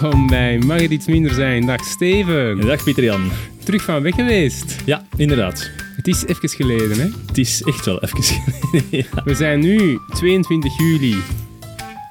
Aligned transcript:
Welkom 0.00 0.26
bij 0.26 0.58
Mag 0.58 0.80
het 0.80 0.90
iets 0.90 1.06
minder 1.06 1.34
zijn? 1.34 1.66
Dag 1.66 1.84
Steven. 1.84 2.60
Dag 2.60 2.84
Pieter-Jan. 2.84 3.30
Terug 3.64 3.82
van 3.82 4.02
weg 4.02 4.14
geweest. 4.14 4.76
Ja, 4.84 5.02
inderdaad. 5.16 5.70
Het 5.96 6.08
is 6.08 6.26
even 6.26 6.48
geleden, 6.48 6.98
hè? 6.98 7.08
Het 7.26 7.38
is 7.38 7.62
echt 7.62 7.84
wel 7.84 8.02
even 8.02 8.22
geleden. 8.24 8.86
ja. 8.90 9.22
We 9.24 9.34
zijn 9.34 9.60
nu 9.60 9.98
22 10.14 10.78
juli 10.78 11.16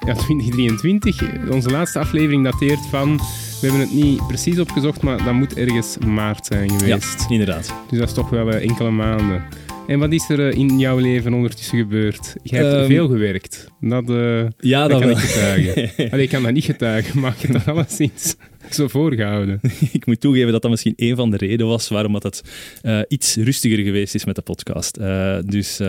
ja, 0.06 0.14
2023. 0.14 1.22
Onze 1.50 1.70
laatste 1.70 1.98
aflevering 1.98 2.44
dateert 2.44 2.86
van... 2.90 3.16
We 3.16 3.66
hebben 3.66 3.80
het 3.80 3.92
niet 3.92 4.26
precies 4.26 4.58
opgezocht, 4.58 5.02
maar 5.02 5.24
dat 5.24 5.34
moet 5.34 5.54
ergens 5.54 5.98
maart 6.06 6.46
zijn 6.46 6.70
geweest. 6.70 7.20
Ja, 7.20 7.26
inderdaad. 7.28 7.74
Dus 7.90 7.98
dat 7.98 8.08
is 8.08 8.14
toch 8.14 8.30
wel 8.30 8.50
eh, 8.50 8.68
enkele 8.68 8.90
maanden. 8.90 9.44
En 9.86 9.98
wat 9.98 10.12
is 10.12 10.28
er 10.30 10.48
eh, 10.48 10.58
in 10.58 10.78
jouw 10.78 10.98
leven 10.98 11.34
ondertussen 11.34 11.78
gebeurd? 11.78 12.34
Je 12.42 12.56
hebt 12.56 12.72
Ehm, 12.74 12.86
veel 12.86 13.08
gewerkt. 13.08 13.68
Dat, 13.80 14.10
eh, 14.10 14.44
Ja, 14.58 14.80
dat 14.88 14.90
dat 14.90 15.00
kan 15.00 15.08
wel. 15.08 15.10
ik 15.10 15.16
getuigen. 15.18 15.90
Allee, 16.12 16.24
ik 16.24 16.30
kan 16.30 16.42
dat 16.42 16.52
niet 16.52 16.64
getuigen, 16.64 17.20
maar 17.20 17.34
ik 17.38 17.40
heb 17.40 17.52
dat 17.52 17.68
alleszins 17.68 18.34
zo 18.70 18.88
voorgehouden. 18.88 19.60
ik 19.92 20.06
moet 20.06 20.20
toegeven 20.20 20.52
dat 20.52 20.62
dat 20.62 20.70
misschien 20.70 20.92
een 20.96 21.16
van 21.16 21.30
de 21.30 21.36
redenen 21.36 21.66
was 21.66 21.88
waarom 21.88 22.12
dat 22.12 22.22
het 22.22 22.42
eh, 22.82 23.00
iets 23.08 23.36
rustiger 23.36 23.78
geweest 23.78 24.14
is 24.14 24.24
met 24.24 24.34
de 24.34 24.42
podcast. 24.42 24.98
Dus 25.50 25.80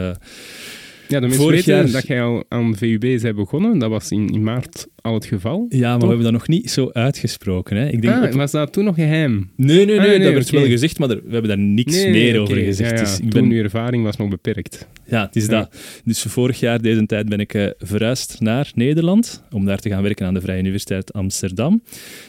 Ja, 1.08 1.20
de 1.20 1.28
mensen 1.28 1.56
jaar- 1.74 1.92
dat 1.92 2.08
jij 2.08 2.22
al 2.22 2.44
aan 2.50 2.76
VUB 2.76 3.00
bent 3.00 3.36
begonnen. 3.36 3.80
Dat 3.80 3.90
was 3.90 4.12
in, 4.12 4.28
in 4.30 4.44
maart 4.44 4.88
al 5.02 5.14
het 5.14 5.26
geval. 5.26 5.66
ja, 5.70 5.80
maar 5.80 5.92
Toch? 5.92 6.02
we 6.02 6.08
hebben 6.08 6.24
dat 6.24 6.34
nog 6.34 6.48
niet 6.48 6.70
zo 6.72 6.90
uitgesproken. 6.94 7.78
Hè. 7.78 7.88
Ik 7.90 8.02
denk 8.02 8.14
Ah, 8.14 8.24
op- 8.24 8.32
was 8.32 8.52
dat 8.52 8.74
toen 8.74 8.84
nog 8.84 8.96
geheim? 8.96 9.50
Nee, 9.56 9.76
nee, 9.76 9.86
nee, 9.86 10.00
Ah, 10.00 10.06
nee, 10.06 10.20
dat 10.20 10.34
werd 10.34 10.50
wel 10.50 10.66
gezegd, 10.66 11.00
maar 11.00 11.10
er- 11.10 11.22
we 11.26 11.32
hebben 11.32 11.48
daar 11.50 11.58
niks 11.60 11.94
Nee, 11.96 12.10
meer 12.12 12.32
nee, 12.32 12.40
over 12.42 12.56
gezegd. 12.58 12.90
Ja, 12.92 12.96
ja, 12.98 13.02
Dus 13.04 13.20
ik 13.20 13.30
toen 13.32 13.48
ben, 13.50 13.58
uw 13.58 13.64
ervaring 13.64 14.04
was 14.04 14.18
nog 14.18 14.30
beperkt. 14.30 14.88
ja, 15.06 15.26
het 15.26 15.36
is 15.36 15.46
Ja. 15.46 15.50
dat. 15.50 15.76
Dus 16.04 16.22
vorig 16.22 16.60
jaar, 16.60 16.82
deze 16.82 17.06
tijd, 17.06 17.30
ben 17.30 17.40
ik 17.40 17.54
eh, 17.54 17.68
verhuisd 17.80 18.40
naar 18.40 18.72
Nederland 18.76 19.44
om 19.52 19.66
daar 19.66 19.80
te 19.80 19.90
gaan 19.90 20.04
werken 20.04 20.26
aan 20.26 20.34
de 20.34 20.42
Vrije 20.42 20.60
Universiteit 20.60 21.14
Amsterdam. 21.14 21.82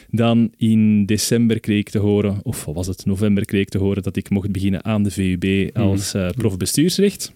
Dan 0.09 0.51
in 0.57 1.05
december 1.05 1.59
kreeg 1.59 1.79
ik 1.79 1.89
te 1.89 1.99
horen, 1.99 2.39
of 2.43 2.65
was 2.65 2.87
het, 2.87 3.05
november 3.05 3.45
kreeg 3.45 3.61
ik 3.61 3.69
te 3.69 3.77
horen 3.77 4.03
dat 4.03 4.15
ik 4.15 4.29
mocht 4.29 4.51
beginnen 4.51 4.85
aan 4.85 5.03
de 5.03 5.11
VUB 5.11 5.69
als 5.77 6.13
eh, 6.13 6.29
prof 6.37 6.57
bestuursrecht. 6.57 7.31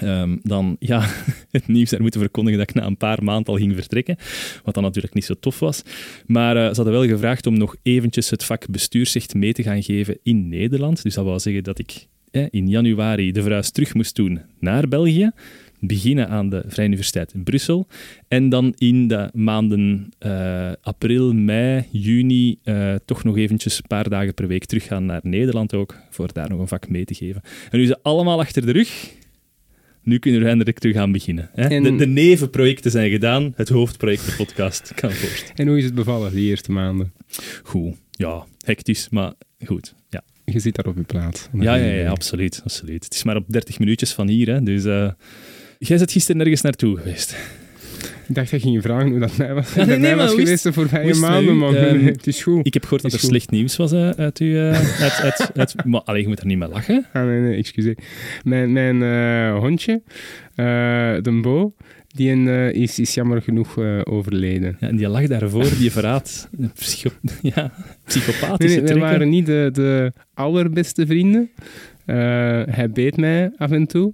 Ehm, 0.00 0.36
dan 0.42 0.76
ja, 0.78 1.08
het 1.50 1.68
nieuws 1.68 1.90
daar 1.90 2.00
moeten 2.00 2.20
verkondigen 2.20 2.58
dat 2.58 2.68
ik 2.68 2.74
na 2.74 2.86
een 2.86 2.96
paar 2.96 3.24
maanden 3.24 3.52
al 3.52 3.58
ging 3.58 3.74
vertrekken, 3.74 4.16
wat 4.64 4.74
dan 4.74 4.82
natuurlijk 4.82 5.14
niet 5.14 5.24
zo 5.24 5.34
tof 5.40 5.58
was. 5.58 5.82
Maar 6.26 6.56
eh, 6.56 6.68
ze 6.68 6.74
hadden 6.74 6.92
wel 6.92 7.06
gevraagd 7.06 7.46
om 7.46 7.58
nog 7.58 7.76
eventjes 7.82 8.30
het 8.30 8.44
vak 8.44 8.66
bestuursrecht 8.68 9.34
mee 9.34 9.52
te 9.52 9.62
gaan 9.62 9.82
geven 9.82 10.18
in 10.22 10.48
Nederland. 10.48 11.02
Dus 11.02 11.14
dat 11.14 11.24
wou 11.24 11.38
zeggen 11.38 11.64
dat 11.64 11.78
ik 11.78 12.06
in 12.50 12.68
januari 12.68 13.32
de 13.32 13.42
verhuis 13.42 13.70
terug 13.70 13.94
moest 13.94 14.16
doen 14.16 14.40
naar 14.58 14.88
België, 14.88 15.30
beginnen 15.80 16.28
aan 16.28 16.48
de 16.48 16.62
Vrije 16.66 16.88
Universiteit 16.88 17.34
in 17.34 17.42
Brussel 17.42 17.86
en 18.28 18.48
dan 18.48 18.72
in 18.76 19.08
de 19.08 19.30
maanden 19.32 20.12
eh, 20.18 20.72
april, 20.82 21.32
mei, 21.32 21.84
juni 21.90 22.58
eh, 22.62 22.94
toch 23.04 23.24
nog 23.24 23.36
eventjes 23.36 23.76
een 23.76 23.86
paar 23.86 24.08
dagen 24.08 24.34
per 24.34 24.46
week 24.46 24.64
teruggaan 24.64 25.06
naar 25.06 25.20
Nederland 25.22 25.74
ook, 25.74 25.96
voor 26.10 26.32
daar 26.32 26.48
nog 26.48 26.60
een 26.60 26.68
vak 26.68 26.88
mee 26.88 27.04
te 27.04 27.14
geven. 27.14 27.42
En 27.70 27.78
nu 27.78 27.88
het 27.88 28.02
allemaal 28.02 28.40
achter 28.40 28.66
de 28.66 28.72
rug. 28.72 29.20
Nu 30.02 30.18
kunnen 30.18 30.40
we 30.40 30.46
eindelijk 30.46 30.78
terug 30.78 30.94
gaan 30.96 31.12
beginnen. 31.12 31.50
Hè? 31.52 31.68
En- 31.68 31.82
De, 31.82 31.96
de 31.96 32.06
nevenprojecten 32.06 32.90
zijn 32.90 33.10
gedaan, 33.10 33.52
het 33.56 33.68
hoofdproject, 33.68 34.26
de 34.26 34.32
podcast, 34.36 34.92
kan 35.00 35.10
voorst. 35.12 35.52
En 35.54 35.68
hoe 35.68 35.78
is 35.78 35.84
het 35.84 35.94
bevallen, 35.94 36.34
die 36.34 36.48
eerste 36.50 36.72
maanden? 36.72 37.12
Goed, 37.62 37.94
ja, 38.10 38.46
hectisch, 38.64 39.08
maar 39.10 39.32
goed. 39.64 39.94
Ja, 40.10 40.22
Je 40.44 40.58
zit 40.60 40.74
daar 40.74 40.86
op 40.86 40.96
je 40.96 41.02
plaats. 41.02 41.48
ja, 41.60 41.74
ja, 41.74 41.92
ja, 41.92 42.10
absoluut, 42.10 42.60
absoluut. 42.64 43.04
Het 43.04 43.14
is 43.14 43.22
maar 43.22 43.36
op 43.36 43.44
30 43.48 43.78
minuutjes 43.78 44.12
van 44.12 44.28
hier, 44.28 44.46
hè, 44.48 44.62
dus... 44.62 44.84
eh, 44.84 45.10
Jij 45.78 45.96
bent 45.98 46.12
gisteren 46.12 46.36
nergens 46.36 46.60
naartoe 46.60 46.96
geweest. 46.98 47.36
Ik 48.32 48.38
dacht 48.38 48.50
dat 48.50 48.62
je 48.62 48.68
ging 48.68 48.82
vragen 48.82 49.10
hoe 49.10 49.18
dat 49.18 49.36
mij 49.36 49.54
was, 49.58 49.74
Ja, 49.74 49.84
nee, 49.84 49.98
nee, 49.98 50.14
mij 50.14 50.24
was 50.24 50.34
geweest 50.34 50.62
de 50.62 50.72
voorbije 50.72 51.14
maanden, 51.14 51.54
u? 51.54 51.58
man. 51.58 51.74
Ehm, 51.74 52.04
het 52.04 52.26
is 52.26 52.42
goed. 52.42 52.66
Ik 52.66 52.74
heb 52.74 52.82
gehoord 52.82 53.02
dat 53.02 53.12
er 53.12 53.18
goed. 53.18 53.28
slecht 53.28 53.50
nieuws 53.50 53.76
was 53.76 53.92
eh, 53.92 54.10
uit 54.10 54.38
uw... 54.38 54.54
eh, 54.54 55.00
uit, 55.02 55.20
uit, 55.22 55.50
uit, 55.54 55.84
maar 55.84 56.00
allee, 56.00 56.22
je 56.22 56.28
moet 56.28 56.40
er 56.40 56.46
niet 56.46 56.58
mee 56.58 56.68
lachen. 56.68 57.06
Ah, 57.12 57.24
nee, 57.24 57.40
nee, 57.40 57.56
excuseer. 57.56 57.96
Mijn, 58.44 58.72
mijn 58.72 59.02
eh, 59.02 59.58
hondje, 59.58 60.02
eh 60.54 60.64
de 61.22 61.40
Bo, 61.42 61.74
die 62.08 62.72
is, 62.72 62.98
is 62.98 63.14
jammer 63.14 63.42
genoeg 63.42 63.78
overleden. 64.04 64.76
Ja, 64.80 64.88
en 64.88 64.96
die 64.96 65.08
lag 65.08 65.26
daarvoor, 65.26 65.68
die 65.78 65.92
verraadt 65.92 66.48
psycho 66.74 67.10
ja, 67.54 67.72
psychopathische 68.04 68.66
nee, 68.66 68.84
wij 68.84 68.84
trekken. 68.86 68.98
waren 69.10 69.28
niet 69.28 69.46
de, 69.46 69.68
de 69.72 70.12
allerbeste 70.34 71.06
vrienden. 71.06 71.50
Eh, 72.04 72.16
hij 72.70 72.90
beet 72.92 73.16
mij 73.16 73.52
af 73.56 73.70
en 73.70 73.86
toe. 73.86 74.12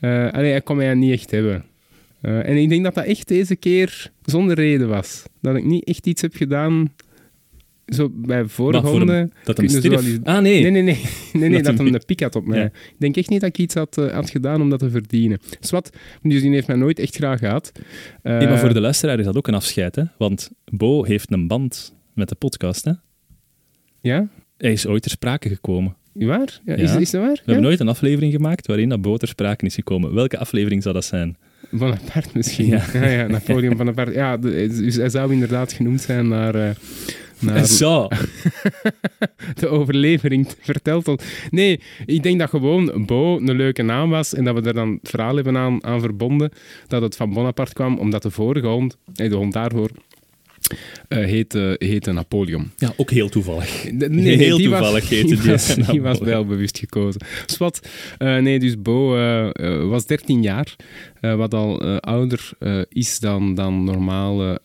Eh 0.00 0.32
allee, 0.32 0.50
hij 0.50 0.60
kon 0.60 0.76
mij 0.76 0.94
niet 0.94 1.12
echt 1.12 1.30
hebben. 1.30 1.64
Eh, 2.22 2.48
en 2.48 2.56
ik 2.56 2.68
denk 2.68 2.84
dat 2.84 2.94
dat 2.94 3.04
echt 3.04 3.28
deze 3.28 3.56
keer 3.56 4.12
zonder 4.24 4.56
reden 4.56 4.88
was. 4.88 5.22
Dat 5.40 5.56
ik 5.56 5.64
niet 5.64 5.84
echt 5.84 6.06
iets 6.06 6.22
heb 6.22 6.34
gedaan... 6.34 6.92
Zo 7.86 8.10
bij 8.14 8.44
vorige 8.44 8.86
honden... 8.86 9.32
Dat 9.44 9.56
hem 9.56 10.20
Ah, 10.24 10.38
nee. 10.42 10.62
Nee, 10.62 10.70
nee, 10.70 10.82
nee. 10.82 10.94
nee, 11.32 11.48
nee 11.48 11.62
Dat 11.62 11.76
dat 11.76 11.86
hem- 11.86 11.94
een 11.94 12.02
pik 12.06 12.20
had 12.20 12.36
op 12.36 12.46
mij. 12.46 12.58
Ja. 12.58 12.64
Ik 12.64 12.94
denk 12.98 13.16
echt 13.16 13.28
niet 13.28 13.40
dat 13.40 13.48
ik 13.48 13.58
iets 13.58 13.74
had, 13.74 13.98
eh, 13.98 14.12
had 14.12 14.30
gedaan 14.30 14.60
om 14.60 14.70
dat 14.70 14.78
te 14.78 14.90
verdienen. 14.90 15.38
Swat, 15.60 15.90
dus 16.22 16.40
die 16.42 16.50
heeft 16.50 16.66
mij 16.66 16.76
nooit 16.76 16.98
echt 16.98 17.14
graag 17.16 17.38
gehad. 17.38 17.72
Eh, 18.22 18.38
Nee, 18.38 18.48
maar 18.48 18.58
voor 18.58 18.74
de 18.74 18.80
luisteraar 18.80 19.18
is 19.18 19.24
dat 19.24 19.36
ook 19.36 19.48
een 19.48 19.54
afscheid, 19.54 19.94
hè? 19.96 20.02
Want 20.18 20.50
Bo 20.64 21.04
heeft 21.04 21.32
een 21.32 21.46
band 21.46 21.94
met 22.14 22.28
de 22.28 22.34
podcast, 22.34 22.84
hè? 22.84 22.92
Ja? 24.00 24.28
Hij 24.56 24.72
is 24.72 24.86
ooit 24.86 25.02
ter 25.02 25.10
sprake 25.10 25.48
gekomen. 25.48 25.96
Waar? 26.12 26.60
Ja, 26.64 26.76
Ja. 26.76 26.82
Is, 26.82 26.96
is 26.96 27.10
dat 27.10 27.20
waar? 27.20 27.30
We 27.30 27.36
Ja? 27.36 27.42
hebben 27.44 27.64
nooit 27.64 27.80
een 27.80 27.88
aflevering 27.88 28.32
gemaakt 28.32 28.66
waarin 28.66 28.88
dat 28.88 29.00
Bo 29.02 29.16
ter 29.16 29.28
sprake 29.28 29.66
is 29.66 29.74
gekomen. 29.74 30.14
Welke 30.14 30.38
aflevering 30.38 30.82
zou 30.82 30.94
dat 30.94 31.04
zijn? 31.04 31.36
Bonaparte 31.70 32.28
misschien. 32.34 32.66
Ja. 32.66 32.84
Ja, 32.92 33.06
ja, 33.08 33.26
Napoleon 33.26 33.76
Bonaparte. 33.78 34.12
Ja, 34.12 34.36
dus 34.36 34.96
hij 34.96 35.08
zou 35.08 35.32
inderdaad 35.32 35.72
genoemd 35.72 36.00
zijn 36.00 36.28
naar, 36.28 36.54
eh, 36.54 36.70
naar 37.38 37.66
Zo. 37.66 38.08
de 39.60 39.68
overlevering 39.68 40.48
verteld. 40.60 41.08
ons. 41.08 41.22
Nee, 41.50 41.80
ik 42.06 42.22
denk 42.22 42.38
dat 42.38 42.48
gewoon 42.50 43.04
Bo 43.06 43.36
een 43.38 43.56
leuke 43.56 43.82
naam 43.82 44.10
was 44.10 44.34
en 44.34 44.44
dat 44.44 44.54
we 44.54 44.60
er 44.68 44.74
dan 44.74 44.98
het 45.02 45.10
verhaal 45.10 45.34
hebben 45.36 45.56
aan, 45.56 45.84
aan 45.84 46.00
verbonden 46.00 46.50
dat 46.86 47.02
het 47.02 47.16
van 47.16 47.32
Bonaparte 47.32 47.72
kwam, 47.72 47.98
omdat 47.98 48.22
de 48.22 48.30
vorige 48.30 48.66
hond, 48.66 48.96
eh, 49.14 49.30
de 49.30 49.36
hond 49.36 49.52
daarvoor, 49.52 49.90
eh, 51.08 51.18
heette, 51.24 51.74
heette 51.78 52.12
Napoleon. 52.12 52.70
Ja, 52.76 52.92
ook 52.96 53.10
heel 53.10 53.28
toevallig. 53.28 53.82
De- 53.94 54.08
Heel 54.20 54.56
die 54.56 54.68
toevallig 54.68 55.00
was, 55.00 55.08
heette 55.08 55.26
die, 55.34 55.40
die 55.42 55.50
was, 55.50 55.66
die 55.66 55.76
Napoleon. 55.78 56.02
was 56.04 56.18
wel 56.18 56.46
bewust 56.46 56.78
gekozen. 56.78 57.20
Dus 57.46 57.56
wat, 57.58 57.88
eh, 58.18 58.36
nee, 58.36 58.58
dus 58.58 58.82
Bo 58.82 59.16
eh, 59.16 59.48
eh, 59.52 59.88
was 59.88 60.06
13 60.06 60.42
jaar, 60.42 60.76
eh, 61.22 61.34
wat 61.34 61.54
al 61.54 61.80
eh, 61.80 61.96
ouder 61.96 62.50
eh, 62.58 62.80
is 62.88 63.18
dan, 63.18 63.54
dan 63.54 63.84
normale 63.84 64.60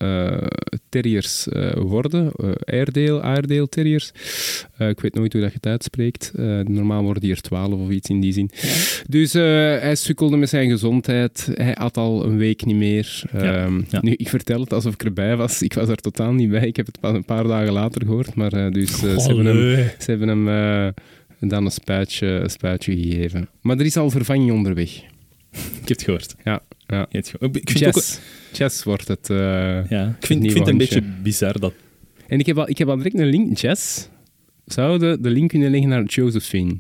terriers 0.89 1.47
worden. 1.75 2.31
Airedale, 2.65 3.21
Airedale 3.21 3.69
terriers. 3.69 4.11
Ik 4.77 4.99
weet 4.99 5.13
nooit 5.13 5.33
hoe 5.33 5.41
dat 5.41 5.51
je 5.51 5.57
het 5.61 5.65
uitspreekt. 5.65 6.31
Normaal 6.67 7.03
worden 7.03 7.21
die 7.21 7.31
er 7.31 7.41
12 7.41 7.73
of 7.73 7.89
iets 7.89 8.09
in 8.09 8.19
die 8.19 8.33
zin. 8.33 8.49
Dus 9.09 9.33
hij 9.33 9.95
sukkelde 9.95 10.37
met 10.37 10.49
zijn 10.49 10.69
gezondheid. 10.69 11.49
Hij 11.53 11.75
at 11.75 11.97
al 11.97 12.25
een 12.25 12.37
week 12.37 12.65
niet 12.65 12.75
meer. 12.75 13.23
Ja, 13.33 13.65
Ehm, 13.67 13.81
ja. 13.89 13.99
Nu, 14.01 14.13
ik 14.13 14.29
vertel 14.29 14.59
het 14.59 14.73
alsof 14.73 14.93
ik 14.93 15.03
erbij 15.03 15.35
was. 15.35 15.61
Ik 15.61 15.73
was 15.73 15.89
er 15.89 15.95
totaal 15.95 16.33
niet 16.33 16.49
bij. 16.49 16.67
Ik 16.67 16.75
heb 16.75 16.85
het 16.85 16.99
pas 16.99 17.13
een 17.13 17.25
paar 17.25 17.43
dagen 17.43 17.73
later 17.73 18.01
gehoord. 18.05 18.35
Maar 18.35 18.71
dus, 18.71 19.03
eh, 19.03 19.17
ze 19.17 19.27
hebben 19.27 19.45
hem, 19.45 19.85
ze 19.99 20.11
hebben 20.11 20.27
hem 20.27 20.93
dan 21.39 21.65
een 21.65 21.71
spuitje, 21.71 22.27
een 22.27 22.49
spuitje 22.49 22.97
gegeven. 22.97 23.49
Maar 23.61 23.77
er 23.77 23.85
is 23.85 23.97
al 23.97 24.09
vervanging 24.09 24.51
onderweg. 24.51 25.01
Ik 25.81 25.87
heb 25.87 25.87
het 25.87 26.03
gehoord. 26.03 26.35
Ja, 26.43 26.61
ja. 26.87 26.97
Je 26.97 26.97
hebt 26.97 27.13
het 27.13 27.29
gehoord. 27.29 27.55
Ik 27.55 27.69
vind, 27.69 27.85
het 27.85 27.95
ook. 27.95 28.03
Chess 28.53 28.83
wordt 28.83 29.07
het. 29.07 29.29
eh, 29.29 29.37
ja, 29.89 30.15
ik 30.19 30.25
vind, 30.25 30.29
ik 30.29 30.29
nieuwe 30.29 30.51
vind 30.51 30.59
het 30.59 30.67
een 30.67 30.77
beetje 30.77 31.03
bizar 31.23 31.59
dat... 31.59 31.73
En 32.27 32.39
ik 32.39 32.45
heb, 32.45 32.57
al, 32.57 32.69
ik 32.69 32.77
heb 32.77 32.87
al 32.89 32.97
direct 32.97 33.19
een 33.19 33.25
link. 33.25 33.57
Chess 33.57 34.09
zouden 34.65 35.21
de 35.21 35.29
link 35.29 35.49
kunnen 35.49 35.71
leggen 35.71 35.89
naar 35.89 36.03
Josephine. 36.03 36.77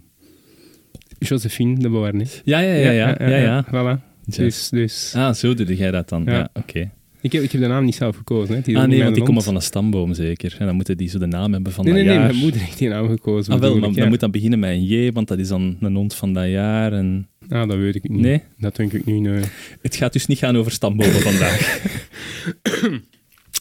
Josephine 1.19 1.79
de 1.79 1.89
Beauharnais. 1.89 2.41
Ja, 2.43 2.59
ja, 2.59 2.73
ja, 2.73 2.91
ja. 2.91 3.15
ja, 3.19 3.37
ja, 3.37 3.65
Voilà. 3.67 4.01
Chess. 4.29 4.35
Dus, 4.35 4.69
dus. 4.69 5.13
Ah, 5.15 5.33
zo 5.33 5.53
doe 5.53 5.75
jij 5.75 5.91
dat 5.91 6.09
dan. 6.09 6.23
Ja. 6.25 6.31
Ja, 6.31 6.49
oké. 6.53 6.91
Ik, 7.21 7.31
heb, 7.31 7.43
ik 7.43 7.51
heb 7.51 7.61
de 7.61 7.67
naam 7.67 7.85
niet 7.85 7.95
zelf 7.95 8.15
gekozen. 8.15 8.55
Hè. 8.55 8.61
Die 8.61 8.77
Ah 8.77 8.87
nee, 8.87 9.03
want 9.03 9.15
die 9.15 9.23
komen 9.23 9.43
van 9.43 9.55
een 9.55 9.61
stamboom 9.61 10.13
zeker. 10.13 10.55
En 10.59 10.65
dan 10.65 10.75
moeten 10.75 10.97
die 10.97 11.09
zo 11.09 11.19
de 11.19 11.25
naam 11.25 11.53
hebben 11.53 11.71
van 11.71 11.85
Nee, 11.85 11.93
dat 11.93 12.03
nee, 12.03 12.11
nee. 12.11 12.21
jaar. 12.21 12.31
Mijn 12.31 12.43
moeder 12.43 12.61
heeft 12.61 12.77
die 12.77 12.89
naam 12.89 13.07
gekozen. 13.07 13.53
Ah 13.53 13.59
wel, 13.59 13.75
ik, 13.75 13.81
dan 13.81 13.93
ja. 13.93 14.07
moet 14.07 14.19
dat 14.19 14.31
beginnen 14.31 14.59
met 14.59 14.69
een 14.69 14.85
J, 14.85 15.11
want 15.11 15.27
dat 15.27 15.39
is 15.39 15.47
dan 15.47 15.77
een 15.79 15.95
hond 15.95 16.13
van 16.13 16.33
dat 16.33 16.47
jaar. 16.49 16.93
En... 16.93 17.27
Ah, 17.49 17.67
dat 17.67 17.77
weet 17.77 17.95
ik 17.95 18.09
niet. 18.09 18.21
Nee, 18.21 18.41
Dat 18.57 18.75
denk 18.75 18.93
ik 18.93 19.05
niet, 19.05 19.21
nee. 19.21 19.43
het 19.81 19.95
gaat 19.95 20.13
dus 20.13 20.27
niet 20.27 20.37
gaan 20.37 20.57
over 20.57 20.71
stambomen 20.71 21.21
vandaag. 21.21 21.79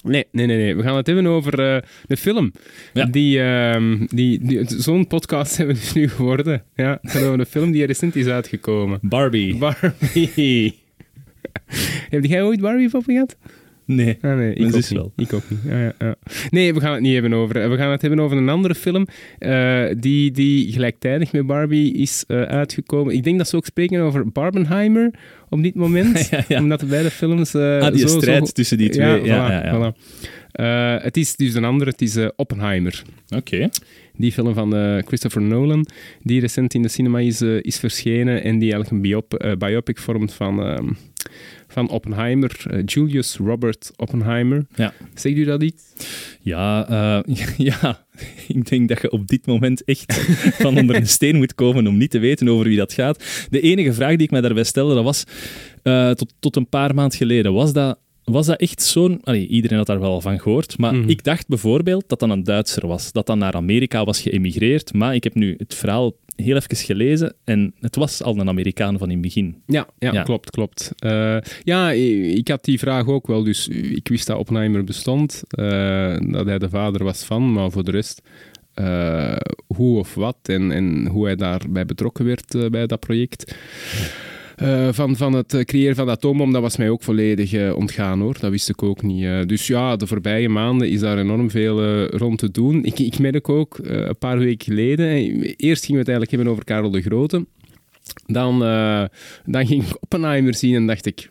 Nee, 0.06 0.27
nee, 0.33 0.47
nee, 0.47 0.56
nee. 0.56 0.77
We 0.77 0.83
gaan 0.83 0.97
het 0.97 1.06
hebben 1.06 1.27
over 1.27 1.75
eh, 1.75 1.83
de 2.06 2.17
film. 2.17 2.53
Ja. 2.93 3.05
Die, 3.05 3.43
ehm, 3.43 4.06
die, 4.06 4.38
die, 4.43 4.65
Zo'n 4.67 5.06
podcast 5.06 5.56
hebben 5.56 5.75
we 5.75 5.81
dus 5.81 5.93
nu 5.93 6.09
geworden. 6.09 6.62
Ja, 6.75 6.99
het 7.03 7.11
gaat 7.11 7.23
over 7.23 7.38
een 7.38 7.47
film 7.47 7.71
die 7.71 7.85
recent 7.87 8.17
is 8.17 8.27
uitgekomen. 8.27 8.99
Barbie. 9.03 9.56
Barbie. 9.56 10.75
Heb 12.11 12.25
jij 12.25 12.43
ooit 12.43 12.61
Barbie 12.61 12.91
pop 12.91 13.05
gehad? 13.05 13.37
Nee. 13.87 14.19
Ah, 14.21 14.37
nee, 14.37 14.55
ik 14.55 14.67
ook 14.67 14.73
niet. 14.75 14.88
wel. 14.88 15.12
Ik 15.17 15.33
ook 15.33 15.43
niet. 15.49 15.59
Ja, 15.65 15.81
ja, 15.83 15.93
ja. 15.99 16.15
Nee, 16.50 16.75
we 16.75 16.81
gaan 16.81 16.93
het 16.93 17.00
niet 17.03 17.12
hebben 17.12 17.33
over. 17.33 17.71
We 17.71 17.77
gaan 17.77 17.91
het 17.91 18.00
hebben 18.03 18.21
over 18.21 18.37
een 18.37 18.49
andere 18.49 18.75
film 18.75 19.06
eh, 19.38 19.85
die, 19.99 20.31
die 20.31 20.73
gelijktijdig 20.73 21.33
met 21.33 21.47
Barbie 21.47 21.93
is 21.94 22.25
eh, 22.27 22.43
uitgekomen. 22.43 23.15
Ik 23.15 23.25
denk 23.25 23.38
dat 23.38 23.49
ze 23.49 23.56
ook 23.56 23.67
spreken 23.67 24.00
over 24.00 24.33
Barbenheimer 24.33 25.11
op 25.49 25.62
dit 25.62 25.75
moment. 25.75 26.29
Ja. 26.49 26.59
Omdat 26.61 26.81
de 26.81 26.87
beide 26.87 27.11
films. 27.11 27.55
eh, 27.55 27.79
Ah, 27.79 27.93
die 27.93 28.09
zo, 28.09 28.19
strijd 28.19 28.47
zo- 28.47 28.53
tussen 28.53 28.79
die 28.79 28.88
twee. 28.88 29.25
Ja, 29.25 29.50
Ja, 29.65 29.93
voilà, 29.93 29.97
het 31.03 31.17
is 31.17 31.37
dus 31.37 31.55
een 31.55 31.65
andere, 31.65 31.91
het 31.91 32.03
is 32.03 32.17
Oppenheimer. 32.37 33.03
Oké. 33.37 33.69
Die 34.17 34.32
film 34.32 34.55
van 34.55 35.03
Christopher 35.06 35.43
Nolan, 35.43 35.87
die 36.23 36.41
recent 36.41 36.75
in 36.75 36.82
de 36.82 36.89
cinema 36.89 37.19
is, 37.19 37.43
is 37.43 37.79
verschenen 37.79 38.43
en 38.43 38.59
die 38.59 38.73
eigenlijk 38.73 38.91
een 38.91 39.00
biop, 39.00 39.55
biopic 39.59 39.99
vormt 39.99 40.32
van, 40.32 40.62
ehm, 40.62 40.89
van 41.76 41.88
Oppenheimer, 41.88 42.64
eh, 42.70 42.82
Julius 42.84 43.37
Robert 43.37 43.93
Oppenheimer. 43.96 44.67
Ja. 44.75 44.93
Zegt 45.14 45.37
u 45.37 45.44
dat 45.44 45.62
iets? 45.62 45.82
Ja, 46.40 46.88
eh, 46.88 47.34
ja, 47.70 48.06
ik 48.49 48.69
denk 48.69 48.88
dat 48.88 49.00
je 49.00 49.11
op 49.11 49.26
dit 49.26 49.46
moment 49.46 49.84
echt 49.84 50.14
van 50.62 50.78
onder 50.78 50.96
een 50.96 51.06
steen 51.06 51.37
moet 51.37 51.55
komen 51.55 51.87
om 51.87 51.96
niet 51.96 52.11
te 52.11 52.19
weten 52.19 52.49
over 52.49 52.67
wie 52.67 52.76
dat 52.76 52.93
gaat. 52.93 53.25
De 53.50 53.61
enige 53.61 53.93
vraag 53.93 54.11
die 54.11 54.26
ik 54.26 54.31
mij 54.31 54.40
daarbij 54.40 54.64
stelde, 54.64 54.94
dat 54.94 55.05
was 55.05 55.25
eh, 55.82 56.11
tot, 56.11 56.34
tot 56.38 56.56
een 56.56 56.69
paar 56.69 56.94
maanden 56.94 57.19
geleden, 57.19 57.52
was 57.52 57.73
dat, 57.73 57.99
was 58.31 58.46
dat 58.46 58.61
echt 58.61 58.82
zo'n... 58.82 59.20
Iedereen 59.34 59.78
had 59.78 59.87
daar 59.87 60.00
wel 60.00 60.20
van 60.20 60.40
gehoord, 60.40 60.78
maar 60.78 60.94
Mhm. 60.94 61.08
ik 61.08 61.25
dacht 61.25 61.49
bijvoorbeeld 61.49 62.05
dat 62.08 62.19
dat 62.20 62.31
een 62.31 62.44
Duitser 62.44 62.87
was, 62.87 63.12
dat 63.12 63.26
dan 63.26 63.38
naar 63.38 63.52
Amerika 63.55 64.05
was 64.05 64.20
geëmigreerd, 64.20 64.93
maar 64.94 65.14
ik 65.14 65.25
heb 65.25 65.34
nu 65.34 65.55
het 65.58 65.75
verhaal 65.75 66.12
heel 66.37 66.56
even 66.56 66.76
gelezen 66.76 67.34
en 67.44 67.75
het 67.81 67.96
was 67.96 68.23
al 68.23 68.38
een 68.38 68.49
Amerikaan 68.49 68.99
van 68.99 69.06
in 69.08 69.12
het 69.12 69.23
begin. 69.23 69.62
Ja, 69.67 69.87
ja, 69.99 70.12
Ja. 70.12 70.23
klopt, 70.23 70.50
klopt. 70.50 70.93
Eh, 70.99 71.37
ja, 71.62 71.90
ik 71.90 72.49
had 72.49 72.64
die 72.64 72.78
vraag 72.78 73.06
ook 73.06 73.26
wel, 73.26 73.43
dus 73.44 73.69
ik 73.69 74.08
wist 74.08 74.26
dat 74.26 74.38
Oppenheimer 74.38 74.84
bestond, 74.84 75.43
eh, 75.49 76.17
dat 76.20 76.46
hij 76.46 76.58
de 76.58 76.69
vader 76.69 77.05
was 77.05 77.25
van, 77.25 77.52
maar 77.52 77.70
voor 77.70 77.84
de 77.84 77.90
rest... 77.90 78.22
eh, 78.75 79.37
hoe 79.67 79.99
of 79.99 80.14
wat 80.14 80.37
en, 80.43 80.70
en 80.72 81.06
hoe 81.06 81.25
hij 81.25 81.37
daarbij 81.37 81.84
betrokken 81.87 82.25
werd 82.25 82.70
bij 82.70 82.87
dat 82.87 83.00
project. 83.00 83.55
Eh, 84.56 84.88
van, 84.93 85.17
van 85.17 85.32
het 85.32 85.55
eh, 85.55 85.61
creëren 85.61 85.97
van 85.97 86.06
de 86.06 86.12
atoombom, 86.12 86.53
dat 86.53 86.62
was 86.62 86.76
mij 86.76 86.91
ook 86.91 87.03
volledig 87.03 87.53
eh, 87.53 87.76
ontgaan 87.76 88.20
hoor. 88.20 88.37
Dat 88.41 88.50
wist 88.50 88.69
ik 88.69 88.82
ook 88.82 89.03
niet. 89.03 89.49
dus 89.49 89.67
ja, 89.67 89.97
de 89.97 90.06
voorbije 90.06 90.49
maanden 90.49 90.91
is 90.91 91.00
daar 91.00 91.19
enorm 91.19 91.50
veel 91.50 92.05
rond 92.06 92.38
te 92.38 92.50
doen. 92.50 92.85
Ik, 92.85 92.99
ik 92.99 93.19
merk 93.19 93.49
ook, 93.49 93.79
een 93.82 94.19
paar 94.19 94.38
weken 94.38 94.64
geleden, 94.64 95.06
eerst 95.56 95.85
gingen 95.85 96.05
we 96.05 96.11
het 96.11 96.20
eigenlijk 96.20 96.31
hebben 96.31 96.49
over 96.49 96.64
Karel 96.64 96.91
de 96.91 97.03
Grote. 97.03 97.47
Dan, 98.26 98.64
eh, 98.64 99.05
dan 99.44 99.67
ging 99.67 99.82
ik 99.82 99.97
Oppenheimer 100.00 100.55
zien 100.55 100.75
en 100.75 100.87
dacht 100.87 101.06
ik, 101.06 101.29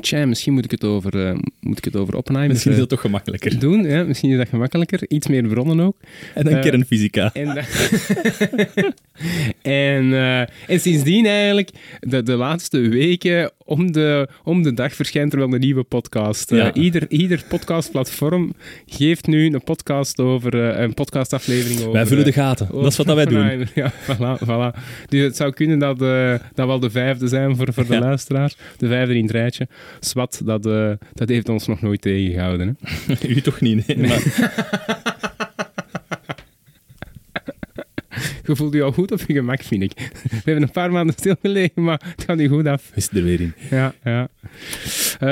tja, 0.00 0.26
misschien 0.26 0.52
moet 0.52 0.64
ik 0.64 0.70
het 0.70 0.84
over, 0.84 1.26
eh, 1.26 1.38
moet 1.60 1.78
ik 1.78 1.84
het 1.84 1.96
over 1.96 2.16
Oppenheimer 2.16 2.52
Misschien 2.52 2.72
is 2.72 2.76
eh, 2.78 2.82
dat 2.88 2.92
toch 2.92 3.00
gemakkelijker. 3.06 3.58
doen. 3.58 3.82
Ja, 3.84 4.02
misschien 4.04 4.30
is 4.30 4.36
dat 4.36 4.48
gemakkelijker. 4.48 5.00
Iets 5.08 5.26
meer 5.26 5.46
bronnen 5.46 5.80
ook. 5.80 5.96
En 6.34 6.44
dan 6.44 6.54
eh, 6.54 6.60
kernfysica. 6.62 7.30
En, 7.32 7.54
da- 7.54 7.64
en, 9.62 10.12
en 10.66 10.80
sindsdien 10.80 11.26
eigenlijk, 11.26 11.70
de, 12.00 12.22
de 12.22 12.34
laatste 12.36 12.78
weken, 12.78 13.50
om 13.70 13.92
de, 13.92 14.28
om 14.44 14.62
de 14.62 14.74
dag 14.74 14.94
verschijnt 14.94 15.32
er 15.32 15.38
wel 15.38 15.52
een 15.52 15.60
nieuwe 15.60 15.82
podcast. 15.82 16.52
Eh, 16.52 16.58
Ja. 16.58 16.72
ieder, 16.72 17.10
ieder 17.10 17.44
podcastplatform 17.48 18.52
geeft 18.86 19.26
nu 19.26 19.46
een 19.46 19.64
podcast 19.64 20.18
over, 20.20 20.70
eh, 20.70 20.80
een 20.82 20.94
podcastaflevering 20.94 21.80
over... 21.80 21.92
Wij 21.92 22.06
vullen 22.06 22.24
de 22.24 22.30
eh, 22.30 22.36
gaten. 22.36 22.68
Dat 22.72 22.86
is 22.86 22.96
wat 22.96 23.06
dat 23.06 23.16
wij 23.16 23.24
doen. 23.26 23.68
Ja, 23.74 23.92
voilà, 23.92 24.42
voilà. 24.44 24.78
Dus 25.08 25.22
het 25.22 25.36
zou 25.36 25.52
kunnen 25.52 25.78
dat, 25.78 25.98
dat 26.54 26.66
wel 26.66 26.80
de 26.80 26.90
vijfde 26.90 27.28
zijn 27.28 27.56
voor, 27.56 27.72
voor 27.72 27.86
de 27.86 27.92
Ja. 27.92 27.98
luisteraar. 28.00 28.52
De 28.76 28.86
vijfde 28.88 29.14
in 29.16 29.22
het 29.22 29.30
rijtje. 29.30 29.68
Swat, 30.00 30.40
dat, 30.44 30.62
dat 31.12 31.28
heeft 31.28 31.48
ons 31.48 31.66
nog 31.66 31.80
nooit 31.82 32.00
tegengehouden. 32.00 32.78
Hè? 33.06 33.14
U 33.28 33.40
toch 33.40 33.60
niet, 33.60 33.86
nee. 33.86 33.96
Maar, 34.08 34.22
Je 38.50 38.56
voelt 38.56 38.74
je 38.74 38.82
al 38.82 38.92
goed 38.92 39.12
op 39.12 39.20
je 39.26 39.32
gemak, 39.34 39.62
vind 39.62 39.82
ik. 39.82 39.92
We 40.30 40.36
hebben 40.44 40.62
een 40.62 40.70
paar 40.70 40.92
maanden 40.92 41.14
stilgelegen, 41.18 41.82
maar 41.82 42.02
het 42.16 42.24
gaat 42.26 42.36
nu 42.36 42.48
goed 42.48 42.66
af. 42.66 42.90
is 42.94 43.08
er 43.12 43.22
weer 43.24 43.40
in. 43.40 43.54
Ja, 43.70 43.94
ja. 44.04 44.28
Eh, 45.20 45.28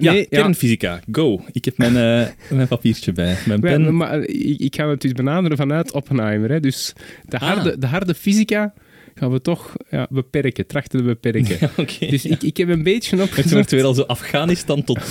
Ja, 0.00 0.12
nee, 0.12 0.26
ja. 0.30 0.40
kernfysica. 0.42 1.00
Go. 1.12 1.44
Ik 1.52 1.64
heb 1.64 1.78
mijn, 1.78 1.96
eh, 1.96 2.28
mijn 2.56 2.68
papiertje 2.68 3.12
bij. 3.12 3.36
Mijn 3.46 3.60
pen. 3.60 3.96
maar, 3.96 4.20
eh, 4.20 4.50
ik, 4.50 4.60
ik 4.60 4.74
ga 4.74 4.88
het 4.88 5.00
dus 5.00 5.12
benaderen 5.12 5.56
vanuit 5.56 5.92
Oppenheimer. 5.92 6.50
Hè. 6.50 6.60
Dus 6.60 6.92
de 7.28 7.38
Ah. 7.38 7.42
harde, 7.48 7.78
de 7.78 7.86
harde 7.86 8.14
fysica 8.14 8.74
gaan 9.14 9.30
we 9.30 9.40
toch 9.40 9.76
ja, 9.90 10.06
beperken, 10.10 10.66
trachten 10.66 10.98
te 10.98 11.04
beperken. 11.04 11.56
Ja. 11.98 12.08
Dus 12.10 12.24
ik, 12.24 12.42
ik 12.42 12.56
heb 12.56 12.68
een 12.68 12.82
beetje 12.82 13.10
Het 13.10 13.18
wordt 13.18 13.38
opgezocht. 13.38 13.70
weer 13.70 13.84
al 13.84 13.94
zo 13.94 14.02
Afghanistan 14.02 14.84
tot, 14.84 14.98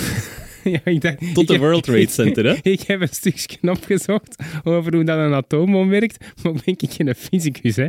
ja, 0.74 0.80
ik 0.84 1.18
tot 1.34 1.48
de 1.48 1.58
World 1.58 1.82
Trade 1.82 2.06
Center, 2.08 2.44
hè? 2.44 2.56
Ik 2.70 2.80
heb 2.80 3.00
een 3.00 3.08
stukje 3.10 3.70
opgezocht 3.70 4.36
over 4.64 4.94
hoe 4.94 5.04
dat 5.04 5.18
een 5.18 5.32
atoombom 5.34 5.88
werkt, 5.88 6.24
maar 6.42 6.52
ben 6.52 6.62
ik 6.64 6.82
geen 6.90 7.14
fysicus, 7.14 7.76
hè. 7.76 7.88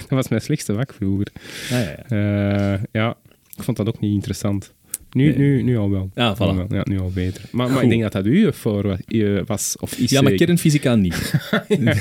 Dat 0.00 0.08
was 0.08 0.28
mijn 0.28 0.42
slechtste 0.42 0.74
vak 0.74 0.94
vroeger. 0.94 1.26
Ah, 1.64 1.70
ja, 1.70 1.96
ja. 2.08 2.74
Eh, 2.74 2.80
ja, 2.92 3.16
ik 3.56 3.62
vond 3.62 3.76
dat 3.76 3.88
ook 3.88 4.00
niet 4.00 4.12
interessant. 4.14 4.74
Nu, 5.12 5.24
Nee. 5.28 5.36
nu, 5.36 5.62
nu 5.62 5.76
al 5.78 5.90
wel. 5.90 6.10
Ah, 6.14 6.34
voilà. 6.36 6.66
Ja, 6.68 6.80
nu 6.84 6.98
al 7.00 7.10
beter. 7.14 7.42
Maar, 7.50 7.70
maar 7.70 7.82
ik 7.82 7.88
denk 7.88 8.02
dat 8.02 8.12
dat 8.12 8.26
u 8.26 8.52
voor 8.52 8.82
wa- 8.86 9.44
was, 9.44 9.76
of 9.80 9.98
is 9.98 10.10
ja, 10.10 10.20
maar 10.22 10.32
kernfysica 10.32 10.94
niet. 10.94 11.32
Ja, 11.68 11.94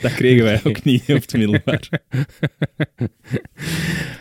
dat 0.00 0.14
kregen 0.14 0.44
wij 0.44 0.60
ook 0.64 0.84
niet 0.84 1.00
op 1.08 1.20
het 1.20 1.32
middelbaar. 1.32 1.88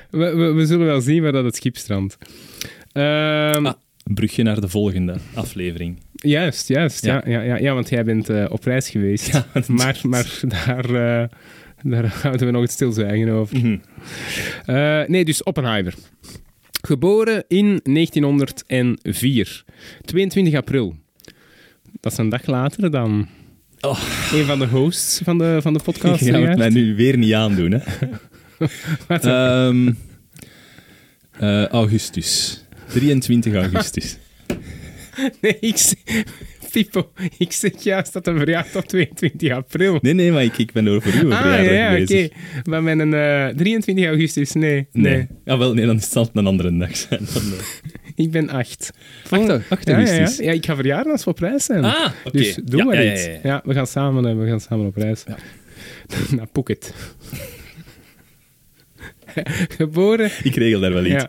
we, 0.09 0.35
we, 0.35 0.51
we 0.53 0.65
zullen 0.65 0.85
wel 0.85 1.01
zien 1.01 1.21
waar 1.23 1.31
dat 1.31 1.43
het 1.43 1.55
schip 1.55 1.77
strandt. 1.77 2.17
Ehm, 2.91 3.65
Ah. 3.65 3.73
Een 4.07 4.13
brugje 4.15 4.43
naar 4.43 4.61
de 4.61 4.67
volgende 4.67 5.15
aflevering. 5.33 5.97
Juist, 6.15 6.67
juist. 6.67 7.05
Ja. 7.05 7.21
Ja. 7.25 7.31
Ja, 7.31 7.41
ja, 7.41 7.57
ja, 7.57 7.73
want 7.73 7.89
jij 7.89 8.03
bent 8.03 8.29
eh, 8.29 8.45
op 8.49 8.63
reis 8.63 8.89
geweest. 8.89 9.27
Ja, 9.31 9.45
maar 9.67 9.99
maar 10.03 10.39
daar, 10.41 10.85
eh, 10.85 11.27
daar 11.83 12.05
houden 12.23 12.45
we 12.45 12.51
nog 12.53 12.61
het 12.61 12.71
stilzwijgen 12.71 13.29
over. 13.29 13.57
Mhm. 13.57 13.77
Eh, 14.65 15.01
nee, 15.07 15.25
dus 15.25 15.43
Oppenheimer. 15.43 15.93
Geboren 16.81 17.43
in 17.47 17.79
1904. 17.83 19.63
22 20.05 20.53
april. 20.53 20.95
Dat 21.99 22.11
is 22.11 22.17
een 22.17 22.29
dag 22.29 22.45
later 22.45 22.91
dan 22.91 23.27
Oh. 23.79 23.99
een 24.33 24.45
van 24.45 24.59
de 24.59 24.67
hosts 24.67 25.21
van 25.23 25.37
de, 25.37 25.57
van 25.61 25.73
de 25.73 25.79
podcast. 25.83 26.25
Je 26.25 26.31
gaat 26.31 26.47
het 26.47 26.57
mij 26.57 26.69
nu 26.69 26.95
weer 26.95 27.17
niet 27.17 27.33
aandoen, 27.33 27.71
hè? 27.71 27.79
Eh, 31.39 31.65
augustus. 31.65 32.63
23 32.87 33.53
augustus. 33.53 34.17
Nee, 35.41 35.57
ik 35.59 35.77
zeg, 35.77 36.23
Pipo, 36.71 37.11
ik 37.37 37.51
zeg 37.51 37.83
juist 37.83 38.13
dat 38.13 38.25
hij 38.25 38.35
verjaart 38.35 38.75
op 38.75 38.85
22 38.85 39.51
april. 39.51 39.97
Nee, 40.01 40.13
nee, 40.13 40.31
maar 40.31 40.43
ik, 40.43 40.57
ik 40.57 40.71
ben 40.71 40.87
over 40.87 41.11
voor 41.11 41.21
uw 41.21 41.31
ah, 41.33 41.41
verjaardag 41.41 41.73
ja, 41.73 41.95
ja, 41.95 42.01
oké. 42.01 42.35
Maar 42.63 42.83
met 42.83 42.99
een 42.99 43.13
eh, 43.13 43.47
23 43.47 44.05
augustus, 44.05 44.53
nee. 44.53 44.87
nee. 44.91 45.13
Nee. 45.15 45.27
Ja, 45.45 45.57
wel, 45.57 45.73
nee, 45.73 45.85
dan 45.85 45.99
zal 45.99 46.23
het 46.23 46.31
een 46.33 46.47
andere 46.47 46.77
dag 46.77 46.97
zijn. 46.97 47.19
Dan, 47.33 47.43
eh. 47.43 47.93
Ik 48.15 48.31
ben 48.31 48.49
8. 48.49 48.91
8, 49.29 49.49
8 49.69 49.87
Ja, 49.87 49.97
ja, 49.99 50.05
ja. 50.05 50.17
augustus. 50.17 50.45
ja, 50.45 50.51
ik 50.51 50.65
ga 50.65 50.75
verjaren 50.75 51.11
als 51.11 51.23
we 51.23 51.29
op 51.29 51.39
reis 51.39 51.65
zijn. 51.65 51.83
Ah, 51.83 52.11
oké. 52.23 52.37
Dus 52.37 52.55
doe 52.63 52.79
Ja, 52.79 52.85
maar 52.85 53.03
ja, 53.03 53.13
iets. 53.13 53.29
ja, 53.43 53.61
we, 53.65 53.73
gaan 53.73 53.87
samen, 53.87 54.25
eh, 54.25 54.37
we 54.37 54.47
gaan 54.47 54.59
samen 54.59 54.85
op 54.85 54.95
reis. 54.95 55.23
Naar 56.35 56.47
Phuket. 56.53 56.93
Geboren, 59.77 60.31
Ik 60.43 60.55
regel 60.55 60.79
daar 60.79 60.93
wel 60.93 61.05
iets. 61.05 61.25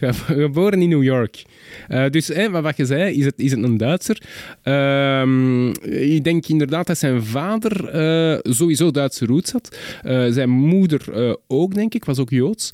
ja, 0.00 0.12
geboren 0.12 0.82
in 0.82 0.88
New 0.88 1.02
York. 1.02 1.42
Eh, 1.88 2.10
dus 2.10 2.28
wat 2.50 2.62
wat 2.62 2.76
je 2.76 2.84
zei, 2.84 3.14
is 3.14 3.24
het, 3.24 3.34
is 3.36 3.50
het 3.50 3.62
een 3.62 3.76
Duitser? 3.76 4.22
Ehm, 4.62 5.68
ik 5.90 6.24
denk 6.24 6.46
inderdaad 6.46 6.86
dat 6.86 6.98
zijn 6.98 7.24
vader 7.24 7.88
eh, 7.88 8.38
sowieso 8.42 8.90
Duitse 8.90 9.26
roots 9.26 9.52
had. 9.52 9.78
Eh, 10.02 10.26
zijn 10.30 10.50
moeder 10.50 11.36
ook, 11.46 11.74
denk 11.74 11.94
ik, 11.94 12.04
was 12.04 12.18
ook 12.18 12.30
Joods. 12.30 12.70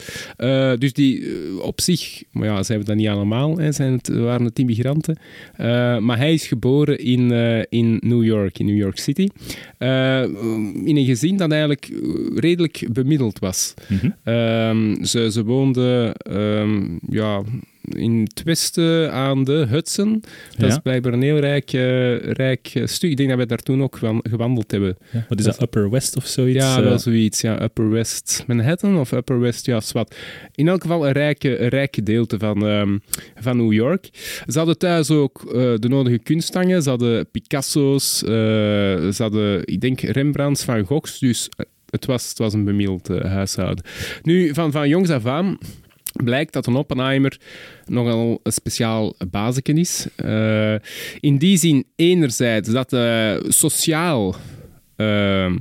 Dus 0.78 0.92
die 0.92 1.24
op 1.62 1.80
zich, 1.80 2.22
maar 2.30 2.48
ja, 2.48 2.62
ze 2.62 2.72
hebben 2.72 2.88
dat 2.88 2.96
niet 2.96 3.08
allemaal, 3.08 3.58
hè, 3.58 3.72
zijn 3.72 3.92
het, 3.92 4.08
waren 4.08 4.44
het 4.44 4.58
immigranten. 4.58 5.18
Maar 6.04 6.16
hij 6.16 6.32
is 6.32 6.46
geboren 6.46 6.98
in, 6.98 7.30
in 7.68 7.98
New 8.00 8.24
York, 8.24 8.58
in 8.58 8.66
New 8.66 8.76
York 8.76 8.98
City. 8.98 9.28
In 10.84 10.96
een 10.96 11.04
gezin 11.04 11.36
dat 11.36 11.50
eigenlijk 11.50 11.92
redelijk 12.34 12.86
bemiddeld 12.92 13.38
was. 13.38 13.74
Mhm. 13.88 14.10
Ehm, 14.24 15.04
ze, 15.04 15.30
ze 15.32 15.44
woonden 15.44 16.14
ehm, 16.14 16.98
ja, 17.08 17.42
in 17.82 18.20
het 18.34 18.42
westen 18.44 19.12
aan 19.12 19.44
de 19.44 19.66
Hudson. 19.68 20.20
Dat 20.20 20.60
Ja. 20.60 20.66
is 20.66 20.78
blijkbaar 20.78 21.12
een 21.12 21.22
heel 21.22 21.38
rijk, 21.38 21.70
rijk 22.36 22.70
eh, 22.74 22.86
stuk. 22.86 23.10
Ik 23.10 23.16
denk 23.16 23.28
dat 23.28 23.38
wij 23.38 23.46
daar 23.46 23.58
toen 23.58 23.82
ook 23.82 23.98
wan- 23.98 24.24
gewandeld 24.30 24.70
hebben. 24.70 24.96
Ja, 25.12 25.24
wat 25.28 25.38
is 25.38 25.44
dat, 25.44 25.62
Upper 25.62 25.90
West 25.90 26.16
of 26.16 26.26
zoiets? 26.26 26.58
Ja, 26.64 26.76
Eh, 26.76 26.82
wel 26.82 26.98
zoiets. 26.98 27.40
Ja, 27.40 27.62
Upper 27.62 27.90
West 27.90 28.44
Manhattan 28.46 28.98
of 28.98 29.12
Upper 29.12 29.40
West, 29.40 29.66
ja, 29.66 29.80
zwart. 29.80 30.16
In 30.54 30.68
elk 30.68 30.82
geval 30.82 31.06
een 31.06 31.12
rijke, 31.12 31.58
een 31.60 31.68
rijk 31.68 31.94
gedeelte 31.94 32.38
van, 32.38 32.66
ehm, 32.66 32.98
van 33.40 33.56
New 33.56 33.72
York. 33.72 34.08
Ze 34.46 34.58
hadden 34.58 34.78
thuis 34.78 35.10
ook 35.10 35.50
de 35.80 35.88
nodige 35.88 36.18
kunsthangen. 36.18 36.82
Ze 36.82 36.88
hadden 36.88 37.30
Picasso's, 37.30 38.22
eh, 38.22 38.28
ze 38.30 39.14
hadden, 39.16 39.60
ik 39.66 39.80
denk, 39.80 40.00
Rembrandts, 40.00 40.64
Van 40.64 40.84
Goghs. 40.84 41.18
Dus 41.18 41.48
het 41.90 42.06
was, 42.06 42.28
het 42.28 42.38
was 42.38 42.52
een 42.52 42.64
bemiddeld 42.64 43.08
huishouden. 43.08 43.84
Nu, 44.22 44.54
van, 44.54 44.72
van 44.72 44.88
jongs 44.88 45.10
af 45.10 45.26
aan 45.26 45.58
blijkt 46.12 46.52
dat 46.52 46.66
een 46.66 46.74
Oppenheimer 46.74 47.40
nogal 47.86 48.40
een 48.42 48.52
speciaal 48.52 49.14
bazeken 49.30 49.78
is. 49.78 50.06
Uh, 50.24 50.74
in 51.20 51.36
die 51.38 51.56
zin 51.56 51.84
enerzijds 51.96 52.68
dat 52.68 52.92
uh, 52.92 53.36
sociaal 53.48 54.34
uh, 54.96 55.52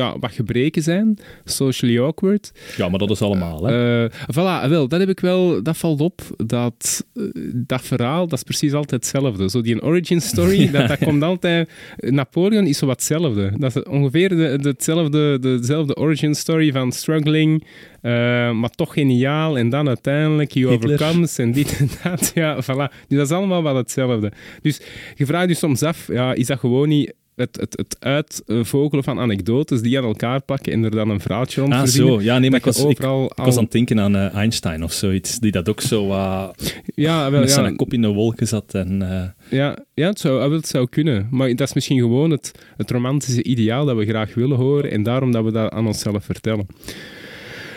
ja, 0.00 0.18
wat 0.18 0.32
gebreken 0.32 0.82
zijn, 0.82 1.18
socially 1.44 2.00
awkward. 2.00 2.52
Ja, 2.76 2.88
maar 2.88 2.98
dat 2.98 3.10
is 3.10 3.22
allemaal. 3.22 3.64
Hè? 3.64 4.04
Uh, 4.04 4.10
voilà, 4.10 4.68
wel, 4.68 4.88
dat 4.88 5.00
heb 5.00 5.08
ik 5.08 5.20
wel, 5.20 5.62
dat 5.62 5.76
valt 5.76 6.00
op. 6.00 6.20
Dat, 6.36 7.06
dat 7.54 7.82
verhaal, 7.82 8.26
dat 8.26 8.38
is 8.38 8.44
precies 8.44 8.72
altijd 8.72 9.04
hetzelfde. 9.04 9.50
Zo 9.50 9.60
die 9.60 9.82
origin 9.82 10.20
story, 10.20 10.70
dat, 10.72 10.88
dat 10.88 10.98
komt 10.98 11.22
altijd... 11.22 11.70
Napoleon 11.96 12.66
is 12.66 12.78
zo 12.78 12.86
wat 12.86 12.96
hetzelfde. 12.96 13.52
Dat 13.58 13.76
is 13.76 13.82
ongeveer 13.82 14.28
de, 14.28 14.58
de, 14.60 14.68
hetzelfde, 14.68 15.38
dezelfde 15.38 15.96
origin 15.96 16.34
story 16.34 16.72
van 16.72 16.92
struggling, 16.92 17.64
uh, 18.02 18.12
maar 18.52 18.70
toch 18.70 18.92
geniaal. 18.92 19.58
En 19.58 19.68
dan 19.68 19.88
uiteindelijk, 19.88 20.52
he 20.52 20.68
overcomes 20.68 21.38
en 21.38 21.52
dit 21.52 21.78
en 21.78 21.88
dat. 22.02 22.30
Ja, 22.40 22.62
voilà. 22.62 22.94
Dus 23.08 23.18
dat 23.18 23.26
is 23.26 23.36
allemaal 23.36 23.62
wel 23.62 23.76
hetzelfde. 23.76 24.32
Dus 24.62 24.80
je 25.14 25.26
vraagt 25.26 25.48
je 25.48 25.54
soms 25.54 25.82
af, 25.82 26.08
ja, 26.12 26.32
is 26.32 26.46
dat 26.46 26.58
gewoon 26.58 26.88
niet 26.88 27.12
het, 27.40 27.56
het, 27.60 27.76
het 27.76 27.96
uitvogelen 27.98 29.04
van 29.04 29.18
anekdotes 29.18 29.82
die 29.82 29.98
aan 29.98 30.04
elkaar 30.04 30.40
pakken 30.40 30.72
en 30.72 30.84
er 30.84 30.90
dan 30.90 31.10
een 31.10 31.20
verhaaltje 31.20 31.60
rond 31.60 31.72
ah, 31.72 31.84
zo. 31.84 32.20
Ja, 32.20 32.38
nee, 32.38 32.50
maar 32.50 32.58
ik 32.58 32.64
was, 32.64 32.84
overal 32.84 33.24
ik, 33.24 33.30
ik 33.30 33.44
was 33.44 33.56
aan 33.56 33.62
het 33.62 33.72
denken 33.72 34.00
aan 34.00 34.16
uh, 34.16 34.34
Einstein 34.34 34.84
of 34.84 34.92
zoiets, 34.92 35.38
die 35.38 35.52
dat 35.52 35.68
ook 35.68 35.80
zo 35.80 36.06
uh, 36.06 36.48
ja, 36.94 37.30
wel, 37.30 37.40
met 37.40 37.48
ja. 37.48 37.54
zijn 37.54 37.76
kop 37.76 37.92
in 37.92 38.02
de 38.02 38.08
wolken 38.08 38.48
zat. 38.48 38.74
En, 38.74 39.00
uh... 39.02 39.58
Ja, 39.58 39.78
ja 39.94 40.08
het, 40.08 40.20
zou, 40.20 40.54
het 40.54 40.68
zou 40.68 40.88
kunnen. 40.88 41.28
Maar 41.30 41.48
dat 41.48 41.68
is 41.68 41.74
misschien 41.74 41.98
gewoon 41.98 42.30
het, 42.30 42.52
het 42.76 42.90
romantische 42.90 43.42
ideaal 43.42 43.84
dat 43.84 43.96
we 43.96 44.06
graag 44.06 44.34
willen 44.34 44.56
horen 44.56 44.90
en 44.90 45.02
daarom 45.02 45.32
dat 45.32 45.44
we 45.44 45.52
dat 45.52 45.72
aan 45.72 45.86
onszelf 45.86 46.24
vertellen. 46.24 46.66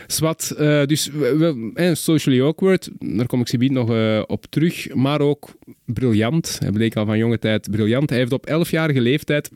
Zwat, 0.07 0.55
uh, 0.59 0.85
dus 0.85 1.07
we, 1.07 1.71
eh, 1.73 1.93
socially 1.93 2.41
awkward, 2.41 2.89
daar 2.99 3.25
kom 3.25 3.41
ik 3.41 3.47
zo 3.47 3.57
nog 3.57 3.91
uh, 3.91 4.21
op 4.27 4.45
terug, 4.49 4.93
maar 4.93 5.21
ook 5.21 5.49
briljant. 5.85 6.59
Hij 6.59 6.71
bleek 6.71 6.95
al 6.95 7.05
van 7.05 7.17
jonge 7.17 7.39
tijd 7.39 7.71
briljant. 7.71 8.09
Hij 8.09 8.19
heeft 8.19 8.31
op 8.31 8.49
11-jarige 8.49 9.01
leeftijd 9.01 9.51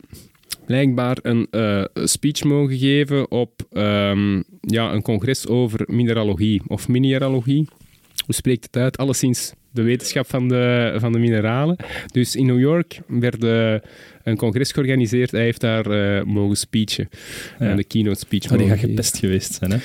blijkbaar 0.66 1.18
een 1.22 1.48
speech 1.94 2.44
mogen 2.44 2.78
geven 2.78 3.30
op 3.30 3.62
um, 3.72 4.44
ja, 4.60 4.92
een 4.92 5.02
congres 5.02 5.46
over 5.46 5.84
mineralogie 5.86 6.62
of 6.66 6.88
mineralogie. 6.88 7.68
Hoe 8.24 8.34
spreekt 8.34 8.64
het 8.64 8.76
uit? 8.76 8.96
Alleszins 8.96 9.52
de 9.78 9.84
wetenschap 9.84 10.28
van 10.28 10.48
de, 10.48 10.94
van 10.96 11.12
de 11.12 11.18
mineralen. 11.18 11.76
Dus 12.12 12.36
in 12.36 12.46
New 12.46 12.60
York 12.60 13.00
werd 13.06 13.44
uh, 13.44 13.74
een 14.22 14.36
congres 14.36 14.72
georganiseerd. 14.72 15.30
Hij 15.30 15.42
heeft 15.42 15.60
daar 15.60 15.86
uh, 15.86 16.22
mogen 16.22 16.56
speechen. 16.56 17.08
Ja. 17.58 17.70
Uh, 17.70 17.76
de 17.76 17.84
keynote 17.84 18.18
speech. 18.18 18.52
Oh, 18.52 18.58
die 18.58 18.68
gaat 18.68 18.78
gepest 18.78 19.18
geweest 19.18 19.54
zijn, 19.54 19.70
hè? 19.70 19.78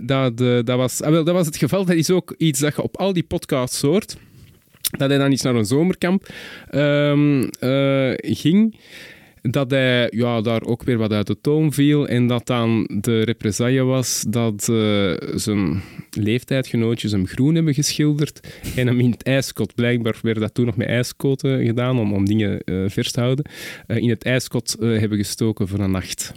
Dat, 0.00 0.36
dat, 0.36 0.66
dat, 0.66 0.76
was, 0.76 1.02
ah, 1.02 1.10
wel, 1.10 1.24
dat 1.24 1.34
was 1.34 1.46
het 1.46 1.56
geval. 1.56 1.84
Dat 1.84 1.96
is 1.96 2.10
ook 2.10 2.34
iets 2.38 2.60
dat 2.60 2.76
je 2.76 2.82
op 2.82 2.96
al 2.96 3.12
die 3.12 3.22
podcasts 3.22 3.80
hoort. 3.80 4.16
Dat 4.98 5.08
hij 5.08 5.18
dan 5.18 5.32
iets 5.32 5.42
naar 5.42 5.54
een 5.54 5.64
zomerkamp 5.64 6.28
um, 6.74 7.48
ging 8.20 8.76
dat 9.42 9.70
hij 9.70 10.08
ja, 10.10 10.40
daar 10.40 10.62
ook 10.62 10.82
weer 10.82 10.98
wat 10.98 11.12
uit 11.12 11.26
de 11.26 11.36
toon 11.40 11.72
viel 11.72 12.08
en 12.08 12.26
dat 12.26 12.46
dan 12.46 12.88
de 13.00 13.22
represaille 13.22 13.82
was 13.82 14.24
dat 14.28 14.68
uh, 14.70 15.12
zijn 15.34 15.82
leeftijdgenootjes 16.10 17.12
hem 17.12 17.26
groen 17.26 17.54
hebben 17.54 17.74
geschilderd 17.74 18.40
en 18.76 18.86
hem 18.86 19.00
in 19.00 19.10
het 19.10 19.22
ijskot, 19.22 19.74
blijkbaar 19.74 20.16
werd 20.22 20.38
dat 20.38 20.54
toen 20.54 20.66
nog 20.66 20.76
met 20.76 20.88
ijskoten 20.88 21.66
gedaan 21.66 21.98
om, 21.98 22.12
om 22.12 22.24
dingen 22.24 22.62
uh, 22.64 22.88
vers 22.88 23.12
te 23.12 23.20
houden, 23.20 23.44
uh, 23.86 23.96
in 23.96 24.08
het 24.08 24.24
ijskot 24.24 24.76
hebben 24.80 25.18
gestoken 25.18 25.68
voor 25.68 25.78
een 25.78 25.90
nacht. 25.90 26.32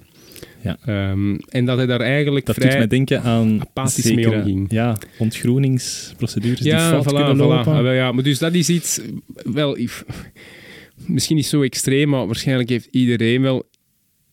Ja. 0.64 1.10
Um, 1.12 1.40
en 1.50 1.66
dat 1.66 1.78
hij 1.78 1.86
daar 1.86 2.00
eigenlijk 2.00 2.46
dat 2.46 2.56
vrij 2.56 2.70
doet 2.70 2.78
mij 2.78 2.88
denken 2.88 3.22
aan 3.22 3.62
apathisch 3.62 4.06
zekere, 4.06 4.30
mee 4.30 4.38
omging. 4.38 4.72
Ja, 4.72 4.98
ontgroeningsprocedures 5.18 6.60
ja, 6.60 6.78
die 6.78 7.02
fout 7.02 7.14
voilà, 7.14 7.26
kunnen 7.26 7.48
lopen. 7.48 7.84
Voilà. 7.84 7.96
Ja, 7.96 8.12
maar 8.12 8.24
dus 8.24 8.40
dat 8.40 8.54
is 8.54 8.70
iets... 8.70 9.02
Wel, 9.44 9.78
misschien 11.06 11.36
niet 11.36 11.46
zo 11.46 11.62
extreem, 11.62 12.10
maar 12.10 12.26
waarschijnlijk 12.26 12.70
heeft 12.70 12.88
iedereen 12.92 13.42
wel 13.42 13.70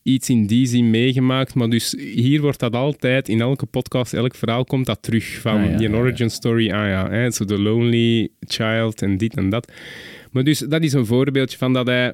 iets 0.03 0.29
in 0.29 0.47
die 0.47 0.65
zin 0.65 0.89
meegemaakt. 0.89 1.53
Maar 1.53 1.69
dus 1.69 1.95
hier 1.97 2.41
wordt 2.41 2.59
dat 2.59 2.73
altijd, 2.73 3.29
in 3.29 3.41
elke 3.41 3.65
podcast, 3.65 4.13
elk 4.13 4.35
verhaal 4.35 4.65
komt 4.65 4.85
dat 4.85 5.01
terug. 5.01 5.39
Van 5.41 5.57
Ah, 5.57 5.71
ja, 5.71 5.77
die 5.77 5.89
ja, 5.89 5.95
origin 5.95 6.29
story, 6.29 6.71
ah 6.71 6.87
ja, 6.87 7.09
hè, 7.09 7.31
zo 7.31 7.45
de 7.45 7.59
lonely 7.59 8.29
child 8.39 9.01
en 9.01 9.17
dit 9.17 9.35
en 9.35 9.49
dat. 9.49 9.71
Maar 10.31 10.43
dus 10.43 10.59
dat 10.59 10.83
is 10.83 10.93
een 10.93 11.05
voorbeeldje 11.05 11.57
van 11.57 11.73
dat 11.73 11.87
hij 11.87 12.13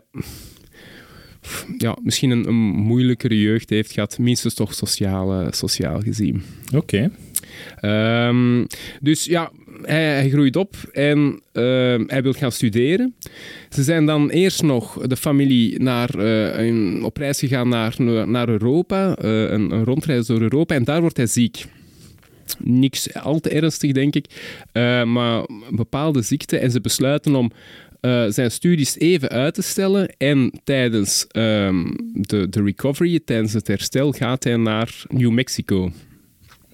ja, 1.78 1.98
misschien 2.04 2.30
een, 2.30 2.48
een 2.48 2.56
moeilijkere 2.64 3.42
jeugd 3.42 3.70
heeft 3.70 3.92
gehad, 3.92 4.18
minstens 4.20 4.54
toch 4.54 4.74
sociaal, 4.74 5.48
sociaal 5.52 6.00
gezien. 6.00 6.44
Oké. 6.76 7.12
Um, 7.82 8.68
dus 9.02 9.26
ja, 9.26 9.52
hij, 9.82 10.30
groeit 10.30 10.56
op 10.56 10.76
en 10.92 11.18
uh, 11.54 11.64
hij 12.08 12.22
wil 12.22 12.34
gaan 12.34 12.52
studeren. 12.52 13.16
Ze 13.70 13.84
zijn 13.84 14.06
dan 14.06 14.30
eerst 14.30 14.64
nog 14.64 15.08
de 15.08 15.16
familie 15.16 15.82
naar, 15.82 16.16
een, 16.60 17.04
op 17.04 17.18
reis 17.18 17.40
gegaan 17.40 17.70
naar, 17.70 17.96
naar 18.28 18.50
Europa, 18.50 19.18
uh, 19.24 19.52
een, 19.52 19.84
rondreis 19.84 20.26
door 20.26 20.42
Europa, 20.42 20.76
en 20.76 20.84
daar 20.84 21.02
wordt 21.02 21.18
hij 21.18 21.28
ziek. 21.28 21.66
Niks 22.60 23.14
al 23.14 23.40
te 23.40 23.50
ernstig, 23.50 23.92
denk 23.92 24.16
ik, 24.16 24.26
uh, 24.74 25.04
maar 25.04 25.38
een 25.40 25.76
bepaalde 25.76 26.22
ziekte. 26.22 26.58
En 26.58 26.72
ze 26.72 26.82
besluiten 26.82 27.36
om 27.36 27.52
zijn 28.30 28.52
studies 28.52 29.00
even 29.00 29.30
uit 29.30 29.54
te 29.54 29.62
stellen. 29.62 30.16
En 30.18 30.52
tijdens 30.64 31.28
um, 31.32 31.96
de, 32.14 32.50
de 32.50 32.64
recovery, 32.64 33.20
tijdens 33.26 33.54
het 33.54 33.68
herstel, 33.68 34.12
gaat 34.12 34.44
hij 34.44 34.56
naar 34.56 35.04
New 35.08 35.32
Mexico. 35.32 35.92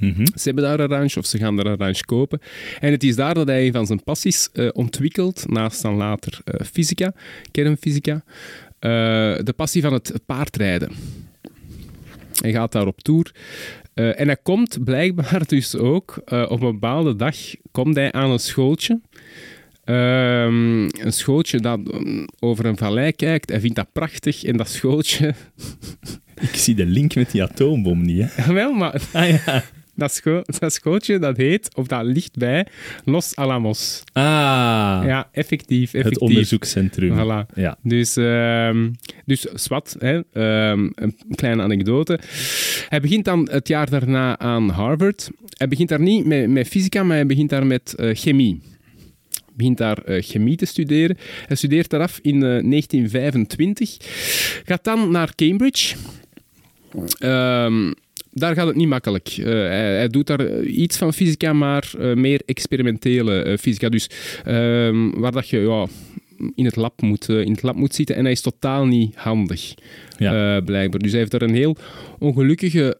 Mm 0.01 0.13
-hmm. 0.15 0.25
Ze 0.25 0.41
hebben 0.43 0.63
daar 0.63 0.79
een 0.79 0.87
ranch 0.87 1.17
of 1.17 1.25
ze 1.25 1.37
gaan 1.37 1.55
daar 1.55 1.65
een 1.65 1.77
ranch 1.77 1.99
kopen. 1.99 2.39
En 2.79 2.91
het 2.91 3.03
is 3.03 3.15
daar 3.15 3.33
dat 3.33 3.47
hij 3.47 3.65
een 3.65 3.71
van 3.71 3.85
zijn 3.85 4.03
passies 4.03 4.49
uh, 4.53 4.69
ontwikkelt, 4.73 5.49
naast 5.49 5.81
dan 5.81 5.95
later 5.95 6.39
uh, 6.45 6.65
fysica, 6.71 7.13
kernfysica, 7.51 8.13
uh, 8.13 8.21
de 9.43 9.53
passie 9.55 9.81
van 9.81 9.93
het 9.93 10.13
paardrijden. 10.25 10.91
Hij 12.41 12.51
gaat 12.51 12.71
daar 12.71 12.87
op 12.87 13.01
tour. 13.01 13.31
Uh, 13.95 14.19
en 14.19 14.27
hij 14.27 14.37
komt 14.43 14.83
blijkbaar 14.83 15.45
dus 15.47 15.75
ook, 15.75 16.21
uh, 16.33 16.45
op 16.49 16.61
een 16.61 16.71
bepaalde 16.71 17.15
dag, 17.15 17.35
komt 17.71 17.95
hij 17.95 18.11
aan 18.11 18.31
een 18.31 18.39
schooltje. 18.39 18.99
Um, 19.85 20.83
een 20.83 21.13
schooltje 21.13 21.59
dat 21.59 21.79
um, 21.93 22.25
over 22.39 22.65
een 22.65 22.77
vallei 22.77 23.11
kijkt. 23.11 23.49
Hij 23.49 23.59
vindt 23.59 23.75
dat 23.75 23.91
prachtig. 23.91 24.43
En 24.43 24.57
dat 24.57 24.69
schooltje... 24.69 25.33
Ik 26.41 26.55
zie 26.55 26.75
de 26.75 26.85
link 26.85 27.15
met 27.15 27.31
die 27.31 27.43
atoombom 27.43 28.01
niet, 28.01 28.35
hè? 28.35 28.53
Wel, 28.53 28.73
maar... 28.73 29.01
Ah, 29.13 29.29
ja. 29.29 29.63
Dat, 30.01 30.13
scho 30.13 30.41
dat 30.59 30.73
schooltje, 30.73 31.19
dat 31.19 31.37
heet, 31.37 31.75
of 31.75 31.87
dat 31.87 32.03
ligt 32.03 32.37
bij, 32.37 32.65
Los 33.05 33.35
Alamos. 33.35 34.03
Ah. 34.13 34.23
Ja, 35.05 35.29
effectief. 35.31 35.93
effectief. 35.93 36.03
Het 36.03 36.19
onderzoekscentrum. 36.19 37.17
Voilà. 37.17 37.53
Ja. 37.53 37.77
Dus, 37.83 38.15
um, 38.15 38.95
dus 39.25 39.41
zwart, 39.41 39.95
hè, 39.99 40.15
um, 40.15 40.91
een 40.95 41.15
kleine 41.35 41.61
anekdote. 41.61 42.19
Hij 42.89 43.01
begint 43.01 43.25
dan 43.25 43.47
het 43.51 43.67
jaar 43.67 43.89
daarna 43.89 44.37
aan 44.39 44.69
Harvard. 44.69 45.29
Hij 45.57 45.67
begint 45.67 45.89
daar 45.89 46.01
niet 46.01 46.25
met, 46.25 46.49
met 46.49 46.67
fysica, 46.67 47.03
maar 47.03 47.15
hij 47.15 47.25
begint 47.25 47.49
daar 47.49 47.65
met 47.65 47.93
uh, 47.97 48.15
chemie 48.15 48.61
begint 49.53 49.77
daar 49.77 49.97
uh, 50.05 50.21
chemie 50.21 50.55
te 50.55 50.65
studeren. 50.65 51.17
Hij 51.45 51.55
studeert 51.55 51.89
daar 51.89 52.01
af 52.01 52.19
in 52.21 52.35
uh, 52.35 52.41
1925. 52.41 53.97
Gaat 54.65 54.83
dan 54.83 55.11
naar 55.11 55.35
Cambridge. 55.35 55.95
Um, 57.19 57.93
daar 58.31 58.55
gaat 58.55 58.67
het 58.67 58.75
niet 58.75 58.87
makkelijk. 58.87 59.37
Uh, 59.37 59.45
hij, 59.45 59.95
hij, 59.95 60.07
doet 60.07 60.27
daar 60.27 60.63
iets 60.63 60.97
van 60.97 61.13
fysica, 61.13 61.53
maar 61.53 61.91
uh, 61.99 62.13
meer 62.13 62.41
experimentele 62.45 63.57
fysica. 63.59 63.89
Dus 63.89 64.09
um, 64.47 65.19
waar 65.19 65.31
dat 65.31 65.49
je 65.49 65.59
ja, 65.59 65.87
in, 66.55 66.65
het 66.65 66.75
lab 66.75 67.01
moet, 67.01 67.29
in 67.29 67.51
het 67.51 67.61
lab 67.61 67.75
moet 67.75 67.95
zitten. 67.95 68.15
En 68.15 68.23
hij 68.23 68.31
is 68.31 68.41
totaal 68.41 68.85
niet 68.85 69.15
handig, 69.15 69.73
ja. 70.17 70.61
blijkbaar. 70.61 70.99
Dus 70.99 71.11
hij 71.11 71.19
heeft 71.19 71.31
daar 71.31 71.41
een 71.41 71.55
heel 71.55 71.75
ongelukkige 72.19 72.97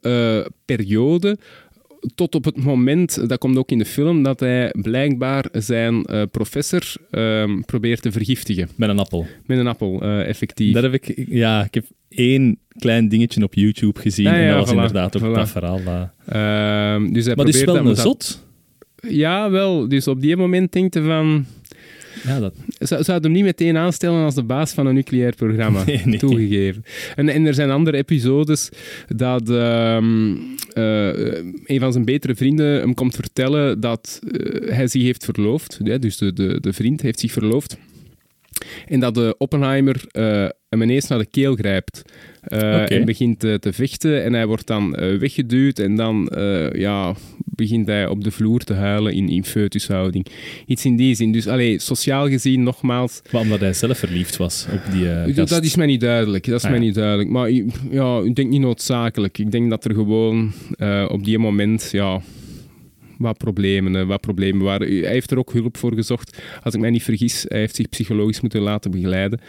periode 0.65 1.37
tot 2.15 2.35
op 2.35 2.45
het 2.45 2.63
moment, 2.63 3.29
dat 3.29 3.37
komt 3.37 3.57
ook 3.57 3.71
in 3.71 3.77
de 3.77 3.85
film, 3.85 4.23
dat 4.23 4.39
hij 4.39 4.73
blijkbaar 4.81 5.45
zijn 5.51 6.05
uh, 6.11 6.21
professor 6.31 6.93
um, 7.11 7.65
probeert 7.65 8.01
te 8.01 8.11
vergiftigen. 8.11 8.69
Met 8.75 8.89
een 8.89 8.99
appel. 8.99 9.25
Met 9.45 9.57
een 9.57 9.67
appel, 9.67 10.03
uh, 10.03 10.27
effectief. 10.27 10.73
Dat 10.73 10.83
heb 10.83 10.93
ik, 10.93 11.25
ja, 11.27 11.63
ik 11.63 11.73
heb 11.73 11.85
één 12.09 12.57
klein 12.79 13.09
dingetje 13.09 13.43
op 13.43 13.53
YouTube 13.53 13.99
gezien 13.99 14.25
ja, 14.25 14.35
en 14.35 14.47
dat 14.47 14.57
was 14.57 14.69
voilà, 14.69 14.75
inderdaad 14.75 15.21
ook 15.21 15.29
voilà. 15.29 15.33
dat 15.33 15.49
verhaal. 15.49 15.79
Uh... 15.79 16.01
Uh, 17.05 17.13
dus 17.13 17.25
hij 17.25 17.35
maar 17.35 17.45
dus 17.45 17.63
wel 17.63 17.75
een 17.75 17.95
zot? 17.95 18.45
Dat... 18.95 19.11
Ja, 19.11 19.49
wel. 19.49 19.87
Dus 19.87 20.07
op 20.07 20.21
die 20.21 20.37
moment 20.37 20.71
denkt 20.71 20.93
hij 20.93 21.03
van... 21.03 21.45
Ja, 22.23 22.39
dat... 22.39 22.53
Zou, 22.79 23.03
zou 23.03 23.19
hem 23.21 23.31
niet 23.31 23.43
meteen 23.43 23.77
aanstellen 23.77 24.23
als 24.23 24.35
de 24.35 24.43
baas 24.43 24.71
van 24.71 24.85
een 24.85 24.93
nucleair 24.93 25.35
programma, 25.35 25.83
nee, 25.85 26.01
nee. 26.05 26.19
toegegeven. 26.19 26.83
En, 27.15 27.29
en, 27.29 27.45
er 27.45 27.53
zijn 27.53 27.69
andere 27.69 27.97
episodes 27.97 28.69
dat 29.07 29.49
um, 29.49 30.31
uh, 30.73 31.07
een 31.65 31.79
van 31.79 31.91
zijn 31.91 32.05
betere 32.05 32.35
vrienden 32.35 32.79
hem 32.79 32.93
komt 32.93 33.15
vertellen 33.15 33.79
dat 33.79 34.19
uh, 34.23 34.71
hij 34.71 34.87
zich 34.87 35.01
heeft 35.01 35.25
verloofd. 35.25 35.79
Ja, 35.83 35.97
dus 35.97 36.17
de, 36.17 36.33
de, 36.33 36.57
de 36.61 36.73
vriend 36.73 37.01
heeft 37.01 37.19
zich 37.19 37.31
verloofd. 37.31 37.77
En 38.87 38.99
dat 38.99 39.13
de 39.15 39.35
Oppenheimer 39.37 39.95
uh, 40.11 40.47
hem 40.69 40.81
ineens 40.81 41.07
naar 41.07 41.17
de 41.19 41.25
keel 41.25 41.55
grijpt. 41.55 42.01
Uh, 42.47 42.57
Oké. 42.59 42.65
En 42.95 43.05
begint 43.05 43.39
te, 43.39 43.57
te 43.59 43.73
vechten 43.73 44.23
en 44.23 44.33
hij 44.33 44.45
wordt 44.47 44.67
dan 44.67 44.95
eh, 44.95 45.17
weggeduwd 45.17 45.79
en 45.79 45.95
dan 45.95 46.27
eh, 46.27 46.71
ja, 46.71 47.13
begint 47.45 47.87
hij 47.87 48.07
op 48.07 48.23
de 48.23 48.31
vloer 48.31 48.59
te 48.59 48.73
huilen 48.73 49.13
in, 49.13 49.29
in 49.29 49.45
foetushouding. 49.45 50.25
Iets 50.65 50.85
in 50.85 50.95
die 50.95 51.15
zin. 51.15 51.31
Dus 51.31 51.47
allee, 51.47 51.79
sociaal 51.79 52.27
gezien, 52.27 52.63
nogmaals, 52.63 53.21
Maar 53.31 53.41
omdat 53.41 53.59
hij 53.59 53.73
zelf 53.73 53.97
verliefd 53.97 54.37
was 54.37 54.65
op 54.73 54.91
die 54.91 55.09
eh, 55.11 55.35
dat, 55.35 55.63
is 55.63 55.75
mij 55.75 55.85
niet 55.85 56.01
duidelijk. 56.01 56.45
Dat 56.45 56.57
is 56.59 56.63
Ah, 56.63 56.69
mij 56.71 56.79
ja. 56.79 56.85
niet 56.85 56.95
duidelijk. 56.95 57.29
Maar 57.29 57.49
ik- 57.49 57.71
ja, 57.91 58.19
ik 58.25 58.35
denk 58.35 58.49
niet 58.49 58.61
noodzakelijk. 58.61 59.37
Ik 59.37 59.51
denk 59.51 59.69
dat 59.69 59.85
er 59.85 59.93
gewoon 59.93 60.51
eh, 60.77 61.05
op 61.11 61.23
die 61.23 61.37
moment 61.39 61.89
ja, 61.91 62.21
wat, 63.21 63.37
problemen, 63.37 63.95
eh, 63.95 64.07
wat 64.07 64.21
problemen 64.21 64.65
waren. 64.65 64.87
Hij 64.87 65.11
heeft 65.11 65.31
er 65.31 65.37
ook 65.37 65.53
hulp 65.53 65.77
voor 65.77 65.93
gezocht. 65.93 66.41
Als 66.63 66.73
ik 66.73 66.79
mij 66.79 66.89
niet 66.89 67.03
vergis, 67.03 67.45
hij 67.47 67.59
heeft 67.59 67.75
zich 67.75 67.89
psychologisch 67.89 68.41
moeten 68.41 68.61
laten 68.61 68.91
begeleiden. 68.91 69.39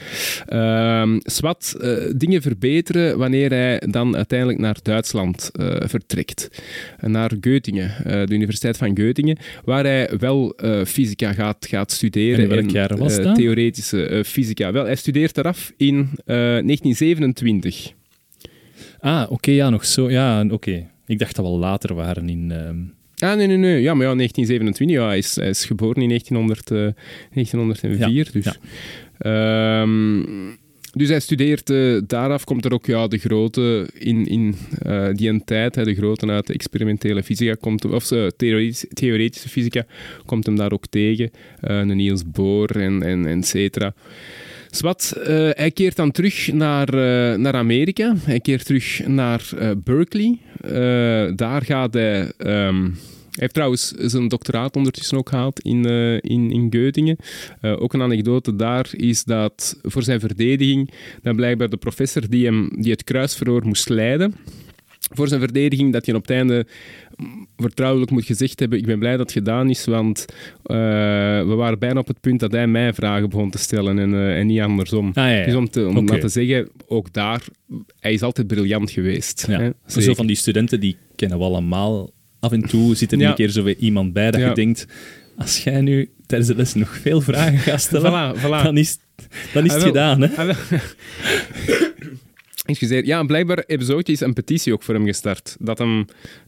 Ehm 0.46 1.18
Swat, 1.22 1.76
eh, 1.80 1.96
dingen 2.16 2.42
verbeteren 2.42 3.18
wanneer 3.18 3.50
hij 3.50 3.82
dan 3.90 4.16
uiteindelijk 4.16 4.58
naar 4.58 4.76
Duitsland 4.82 5.50
eh, 5.52 5.76
vertrekt. 5.80 6.62
Naar 7.00 7.30
Göttingen, 7.34 8.02
de 8.04 8.34
Universiteit 8.34 8.76
van 8.76 8.98
Göttingen, 9.00 9.38
waar 9.64 9.84
hij 9.84 10.10
wel 10.18 10.56
fysica 10.86 11.32
gaat, 11.32 11.66
gaat 11.66 11.92
studeren. 11.92 12.36
En 12.36 12.42
in 12.42 12.48
welk 12.48 12.70
jaar 12.70 12.96
was 12.96 13.16
dat? 13.16 13.34
Theoretische 13.34 14.22
fysica. 14.26 14.72
Wel, 14.72 14.84
hij 14.84 14.96
studeert 14.96 15.38
eraf 15.38 15.72
in 15.76 16.10
eh, 16.24 16.36
1927. 16.36 17.92
Ah, 19.00 19.30
oké, 19.30 19.50
ja, 19.50 19.70
nog 19.70 19.84
zo. 19.84 20.10
Ja, 20.10 20.46
oké. 20.50 20.86
Ik 21.06 21.18
dacht 21.18 21.36
dat 21.36 21.44
we 21.44 21.50
later 21.50 21.94
waren 21.94 22.28
in... 22.28 22.52
Ah, 23.22 23.36
nee, 23.36 23.46
nee, 23.46 23.56
nee. 23.56 23.82
Ja, 23.82 23.94
maar 23.94 24.06
ja, 24.06 24.14
1927. 24.14 24.96
Ja, 24.96 25.06
hij, 25.06 25.18
is, 25.18 25.34
hij 25.34 25.48
is 25.48 25.64
geboren 25.64 26.02
in 26.02 26.08
1900, 26.08 26.70
eh, 26.70 26.76
1904. 27.32 28.28
dus. 28.32 28.44
ja. 28.44 28.54
Ehm, 29.18 30.22
dus 30.92 31.08
hij 31.08 31.20
studeert 31.20 31.70
eh, 31.70 31.96
daaraf, 32.06 32.44
komt 32.44 32.64
er 32.64 32.72
ook 32.72 32.86
ja, 32.86 33.06
de 33.06 33.18
grote 33.18 33.88
in, 33.98 34.26
in 34.26 34.54
eh, 34.82 35.08
die 35.12 35.28
een 35.28 35.44
tijd, 35.44 35.74
hè, 35.74 35.84
de 35.84 35.94
grote 35.94 36.26
uit 36.26 36.46
de 36.46 36.52
experimentele 36.52 37.22
fysica, 37.22 37.54
komt, 37.60 37.84
of 37.84 38.10
eh, 38.10 38.26
theoretische, 38.26 38.88
theoretische 38.88 39.48
fysica, 39.48 39.84
komt 40.26 40.46
hem 40.46 40.56
daar 40.56 40.72
ook 40.72 40.86
tegen. 40.86 41.30
Eh, 41.60 41.76
een 41.78 41.96
Niels 41.96 42.22
Bohr 42.30 42.80
en, 42.80 43.02
en, 43.02 43.26
et 43.26 43.46
cetera. 43.46 43.94
Zwat, 44.70 45.16
eh, 45.24 45.48
hij 45.50 45.70
keert 45.70 45.96
dan 45.96 46.10
terug 46.10 46.52
naar, 46.52 46.88
eh, 46.88 47.38
naar 47.38 47.54
Amerika. 47.54 48.14
Hij 48.24 48.40
keert 48.40 48.64
terug 48.64 49.06
naar 49.06 49.50
eh, 49.58 49.70
Berkeley. 49.84 50.38
Eh, 50.60 51.36
daar 51.36 51.62
gaat 51.64 51.94
hij... 51.94 52.32
ehm, 52.36 52.88
hij 53.32 53.40
heeft 53.40 53.54
trouwens 53.54 53.88
zijn 53.96 54.28
doctoraat 54.28 54.76
ondertussen 54.76 55.18
ook 55.18 55.28
gehaald 55.28 55.60
in, 55.60 55.86
eh, 55.86 56.14
in, 56.14 56.50
in 56.50 56.68
Göttingen. 56.70 57.16
Eh, 57.60 57.82
ook 57.82 57.92
een 57.92 58.02
anekdote 58.02 58.56
daar 58.56 58.88
is 58.92 59.24
dat 59.24 59.78
voor 59.82 60.02
zijn 60.02 60.20
verdediging 60.20 60.90
dat 61.22 61.36
blijkbaar 61.36 61.68
de 61.68 61.76
professor 61.76 62.28
die, 62.28 62.44
hem, 62.44 62.70
die 62.78 62.92
het 62.92 63.04
kruisverhoor 63.04 63.66
moest 63.66 63.88
leiden, 63.88 64.34
voor 65.10 65.28
zijn 65.28 65.40
verdediging 65.40 65.92
dat 65.92 66.06
hij 66.06 66.14
op 66.14 66.20
het 66.20 66.30
einde 66.30 66.66
vertrouwelijk 67.56 68.10
moet 68.10 68.24
gezegd 68.24 68.60
hebben 68.60 68.78
ik 68.78 68.86
ben 68.86 68.98
blij 68.98 69.16
dat 69.16 69.20
het 69.20 69.32
gedaan 69.32 69.70
is, 69.70 69.84
want 69.84 70.24
eh, 70.62 70.76
we 71.46 71.54
waren 71.56 71.78
bijna 71.78 72.00
op 72.00 72.06
het 72.06 72.20
punt 72.20 72.40
dat 72.40 72.52
hij 72.52 72.66
mij 72.66 72.92
vragen 72.92 73.28
begon 73.28 73.50
te 73.50 73.58
stellen 73.58 73.98
en, 73.98 74.14
en 74.14 74.46
niet 74.46 74.60
andersom. 74.60 75.06
Ah, 75.08 75.14
ja, 75.14 75.28
ja. 75.28 75.44
Dus 75.44 75.54
om, 75.54 75.70
te, 75.70 75.86
om 75.86 76.04
maar 76.04 76.20
te 76.20 76.28
zeggen, 76.28 76.68
ook 76.86 77.12
daar, 77.12 77.44
hij 78.00 78.12
is 78.12 78.22
altijd 78.22 78.46
briljant 78.46 78.90
geweest. 78.90 79.46
Ja. 79.48 79.60
Hè? 79.60 80.00
Zo 80.00 80.14
van 80.14 80.26
die 80.26 80.36
studenten, 80.36 80.80
die 80.80 80.96
kennen 81.16 81.38
we 81.38 81.44
allemaal. 81.44 82.10
Af 82.42 82.52
en 82.52 82.62
toe 82.62 82.94
zit 82.94 83.12
er 83.12 83.18
Ja. 83.18 83.28
een 83.28 83.34
keer 83.34 83.48
zo 83.50 83.62
weer 83.62 83.76
iemand 83.78 84.12
bij 84.12 84.30
dat 84.30 84.40
Ja. 84.40 84.48
je 84.48 84.54
denkt, 84.54 84.86
als 85.36 85.64
jij 85.64 85.80
nu 85.80 86.08
tijdens 86.26 86.50
de 86.50 86.56
les 86.56 86.74
nog 86.74 86.96
veel 87.02 87.20
vragen 87.20 87.58
gaat 87.58 87.80
stellen, 87.90 88.34
Voilà, 88.36 88.38
voilà. 88.40 88.62
dan 88.62 88.76
is, 88.76 88.98
dan 89.52 89.64
is 89.64 89.70
Ah, 89.70 89.82
het 89.82 89.92
wel. 89.92 89.92
gedaan. 89.92 90.20
Hè? 90.22 90.28
Ah. 90.36 90.56
Excuseer. 92.66 93.04
Ja, 93.06 93.22
blijkbaar 93.22 93.64
hebben 93.66 93.86
ze 93.86 93.94
ooit 93.94 94.08
eens 94.08 94.20
een 94.20 94.32
petitie 94.32 94.72
ook 94.72 94.82
voor 94.82 94.94
hem 94.94 95.06
gestart. 95.06 95.56
Dat 95.58 95.78
hem 95.78 95.96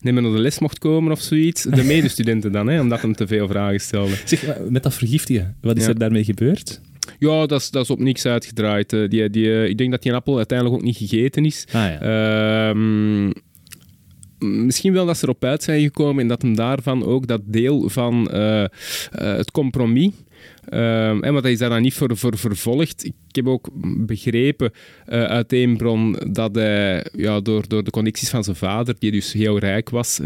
niet 0.01 0.13
meer 0.13 0.21
naar 0.21 0.31
de 0.31 0.39
les 0.39 0.59
mocht 0.59 0.77
komen 0.79 1.11
of 1.11 1.21
zoiets. 1.21 1.63
De 1.63 1.83
medestudenten 1.93 2.51
dan, 2.51 2.67
hè, 2.67 2.79
omdat 2.81 3.01
hem 3.01 3.13
te 3.15 3.27
veel 3.27 3.47
vragen 3.47 3.79
stelde. 3.81 4.15
Zeg, 4.25 4.45
met 4.69 4.83
dat 4.83 4.93
vergiftigen, 4.93 5.55
wat 5.61 5.77
is 5.77 5.83
Ja. 5.83 5.89
er 5.89 5.99
daarmee 5.99 6.23
gebeurd? 6.23 6.81
Ja, 7.19 7.45
dat 7.45 7.61
is, 7.61 7.69
dat 7.69 7.83
is 7.83 7.89
op 7.89 7.99
niks 7.99 8.25
uitgedraaid. 8.25 8.93
Eh, 8.93 9.09
Die, 9.09 9.29
die, 9.29 9.53
eh, 9.53 9.67
ik 9.69 9.77
denk 9.77 9.91
dat 9.91 10.01
die 10.03 10.13
appel 10.13 10.37
uiteindelijk 10.37 10.77
ook 10.79 10.85
niet 10.85 10.97
gegeten 10.97 11.45
is. 11.45 11.65
Ah 11.71 11.73
ja. 11.73 11.99
Ehm, 12.69 13.31
misschien 14.39 14.93
wel 14.93 15.05
dat 15.05 15.17
ze 15.17 15.23
erop 15.23 15.43
uit 15.43 15.63
zijn 15.63 15.81
gekomen 15.81 16.21
en 16.21 16.27
dat 16.27 16.41
hem 16.41 16.55
daarvan 16.55 17.05
ook 17.05 17.27
dat 17.27 17.41
deel 17.45 17.89
van 17.89 18.29
eh, 18.29 18.63
eh, 18.63 18.69
het 19.11 19.51
compromis. 19.51 20.11
Ehm, 20.69 21.23
en 21.23 21.33
wat 21.33 21.45
is 21.45 21.57
daar 21.57 21.69
dan 21.69 21.81
niet 21.81 21.93
voor, 21.93 22.17
voor 22.17 22.37
vervolgd. 22.37 23.05
Ik 23.05 23.13
heb 23.43 23.47
ook 23.47 23.69
begrepen 24.05 24.71
eh, 25.05 25.23
uit 25.23 25.53
één 25.53 25.77
bron 25.77 26.15
dat 26.29 26.55
hij 26.55 27.05
ja, 27.13 27.39
door, 27.39 27.67
door 27.67 27.83
de 27.83 27.91
connecties 27.91 28.29
van 28.29 28.43
zijn 28.43 28.55
vader, 28.55 28.95
die 28.99 29.11
dus 29.11 29.33
heel 29.33 29.59
rijk 29.59 29.89
was, 29.89 30.19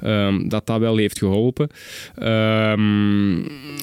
ehm, 0.00 0.48
dat 0.48 0.66
dat 0.66 0.78
wel 0.80 0.96
heeft 0.96 1.18
geholpen. 1.18 1.68
Ehm, 2.14 3.42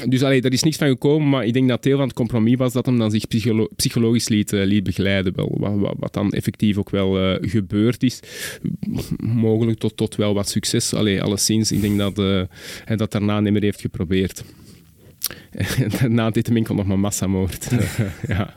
dus 0.09 0.23
allee, 0.23 0.41
er 0.41 0.53
is 0.53 0.63
niks 0.63 0.77
van 0.77 0.87
gekomen, 0.87 1.29
maar 1.29 1.45
ik 1.45 1.53
denk 1.53 1.67
dat 1.67 1.83
deel 1.83 1.97
van 1.97 2.07
het 2.07 2.15
compromis 2.15 2.55
was 2.55 2.73
dat 2.73 2.85
hem 2.85 2.97
dan 2.97 3.11
zich 3.11 3.27
psycholo- 3.27 3.69
psychologisch 3.75 4.29
liet, 4.29 4.53
eh, 4.53 4.65
liet 4.65 4.83
begeleiden. 4.83 5.35
Wel, 5.35 5.57
wat, 5.59 5.95
wat, 5.97 6.13
dan 6.13 6.31
effectief 6.31 6.77
ook 6.77 6.89
wel 6.89 7.19
eh, 7.19 7.49
gebeurd 7.49 8.03
is. 8.03 8.19
Mogelijk 9.17 9.79
tot, 9.95 10.15
wel 10.15 10.33
wat 10.33 10.49
succes. 10.49 10.93
Allee, 10.93 11.21
alleszins, 11.21 11.71
ik 11.71 11.81
denk 11.81 11.97
dat 11.97 12.15
dat 12.97 13.11
daarna 13.11 13.39
niet 13.39 13.53
meer 13.53 13.61
heeft 13.61 13.81
geprobeerd. 13.81 14.43
Deed 16.31 16.47
hem 16.47 16.57
enkel 16.57 16.75
nog 16.75 16.85
maar 16.85 16.99
massamoord. 16.99 17.67
ja. 18.27 18.53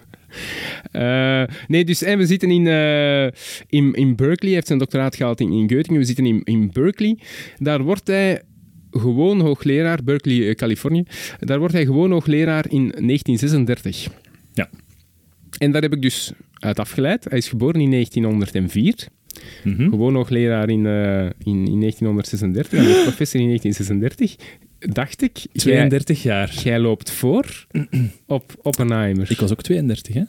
Eh, 0.93 1.57
nee, 1.69 1.85
dus 1.85 2.03
en 2.03 2.19
we 2.19 2.27
zitten 2.27 2.51
in, 2.51 2.67
eh, 2.67 3.25
in, 3.69 3.93
in 3.93 4.17
Berkeley. 4.17 4.39
Hij 4.41 4.53
heeft 4.53 4.67
zijn 4.67 4.79
doctoraat 4.79 5.17
gehaald 5.17 5.41
in, 5.41 5.53
in 5.53 5.69
Göttingen. 5.73 5.99
We 5.99 6.05
zitten 6.05 6.27
in, 6.27 6.41
in 6.45 6.71
Berkeley. 6.73 7.19
Daar 7.59 7.83
wordt 7.83 8.07
hij 8.07 8.43
gewoon 8.91 9.41
hoogleraar, 9.41 9.99
Berkeley, 10.05 10.49
eh, 10.49 10.55
Californië. 10.55 11.05
Daar 11.39 11.59
wordt 11.59 11.75
hij 11.75 11.85
gewoon 11.85 12.11
hoogleraar 12.11 12.65
in 12.69 12.81
1936. 12.81 14.09
Ja. 14.53 14.69
En 15.59 15.73
daar 15.73 15.83
heb 15.83 15.93
ik 15.93 16.03
dus 16.03 16.33
uit 16.55 16.79
afgeleid. 16.79 17.25
Hij 17.25 17.39
is 17.39 17.49
geboren 17.49 17.81
in 17.81 17.91
1904. 17.91 18.95
Mhm. 19.65 19.89
Gewoon 19.89 20.15
hoogleraar 20.15 20.69
in, 20.69 20.87
in, 21.45 21.67
in 21.67 21.81
1936. 21.81 22.79
Hij 22.79 22.91
is 22.91 23.03
professor 23.03 23.41
in 23.41 23.47
1936. 23.47 24.37
Dacht 24.81 25.23
ik, 25.23 25.37
jij, 25.39 25.49
32 25.53 26.23
jaar. 26.23 26.55
jij 26.63 26.79
loopt 26.79 27.11
voor 27.11 27.67
op 28.27 28.53
Oppenheimer. 28.63 29.31
Ik 29.31 29.39
was 29.41 29.51
ook 29.53 29.63
32, 29.63 30.15
hè? 30.15 30.23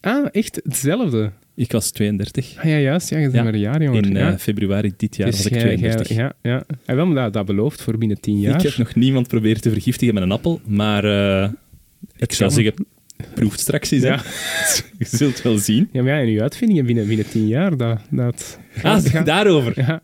Ah, 0.00 0.26
echt 0.32 0.60
hetzelfde? 0.64 1.30
Ik 1.54 1.72
was 1.72 1.90
32. 1.90 2.54
Ah 2.56 2.64
ja, 2.64 2.78
juist. 2.78 3.08
Ja, 3.10 3.16
je 3.16 3.22
bent 3.22 3.34
Ja, 3.36 3.42
maar 3.42 3.54
een 3.54 3.60
jaar 3.60 3.82
jonger. 3.82 4.04
In 4.06 4.16
eh, 4.16 4.22
ja. 4.22 4.38
februari 4.38 4.92
dit 4.96 5.16
jaar 5.16 5.26
Dus 5.30 5.36
was 5.36 5.46
ik 5.46 5.52
jij- 5.52 5.60
32. 5.62 6.08
jij- 6.08 6.16
ja, 6.16 6.32
ja. 6.42 6.64
En 6.84 6.96
wel, 6.96 7.06
maar 7.06 7.22
dat, 7.24 7.32
dat 7.32 7.46
belooft 7.46 7.82
voor 7.82 7.98
binnen 7.98 8.20
tien 8.20 8.40
jaar. 8.40 8.54
Ik 8.54 8.62
heb 8.62 8.76
nog 8.76 8.94
niemand 8.94 9.28
proberen 9.28 9.60
te 9.60 9.70
vergiftigen 9.70 10.14
met 10.14 10.22
een 10.22 10.32
appel, 10.32 10.60
maar 10.66 11.04
eh, 11.04 11.50
ik 12.16 12.32
zou 12.32 12.50
zeggen, 12.50 12.86
proef 13.34 13.50
het 13.52 13.60
straks 13.60 13.90
eens. 13.90 14.02
Ja. 14.02 14.22
Je 14.98 15.04
zult 15.06 15.42
wel 15.42 15.58
zien. 15.58 15.88
Ja, 15.92 16.02
maar 16.02 16.12
ja, 16.12 16.20
en 16.20 16.28
uw 16.28 16.40
uitvindingen 16.40 16.86
binnen, 16.86 17.06
binnen 17.06 17.28
tien 17.28 17.46
jaar, 17.46 17.76
dat... 17.76 18.00
dat 18.10 18.58
Ah, 18.82 19.04
gaat- 19.04 19.26
daarover. 19.26 19.72
ja. 19.76 20.02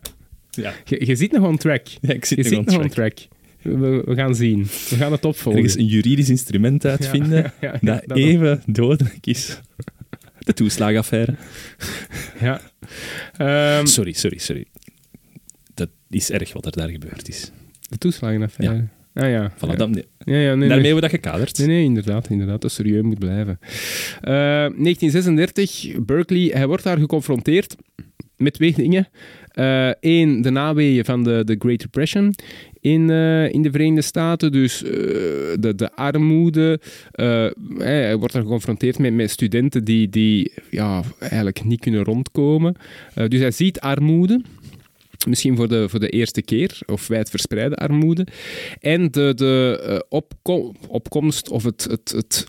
Ja. 0.57 0.73
Je, 0.85 1.05
je 1.05 1.15
zit 1.15 1.31
nog 1.31 1.43
on 1.47 1.57
track. 1.57 1.87
Ja, 2.01 2.13
ik 2.13 2.25
zit 2.25 2.37
Je 2.37 2.43
nog 2.43 2.53
zit 2.53 2.67
on 2.67 2.73
nog 2.73 2.83
on 2.83 2.89
track. 2.89 3.17
We, 3.61 4.01
we 4.05 4.15
gaan 4.15 4.35
zien. 4.35 4.63
We 4.89 4.95
gaan 4.95 5.11
het 5.11 5.25
opvolgen. 5.25 5.61
Ergens 5.61 5.79
een 5.81 5.85
juridisch 5.87 6.29
instrument 6.29 6.85
uitvinden 6.85 7.53
Ja, 7.61 7.79
dat- 7.81 8.17
even 8.17 8.61
dodelijk 8.65 9.25
is. 9.27 9.59
De 10.39 10.53
toeslagaffaire. 10.53 11.35
Ja. 12.39 12.61
Ehm, 13.37 13.85
Sorry, 13.85 14.11
sorry, 14.11 14.37
sorry. 14.37 14.65
Dat 15.73 15.89
is 16.09 16.29
erg 16.31 16.53
wat 16.53 16.65
er 16.65 16.71
daar 16.71 16.89
gebeurd 16.89 17.29
is. 17.29 17.51
de 17.89 17.97
toeslagenaffaire. 17.97 18.87
Ah 19.17 19.29
ja. 19.29 19.51
Voilà, 19.55 19.69
ja. 19.69 19.75
dat, 19.75 19.89
ja, 19.95 20.35
ja 20.35 20.35
nee, 20.35 20.43
daarmee 20.43 20.67
nee. 20.67 20.69
hebben 20.69 20.95
we 20.95 21.01
dat 21.01 21.09
gekaderd. 21.09 21.57
Nee, 21.57 21.67
nee, 21.67 21.83
inderdaad, 21.83 22.29
inderdaad. 22.29 22.61
Dat 22.61 22.71
serieus 22.71 23.03
moet 23.03 23.19
blijven. 23.19 23.59
Eh, 24.21 24.31
1936, 24.31 25.91
Berkeley. 26.05 26.49
Hij 26.53 26.67
wordt 26.67 26.83
daar 26.83 26.97
geconfronteerd 26.97 27.75
met 28.37 28.53
twee 28.53 28.73
dingen. 28.73 29.07
Eén, 29.99 30.41
de 30.41 30.49
naweeën 30.49 31.05
van 31.05 31.23
de, 31.23 31.43
de 31.43 31.55
Great 31.59 31.79
Depression 31.79 32.33
in, 32.87 33.09
eh, 33.09 33.53
in 33.53 33.61
de 33.61 33.71
Verenigde 33.71 34.01
Staten. 34.01 34.51
Dus 34.51 34.83
eh, 34.83 34.91
de, 35.59 35.73
de 35.75 35.91
armoede. 35.95 36.79
Eh, 37.11 37.47
hij 37.77 38.17
wordt 38.17 38.33
daar 38.33 38.41
geconfronteerd 38.41 38.99
met, 38.99 39.13
met 39.13 39.31
studenten 39.31 39.83
die, 39.83 40.09
die 40.09 40.51
ja, 40.69 41.03
eigenlijk 41.19 41.63
niet 41.63 41.79
kunnen 41.79 42.03
rondkomen. 42.03 42.75
Eh, 43.13 43.27
dus 43.27 43.39
hij 43.39 43.51
ziet 43.51 43.79
armoede. 43.79 44.41
Misschien 45.27 45.55
voor 45.55 45.67
de, 45.67 45.89
voor 45.89 45.99
de 45.99 46.09
eerste 46.09 46.41
keer, 46.41 46.79
of 46.85 47.07
wijdverspreide 47.07 47.75
armoede. 47.75 48.27
En 48.79 49.11
de, 49.11 49.33
de 49.35 49.83
eh, 49.83 49.99
opko- 50.09 50.73
opkomst 50.87 51.49
of 51.49 51.63
het, 51.63 51.87
het, 51.89 52.11
het 52.11 52.45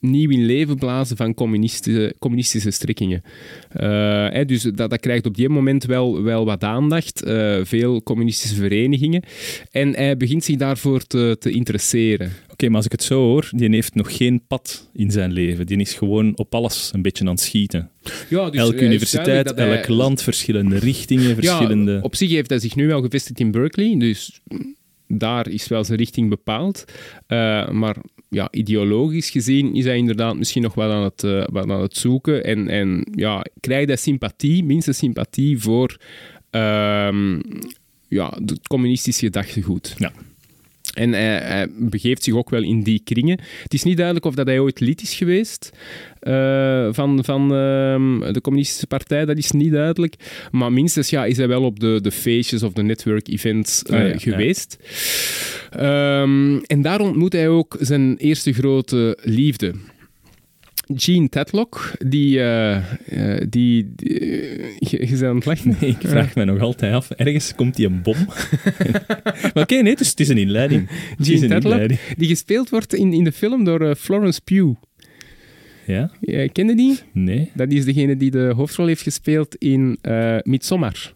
nieuw 0.00 0.30
in 0.30 0.44
leven 0.46 0.76
blazen 0.76 1.16
van 1.16 1.34
communistische, 1.34 2.14
communistische 2.18 2.70
strikkingen. 2.70 3.22
Eh, 3.68 4.44
dus 4.46 4.62
dat, 4.62 4.90
dat 4.90 5.00
krijgt 5.00 5.26
op 5.26 5.34
die 5.36 5.48
moment 5.48 5.84
wel, 5.84 6.22
wel 6.22 6.44
wat 6.44 6.64
aandacht. 6.64 7.22
eh, 7.22 7.58
veel 7.62 8.02
communistische 8.02 8.56
verenigingen. 8.56 9.22
En 9.70 9.94
hij 9.94 10.16
begint 10.16 10.44
zich 10.44 10.56
daarvoor 10.56 11.02
te, 11.06 11.36
te 11.38 11.50
interesseren. 11.50 12.32
Oké, 12.54 12.66
maar 12.66 12.76
als 12.76 12.84
ik 12.84 12.92
het 12.92 13.02
zo 13.02 13.20
hoor, 13.20 13.48
die 13.50 13.68
heeft 13.70 13.94
nog 13.94 14.16
geen 14.16 14.46
pad 14.46 14.90
in 14.92 15.10
zijn 15.10 15.32
leven. 15.32 15.66
Die 15.66 15.78
is 15.78 15.94
gewoon 15.94 16.36
op 16.36 16.54
alles 16.54 16.90
een 16.92 17.02
beetje 17.02 17.24
aan 17.24 17.30
het 17.30 17.40
schieten. 17.40 17.90
Ja, 18.28 18.50
dus, 18.50 18.60
Elke 18.60 18.84
universiteit, 18.84 19.54
hij- 19.56 19.76
elk 19.76 19.88
land, 19.88 20.22
verschillende 20.22 20.78
richtingen, 20.78 21.34
verschillende... 21.34 21.92
Ja, 21.92 22.00
op 22.00 22.14
zich 22.14 22.30
heeft 22.30 22.50
hij 22.50 22.58
zich 22.58 22.76
nu 22.76 22.86
wel 22.86 23.02
gevestigd 23.02 23.40
in 23.40 23.50
Berkeley, 23.50 23.96
dus 23.98 24.40
daar 25.08 25.48
is 25.48 25.68
wel 25.68 25.84
zijn 25.84 25.98
richting 25.98 26.28
bepaald. 26.28 26.84
Eh, 27.26 27.70
maar 27.70 27.96
ja, 28.28 28.48
ideologisch 28.50 29.30
gezien 29.30 29.74
is 29.74 29.84
hij 29.84 29.96
inderdaad 29.96 30.36
misschien 30.36 30.62
nog 30.62 30.74
wel 30.74 30.92
aan 30.92 31.02
het, 31.04 31.24
eh, 31.24 31.46
wel 31.52 31.70
aan 31.70 31.82
het 31.82 31.96
zoeken. 31.96 32.44
En, 32.44 32.68
en 32.68 33.06
ja, 33.14 33.44
krijgt 33.60 33.88
hij 33.88 33.96
sympathie, 33.96 34.64
minstens 34.64 34.98
sympathie 34.98 35.58
voor 35.58 35.96
ehm, 36.50 37.40
ja, 38.08 38.38
het 38.44 38.68
communistische 38.68 39.24
gedachtegoed. 39.24 39.94
Ja. 39.98 40.12
En 40.94 41.12
hij, 41.12 41.38
hij 41.38 41.66
begeeft 41.78 42.24
zich 42.24 42.34
ook 42.34 42.50
wel 42.50 42.62
in 42.62 42.82
die 42.82 43.00
kringen. 43.04 43.40
Het 43.62 43.74
is 43.74 43.82
niet 43.82 43.96
duidelijk 43.96 44.26
of 44.26 44.34
dat 44.34 44.46
hij 44.46 44.58
ooit 44.58 44.80
lid 44.80 45.02
is 45.02 45.14
geweest 45.14 45.70
eh, 46.20 46.88
van, 46.90 47.24
van 47.24 47.54
ehm, 47.54 48.32
de 48.32 48.40
communistische 48.40 48.86
partij. 48.86 49.24
Dat 49.24 49.38
is 49.38 49.50
niet 49.50 49.72
duidelijk. 49.72 50.14
Maar 50.50 50.72
minstens 50.72 51.10
ja, 51.10 51.24
is 51.24 51.36
hij 51.36 51.48
wel 51.48 51.62
op 51.62 51.80
de, 51.80 51.98
de 52.02 52.10
feestjes 52.10 52.62
of 52.62 52.72
de 52.72 52.82
network-events 52.82 53.82
eh, 53.82 53.94
Ah, 53.94 54.00
ja, 54.00 54.06
ja. 54.06 54.18
geweest. 54.18 54.76
Ehm, 55.70 56.56
en 56.56 56.82
daar 56.82 57.00
ontmoet 57.00 57.32
hij 57.32 57.48
ook 57.48 57.76
zijn 57.80 58.16
eerste 58.16 58.52
grote 58.52 59.18
liefde. 59.22 59.74
Jean 60.86 61.28
Tedlock, 61.28 61.92
die... 62.06 62.40
eh, 62.40 62.76
die, 63.48 63.92
die 63.96 64.12
je, 64.78 64.98
je 65.00 65.06
bent 65.08 65.22
aan 65.22 65.36
het 65.36 65.44
lachen. 65.44 65.76
Ik 65.80 65.96
vraag 66.00 66.34
me 66.34 66.44
nog 66.44 66.60
altijd 66.60 66.92
af, 66.94 67.10
ergens 67.10 67.54
komt 67.54 67.76
die 67.76 67.86
een 67.86 68.02
bom. 68.02 68.16
maar 69.54 69.62
oké, 69.62 69.74
nee, 69.74 69.96
dus 69.96 70.08
het 70.10 70.20
is 70.20 70.28
een 70.28 70.38
inleiding. 70.38 70.88
Het 71.16 71.28
een 71.28 71.48
Tedlock, 71.48 71.88
die 72.16 72.28
gespeeld 72.28 72.68
wordt 72.70 72.94
in, 72.94 73.12
in 73.12 73.24
de 73.24 73.32
film 73.32 73.64
door 73.64 73.94
Florence 73.96 74.40
Pugh. 74.44 74.74
Ja? 75.86 76.10
Ja, 76.20 76.46
ken 76.46 76.68
je 76.68 76.74
die? 76.74 76.98
Nee? 77.12 77.50
Dat 77.54 77.70
is 77.72 77.84
degene 77.84 78.16
die 78.16 78.30
de 78.30 78.52
hoofdrol 78.56 78.86
heeft 78.86 79.02
gespeeld 79.02 79.54
in 79.56 79.98
Midsommar. 80.42 81.12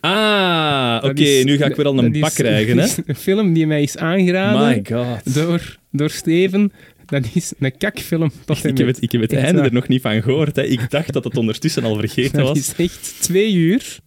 Ah, 0.00 1.00
oké, 1.04 1.42
nu 1.44 1.56
ga 1.56 1.66
ik 1.66 1.76
weer 1.76 1.86
al 1.86 1.98
een 1.98 2.14
is- 2.14 2.20
bak 2.20 2.32
krijgen, 2.34 2.78
hè? 2.78 2.86
een 3.06 3.14
film 3.14 3.52
die 3.52 3.66
mij 3.66 3.82
is 3.82 3.96
aangeraden 3.96 4.68
My 4.68 4.96
god. 4.96 5.34
door, 5.34 5.78
door 5.90 6.10
Steven. 6.10 6.72
Dat 7.12 7.30
is 7.34 7.52
een 7.58 7.76
kakfilm. 7.76 8.30
Tot 8.44 8.64
en 8.64 8.70
Ik 8.70 8.78
heb 8.78 8.86
het, 8.86 9.02
ik 9.02 9.12
heb 9.12 9.20
het 9.20 9.32
einde 9.32 9.60
er 9.60 9.72
nog 9.72 9.88
niet 9.88 10.00
van 10.02 10.22
gehoord. 10.22 10.56
Hè. 10.56 10.62
Ik 10.64 10.90
dacht 10.90 11.12
dat 11.12 11.24
het 11.24 11.36
ondertussen 11.36 11.84
al 11.84 11.96
vergeten 11.98 12.38
Dat 12.38 12.48
was. 12.48 12.58
is 12.58 12.74
echt 12.76 13.16
twee 13.20 13.52
uur. 13.54 13.98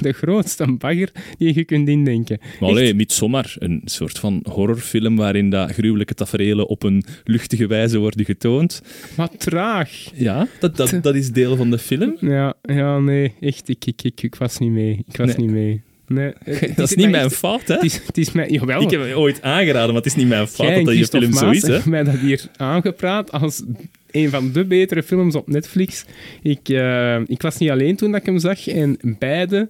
De 0.00 0.12
grootste 0.12 0.72
bagger 0.72 1.10
die 1.38 1.54
je 1.54 1.64
kunt 1.64 1.88
indenken. 1.88 2.38
Maar 2.60 2.68
allee, 2.68 2.94
Midsommar, 2.94 3.54
een 3.58 3.80
soort 3.84 4.18
van 4.18 4.44
horrorfilm 4.50 5.16
waarin 5.16 5.50
dat 5.50 5.70
gruwelijke 5.72 6.14
taferelen 6.14 6.68
op 6.68 6.82
een 6.82 7.04
luchtige 7.24 7.66
wijze 7.66 7.98
worden 7.98 8.24
getoond. 8.24 8.82
Maar 9.16 9.28
traag. 9.36 9.90
Ja, 10.14 10.48
dat, 10.60 10.76
dat, 10.76 10.98
dat 11.02 11.14
is 11.14 11.30
deel 11.30 11.56
van 11.56 11.70
de 11.70 11.78
film. 11.78 12.16
Ja, 12.20 12.54
ja 12.62 12.98
nee, 12.98 13.32
echt. 13.40 13.68
Ik, 13.68 13.84
ik, 13.84 14.02
ik, 14.02 14.22
ik 14.22 14.34
was 14.34 14.58
niet 14.58 14.70
mee. 14.70 15.04
Ik 15.08 15.16
was 15.16 15.26
Nee. 15.26 15.36
niet 15.36 15.50
mee. 15.50 15.82
Nee, 16.06 16.32
het 16.44 16.76
Dat 16.76 16.90
is 16.90 16.94
niet 16.96 17.10
mijn 17.10 17.24
echt- 17.24 17.34
fout, 17.34 17.68
hè? 17.68 17.74
Het 17.74 17.84
is, 17.84 18.00
het 18.06 18.18
is 18.18 18.32
mij, 18.32 18.48
jawel. 18.48 18.82
Ik 18.82 18.90
heb 18.90 19.00
het 19.00 19.12
ooit 19.14 19.42
aangeraden, 19.42 19.86
maar 19.86 19.96
het 19.96 20.06
is 20.06 20.14
niet 20.14 20.28
mijn 20.28 20.46
fout 20.48 20.74
dat 20.74 20.84
dat 20.84 20.96
je 20.98 21.06
film 21.06 21.32
zo 21.32 21.50
is, 21.50 21.62
hebben 21.62 21.90
mij 21.96 22.02
dat 22.04 22.14
hier 22.18 22.42
aangepraat 22.56 23.32
als 23.32 23.62
een 24.10 24.30
van 24.30 24.52
de 24.52 24.64
betere 24.64 25.02
films 25.02 25.34
op 25.34 25.48
Netflix. 25.48 26.04
Ik, 26.42 26.68
eh, 26.68 27.20
ik 27.26 27.42
was 27.42 27.58
niet 27.58 27.70
alleen 27.70 27.96
toen 27.96 28.10
dat 28.10 28.20
ik 28.20 28.26
hem 28.26 28.38
zag 28.38 28.68
en 28.68 28.98
beide, 29.18 29.68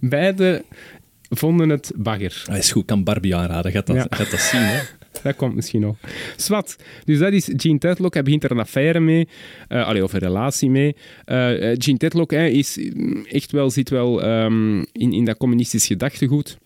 beide 0.00 0.64
vonden 1.30 1.68
het 1.68 1.92
bagger. 1.96 2.42
Hij 2.46 2.58
is 2.58 2.72
goed, 2.72 2.84
kan 2.84 3.04
Barbie 3.04 3.36
aanraden. 3.36 3.72
Gaat 3.72 3.86
dat, 3.86 3.96
Ja. 3.96 4.06
gaat 4.10 4.30
dat 4.30 4.40
zien, 4.40 4.60
hè? 4.60 4.78
Dat 5.22 5.36
komt 5.36 5.54
misschien 5.54 5.80
nog. 5.80 5.96
Swat. 6.36 6.76
Dus 7.04 7.18
dat 7.18 7.32
is 7.32 7.50
Jean 7.56 7.78
Tedlock. 7.78 8.14
Hij 8.14 8.22
begint 8.22 8.44
er 8.44 8.50
een 8.50 8.58
affaire 8.58 9.00
mee. 9.00 9.28
eh 9.68 9.86
allee, 9.86 10.02
of 10.02 10.12
een 10.12 10.18
relatie 10.18 10.70
mee. 10.70 10.96
Eh, 11.24 11.70
eh, 11.70 11.76
Jean 11.78 11.96
Tedlock 11.96 12.30
hè, 12.30 12.46
is 12.46 12.78
mm, 12.94 13.24
echt 13.24 13.52
wel, 13.52 13.70
zit 13.70 13.90
wel 13.90 14.22
ehm, 14.22 14.78
in, 14.78 15.12
in 15.12 15.24
dat 15.24 15.36
communistisch 15.36 15.86
gedachtegoed. 15.86 16.58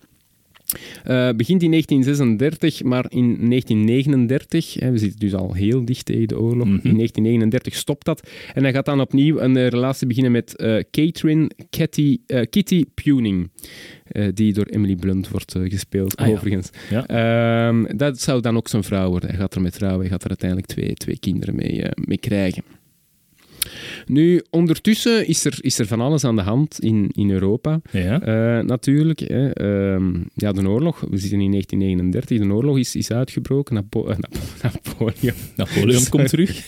Eh, 1.03 1.29
begint 1.35 1.63
in 1.63 1.69
1936, 1.69 2.83
maar 2.83 3.05
in 3.09 3.47
1939, 3.47 4.73
hè, 4.79 4.91
we 4.91 4.97
zitten 4.97 5.19
dus 5.19 5.33
al 5.33 5.53
heel 5.53 5.85
dicht 5.85 6.05
tegen 6.05 6.27
de 6.27 6.39
oorlog, 6.39 6.67
Mhm. 6.67 6.87
in 6.87 6.95
1939 6.95 7.75
stopt 7.75 8.05
dat. 8.05 8.29
En 8.53 8.63
hij 8.63 8.73
gaat 8.73 8.85
dan 8.85 9.01
opnieuw 9.01 9.39
een 9.39 9.57
eh, 9.57 9.67
relatie 9.67 10.07
beginnen 10.07 10.31
met 10.31 10.55
eh, 10.55 10.75
Catherine 10.91 11.49
Kitty, 11.69 12.17
Kitty 12.49 12.85
Puning, 12.93 13.49
die 14.33 14.53
door 14.53 14.65
Emily 14.65 14.95
Blunt 14.95 15.29
wordt 15.29 15.55
gespeeld, 15.63 16.15
Ah, 16.17 16.29
overigens. 16.29 16.69
Ja. 16.89 17.07
Ehm, 17.07 17.97
dat 17.97 18.19
zou 18.19 18.41
dan 18.41 18.57
ook 18.57 18.67
zijn 18.67 18.83
vrouw 18.83 19.09
worden. 19.09 19.29
Hij 19.29 19.39
gaat 19.39 19.55
er 19.55 19.61
met 19.61 19.73
trouwen, 19.73 20.01
hij 20.01 20.09
gaat 20.09 20.23
er 20.23 20.29
uiteindelijk 20.29 20.69
twee, 20.69 20.93
twee 20.93 21.19
kinderen 21.19 21.55
mee, 21.55 21.83
mee 21.95 22.17
krijgen. 22.17 22.63
Nu, 24.05 24.41
ondertussen 24.49 25.27
is 25.27 25.45
er, 25.45 25.57
is 25.61 25.79
er 25.79 25.85
van 25.87 26.01
alles 26.01 26.23
aan 26.23 26.35
de 26.35 26.41
hand 26.41 26.79
in, 26.79 27.09
in 27.13 27.31
Europa. 27.31 27.81
Ja. 27.91 28.21
Eh, 28.21 28.65
natuurlijk. 28.65 29.19
Hè. 29.19 29.49
Ehm, 29.49 30.13
ja, 30.33 30.51
de 30.51 30.67
oorlog. 30.69 30.99
We 30.99 31.17
zitten 31.17 31.39
in 31.41 31.51
1939. 31.51 32.47
De 32.47 32.53
oorlog 32.53 32.77
is, 32.77 32.95
is 32.95 33.11
uitgebroken. 33.11 33.75
Napo 33.75 34.07
eh, 34.07 34.17
Napo- 34.17 34.39
Napoleon. 34.63 35.35
Napoleon 35.55 35.91
Sorry. 35.91 36.09
komt 36.09 36.29
terug, 36.29 36.67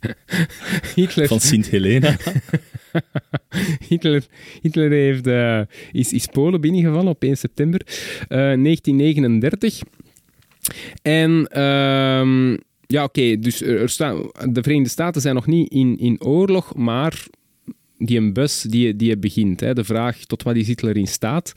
Hitler, 0.94 1.26
van 1.26 1.40
Sint 1.40 1.68
Helena. 1.68 2.16
Hitler, 3.88 4.22
Hitler 4.62 4.90
heeft, 4.90 5.26
eh, 5.26 5.60
is, 5.92 6.12
is 6.12 6.26
Polen 6.26 6.60
binnengevallen 6.60 7.08
op 7.08 7.22
1 7.22 7.36
september 7.36 7.80
eh, 8.28 8.28
1939. 8.28 9.80
En 11.02 11.46
ehm, 11.46 12.56
ja, 12.92 13.04
oké, 13.04 13.38
dus 13.38 13.62
er, 13.62 13.88
staan, 13.88 14.30
de 14.52 14.62
Verenigde 14.62 14.90
Staten 14.90 15.20
zijn 15.20 15.34
nog 15.34 15.46
niet 15.46 15.70
in, 15.70 15.98
in 15.98 16.22
oorlog, 16.22 16.74
maar 16.74 17.26
die 17.98 18.18
een 18.18 18.32
bus 18.32 18.62
die, 18.62 18.96
die 18.96 19.16
begint. 19.16 19.60
Hè, 19.60 19.74
de 19.74 19.84
vraag 19.84 20.18
tot 20.18 20.42
wat 20.42 20.56
is 20.56 20.66
Hitler 20.66 20.96
in 20.96 21.06
staat. 21.06 21.52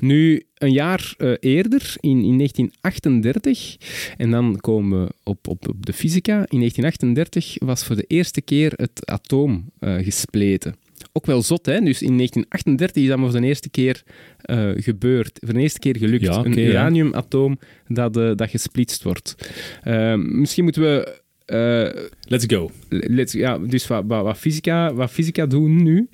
Nu, 0.00 0.46
een 0.54 0.72
jaar 0.72 1.14
eh, 1.16 1.32
eerder, 1.40 1.94
in, 2.00 2.24
in 2.24 2.36
1938, 2.36 3.76
en 4.16 4.30
dan 4.30 4.56
komen 4.60 5.04
we 5.04 5.12
op, 5.22 5.48
op, 5.48 5.68
op 5.68 5.86
de 5.86 5.92
fysica. 5.92 6.34
In 6.34 6.58
1938 6.58 7.56
was 7.58 7.84
voor 7.84 7.96
de 7.96 8.04
eerste 8.06 8.40
keer 8.40 8.72
het 8.76 9.06
atoom 9.06 9.70
eh, 9.78 9.94
gespleten. 9.94 10.74
Ook 11.12 11.26
wel 11.26 11.42
zot, 11.42 11.66
hè? 11.66 11.80
Dus 11.80 12.02
in 12.02 12.16
1938 12.16 13.02
is 13.02 13.08
dat 13.08 13.18
maar 13.18 13.30
voor 13.30 13.40
de 13.40 13.46
eerste 13.46 13.70
keer 13.70 14.02
eh, 14.40 14.70
gebeurd. 14.76 15.38
Voor 15.44 15.54
de 15.54 15.60
eerste 15.60 15.78
keer 15.78 15.96
gelukt. 15.96 16.22
Ja, 16.22 16.44
een 16.44 16.54
ja. 16.54 16.68
uraniumatoom 16.68 17.58
dat, 17.88 18.16
eh, 18.16 18.30
dat 18.34 18.50
gesplitst 18.50 19.02
wordt. 19.02 19.34
Eh, 19.82 20.14
misschien 20.14 20.64
moeten 20.64 20.82
we... 20.82 21.20
eh, 21.44 22.02
Let's 22.28 22.44
go. 22.48 22.70
let's, 22.88 23.32
ja, 23.32 23.58
dus 23.58 23.86
wat, 23.86 24.04
wat, 24.06 24.22
wat, 24.22 24.38
fysica, 24.38 24.94
wat 24.94 25.10
fysica 25.10 25.46
doen 25.46 25.82
nu. 25.82 26.08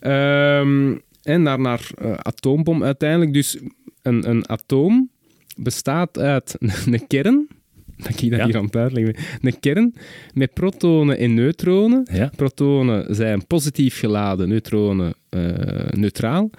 Ehm, 0.00 0.96
en 1.22 1.42
naar, 1.42 1.60
naar 1.60 1.90
atoombom 2.22 2.84
uiteindelijk. 2.84 3.32
Dus 3.32 3.58
een, 4.02 4.28
een 4.30 4.48
atoom 4.48 5.10
bestaat 5.56 6.18
uit 6.18 6.56
een 6.86 7.06
kern. 7.06 7.48
Dat 8.02 8.20
ik 8.22 8.30
dat 8.30 8.38
Ja. 8.38 8.44
hier 8.46 8.56
aan 8.56 8.64
het 8.64 8.76
uitleggen. 8.76 9.14
Een 9.40 9.60
kern 9.60 9.94
met 10.34 10.52
protonen 10.54 11.18
en 11.18 11.34
neutronen. 11.34 12.08
Ja. 12.12 12.30
Protonen 12.36 13.14
zijn 13.14 13.46
positief 13.46 13.98
geladen, 13.98 14.48
neutronen 14.48 15.14
neutraal. 15.90 16.50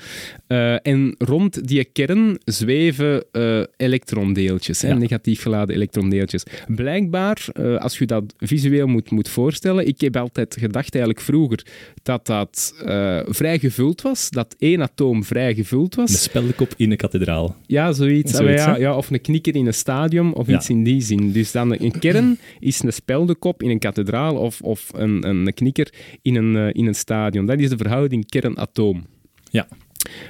Eh, 0.47 0.87
en 0.87 1.15
rond 1.17 1.67
die 1.67 1.83
kern 1.85 2.37
zweven 2.43 3.23
eh, 3.31 3.61
elektrondeeltjes, 3.77 4.81
hè, 4.81 4.93
negatief 4.95 5.41
geladen 5.41 5.75
elektrondeeltjes. 5.75 6.43
Blijkbaar, 6.67 7.45
eh, 7.53 7.75
als 7.77 7.97
je 7.97 8.05
dat 8.05 8.33
visueel 8.37 8.87
moet, 8.87 9.11
moet 9.11 9.29
voorstellen, 9.29 9.87
ik 9.87 10.01
heb 10.01 10.17
altijd 10.17 10.55
gedacht 10.59 10.95
eigenlijk 10.95 11.25
vroeger 11.25 11.65
dat 12.03 12.25
dat 12.25 12.73
eh, 12.85 13.19
vrij 13.25 13.59
gevuld 13.59 14.01
was, 14.01 14.29
dat 14.29 14.55
één 14.59 14.81
atoom 14.81 15.23
vrij 15.23 15.53
gevuld 15.55 15.95
was. 15.95 16.11
Een 16.11 16.17
speldenkop 16.17 16.73
in 16.77 16.91
een 16.91 16.97
kathedraal. 16.97 17.55
Ja, 17.65 17.91
zoiets. 17.91 18.31
Zoiets, 18.31 18.61
Ah, 18.61 18.67
ja, 18.67 18.77
ja, 18.77 18.95
of 18.97 19.09
een 19.11 19.21
knikker 19.21 19.55
in 19.55 19.65
een 19.65 19.73
stadion, 19.73 20.33
of 20.33 20.47
Ja. 20.47 20.55
iets 20.55 20.69
in 20.69 20.83
die 20.83 21.01
zin. 21.01 21.31
Dus 21.31 21.51
dan 21.51 21.71
een 21.79 21.99
kern 21.99 22.37
is 22.59 22.83
een 22.83 22.93
speldekop 22.93 23.63
in 23.63 23.69
een 23.69 23.79
kathedraal 23.79 24.35
of, 24.35 24.61
of 24.61 24.89
een, 24.95 25.27
een 25.27 25.53
knikker 25.53 25.93
in 26.21 26.35
een, 26.35 26.55
eh, 26.55 26.69
in 26.71 26.85
een 26.87 26.95
stadion. 26.95 27.45
Dat 27.45 27.59
is 27.59 27.69
de 27.69 27.77
verhouding 27.77 28.25
kern-atoom. 28.71 29.05
Ja. 29.51 29.67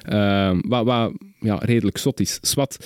Ehm, 0.02 0.62
wat 0.68 0.86
wat 0.86 1.14
ja, 1.40 1.56
redelijk 1.56 1.98
zot 1.98 2.20
is. 2.20 2.40
Swat. 2.42 2.78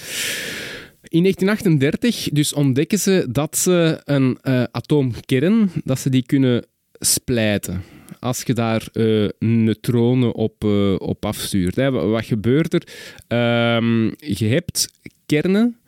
In 1.02 1.22
1938 1.22 2.30
dus 2.32 2.54
ontdekken 2.54 3.00
ze 3.00 3.28
dat 3.32 3.58
ze 3.58 4.02
een 4.06 4.38
eh, 4.42 4.64
atoomkern, 4.72 5.72
dat 5.84 6.00
ze 6.00 6.10
die 6.10 6.26
kunnen 6.26 6.66
splijten. 7.00 7.84
Als 8.20 8.42
je 8.42 8.54
daar 8.54 8.88
eh, 8.94 9.30
neutronen 9.40 10.36
op, 10.36 10.64
eh, 10.64 10.96
op 10.98 11.26
afstuurt. 11.26 11.76
Hè. 11.76 11.92
Wat, 11.92 12.10
wat 12.10 12.26
gebeurt 12.26 12.74
er? 12.74 12.84
Ehm, 13.28 14.06
je 14.18 14.46
hebt 14.46 14.88
kernen 15.26 15.79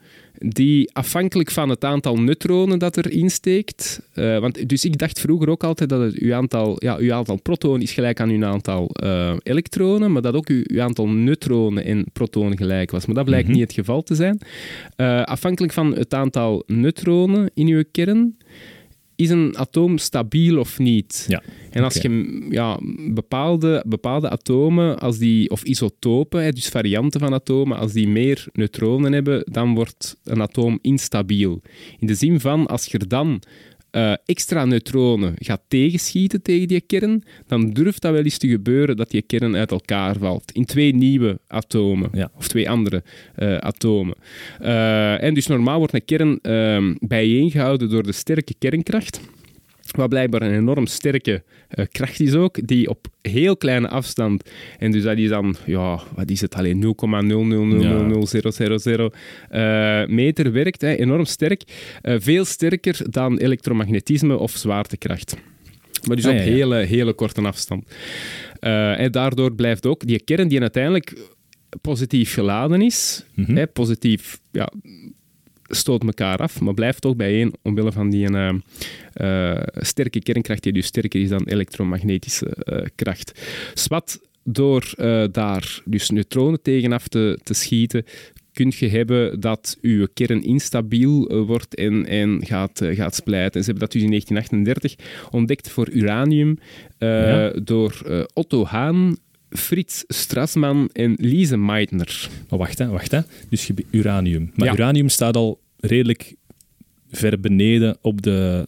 die 0.46 0.90
afhankelijk 0.94 1.52
van 1.52 1.70
het 1.70 1.84
aantal 1.84 2.16
neutronen 2.16 2.80
dat 2.80 2.98
erin 2.98 3.30
steekt. 3.30 4.02
Uh, 4.16 4.40
want, 4.40 4.70
dus 4.70 4.86
ik 4.86 4.98
dacht 4.98 5.20
vroeger 5.20 5.50
ook 5.50 5.64
altijd 5.64 5.90
dat 5.90 6.02
het 6.02 6.16
uw 6.16 6.34
aantal, 6.34 6.76
ja, 6.80 6.98
uw 6.98 7.14
aantal 7.14 7.42
protonen 7.42 7.82
is 7.82 7.92
gelijk 7.92 8.20
aan 8.20 8.30
uw 8.30 8.46
aantal 8.46 8.90
uh, 9.04 9.34
elektronen, 9.44 10.12
maar 10.12 10.22
dat 10.22 10.34
ook 10.34 10.48
uw, 10.48 10.64
uw, 10.64 10.82
aantal 10.82 11.08
neutronen 11.08 11.86
en 11.86 12.06
protonen 12.14 12.58
gelijk 12.58 12.92
was. 12.92 13.06
Maar 13.06 13.16
dat 13.16 13.26
blijkt 13.26 13.48
mm 13.48 13.52
-hmm. 13.52 13.60
niet 13.60 13.70
het 13.70 13.80
geval 13.80 14.02
te 14.02 14.16
zijn. 14.16 14.40
Uh, 14.98 15.24
afhankelijk 15.24 15.74
van 15.74 15.96
het 15.96 16.14
aantal 16.14 16.64
neutronen 16.68 17.52
in 17.54 17.68
uw 17.68 17.84
kern 17.92 18.38
is 19.22 19.30
een 19.30 19.58
atoom 19.58 19.98
stabiel 19.98 20.60
of 20.60 20.80
niet? 20.80 21.26
Ja. 21.28 21.44
En 21.70 21.84
als 21.84 21.98
okay. 21.98 22.12
je 22.12 22.46
ja, 22.50 22.80
bepaalde, 23.14 23.84
bepaalde 23.88 24.30
atomen, 24.30 25.00
als 25.00 25.18
die, 25.18 25.50
of 25.50 25.64
isotopen, 25.64 26.56
dus 26.56 26.68
varianten 26.68 27.20
van 27.20 27.34
atomen, 27.34 27.78
als 27.78 27.92
die 27.92 28.08
meer 28.08 28.48
neutronen 28.54 29.14
hebben, 29.14 29.44
dan 29.52 29.74
wordt 29.76 30.18
een 30.24 30.42
atoom 30.42 30.80
instabiel. 30.82 31.62
In 32.00 32.08
de 32.08 32.16
zin 32.16 32.40
van, 32.40 32.68
als 32.68 32.86
je 32.86 32.98
er 32.98 33.08
dan 33.08 33.42
uh, 33.92 34.14
extra 34.26 34.66
neutronen 34.66 35.34
gaat 35.38 35.62
tegenschieten 35.68 36.42
tegen 36.42 36.68
die 36.68 36.82
kern, 36.82 37.24
dan 37.48 37.70
durft 37.72 38.02
dat 38.02 38.12
wel 38.12 38.24
eens 38.24 38.38
te 38.38 38.48
gebeuren 38.48 38.98
dat 38.98 39.12
die 39.12 39.22
kern 39.22 39.56
uit 39.56 39.72
elkaar 39.72 40.18
valt. 40.18 40.52
In 40.52 40.66
twee 40.66 40.96
nieuwe 40.96 41.40
atomen, 41.48 42.10
ja. 42.14 42.32
of 42.38 42.48
twee 42.48 42.70
andere 42.70 43.04
uh, 43.38 43.58
atomen. 43.58 44.16
Uh, 44.62 45.24
en 45.24 45.34
dus 45.34 45.48
normaal 45.48 45.78
wordt 45.78 45.94
een 45.94 46.06
kern 46.06 46.40
bijeengehouden 47.00 47.90
door 47.90 48.04
de 48.04 48.12
sterke 48.12 48.54
kernkracht. 48.60 49.22
Wat 49.92 50.10
blijkbaar 50.10 50.42
een 50.42 50.54
enorm 50.54 50.86
sterke 50.86 51.44
uh, 51.76 51.86
kracht 51.92 52.20
is 52.20 52.34
ook, 52.34 52.68
die 52.68 52.90
op 52.90 53.08
heel 53.22 53.58
kleine 53.58 53.88
afstand, 53.90 54.50
en 54.80 54.92
dus 54.92 55.04
dat 55.04 55.18
is 55.18 55.30
dan, 55.30 55.56
ja, 55.66 56.00
wat 56.16 56.30
is 56.30 56.42
het 56.42 56.56
alleen, 56.56 56.84
0,0000000 56.84 56.90
uh, 59.52 60.06
meter 60.06 60.52
werkt, 60.52 60.82
hè, 60.82 60.96
enorm 60.96 61.26
sterk. 61.26 61.64
Uh, 62.04 62.16
veel 62.20 62.46
sterker 62.46 62.98
dan 63.10 63.38
elektromagnetisme 63.38 64.38
of 64.38 64.52
zwaartekracht. 64.52 65.36
Maar 66.08 66.16
dus 66.16 66.26
Ah, 66.26 66.32
op 66.32 66.38
hele, 66.40 66.76
hele 66.76 67.14
korte 67.14 67.42
afstand. 67.42 67.92
Uh, 68.62 69.00
en 69.00 69.12
daardoor 69.12 69.54
blijft 69.54 69.86
ook 69.86 70.08
die 70.08 70.20
kern 70.24 70.48
die 70.48 70.60
uiteindelijk 70.62 71.14
positief 71.82 72.34
geladen 72.34 72.82
is, 72.82 73.26
Mhm. 73.34 73.56
hè, 73.56 73.68
positief, 73.68 74.40
ja, 74.52 74.72
stoot 75.72 76.04
elkaar 76.04 76.38
af, 76.38 76.62
maar 76.62 76.74
blijft 76.74 77.02
toch 77.02 77.16
bijeen 77.16 77.54
omwille 77.62 77.92
van 77.92 78.10
die 78.10 78.32
uh, 78.32 78.54
uh, 79.22 79.62
sterke 79.76 80.20
kernkracht 80.20 80.64
die 80.64 80.74
dus 80.74 80.86
sterker 80.86 81.22
is 81.22 81.30
dan 81.30 81.44
elektromagnetische 81.44 82.58
uh, 82.64 82.82
kracht. 82.96 83.42
Swat, 83.74 84.20
door 84.44 84.94
daar 85.32 85.82
dus 85.86 86.10
neutronen 86.10 86.62
tegenaf 86.62 87.08
te, 87.08 87.40
te 87.44 87.54
schieten, 87.54 88.06
kun 88.54 88.72
je 88.76 88.88
hebben 88.88 89.40
dat 89.40 89.78
je 89.82 90.10
kern 90.14 90.44
instabiel 90.44 91.32
uh, 91.32 91.46
wordt 91.46 91.76
en, 91.76 92.06
en 92.06 92.46
gaat, 92.46 92.82
uh, 92.82 92.96
gaat 92.96 93.16
splijten. 93.16 93.54
En 93.54 93.64
ze 93.64 93.72
hebben 93.72 93.90
dat 93.90 93.92
dus 93.92 94.02
in 94.02 94.10
1938 94.10 95.30
ontdekt 95.32 95.70
voor 95.70 95.90
uranium 95.90 96.58
uh, 97.00 97.10
Ja. 97.10 97.50
door 97.64 98.26
Otto 98.34 98.66
Hahn, 98.66 99.18
Frits 99.58 100.04
Strassmann 100.08 100.90
en 100.94 101.16
Lise 101.18 101.58
Meitner. 101.58 102.30
Maar 102.50 102.60
wacht, 102.60 102.78
hè, 102.78 102.88
wacht. 102.88 103.12
Hè. 103.12 103.20
Dus 103.50 103.68
je 103.68 103.74
hebt 103.76 103.88
uranium. 103.92 104.52
Maar 104.56 104.68
Ja. 104.68 104.74
uranium 104.74 105.10
staat 105.10 105.36
al 105.36 105.60
redelijk 105.80 106.36
ver 107.12 107.40
beneden 107.40 107.98
op 108.02 108.22
de, 108.22 108.64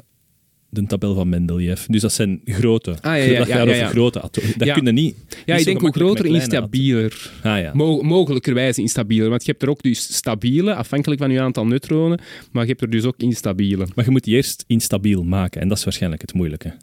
de 0.69 0.85
tabel 0.85 1.15
van 1.15 1.29
Mendeleev. 1.29 1.85
Dus 1.85 2.01
dat 2.01 2.13
zijn 2.13 2.41
grote. 2.45 2.91
Ah, 2.91 2.97
ja, 3.01 3.23
ja, 3.23 3.37
dat 3.37 3.47
gaat 3.47 3.67
over 3.67 3.85
grote 3.85 4.21
atomen. 4.21 4.57
Dat 4.57 4.67
Ja. 4.67 4.73
kun 4.73 4.85
je 4.85 4.91
niet... 4.91 5.15
Ja, 5.45 5.55
ik 5.55 5.65
denk 5.65 5.79
hoe 5.81 5.91
groter, 5.93 6.25
instabieler. 6.25 7.31
Ah 7.43 7.59
ja. 7.59 7.71
Mo 7.73 8.01
mogelijkerwijs 8.01 8.77
instabieler. 8.77 9.29
Want 9.29 9.45
je 9.45 9.51
hebt 9.51 9.63
er 9.63 9.69
ook 9.69 9.81
dus 9.81 10.15
stabiele, 10.15 10.75
afhankelijk 10.75 11.21
van 11.21 11.31
je 11.31 11.41
aantal 11.41 11.65
neutronen, 11.65 12.19
maar 12.51 12.63
je 12.63 12.69
hebt 12.69 12.81
er 12.81 12.89
dus 12.89 13.03
ook 13.03 13.17
instabiele. 13.17 13.87
Maar 13.95 14.05
je 14.05 14.11
moet 14.11 14.23
die 14.23 14.35
eerst 14.35 14.63
instabiel 14.67 15.23
maken. 15.23 15.61
En 15.61 15.67
dat 15.67 15.77
is 15.77 15.83
waarschijnlijk 15.83 16.21
het 16.21 16.33
moeilijke. 16.33 16.73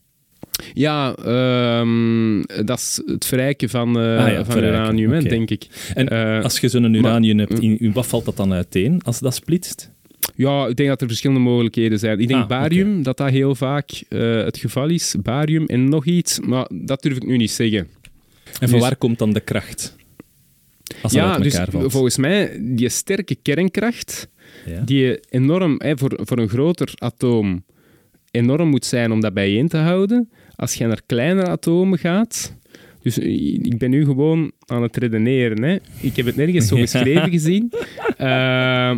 Ja, 0.74 1.14
ehm, 1.14 2.42
dat 2.66 2.78
is 2.78 3.02
het 3.06 3.24
verrijken 3.24 3.68
van, 3.68 4.00
eh, 4.00 4.18
Ah 4.18 4.28
ja, 4.28 4.34
van 4.34 4.44
verrijken, 4.52 4.98
uranium, 4.98 5.28
denk 5.28 5.50
ik. 5.50 5.66
En 5.94 6.08
Eh, 6.08 6.42
als 6.42 6.58
je 6.60 6.68
zo'n 6.68 6.94
uranium 6.94 7.38
hebt, 7.38 7.58
in, 7.60 7.78
in 7.78 7.92
wat 7.92 8.06
valt 8.06 8.24
dat 8.24 8.36
dan 8.36 8.52
uiteen 8.52 9.00
als 9.04 9.18
dat 9.20 9.34
splitst? 9.34 9.90
Ja, 10.34 10.66
ik 10.66 10.76
denk 10.76 10.88
dat 10.88 11.00
er 11.00 11.06
verschillende 11.06 11.42
mogelijkheden 11.42 11.98
zijn. 11.98 12.18
Ik 12.20 12.28
denk 12.28 12.40
Ah, 12.42 12.48
barium, 12.48 13.02
dat 13.02 13.16
dat 13.16 13.30
heel 13.30 13.54
vaak 13.54 13.90
eh, 14.08 14.20
het 14.44 14.58
geval 14.58 14.88
is. 14.88 15.14
Barium 15.22 15.66
en 15.66 15.88
nog 15.88 16.04
iets, 16.06 16.40
maar 16.40 16.68
dat 16.72 17.02
durf 17.02 17.16
ik 17.16 17.26
nu 17.26 17.36
niet 17.36 17.50
zeggen. 17.50 17.78
En 17.78 17.88
van 18.68 18.70
Dus- 18.70 18.80
waar 18.80 18.96
komt 18.96 19.18
dan 19.18 19.32
de 19.32 19.40
kracht? 19.40 19.96
Als 21.02 21.12
dat 21.12 21.22
ja, 21.22 21.38
dus 21.38 21.54
valt. 21.70 21.92
volgens 21.92 22.16
mij, 22.16 22.58
die 22.62 22.88
sterke 22.88 23.34
kernkracht, 23.42 24.28
Ja. 24.66 24.80
die 24.80 25.20
enorm, 25.28 25.74
hè, 25.78 25.98
voor, 25.98 26.18
voor 26.22 26.38
een 26.38 26.48
groter 26.48 26.92
atoom, 26.94 27.64
enorm 28.30 28.68
moet 28.68 28.84
zijn 28.84 29.12
om 29.12 29.20
dat 29.20 29.34
bijeen 29.34 29.68
te 29.68 29.76
houden. 29.76 30.30
Als 30.60 30.74
je 30.74 30.86
naar 30.86 31.00
kleinere 31.06 31.48
atomen 31.48 31.98
gaat... 31.98 32.58
Dus 33.02 33.18
ik 33.18 33.78
ben 33.78 33.90
nu 33.90 34.04
gewoon 34.04 34.52
aan 34.66 34.82
het 34.82 34.96
redeneren. 34.96 35.62
Hè. 35.62 35.78
Ik 36.00 36.16
heb 36.16 36.26
het 36.26 36.36
nergens 36.36 36.66
zo 36.68 36.76
geschreven 36.86 37.30
gezien. 37.30 37.72
Uh, 37.72 38.16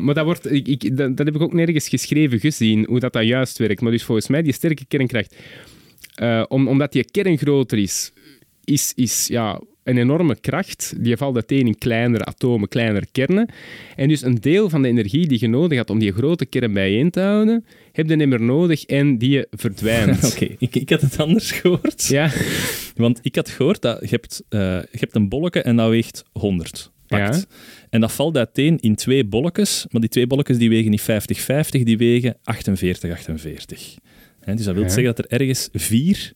maar 0.00 0.14
dat, 0.14 0.24
wordt, 0.24 0.52
ik, 0.52 0.68
ik, 0.68 0.96
dat, 0.96 1.16
dat 1.16 1.26
heb 1.26 1.34
ik 1.34 1.40
ook 1.40 1.52
nergens 1.52 1.88
geschreven 1.88 2.40
gezien, 2.40 2.86
hoe 2.88 3.00
dat, 3.00 3.12
dat 3.12 3.24
juist 3.24 3.58
werkt. 3.58 3.80
Maar 3.80 3.92
dus 3.92 4.02
volgens 4.02 4.28
mij, 4.28 4.42
die 4.42 4.52
sterke 4.52 4.84
kernkracht... 4.88 5.36
Uh, 6.22 6.44
om, 6.48 6.68
omdat 6.68 6.92
die 6.92 7.04
kern 7.10 7.38
groter 7.38 7.78
is, 7.78 8.12
is, 8.64 8.92
is 8.96 9.26
ja, 9.26 9.60
een 9.84 9.98
enorme 9.98 10.40
kracht. 10.40 10.94
Die 10.98 11.16
valt 11.16 11.34
uiteen 11.34 11.66
in 11.66 11.78
kleinere 11.78 12.24
atomen, 12.24 12.68
kleinere 12.68 13.06
kernen. 13.12 13.48
En 13.96 14.08
dus 14.08 14.22
een 14.22 14.34
deel 14.40 14.68
van 14.68 14.82
de 14.82 14.88
energie 14.88 15.26
die 15.26 15.40
je 15.40 15.48
nodig 15.48 15.78
had 15.78 15.90
om 15.90 15.98
die 15.98 16.12
grote 16.12 16.46
kern 16.46 16.72
bijeen 16.72 17.10
te 17.10 17.20
houden, 17.20 17.64
heb 17.92 18.08
je 18.08 18.16
niet 18.16 18.28
meer 18.28 18.40
nodig 18.42 18.84
en 18.84 19.18
die 19.18 19.46
verdwijnt. 19.50 20.24
Oké, 20.32 20.54
ik, 20.58 20.74
ik 20.74 20.90
had 20.90 21.00
het 21.00 21.18
anders 21.20 21.50
gehoord. 21.50 22.06
Ja, 22.06 22.30
Want 22.96 23.18
ik 23.22 23.34
had 23.34 23.48
gehoord 23.50 23.82
dat 23.82 24.00
je 24.00 24.06
hebt, 24.08 24.42
eh, 24.48 24.60
je 24.60 24.98
hebt 24.98 25.14
een 25.14 25.28
bolletje 25.28 25.62
en 25.62 25.76
dat 25.76 25.88
weegt 25.90 26.24
100. 26.32 26.90
Pakt. 27.06 27.36
Ja. 27.48 27.56
En 27.90 28.00
dat 28.00 28.12
valt 28.12 28.36
uiteen 28.36 28.78
in 28.80 28.94
twee 28.94 29.24
bolletjes, 29.24 29.86
maar 29.90 30.00
die 30.00 30.10
twee 30.10 30.26
bolletjes 30.26 30.58
die 30.58 30.68
wegen 30.68 30.90
niet 30.90 31.00
50-50, 31.02 31.82
die 31.82 31.96
wegen 31.98 32.36
48-48. 32.42 33.98
Hè, 34.40 34.54
dus 34.54 34.64
dat 34.64 34.74
wil 34.74 34.82
Ja. 34.82 34.88
zeggen 34.88 35.14
dat 35.14 35.18
er 35.18 35.40
ergens 35.40 35.68
vier 35.72 36.32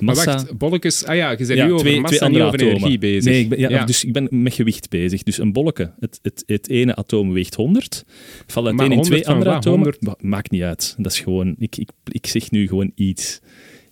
maar 0.00 0.14
massa... 0.14 0.32
wacht, 0.34 0.58
bolletjes... 0.58 1.04
Ah 1.04 1.16
ja, 1.16 1.30
je 1.30 1.36
bent 1.36 1.48
Ja, 1.48 1.66
nu 1.66 1.72
over 1.72 1.86
twee, 1.86 2.00
massa 2.00 2.16
twee 2.16 2.28
niet 2.30 2.40
over 2.40 2.54
atomen. 2.54 2.74
energie 2.76 2.98
bezig. 2.98 3.24
Nee, 3.32 3.40
ik 3.40 3.48
ben, 3.48 3.58
ja, 3.58 3.68
Ja. 3.68 3.84
dus 3.84 4.04
ik 4.04 4.12
ben 4.12 4.28
met 4.30 4.54
gewicht 4.54 4.88
bezig. 4.90 5.22
Dus 5.22 5.38
een 5.38 5.52
bolletje, 5.52 5.92
het, 6.00 6.18
het, 6.22 6.42
het 6.46 6.68
ene 6.68 6.94
atoom 6.94 7.32
weegt 7.32 7.54
100, 7.54 8.04
valt 8.46 8.66
uiteen 8.66 8.88
Maar 8.88 8.96
in 8.96 9.02
twee 9.02 9.22
100 9.24 9.24
van 9.24 9.34
andere 9.34 9.50
atomen. 9.56 9.78
100? 9.78 10.02
Ma- 10.22 10.28
Maakt 10.28 10.50
niet 10.50 10.62
uit. 10.62 10.94
Dat 10.98 11.12
is 11.12 11.20
gewoon... 11.20 11.54
Ik, 11.58 11.76
ik, 11.76 11.90
ik 12.04 12.26
zeg 12.26 12.50
nu 12.50 12.68
gewoon 12.68 12.92
iets. 12.94 13.40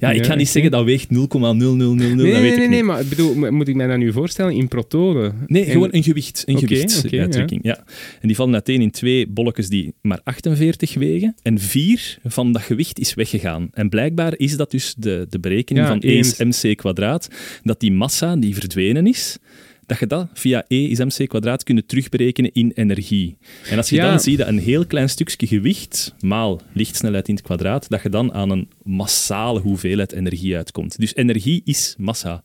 Ja, 0.05 0.13
ik 0.13 0.27
ga 0.27 0.35
niet 0.35 0.49
zeggen 0.49 0.71
dat 0.71 0.85
weegt 0.85 1.09
0,0000, 1.09 1.17
dat 1.17 1.27
Nee, 1.27 2.17
weet 2.17 2.17
nee, 2.17 2.35
ik 2.35 2.41
nee, 2.43 2.59
niet. 2.59 2.69
nee, 2.69 2.83
maar 2.83 3.05
bedoel, 3.05 3.35
mo- 3.35 3.51
moet 3.51 3.69
ik 3.69 3.75
mij 3.75 3.87
dat 3.87 3.99
nu 3.99 4.13
voorstellen 4.13 4.53
in 4.55 4.69
protonen? 4.69 5.35
Nee, 5.47 5.65
gewoon 5.65 5.89
een 5.93 6.03
gewicht. 6.03 6.43
Een 6.47 6.59
gewicht. 6.59 7.05
Ja. 7.63 7.85
En 8.21 8.27
die 8.29 8.37
vallen 8.37 8.55
uiteen 8.55 8.81
in 8.81 8.91
twee 8.91 9.27
bolletjes 9.29 9.69
die 9.69 9.95
maar 10.03 10.21
48 10.25 10.95
wegen. 10.95 11.35
En 11.43 11.59
vier 11.59 12.19
van 12.25 12.53
dat 12.53 12.63
gewicht 12.63 12.99
is 12.99 13.15
weggegaan. 13.15 13.69
En 13.73 13.89
blijkbaar 13.89 14.33
is 14.37 14.57
dat 14.57 14.71
dus 14.71 14.95
de, 14.99 15.27
de 15.31 15.39
berekening 15.41 15.87
van 15.87 15.99
E 16.01 16.19
is 16.19 16.39
eens. 16.39 16.63
mc 16.65 16.77
kwadraat. 16.77 17.29
Dat 17.63 17.81
die 17.81 17.93
massa 17.93 18.37
die 18.37 18.55
verdwenen 18.55 19.07
is, 19.07 19.39
dat 19.87 19.99
je 19.99 20.07
dat 20.07 20.29
via 20.35 20.65
E 20.69 20.85
is 20.85 20.99
mc 20.99 21.29
kwadraat 21.29 21.63
kunnen 21.63 21.87
terugberekenen 21.87 22.53
in 22.53 22.73
energie. 22.75 23.37
En 23.71 23.77
als 23.77 23.89
je 23.91 23.97
Ja. 23.97 24.09
dan 24.11 24.21
ziet 24.21 24.39
dat 24.39 24.49
een 24.49 24.59
heel 24.59 24.87
klein 24.87 25.09
stukje 25.09 25.47
gewicht 25.47 26.15
maal 26.21 26.61
lichtsnelheid 26.73 27.29
in 27.29 27.35
het 27.35 27.45
kwadraat, 27.45 27.89
dat 27.89 28.03
je 28.03 28.09
dan 28.09 28.33
aan 28.33 28.51
een 28.51 28.69
massale 28.83 29.61
hoeveelheid 29.61 30.13
energie 30.13 30.57
uitkomt. 30.57 30.99
Dus 30.99 31.15
energie 31.15 31.63
is 31.65 31.95
massa. 31.99 32.43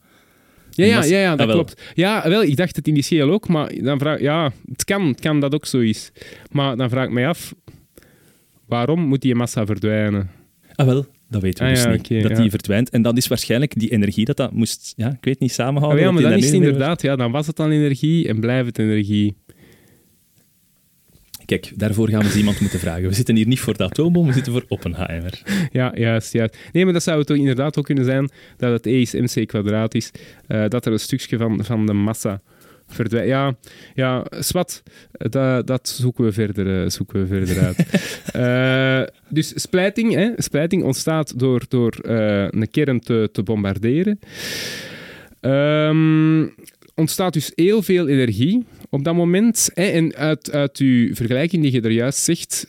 Ja, 0.72 0.86
ja, 0.86 1.04
ja, 1.04 1.20
ja, 1.20 1.32
Ah, 1.32 1.38
dat 1.38 1.52
klopt. 1.52 1.82
Ja, 1.94 2.30
wel, 2.30 2.44
ik 2.44 2.56
dacht 2.58 2.76
het 2.76 2.88
initieel 2.88 3.32
ook, 3.32 3.48
maar 3.48 3.74
dan 3.84 4.00
vraag 4.00 4.20
ja, 4.22 4.52
het 4.72 4.84
kan, 4.84 5.08
het 5.08 5.20
kan 5.20 5.40
dat 5.40 5.54
ook 5.54 5.66
zo 5.66 5.80
is. 5.80 6.12
Maar 6.52 6.78
dan 6.78 6.90
vraag 6.90 7.06
ik 7.06 7.12
mij 7.12 7.28
af, 7.28 7.54
waarom 8.66 9.00
moet 9.02 9.22
die 9.22 9.36
massa 9.36 9.66
verdwijnen? 9.66 10.30
Ah, 10.76 10.86
wel, 10.86 11.06
dat 11.30 11.42
weten 11.42 11.64
we 11.64 11.70
Ah, 11.70 11.76
dus 11.76 11.84
ja, 11.84 11.92
niet. 11.92 12.24
dat 12.24 12.32
ja. 12.32 12.42
die 12.42 12.50
verdwijnt. 12.50 12.90
En 12.90 13.02
dat 13.02 13.18
is 13.18 13.28
waarschijnlijk 13.28 13.80
die 13.80 13.90
energie 13.90 14.26
dat 14.26 14.38
dat 14.38 14.52
moest, 14.52 14.94
ja, 14.96 15.10
ik 15.10 15.24
weet 15.26 15.40
niet, 15.40 15.52
samenhouden. 15.52 16.02
ja, 16.04 16.12
maar 16.12 16.22
dat 16.22 16.32
dan 16.32 16.40
is 16.40 16.46
het 16.46 16.54
inderdaad, 16.54 17.02
ja, 17.02 17.16
dan 17.16 17.32
was 17.32 17.48
het 17.48 17.56
dan 17.56 17.72
energie 17.72 18.28
en 18.28 18.40
blijft 18.40 18.66
het 18.66 18.80
energie. 18.80 19.36
Kijk, 21.46 21.72
daarvoor 21.76 22.10
gaan 22.10 22.20
we 22.20 22.26
eens 22.26 22.36
iemand 22.36 22.60
moeten 22.60 22.80
vragen. 22.80 23.08
We 23.08 23.14
zitten 23.14 23.36
hier 23.36 23.48
niet 23.48 23.60
voor 23.60 23.78
de 23.78 23.84
atoombom, 23.84 24.28
we 24.28 24.34
zitten 24.34 24.52
voor 24.54 24.66
Oppenheimer. 24.68 25.42
Ja, 25.72 25.92
juist, 25.96 26.34
juist. 26.34 26.58
Nee, 26.72 26.84
maar 26.84 26.94
dat 26.94 27.04
zou 27.04 27.18
het 27.18 27.28
toch 27.28 27.38
inderdaad 27.38 27.78
ook 27.78 27.86
kunnen 27.86 28.06
zijn 28.06 28.30
dat 28.58 28.72
het 28.72 28.86
E 28.86 29.02
is 29.02 29.14
mc 29.14 29.48
kwadraat 29.48 29.96
is, 29.96 30.12
eh, 30.48 30.68
dat 30.68 30.86
er 30.86 30.92
een 30.92 31.00
stukje 31.00 31.38
van, 31.38 31.66
van 31.66 31.86
de 31.86 31.94
massa 31.94 32.42
verdwijnt. 32.90 33.30
Ja, 33.30 33.56
ja, 33.94 34.26
swat, 34.30 34.84
dat, 35.12 35.68
dat 35.68 35.90
zoeken 35.90 36.24
we 36.24 36.32
verder, 36.32 36.84
eh, 36.84 36.90
zoeken 36.90 37.20
we 37.20 37.28
verder 37.28 37.60
uit. 37.66 37.78
Eh, 38.30 39.02
dus 39.30 39.62
splijting, 39.62 40.14
hè, 40.14 40.32
splijting 40.36 40.84
ontstaat 40.84 41.40
door, 41.40 41.66
door 41.68 41.94
eh, 41.94 42.48
een 42.50 42.70
kern 42.72 43.00
te, 43.00 43.30
te 43.32 43.44
bombarderen. 43.44 44.20
Ehm, 45.40 46.48
ontstaat 46.96 47.34
dus 47.34 47.52
heel 47.56 47.82
veel 47.82 48.08
energie, 48.08 48.66
op 48.90 49.04
dat 49.04 49.16
moment, 49.16 49.70
hè, 49.74 49.84
en 49.84 50.16
uit, 50.16 50.52
uit 50.52 50.78
uw 50.78 51.16
vergelijking 51.16 51.64
die 51.64 51.72
je 51.72 51.82
er 51.82 51.92
juist 51.92 52.20
zegt, 52.20 52.68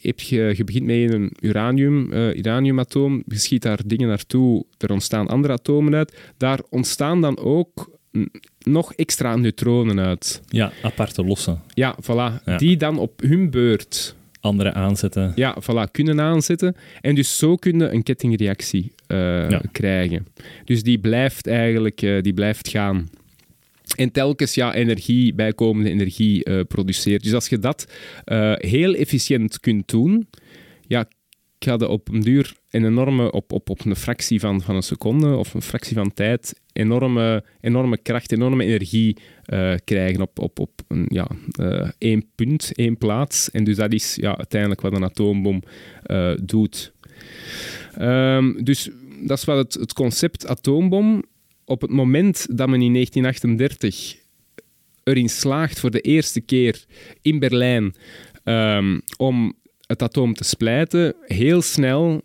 heb 0.00 0.20
je, 0.20 0.54
je 0.56 0.64
begint 0.64 0.86
met 0.86 1.12
een 1.12 1.32
uranium, 1.40 2.12
uh, 2.12 2.34
uraniumatoom, 2.34 3.22
je 3.26 3.38
schiet 3.38 3.62
daar 3.62 3.80
dingen 3.86 4.08
naartoe, 4.08 4.64
er 4.78 4.92
ontstaan 4.92 5.28
andere 5.28 5.52
atomen 5.52 5.94
uit. 5.94 6.18
Daar 6.36 6.60
ontstaan 6.70 7.20
dan 7.20 7.38
ook 7.38 7.90
nog 8.64 8.94
extra 8.94 9.36
neutronen 9.36 10.00
uit. 10.00 10.42
Ja, 10.48 10.72
aparte 10.82 11.24
losse. 11.24 11.56
Ja, 11.74 11.96
voilà. 12.02 12.56
Die 12.56 12.76
dan 12.76 12.98
op 12.98 13.20
hun 13.20 13.50
beurt... 13.50 14.14
Andere 14.40 14.72
aanzetten. 14.72 15.32
Ja, 15.34 15.56
voilà, 15.62 15.90
kunnen 15.90 16.20
aanzetten. 16.20 16.76
En 17.00 17.14
dus 17.14 17.38
zo 17.38 17.56
kunnen 17.56 17.94
een 17.94 18.02
kettingreactie 18.02 18.92
uh, 19.08 19.60
krijgen. 19.72 20.26
Dus 20.64 20.82
die 20.82 20.98
blijft 20.98 21.46
eigenlijk 21.46 22.02
uh, 22.02 22.22
die 22.22 22.34
blijft 22.34 22.68
gaan. 22.68 23.10
En 23.96 24.12
telkens 24.12 24.54
ja, 24.54 24.74
energie, 24.74 25.34
bijkomende 25.34 25.90
energie 25.90 26.48
uh, 26.48 26.60
produceert. 26.68 27.22
Dus 27.22 27.34
als 27.34 27.48
je 27.48 27.58
dat 27.58 27.92
heel 28.56 28.94
efficiënt 28.94 29.60
kunt 29.60 29.88
doen, 29.88 30.28
ja, 30.86 31.08
ga 31.64 31.72
je 31.78 31.88
op 31.88 32.08
een 32.08 32.20
duur 32.20 32.54
een 32.70 32.84
enorme, 32.84 33.32
op, 33.32 33.52
op, 33.52 33.70
op 33.70 33.84
een 33.84 33.96
fractie 33.96 34.40
van, 34.40 34.62
van 34.62 34.76
een 34.76 34.82
seconde 34.82 35.36
of 35.36 35.54
een 35.54 35.62
fractie 35.62 35.96
van 35.96 36.12
tijd, 36.12 36.60
enorme, 36.72 37.44
enorme 37.60 37.98
kracht, 37.98 38.32
enorme 38.32 38.64
energie 38.64 39.16
uh, 39.46 39.74
krijgen 39.84 40.20
op, 40.20 40.38
op, 40.38 40.58
op 40.58 40.70
een, 40.88 41.06
ja, 41.08 41.28
uh, 41.60 41.88
één 41.98 42.26
punt, 42.34 42.72
één 42.74 42.98
plaats. 42.98 43.50
En 43.50 43.64
dus 43.64 43.76
dat 43.76 43.92
is 43.92 44.14
ja, 44.14 44.36
uiteindelijk 44.36 44.80
wat 44.80 44.92
een 44.92 45.04
atoombom 45.04 45.62
uh, 46.06 46.32
doet. 46.42 46.92
Um, 48.00 48.64
dus 48.64 48.90
dat 49.22 49.38
is 49.38 49.44
wat 49.44 49.56
het, 49.56 49.74
het 49.74 49.92
concept 49.92 50.46
atoombom. 50.46 51.24
Op 51.64 51.80
het 51.80 51.90
moment 51.90 52.46
dat 52.56 52.68
men 52.68 52.82
in 52.82 52.92
1938 52.92 54.16
erin 55.04 55.28
slaagt 55.28 55.80
voor 55.80 55.90
de 55.90 56.00
eerste 56.00 56.40
keer 56.40 56.84
in 57.22 57.38
Berlijn 57.38 57.94
um, 58.44 59.02
om 59.16 59.54
het 59.92 60.02
atoom 60.02 60.34
te 60.34 60.44
splijten, 60.44 61.14
heel 61.26 61.62
snel, 61.62 62.20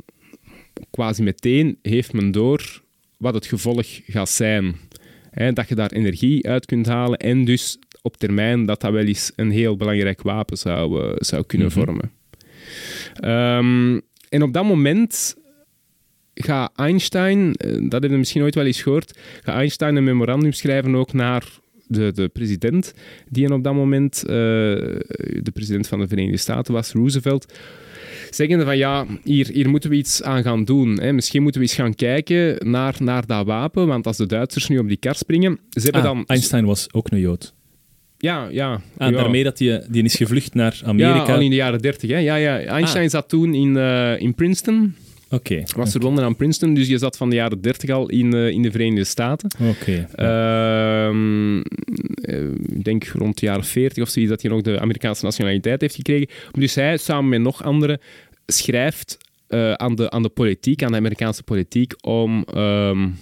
quasi 0.92 1.24
meteen, 1.24 1.78
heeft 1.82 2.14
men 2.14 2.32
door 2.32 2.82
wat 3.18 3.34
het 3.34 3.46
gevolg 3.46 3.86
gaat 4.08 4.30
zijn. 4.30 4.76
dat 5.54 5.70
je 5.70 5.76
daar 5.76 5.92
energie 5.92 6.48
uit 6.48 6.66
kunt 6.66 6.86
halen 6.86 7.18
en 7.18 7.46
dus 7.46 7.80
op 8.02 8.18
termijn 8.18 8.66
dat 8.66 8.82
dat 8.82 8.92
wel 8.92 9.04
eens 9.04 9.32
een 9.36 9.52
heel 9.52 9.76
belangrijk 9.76 10.22
wapen 10.22 10.58
zou, 10.58 11.04
uh, 11.04 11.14
zou 11.16 11.44
kunnen 11.46 11.68
mhm. 11.68 11.80
vormen. 11.80 12.12
Um, 13.24 14.02
en 14.30 14.44
op 14.44 14.54
dat 14.54 14.64
moment 14.64 15.36
gaat 16.34 16.72
Einstein, 16.76 17.54
eh, 17.54 17.72
dat 17.72 17.92
hebben 17.92 18.10
we 18.10 18.18
misschien 18.18 18.42
ooit 18.42 18.56
wel 18.56 18.66
eens 18.66 18.82
gehoord, 18.82 19.20
gaat 19.44 19.56
Einstein 19.56 19.96
een 19.96 20.04
memorandum 20.04 20.54
schrijven 20.54 20.96
ook 20.96 21.14
naar 21.14 21.44
de, 21.88 22.12
de 22.12 22.28
president, 22.28 22.93
die 23.30 23.54
op 23.54 23.63
dat 23.63 23.73
moment 23.73 24.23
uh, 24.23 24.32
de 24.32 25.52
president 25.54 25.88
van 25.88 26.00
de 26.00 26.08
Verenigde 26.08 26.38
Staten 26.38 26.73
was, 26.73 26.91
Roosevelt, 26.91 27.54
zeggende 28.30 28.65
van 28.65 28.78
ja, 28.78 29.06
hier, 29.23 29.47
hier 29.47 29.69
moeten 29.69 29.89
we 29.89 29.95
iets 29.95 30.23
aan 30.23 30.43
gaan 30.43 30.65
doen. 30.65 31.00
Hè. 31.00 31.13
Misschien 31.13 31.43
moeten 31.43 31.62
we 31.62 31.67
eens 31.67 31.76
gaan 31.76 31.95
kijken 31.95 32.69
naar, 32.71 32.95
naar 33.00 33.26
dat 33.26 33.45
wapen, 33.45 33.88
want 33.88 34.08
als 34.08 34.17
de 34.17 34.26
Duitsers 34.26 34.67
nu 34.67 34.78
op 34.78 34.88
die 34.88 34.97
kar 34.97 35.15
springen... 35.15 35.60
Ze 35.69 35.82
hebben 35.82 36.02
ah, 36.02 36.08
dan... 36.08 36.26
Einstein 36.26 36.65
was 36.65 36.93
ook 36.93 37.12
een 37.12 37.19
Jood. 37.19 37.56
Ja, 38.17 38.47
ja. 38.52 38.82
Ah, 38.97 39.10
ja. 39.12 39.17
Daarmee 39.17 39.43
dat 39.43 39.58
die, 39.58 39.80
die 39.89 40.04
is 40.04 40.15
gevlucht 40.15 40.54
naar 40.54 40.82
Amerika. 40.86 41.26
Ja, 41.26 41.34
al 41.34 41.41
in 41.41 41.50
de 41.50 41.56
jaren 41.56 41.82
dertig. 41.82 42.10
Ja, 42.10 42.36
ja. 42.36 42.60
Einstein 42.60 43.06
ah. 43.06 43.12
zat 43.12 43.30
toen 43.30 43.54
in, 43.54 43.76
uh, 43.76 44.19
in 44.19 44.36
Princeton. 44.36 44.95
Oké. 45.30 45.36
Okay, 45.36 45.68
was 45.76 45.92
verbonden 45.92 46.24
aan 46.24 46.36
Princeton, 46.36 46.74
dus 46.74 46.88
je 46.88 46.98
zat 46.98 47.18
van 47.18 47.30
de 47.30 47.36
jaren 47.36 47.62
30 47.62 47.90
al 47.90 48.10
in, 48.10 48.36
uh, 48.36 48.50
in 48.50 48.62
de 48.62 48.72
Verenigde 48.72 49.04
Staten. 49.04 49.50
Oké. 49.62 50.06
Okay. 50.16 51.10
Uh, 51.10 51.62
ik 52.76 52.84
denk 52.84 53.08
rond 53.08 53.40
de 53.40 53.46
jaren 53.46 53.63
40 53.63 54.04
of 54.04 54.10
zoiets 54.10 54.32
dat 54.32 54.42
hij 54.42 54.52
nog 54.52 54.62
de 54.62 54.80
Amerikaanse 54.80 55.26
nationaliteit 55.26 55.82
heeft 55.82 55.96
gekregen. 55.96 56.28
Dus 56.52 56.76
hij, 56.76 56.98
samen 56.98 57.30
met 57.30 57.42
nog 57.42 57.63
anderen, 57.63 58.00
schrijft 58.46 59.18
uh, 59.50 59.74
aan, 59.74 59.96
de, 59.96 60.10
aan 60.10 60.24
de 60.24 60.30
politiek, 60.30 60.84
aan 60.84 60.92
de 60.92 60.98
Amerikaanse 60.98 61.44
politiek, 61.44 61.94
om, 62.02 62.46
um, 62.56 63.16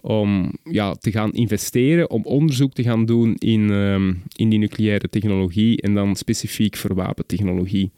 om 0.00 0.52
ja, 0.64 0.94
te 0.94 1.10
gaan 1.10 1.32
investeren, 1.32 2.10
om 2.10 2.24
onderzoek 2.24 2.72
te 2.72 2.82
gaan 2.82 3.06
doen 3.06 3.34
in, 3.34 3.70
um, 3.70 4.22
in 4.36 4.48
die 4.48 4.58
nucleaire 4.58 5.08
technologie 5.08 5.80
en 5.80 5.94
dan 5.94 6.16
specifiek 6.16 6.76
voor 6.76 6.94
wapentechnologie. 6.94 7.90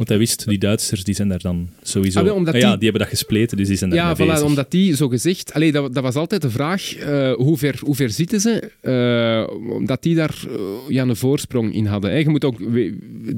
Want 0.00 0.12
hij 0.12 0.20
wist, 0.20 0.48
die 0.48 0.58
Duitsers 0.58 1.04
die 1.04 1.14
zijn 1.14 1.28
daar 1.28 1.38
dan 1.38 1.68
sowieso... 1.82 2.20
Ah, 2.20 2.34
omdat 2.34 2.54
ah, 2.54 2.60
ja, 2.60 2.76
die... 2.76 2.82
hebben 2.82 3.00
dat 3.00 3.10
gespleten, 3.10 3.56
dus 3.56 3.68
die 3.68 3.76
zijn 3.76 3.90
daar 3.90 3.98
Ja, 3.98 4.14
voilà, 4.14 4.30
bezig. 4.30 4.42
omdat 4.42 4.70
die, 4.70 4.96
zo 4.96 5.08
gezegd... 5.08 5.52
Allee, 5.52 5.72
dat, 5.72 5.94
dat 5.94 6.02
was 6.02 6.14
altijd 6.14 6.42
de 6.42 6.50
vraag, 6.50 6.98
uh, 6.98 7.32
hoe, 7.32 7.58
ver, 7.58 7.78
hoe 7.80 7.94
ver 7.94 8.10
zitten 8.10 8.40
ze? 8.40 8.70
Uh, 8.82 9.72
omdat 9.74 10.02
die 10.02 10.14
daar 10.14 10.34
uh, 10.48 10.60
ja, 10.88 11.02
een 11.02 11.16
voorsprong 11.16 11.74
in 11.74 11.86
hadden. 11.86 12.10
Hè. 12.10 12.16
Je 12.16 12.28
moet 12.28 12.44
ook 12.44 12.58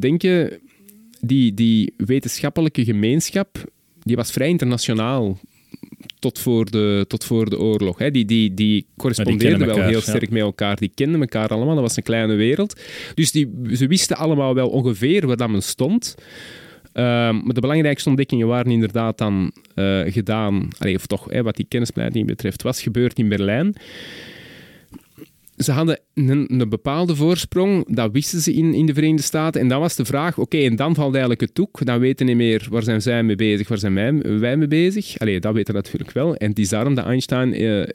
denken, 0.00 0.60
die, 1.20 1.54
die 1.54 1.94
wetenschappelijke 1.96 2.84
gemeenschap, 2.84 3.64
die 4.02 4.16
was 4.16 4.30
vrij 4.30 4.48
internationaal 4.48 5.38
tot 6.18 6.38
voor 6.38 6.70
de, 6.70 7.04
tot 7.08 7.24
voor 7.24 7.50
de 7.50 7.58
oorlog. 7.58 7.98
Hè. 7.98 8.10
Die, 8.10 8.24
die, 8.24 8.54
die 8.54 8.86
correspondeerden 8.96 9.66
wel 9.66 9.82
heel 9.82 10.00
sterk 10.00 10.30
met 10.30 10.42
elkaar. 10.42 10.76
Die 10.76 10.92
kenden 10.94 11.20
elkaar 11.20 11.48
allemaal. 11.48 11.74
Dat 11.74 11.84
was 11.84 11.96
een 11.96 12.02
kleine 12.02 12.34
wereld. 12.34 12.80
Dus 13.14 13.32
die, 13.32 13.50
ze 13.72 13.86
wisten 13.86 14.16
allemaal 14.16 14.54
wel 14.54 14.68
ongeveer 14.68 15.26
waar 15.26 15.36
dat 15.36 15.50
men 15.50 15.62
stond. 15.62 16.14
Uh, 16.94 17.02
maar 17.30 17.54
de 17.54 17.60
belangrijkste 17.60 18.08
ontdekkingen 18.08 18.46
waren 18.46 18.72
inderdaad 18.72 19.18
dan 19.18 19.52
uh, 19.74 20.00
gedaan, 20.06 20.68
allee, 20.78 20.94
of 20.94 21.06
toch 21.06 21.26
hè, 21.30 21.42
wat 21.42 21.56
die 21.56 21.66
kennispleiting 21.68 22.26
betreft, 22.26 22.62
was 22.62 22.82
gebeurd 22.82 23.18
in 23.18 23.28
Berlijn 23.28 23.74
ze 25.62 25.72
hadden 25.72 26.00
een, 26.14 26.60
een, 26.60 26.68
bepaalde 26.68 27.16
voorsprong, 27.16 27.94
dat 27.94 28.12
wisten 28.12 28.40
ze 28.40 28.52
in, 28.52 28.74
in 28.74 28.86
de 28.86 28.94
Verenigde 28.94 29.22
Staten. 29.22 29.60
En 29.60 29.68
dan 29.68 29.80
was 29.80 29.96
de 29.96 30.04
vraag, 30.04 30.38
oké, 30.38 30.58
en 30.58 30.76
dan 30.76 30.94
valt 30.94 31.10
eigenlijk 31.10 31.40
het 31.40 31.54
toek. 31.54 31.84
Dan 31.84 31.98
weten 31.98 32.26
niet 32.26 32.36
meer, 32.36 32.66
waar 32.70 32.82
zijn 32.82 33.02
zij 33.02 33.22
mee 33.22 33.36
bezig, 33.36 33.68
waar 33.68 33.78
zijn 33.78 33.94
wij, 33.94 34.38
wij 34.38 34.56
mee 34.56 34.68
bezig? 34.68 35.18
Allee, 35.18 35.40
dat 35.40 35.54
weten 35.54 35.74
natuurlijk 35.74 36.12
wel. 36.12 36.34
En 36.34 36.48
het 36.48 36.58
is 36.58 36.68
daarom 36.68 36.94
dat 36.94 37.04
Einstein, 37.04 37.54
eh, 37.54 37.88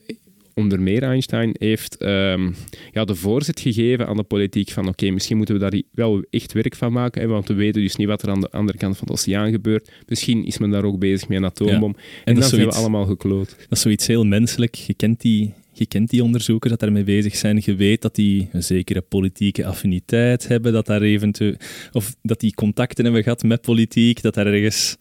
onder 0.54 0.82
meer 0.82 1.04
Einstein, 1.04 1.56
heeft 1.60 1.98
ehm, 1.98 2.52
ja, 2.92 3.06
de 3.06 3.16
voorzet 3.16 3.60
gegeven 3.60 4.08
aan 4.08 4.18
de 4.18 4.24
politiek 4.24 4.70
van, 4.70 4.88
oké, 4.88 5.10
misschien 5.10 5.38
moeten 5.38 5.56
we 5.56 5.62
daar 5.62 5.82
wel 5.92 6.24
echt 6.30 6.54
werk 6.54 6.76
van 6.76 6.92
maken, 6.92 7.22
hè, 7.22 7.28
want 7.28 7.48
we 7.48 7.54
weten 7.54 7.82
dus 7.82 7.96
niet 7.96 8.08
wat 8.08 8.22
er 8.22 8.30
aan 8.30 8.42
de 8.42 8.50
andere 8.52 8.78
kant 8.78 8.98
van 8.98 9.08
de 9.08 9.14
oceaan 9.14 9.52
gebeurt. 9.52 9.92
Misschien 10.08 10.46
is 10.46 10.58
men 10.58 10.70
daar 10.70 10.84
ook 10.84 11.00
bezig 11.00 11.28
met 11.28 11.38
een 11.38 11.46
atoombom. 11.46 11.96
En, 11.96 12.24
en 12.24 12.34
dan 12.40 12.50
zijn 12.50 12.66
we 12.66 12.72
allemaal 12.72 13.06
gekloot. 13.06 13.50
Dat 13.50 13.68
is 13.70 13.82
zoiets 13.82 14.08
heel 14.08 14.24
menselijk. 14.24 14.76
Je 14.76 14.94
kent 14.94 15.22
die 15.22 15.54
je 15.80 15.86
kent 15.86 16.10
die 16.10 16.24
onderzoekers 16.24 16.72
dat 16.72 16.80
daarmee 16.80 17.04
bezig 17.04 17.36
zijn. 17.36 17.62
Je 17.66 17.76
weet 17.76 18.02
dat 18.02 18.16
die 18.16 18.50
een 18.52 18.64
zekere 18.64 19.02
politieke 19.02 19.66
affiniteit 19.66 20.48
hebben, 20.48 20.74
dat 20.74 20.86
daar 20.86 21.02
eventueel, 21.02 21.56
of 21.92 22.16
dat 22.22 22.40
die 22.40 22.54
contacten 22.54 23.04
hebben 23.04 23.24
gehad 23.24 23.44
met 23.44 23.62
politiek, 23.62 24.22
dat 24.22 24.34
daar 24.34 24.48
ergens... 24.48 24.98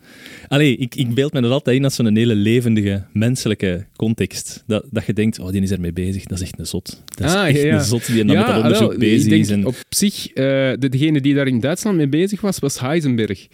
Allee, 0.48 0.76
ik, 0.76 0.94
ik 0.94 1.14
beeld 1.14 1.32
me 1.32 1.40
dat 1.40 1.50
altijd 1.50 1.76
in 1.76 1.84
als 1.84 1.94
zo'n 1.94 2.16
hele 2.16 2.34
levendige, 2.34 3.04
menselijke 3.12 3.86
context. 3.96 4.64
Dat, 4.66 4.84
dat 4.90 5.06
je 5.06 5.12
denkt, 5.12 5.38
oh, 5.38 5.50
die 5.50 5.62
is 5.62 5.70
ermee 5.70 5.92
bezig, 5.92 6.24
dat 6.24 6.38
is 6.38 6.44
echt 6.44 6.58
een 6.58 6.66
zot. 6.66 7.02
Dat 7.04 7.28
is 7.28 7.34
ah, 7.34 7.48
echt 7.48 7.62
een 7.62 7.80
zot 7.80 8.06
die 8.06 8.24
dan 8.24 8.36
met 8.36 8.46
dat 8.46 8.56
onderzoek 8.56 8.98
bezig 8.98 9.32
is. 9.32 9.50
En... 9.50 9.66
Op 9.66 9.76
zich, 9.88 10.28
uh, 10.28 10.72
degene 10.78 11.20
die 11.20 11.34
daar 11.34 11.46
in 11.46 11.60
Duitsland 11.60 11.96
mee 11.96 12.08
bezig 12.08 12.40
was, 12.40 12.58
was 12.58 12.80
Heisenberg. 12.80 13.46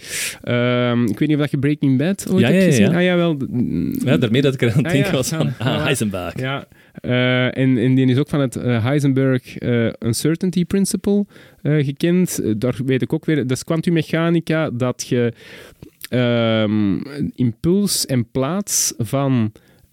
Uh, 0.45 0.91
ik 1.07 1.19
weet 1.19 1.29
niet 1.29 1.37
of 1.37 1.43
dat 1.43 1.51
je 1.51 1.59
Breaking 1.59 1.99
Bad 1.99 2.31
ooit 2.31 2.41
ja, 2.41 2.51
hebt 2.51 2.65
gezien. 2.65 2.91
Ja. 2.91 2.97
Ah, 2.97 3.03
ja, 3.03 3.17
wel. 3.17 3.37
ja, 4.05 4.17
daarmee 4.17 4.43
dat 4.43 4.55
ik 4.55 4.63
er 4.63 4.73
aan 4.73 4.85
het 4.85 4.93
denken 4.93 5.13
was 5.13 5.29
van 5.29 5.53
ah, 5.59 5.83
Heisenberg. 5.83 6.39
Ja, 6.39 6.67
uh, 7.03 7.57
en, 7.57 7.95
die 7.95 8.07
is 8.07 8.19
ook 8.19 8.29
van 8.29 8.41
het 8.41 8.57
uh, 8.57 8.85
Heisenberg 8.85 9.63
uh, 9.63 9.93
Uncertainty 9.99 10.65
Principle 10.65 11.27
gekend. 11.63 12.61
daar 12.61 12.77
weet 12.87 13.03
ik 13.03 13.13
ook 13.13 13.25
weer, 13.25 13.37
dat 13.37 13.51
is 13.51 13.65
kwantummechanica, 13.65 14.71
dat 14.71 15.07
je 15.09 15.33
um, 16.11 17.03
impuls 17.35 18.07
en 18.07 18.31
plaats 18.31 18.95
van 18.99 19.53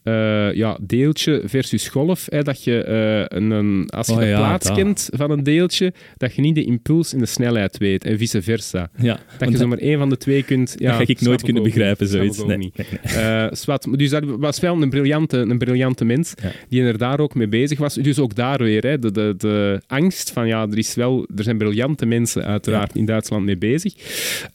uh, 0.10 0.54
ja, 0.54 0.78
deeltje 0.82 1.42
versus 1.46 1.88
golf. 1.88 2.26
Hè, 2.30 2.42
dat 2.42 2.64
je, 2.64 2.86
uh, 3.30 3.38
een, 3.40 3.90
als 3.90 4.08
je 4.08 4.14
oh, 4.14 4.20
de 4.20 4.26
ja, 4.26 4.38
plaats 4.38 4.68
dat. 4.68 4.78
kent 4.78 5.10
van 5.12 5.32
een 5.32 5.44
deeltje, 5.44 5.94
dat 6.18 6.36
je 6.36 6.42
niet 6.42 6.56
de 6.56 6.64
impuls 6.64 7.14
en 7.14 7.20
de 7.20 7.26
snelheid 7.26 7.78
weet 7.78 8.06
en 8.06 8.18
vice 8.18 8.42
versa. 8.42 8.90
Ja, 8.98 9.20
dat 9.38 9.50
je 9.52 9.58
zomaar 9.58 9.78
één 9.78 9.98
van 9.98 10.10
de 10.10 10.18
twee 10.18 10.44
kunt... 10.44 10.76
Ja, 10.78 10.88
dat 10.88 10.96
ga 10.96 11.14
ik 11.14 11.22
nooit 11.22 11.44
kunnen 11.44 11.64
begrijpen, 11.64 12.08
zoiets. 12.08 12.46
Nee. 12.46 12.58
Niet. 12.58 12.78
Uh, 13.10 13.48
zwart, 13.52 13.98
dus 13.98 14.10
dat 14.10 14.24
was 14.26 14.60
wel 14.60 14.82
een 14.82 14.90
briljante, 14.90 15.38
een 15.38 15.58
briljante 15.58 16.06
mens 16.06 16.34
ja. 16.44 16.52
die 16.70 16.84
er 16.84 16.98
daar 16.98 17.20
ook 17.20 17.36
mee 17.36 17.48
bezig 17.48 17.80
was. 17.80 17.94
Dus 17.94 18.20
ook 18.20 18.36
daar 18.36 18.58
weer, 18.58 18.84
hè, 18.84 19.00
de, 19.00 19.12
de, 19.12 19.34
de 19.38 19.82
angst 19.88 20.32
van 20.32 20.48
ja, 20.48 20.68
er, 20.72 20.78
is 20.78 20.96
wel, 20.96 21.28
er 21.36 21.44
zijn 21.44 21.58
briljante 21.58 22.06
mensen 22.06 22.46
uiteraard 22.46 22.96
in 22.96 23.06
Duitsland 23.06 23.46
mee 23.46 23.58
bezig. 23.58 23.94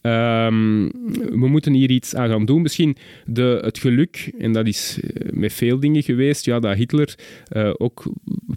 Um, 0.03 0.91
we 1.31 1.49
moeten 1.49 1.73
hier 1.73 1.91
iets 1.91 2.15
aan 2.15 2.29
gaan 2.29 2.45
doen. 2.45 2.63
Misschien 2.63 2.97
de, 3.25 3.59
het 3.65 3.79
geluk, 3.79 4.33
en 4.39 4.53
dat 4.53 4.67
is 4.67 4.99
met 5.45 5.53
veel 5.53 5.81
dingen 5.81 6.03
geweest. 6.03 6.45
Ja, 6.45 6.61
dat 6.61 6.77
Hitler 6.77 7.15
uh, 7.57 7.71
ook 7.77 8.05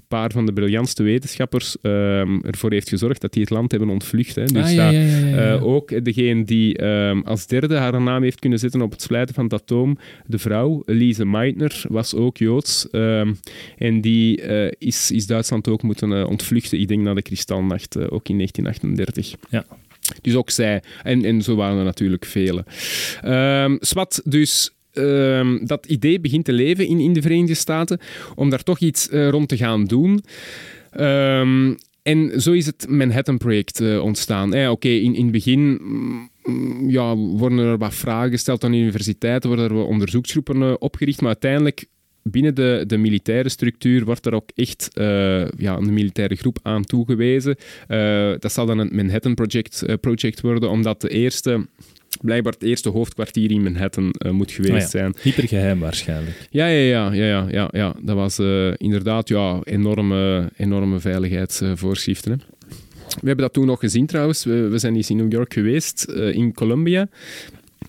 paar 0.07 0.31
van 0.31 0.45
de 0.45 0.53
briljantste 0.53 1.03
wetenschappers 1.03 1.77
ehm, 1.81 2.39
ervoor 2.41 2.71
heeft 2.71 2.89
gezorgd 2.89 3.21
dat 3.21 3.33
die 3.33 3.41
het 3.41 3.51
land 3.51 3.71
hebben 3.71 3.89
ontvlucht. 3.89 4.35
Hè. 4.35 4.43
Dus 4.43 4.63
Ah, 4.63 4.73
ja, 4.73 4.89
ja, 4.89 4.99
ja, 4.99 5.53
eh, 5.55 5.63
ook 5.63 6.05
degene 6.05 6.43
die 6.43 6.77
ehm, 6.77 7.19
als 7.19 7.47
derde 7.47 7.75
haar 7.75 8.01
naam 8.01 8.23
heeft 8.23 8.39
kunnen 8.39 8.59
zetten 8.59 8.81
op 8.81 8.91
het 8.91 9.01
sluiten 9.01 9.35
van 9.35 9.43
het 9.43 9.53
atoom, 9.53 9.97
de 10.25 10.39
vrouw, 10.39 10.81
Lise 10.85 11.25
Meitner, 11.25 11.85
was 11.89 12.15
ook 12.15 12.37
Joods. 12.37 12.89
ehm, 12.89 13.33
en 13.77 14.01
die 14.01 14.41
eh, 14.41 14.71
is, 14.77 15.11
is 15.11 15.27
Duitsland 15.27 15.67
ook 15.67 15.83
moeten 15.83 16.13
eh, 16.13 16.29
ontvluchten, 16.29 16.79
ik 16.79 16.87
denk 16.87 17.01
naar 17.01 17.15
de 17.15 17.21
Kristalnacht, 17.21 17.95
eh, 17.95 18.01
ook 18.09 18.29
in 18.29 18.37
1938. 18.37 19.35
Ja. 19.49 19.65
Dus 20.21 20.35
ook 20.35 20.49
zij. 20.49 20.81
En, 21.03 21.25
en 21.25 21.41
zo 21.41 21.55
waren 21.55 21.77
er 21.77 21.83
natuurlijk 21.83 22.25
vele. 22.25 22.65
Ehm 23.21 23.75
Swat, 23.79 24.21
dus 24.23 24.76
ehm, 24.97 25.65
dat 25.65 25.85
idee 25.85 26.19
begint 26.19 26.45
te 26.45 26.53
leven 26.53 26.87
in, 26.87 26.99
in 26.99 27.13
de 27.13 27.21
Verenigde 27.21 27.53
Staten 27.53 27.99
om 28.35 28.49
daar 28.49 28.63
toch 28.63 28.79
iets 28.79 29.09
eh, 29.09 29.29
rond 29.29 29.49
te 29.49 29.57
gaan 29.57 29.85
doen. 29.85 30.23
Ehm, 30.91 31.73
en 32.03 32.41
zo 32.41 32.51
is 32.51 32.65
het 32.65 32.85
Manhattan-project 32.89 33.81
eh, 33.81 34.03
ontstaan. 34.03 34.53
Eh, 34.53 34.71
Oké, 34.71 34.87
in, 34.87 35.15
in 35.15 35.23
het 35.23 35.31
begin 35.31 35.79
mm, 35.81 36.29
ja, 36.87 37.15
worden 37.15 37.57
er 37.59 37.77
wat 37.77 37.93
vragen 37.93 38.31
gesteld 38.31 38.63
aan 38.63 38.73
universiteiten, 38.73 39.49
worden 39.49 39.69
er 39.69 39.85
onderzoeksgroepen 39.85 40.61
eh, 40.61 40.73
opgericht, 40.79 41.19
maar 41.19 41.29
uiteindelijk 41.29 41.85
binnen 42.23 42.55
de, 42.55 42.83
de 42.87 42.97
militaire 42.97 43.49
structuur 43.49 44.05
wordt 44.05 44.25
er 44.25 44.33
ook 44.33 44.49
echt 44.55 44.89
eh, 44.93 45.47
ja, 45.57 45.77
een 45.77 45.93
militaire 45.93 46.35
groep 46.35 46.59
aan 46.61 46.83
toegewezen. 46.83 47.55
Eh, 47.87 48.31
dat 48.39 48.51
zal 48.51 48.65
dan 48.65 48.77
het 48.77 48.93
Manhattan 48.93 49.33
Project, 49.33 49.85
project 50.01 50.41
worden, 50.41 50.69
omdat 50.69 51.01
de 51.01 51.09
eerste, 51.09 51.67
blijkbaar 52.21 52.53
het 52.53 52.63
eerste 52.63 52.89
hoofdkwartier 52.89 53.51
in 53.51 53.63
Manhattan 53.63 54.11
eh, 54.11 54.31
moet 54.31 54.51
geweest 54.51 54.73
Ah 54.73 54.79
ja. 54.81 54.87
zijn. 54.87 55.15
Hypergeheim 55.21 55.79
waarschijnlijk. 55.79 56.47
Ja, 56.49 56.67
ja, 56.67 56.79
ja, 56.79 57.13
ja, 57.13 57.25
ja, 57.25 57.47
ja, 57.51 57.69
ja. 57.71 57.95
dat 58.01 58.15
was 58.15 58.39
eh, 58.39 58.73
inderdaad 58.77 59.27
ja, 59.27 59.59
enorme, 59.63 60.49
enorme 60.57 60.99
veiligheidsvoorschriften. 60.99 62.31
hè. 62.31 62.37
We 63.07 63.27
hebben 63.27 63.45
dat 63.45 63.53
toen 63.53 63.65
nog 63.65 63.79
gezien 63.79 64.05
trouwens. 64.05 64.43
We, 64.43 64.67
we 64.67 64.77
zijn 64.77 64.95
eens 64.95 65.09
in 65.09 65.17
New 65.17 65.31
York 65.31 65.53
geweest, 65.53 66.03
eh, 66.03 66.33
in 66.33 66.53
Columbia. 66.53 67.07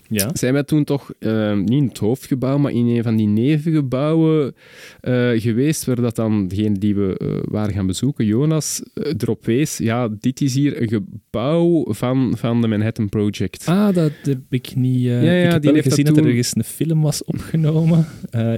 Ja. 0.09 0.29
Zijn 0.33 0.53
wij 0.53 0.63
toen 0.63 0.83
toch 0.83 1.11
eh, 1.19 1.55
niet 1.55 1.71
in 1.71 1.87
het 1.87 1.97
hoofdgebouw, 1.97 2.57
maar 2.57 2.71
in 2.71 2.87
een 2.87 3.03
van 3.03 3.15
die 3.15 3.27
nevengebouwen 3.27 4.55
eh, 5.01 5.29
geweest, 5.35 5.85
waar 5.85 6.01
dat 6.01 6.15
dan 6.15 6.47
degene 6.47 6.77
die 6.77 6.95
we 6.95 7.17
eh, 7.17 7.27
waren 7.43 7.73
gaan 7.73 7.87
bezoeken, 7.87 8.25
Jonas, 8.25 8.83
eh, 8.93 9.13
erop 9.17 9.45
wees. 9.45 9.77
Ja, 9.77 10.09
dit 10.19 10.41
is 10.41 10.53
hier 10.53 10.81
een 10.81 10.87
gebouw 10.87 11.85
van, 11.93 12.33
van 12.37 12.61
de 12.61 12.67
Manhattan 12.67 13.09
Project. 13.09 13.65
Ah, 13.65 13.93
dat 13.93 14.11
heb 14.23 14.39
ik 14.49 14.75
niet... 14.75 15.01
Ja, 15.01 15.21
ja, 15.21 15.45
ik 15.45 15.51
heb 15.51 15.61
die 15.61 15.71
heeft 15.71 15.83
dat 15.83 15.93
gezien 15.93 16.13
dat, 16.13 16.17
er 16.17 16.29
ergens 16.29 16.55
een 16.55 16.63
film 16.63 17.01
was 17.01 17.23
opgenomen 17.23 18.05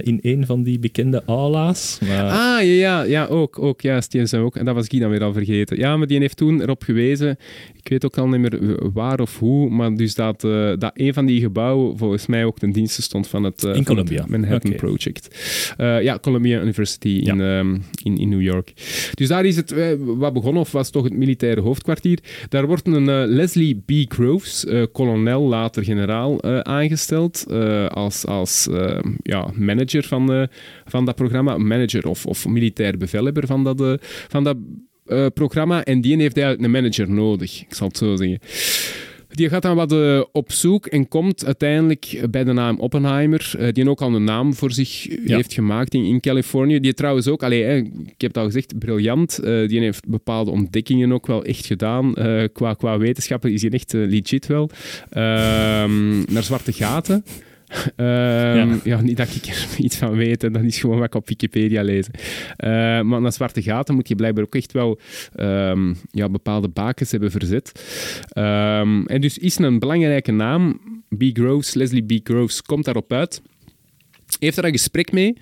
in 0.02 0.18
een 0.22 0.46
van 0.46 0.62
die 0.62 0.78
bekende 0.78 1.22
aula's. 1.26 1.98
Maar 2.00 2.22
Ah, 2.22 2.64
ja, 2.64 2.72
ja, 2.72 3.02
ja 3.02 3.26
ook, 3.26 3.58
ook, 3.58 3.80
juist, 3.80 4.10
die 4.10 4.26
zijn 4.26 4.42
ook. 4.42 4.56
En 4.56 4.64
dat 4.64 4.74
was 4.74 4.88
Guy 4.88 5.00
dan 5.00 5.10
weer 5.10 5.22
al 5.22 5.32
vergeten. 5.32 5.76
Ja, 5.76 5.96
maar 5.96 6.06
die 6.06 6.18
heeft 6.18 6.36
toen 6.36 6.60
erop 6.60 6.82
gewezen, 6.82 7.36
ik 7.82 7.88
weet 7.88 8.04
ook 8.04 8.18
al 8.18 8.28
niet 8.28 8.40
meer 8.40 8.78
waar 8.92 9.20
of 9.20 9.38
hoe, 9.38 9.70
maar 9.70 9.94
dus 9.94 10.14
dat, 10.14 10.44
eh, 10.44 10.72
dat 10.78 10.90
een 10.94 11.14
van 11.14 11.26
die 11.26 11.40
gebouwen 11.40 11.98
volgens 11.98 12.26
mij 12.26 12.44
ook 12.44 12.58
ten 12.58 12.72
dienste 12.72 13.02
stond 13.02 13.28
van 13.28 13.44
het, 13.44 13.64
eh, 13.64 13.74
In 13.74 13.84
van 13.84 13.96
het. 13.96 14.28
Manhattan. 14.28 14.74
Project. 14.74 15.38
Eh, 15.76 16.02
ja, 16.02 16.18
Columbia 16.18 16.60
University 16.60 17.08
in, 17.08 17.40
ehm, 17.40 17.76
in, 18.02 18.18
in 18.18 18.28
New 18.28 18.42
York. 18.42 18.72
Dus 19.14 19.28
daar 19.28 19.44
is 19.44 19.56
het, 19.56 19.74
wat 19.98 20.32
begonnen, 20.32 20.62
of 20.62 20.72
was 20.72 20.90
toch 20.90 21.04
het 21.04 21.12
militaire 21.12 21.60
hoofdkwartier. 21.60 22.18
Daar 22.48 22.66
wordt 22.66 22.86
een 22.86 23.26
Leslie 23.26 23.82
B. 23.86 24.12
Groves, 24.12 24.66
kolonel, 24.92 25.42
later 25.42 25.84
generaal, 25.84 26.42
aangesteld 26.64 27.46
als, 27.88 28.26
als 28.26 28.68
eh, 28.68 28.98
ja, 29.22 29.50
manager 29.54 30.02
van, 30.04 30.48
van 30.84 31.04
dat 31.04 31.14
programma. 31.14 31.58
Manager 31.58 32.08
of, 32.08 32.26
of 32.26 32.46
militair 32.46 32.96
bevelhebber 32.96 33.46
van 33.46 33.64
dat, 33.64 33.98
van 34.28 34.44
dat 34.44 34.56
eh, 35.06 35.26
programma. 35.34 35.84
En 35.84 36.00
die 36.00 36.16
heeft 36.16 36.36
eigenlijk 36.36 36.64
een 36.66 36.82
manager 36.82 37.10
nodig, 37.10 37.60
ik 37.60 37.74
zal 37.74 37.88
het 37.88 37.96
zo 37.96 38.16
zeggen. 38.16 38.38
Die 39.28 39.48
gaat 39.48 39.62
dan 39.62 39.76
wat 39.76 39.92
eh, 39.92 40.22
op 40.32 40.52
zoek 40.52 40.86
en 40.86 41.08
komt 41.08 41.46
uiteindelijk 41.46 42.20
bij 42.30 42.44
de 42.44 42.52
naam 42.52 42.78
Oppenheimer, 42.78 43.52
eh, 43.58 43.72
die 43.72 43.88
ook 43.88 44.00
al 44.00 44.14
een 44.14 44.24
naam 44.24 44.54
voor 44.54 44.72
zich 44.72 45.02
Ja. 45.26 45.36
heeft 45.36 45.52
gemaakt 45.52 45.94
in, 45.94 46.04
in 46.04 46.20
Californië. 46.20 46.80
Die 46.80 46.94
trouwens 46.94 47.28
ook, 47.28 47.42
allee, 47.42 47.62
hè, 47.62 47.76
ik 47.76 48.20
heb 48.20 48.34
het 48.34 48.36
al 48.36 48.44
gezegd, 48.44 48.78
briljant. 48.78 49.40
Die 49.42 49.80
heeft 49.80 50.08
bepaalde 50.08 50.50
ontdekkingen 50.50 51.12
ook 51.12 51.26
wel 51.26 51.44
echt 51.44 51.66
gedaan. 51.66 52.14
Qua, 52.52 52.74
qua 52.74 52.98
wetenschappen 52.98 53.52
is 53.52 53.62
hij 53.62 53.70
echt 53.70 53.92
legit 53.92 54.46
wel. 54.46 54.70
Ehm, 55.10 56.32
naar 56.32 56.42
zwarte 56.42 56.72
gaten. 56.72 57.24
Ehm, 57.96 58.76
ja. 58.84 59.00
niet 59.00 59.16
dat 59.16 59.34
ik 59.34 59.46
er 59.46 59.66
iets 59.84 59.96
van 59.96 60.16
weet, 60.16 60.40
dat 60.40 60.62
is 60.62 60.80
gewoon 60.80 60.96
wat 60.96 61.06
ik 61.06 61.14
op 61.14 61.28
Wikipedia 61.28 61.82
lees. 61.82 62.06
Eh, 62.56 62.70
maar 63.00 63.20
naar 63.20 63.32
zwarte 63.32 63.62
gaten 63.62 63.94
moet 63.94 64.08
je 64.08 64.14
blijkbaar 64.14 64.44
ook 64.44 64.54
echt 64.54 64.72
wel 64.72 64.98
ehm, 65.34 65.94
ja, 66.10 66.28
bepaalde 66.28 66.68
bakens 66.68 67.10
hebben 67.10 67.30
verzet. 67.30 67.72
En 69.06 69.20
dus 69.20 69.38
is 69.38 69.58
een 69.58 69.78
belangrijke 69.78 70.32
naam. 70.32 70.80
B. 71.18 71.22
Groves, 71.32 71.74
Leslie 71.74 72.04
B. 72.04 72.26
Groves, 72.28 72.62
komt 72.62 72.84
daarop 72.84 73.12
uit. 73.12 73.42
Heeft 74.38 74.56
er 74.56 74.64
een 74.64 74.72
gesprek 74.72 75.12
mee. 75.12 75.36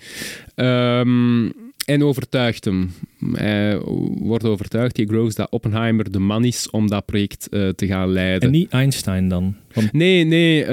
Ehm, 0.55 1.49
en 1.85 2.03
overtuigt 2.03 2.65
hem. 2.65 2.91
Hij 3.33 3.79
wordt 4.19 4.45
overtuigd, 4.45 4.95
die 4.95 5.07
Groves, 5.07 5.35
dat 5.35 5.49
Oppenheimer 5.49 6.11
de 6.11 6.19
man 6.19 6.45
is 6.45 6.69
om 6.69 6.87
dat 6.87 7.05
project 7.05 7.49
eh, 7.49 7.69
te 7.69 7.87
gaan 7.87 8.11
leiden. 8.11 8.41
en 8.41 8.51
niet 8.51 8.69
Einstein 8.69 9.27
dan. 9.27 9.55
Want 9.73 9.93
Nee, 9.93 10.23
nee, 10.23 10.63
eh, 10.63 10.69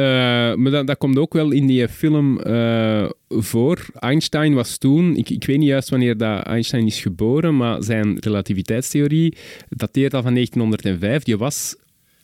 maar 0.55 0.71
dat, 0.71 0.87
dat 0.87 0.99
komt 0.99 1.19
ook 1.19 1.33
wel 1.33 1.51
in 1.51 1.67
die 1.67 1.89
film 1.89 2.41
eh, 2.41 3.09
voor. 3.29 3.87
Einstein 3.95 4.55
was 4.55 4.79
toen, 4.79 5.17
ik, 5.17 5.31
ik 5.31 5.45
weet 5.45 5.59
niet 5.59 5.69
juist 5.69 5.89
wanneer 5.89 6.17
dat 6.17 6.43
Einstein 6.43 6.87
is 6.87 7.01
geboren, 7.01 7.57
maar 7.57 7.83
zijn 7.83 8.17
relativiteitstheorie 8.19 9.37
dateert 9.69 10.15
al 10.15 10.23
van 10.23 10.35
1905. 10.35 11.23
Die 11.23 11.37
was 11.37 11.77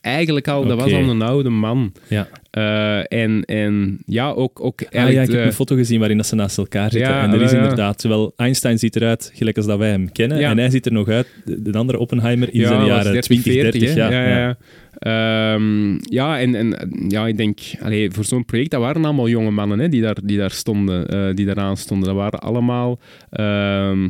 eigenlijk 0.05 0.49
al, 0.49 0.67
dat 0.67 0.79
was 0.79 0.93
al 0.93 1.09
een 1.09 1.23
oude 1.23 1.49
man. 1.49 1.93
ja. 2.09 2.29
Eh, 2.51 3.23
en, 3.23 3.45
en 3.45 3.99
ja, 4.07 4.31
ook, 4.31 4.65
ook 4.65 4.83
Ah, 4.83 5.13
ja, 5.13 5.23
ik 5.23 5.31
heb 5.31 5.45
een 5.45 5.53
foto 5.53 5.77
gezien 5.77 5.99
waarin 5.99 6.17
dat 6.17 6.27
ze 6.27 6.35
naast 6.35 6.59
elkaar 6.59 6.91
zitten. 6.91 7.13
Ja, 7.13 7.23
en 7.23 7.33
er 7.33 7.43
is 7.43 7.53
inderdaad, 7.53 7.99
terwijl 7.99 8.33
Einstein 8.37 8.79
ziet 8.79 8.97
eruit 8.97 9.31
gelijk 9.35 9.57
als 9.57 9.67
dat 9.67 9.79
wij 9.79 9.91
hem 9.91 10.13
kennen. 10.13 10.39
Ja. 10.39 10.51
En 10.51 10.59
hij 10.59 10.71
ziet 10.71 10.87
er 10.87 10.93
nog 10.93 11.09
uit, 11.09 11.27
de, 11.45 11.63
de 11.71 11.79
andere 11.79 11.99
Oppenheimer, 11.99 12.55
in 12.55 12.67
zijn 12.67 12.85
jaren 12.85 13.13
30, 13.13 13.23
20, 13.43 13.53
30. 13.55 13.81
40, 13.81 13.95
hè. 13.95 14.09
ja, 14.09 14.39
ja, 14.39 14.57
Ehm, 14.99 15.97
ja, 16.01 16.41
en, 16.41 16.55
en 16.55 16.89
ja, 17.09 17.27
ik 17.27 17.37
denk, 17.37 17.59
allee, 17.81 18.11
voor 18.11 18.25
zo'n 18.25 18.45
project, 18.45 18.71
dat 18.71 18.81
waren 18.81 19.05
allemaal 19.05 19.29
jonge 19.29 19.51
mannen 19.51 19.79
hè, 19.79 19.89
die, 19.89 20.03
daar, 20.03 20.17
die 20.25 20.39
daar 20.39 20.51
stonden, 20.51 21.09
eh, 21.09 21.35
die 21.35 21.47
daaraan 21.47 21.77
stonden. 21.77 22.09
Dat 22.09 22.17
waren 22.17 22.41
allemaal, 22.41 22.99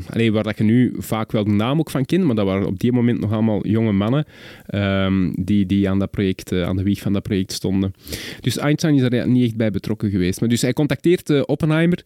allee, 0.07 0.33
waar 0.33 0.43
dat 0.43 0.59
je 0.59 0.65
nu 0.65 0.95
vaak 0.99 1.33
wel 1.33 1.45
de 1.45 1.51
naam 1.51 1.79
ook 1.79 1.91
van 1.91 2.05
kent, 2.05 2.25
maar 2.25 2.35
dat 2.35 2.47
waren 2.47 2.67
op 2.67 2.81
die 2.81 2.93
moment 2.93 3.21
nog 3.21 3.33
allemaal 3.33 3.67
jonge 3.67 3.93
mannen 3.93 4.25
ehm, 4.67 5.31
die, 5.35 5.67
die 5.67 5.89
aan, 5.89 5.99
dat 5.99 6.11
project, 6.11 6.53
eh, 6.53 6.63
aan 6.63 6.77
de 6.77 6.83
wieg 6.83 7.01
van 7.01 7.13
dat 7.13 7.23
project 7.23 7.53
stonden. 7.53 7.95
Dus 8.41 8.59
Einstein 8.59 8.95
is 8.95 9.03
er 9.03 9.29
niet 9.29 9.45
echt 9.45 9.57
bij 9.57 9.71
betrokken 9.71 10.11
geweest. 10.11 10.41
Maar 10.41 10.49
dus 10.49 10.63
hij 10.63 10.73
contacteert 10.73 11.31
eh, 11.31 11.43
Oppenheimer. 11.47 12.05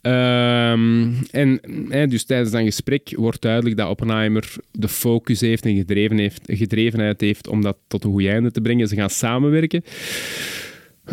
En 0.00 1.60
dus 2.08 2.24
tijdens 2.24 2.50
dat 2.50 2.62
gesprek 2.62 3.12
wordt 3.16 3.42
duidelijk 3.42 3.76
dat 3.76 3.88
Oppenheimer 3.88 4.54
de 4.70 4.88
focus 4.88 5.40
heeft 5.40 5.64
en 5.64 5.76
gedreven 5.76 6.18
heeft, 6.18 6.42
gedrevenheid 6.46 7.20
heeft 7.20 7.48
om 7.48 7.62
dat 7.62 7.76
tot 7.86 8.02
een 8.12 8.18
goed 8.18 8.32
einde 8.32 8.50
te 8.50 8.60
brengen. 8.60 8.88
Ze 8.88 8.96
gaan 8.96 9.10
samenwerken. 9.10 9.82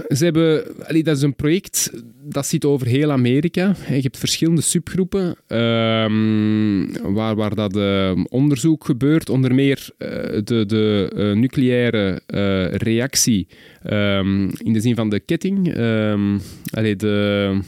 Ze 0.07 0.23
hebben, 0.23 0.63
dat 1.03 1.17
is 1.17 1.21
een 1.21 1.35
project 1.35 1.91
dat 2.23 2.45
zit 2.45 2.65
over 2.65 2.87
heel 2.87 3.11
Amerika. 3.11 3.75
Je 3.87 4.01
hebt 4.01 4.17
verschillende 4.17 4.61
subgroepen 4.61 5.35
ehm, 5.47 7.13
waar, 7.13 7.35
waar 7.35 7.55
dat 7.55 7.75
eh, 7.75 8.11
onderzoek 8.29 8.85
gebeurt. 8.85 9.29
Onder 9.29 9.55
meer 9.55 9.89
eh, 9.97 10.09
de, 10.43 10.65
de 10.65 11.11
eh, 11.15 11.31
nucleaire 11.31 12.21
eh, 12.25 12.71
reactie 12.71 13.47
ehm, 13.83 14.49
in 14.49 14.73
de 14.73 14.79
zin 14.79 14.95
van 14.95 15.09
de 15.09 15.19
ketting. 15.19 15.73
Ehm 15.73 16.37
allee, 16.71 16.95
de, 16.95 17.59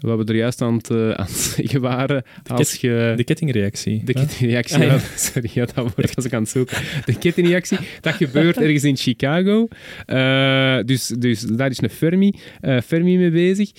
wat 0.00 0.18
we 0.18 0.24
er 0.24 0.36
juist 0.36 0.62
aan 0.62 0.74
het, 0.76 0.90
eh, 0.90 1.10
aan 1.10 1.24
het 1.26 1.30
zeggen 1.36 1.80
waren. 1.80 2.22
Als 2.46 2.74
je, 2.74 3.12
De 3.16 3.24
kettingreactie. 3.24 4.04
de 4.04 4.12
kettingreactie, 4.12 4.76
Ah, 4.76 4.82
ja. 4.82 4.92
ja, 4.92 4.98
sorry, 5.16 5.50
ja, 5.52 5.64
dat 5.74 5.94
woord 5.96 6.14
was 6.14 6.24
ik 6.24 6.32
aan 6.32 6.42
het 6.42 6.50
zoeken. 6.50 6.78
De 7.04 7.18
kettingreactie, 7.24 7.78
dat 8.00 8.14
gebeurt 8.14 8.56
ergens 8.56 8.84
in 8.84 8.96
Chicago. 8.96 9.68
Eh, 10.06 10.78
dus, 10.84 11.06
dus 11.06 11.40
daar 11.40 11.70
is 11.70 11.82
een 11.82 11.90
Fermi, 11.90 12.34
eh, 12.60 12.80
Fermi 12.80 13.16
mee 13.16 13.30
bezig, 13.30 13.70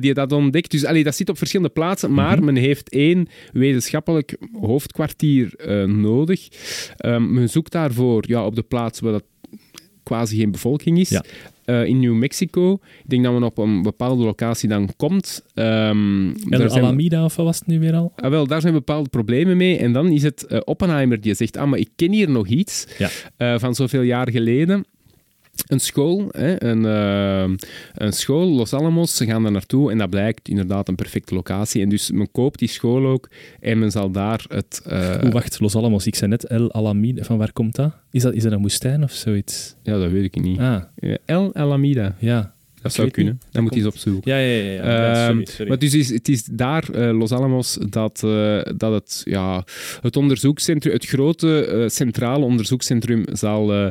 die 0.00 0.14
dat 0.14 0.32
ontdekt. 0.32 0.70
Dus 0.70 0.84
allee, 0.84 1.04
dat 1.04 1.16
zit 1.16 1.28
op 1.28 1.38
verschillende 1.38 1.72
plaatsen, 1.72 2.12
maar 2.14 2.36
Mhm. 2.36 2.44
men 2.44 2.56
heeft 2.56 2.88
één 2.90 3.28
wetenschappelijk 3.52 4.36
hoofdkwartier 4.60 5.52
nodig. 5.86 6.48
Ehm, 6.96 7.32
men 7.32 7.48
zoekt 7.48 7.72
daarvoor 7.72 8.24
ja, 8.26 8.46
op 8.46 8.54
de 8.54 8.62
plaats 8.62 9.00
waar 9.00 9.12
dat 9.12 9.24
quasi 10.02 10.36
geen 10.38 10.50
bevolking 10.50 10.98
is. 10.98 11.08
Ja. 11.08 11.24
Eh, 11.64 11.84
in 11.84 12.00
New 12.00 12.14
Mexico. 12.14 12.72
Ik 12.72 13.10
denk 13.10 13.24
dat 13.24 13.32
men 13.32 13.42
op 13.42 13.58
een 13.58 13.82
bepaalde 13.82 14.24
locatie 14.24 14.68
dan 14.68 14.88
komt. 14.96 15.44
Ehm, 15.54 16.28
El 16.28 16.58
daar 16.58 16.70
zijn- 16.70 16.84
Alameda, 16.84 17.24
of 17.24 17.36
wat 17.36 17.46
was 17.46 17.58
het 17.58 17.66
nu 17.66 17.78
weer 17.80 17.94
al? 17.94 18.12
Ah, 18.16 18.30
wel, 18.30 18.46
daar 18.46 18.60
zijn 18.60 18.72
bepaalde 18.72 19.08
problemen 19.08 19.56
mee. 19.56 19.76
En 19.78 19.92
dan 19.92 20.08
is 20.08 20.22
het 20.22 20.46
eh, 20.46 20.60
Oppenheimer 20.64 21.20
die 21.20 21.34
zegt, 21.34 21.56
ah, 21.56 21.68
maar 21.68 21.78
ik 21.78 21.88
ken 21.96 22.12
hier 22.12 22.30
nog 22.30 22.46
iets 22.46 22.86
Ja. 22.98 23.08
eh, 23.36 23.58
van 23.58 23.74
zoveel 23.74 24.02
jaar 24.02 24.30
geleden. 24.30 24.84
Een 25.66 25.80
school, 25.80 26.28
hè, 26.30 26.62
een, 26.62 26.84
uh, 26.84 27.56
een 27.94 28.12
school, 28.12 28.48
Los 28.48 28.72
Alamos, 28.72 29.16
ze 29.16 29.26
gaan 29.26 29.42
daar 29.42 29.52
naartoe 29.52 29.90
en 29.90 29.98
dat 29.98 30.10
blijkt 30.10 30.48
inderdaad 30.48 30.88
een 30.88 30.94
perfecte 30.94 31.34
locatie. 31.34 31.82
En 31.82 31.88
dus 31.88 32.10
men 32.10 32.30
koopt 32.30 32.58
die 32.58 32.68
school 32.68 33.06
ook 33.06 33.28
en 33.60 33.78
men 33.78 33.90
zal 33.90 34.10
daar 34.10 34.44
het... 34.48 34.82
Uh... 34.88 35.20
Oeh, 35.22 35.32
wacht, 35.32 35.60
Los 35.60 35.76
Alamos, 35.76 36.06
ik 36.06 36.14
zei 36.14 36.30
net 36.30 36.44
El 36.44 36.72
Alamida, 36.72 37.22
van 37.22 37.38
waar 37.38 37.52
komt 37.52 37.74
dat? 37.74 37.92
Is 38.10 38.22
dat, 38.22 38.34
is 38.34 38.42
dat 38.42 38.52
een 38.52 38.60
woestijn 38.60 39.02
of 39.02 39.12
zoiets? 39.12 39.74
Ja, 39.82 39.98
dat 39.98 40.10
weet 40.10 40.24
ik 40.24 40.42
niet. 40.42 40.58
Ah. 40.58 40.82
El 41.24 41.54
Alamida. 41.54 42.16
Ja. 42.18 42.53
Dat 42.84 42.92
zou 42.92 43.10
kunnen. 43.10 43.40
Dan 43.50 43.62
moet 43.62 43.74
hij 43.74 43.82
eens 43.82 43.92
opzoeken. 43.94 44.30
Ja, 44.30 44.38
ja, 44.38 44.62
ja. 44.62 44.72
ja. 44.72 45.28
Um, 45.28 45.30
sorry, 45.30 45.46
sorry. 45.46 45.68
Maar 45.68 45.78
dus 45.78 45.94
is, 45.94 46.10
het 46.10 46.28
is 46.28 46.44
daar, 46.44 46.84
uh, 46.94 47.18
Los 47.18 47.32
Alamos, 47.32 47.78
dat, 47.88 48.22
uh, 48.24 48.60
dat 48.76 48.92
het, 48.92 49.22
ja, 49.24 49.64
het 50.00 50.16
onderzoekscentrum, 50.16 50.92
het 50.92 51.06
grote 51.06 51.68
uh, 51.68 51.88
centrale 51.88 52.44
onderzoekscentrum 52.44 53.24
zal, 53.32 53.90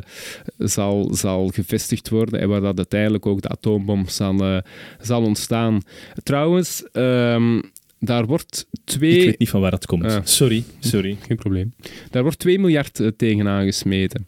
zal, 0.58 1.14
zal 1.14 1.48
gevestigd 1.48 2.08
worden 2.08 2.40
en 2.40 2.48
waar 2.48 2.60
dat 2.60 2.76
uiteindelijk 2.76 3.26
ook 3.26 3.42
de 3.42 3.48
atoombom 3.48 4.08
zal, 4.08 4.62
zal 5.00 5.22
ontstaan. 5.22 5.82
Trouwens, 6.22 6.84
um, 6.92 7.62
daar 7.98 8.26
wordt 8.26 8.66
twee... 8.84 9.18
Ik 9.18 9.24
weet 9.24 9.38
niet 9.38 9.48
van 9.48 9.60
waar 9.60 9.70
dat 9.70 9.86
komt. 9.86 10.20
sorry, 10.24 10.64
sorry. 10.78 11.16
Geen 11.26 11.36
probleem. 11.36 11.74
Daar 12.10 12.22
wordt 12.22 12.38
2 12.38 12.58
miljard 12.58 13.00
tegenaan 13.16 13.64
gesmeten. 13.64 14.26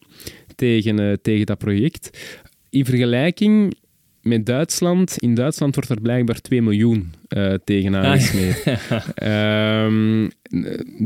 Tegen, 0.54 1.18
tegen 1.22 1.46
dat 1.46 1.58
project. 1.58 2.18
In 2.70 2.84
vergelijking 2.84 3.74
met 4.26 4.46
Duitsland, 4.46 5.18
in 5.18 5.34
Duitsland 5.34 5.74
wordt 5.74 5.90
er 5.90 6.00
blijkbaar 6.00 6.40
2 6.40 6.62
miljoen 6.62 7.12
uh, 7.28 7.54
tegenaan 7.64 8.20
gesmeten. 8.20 8.72
um, 9.84 10.30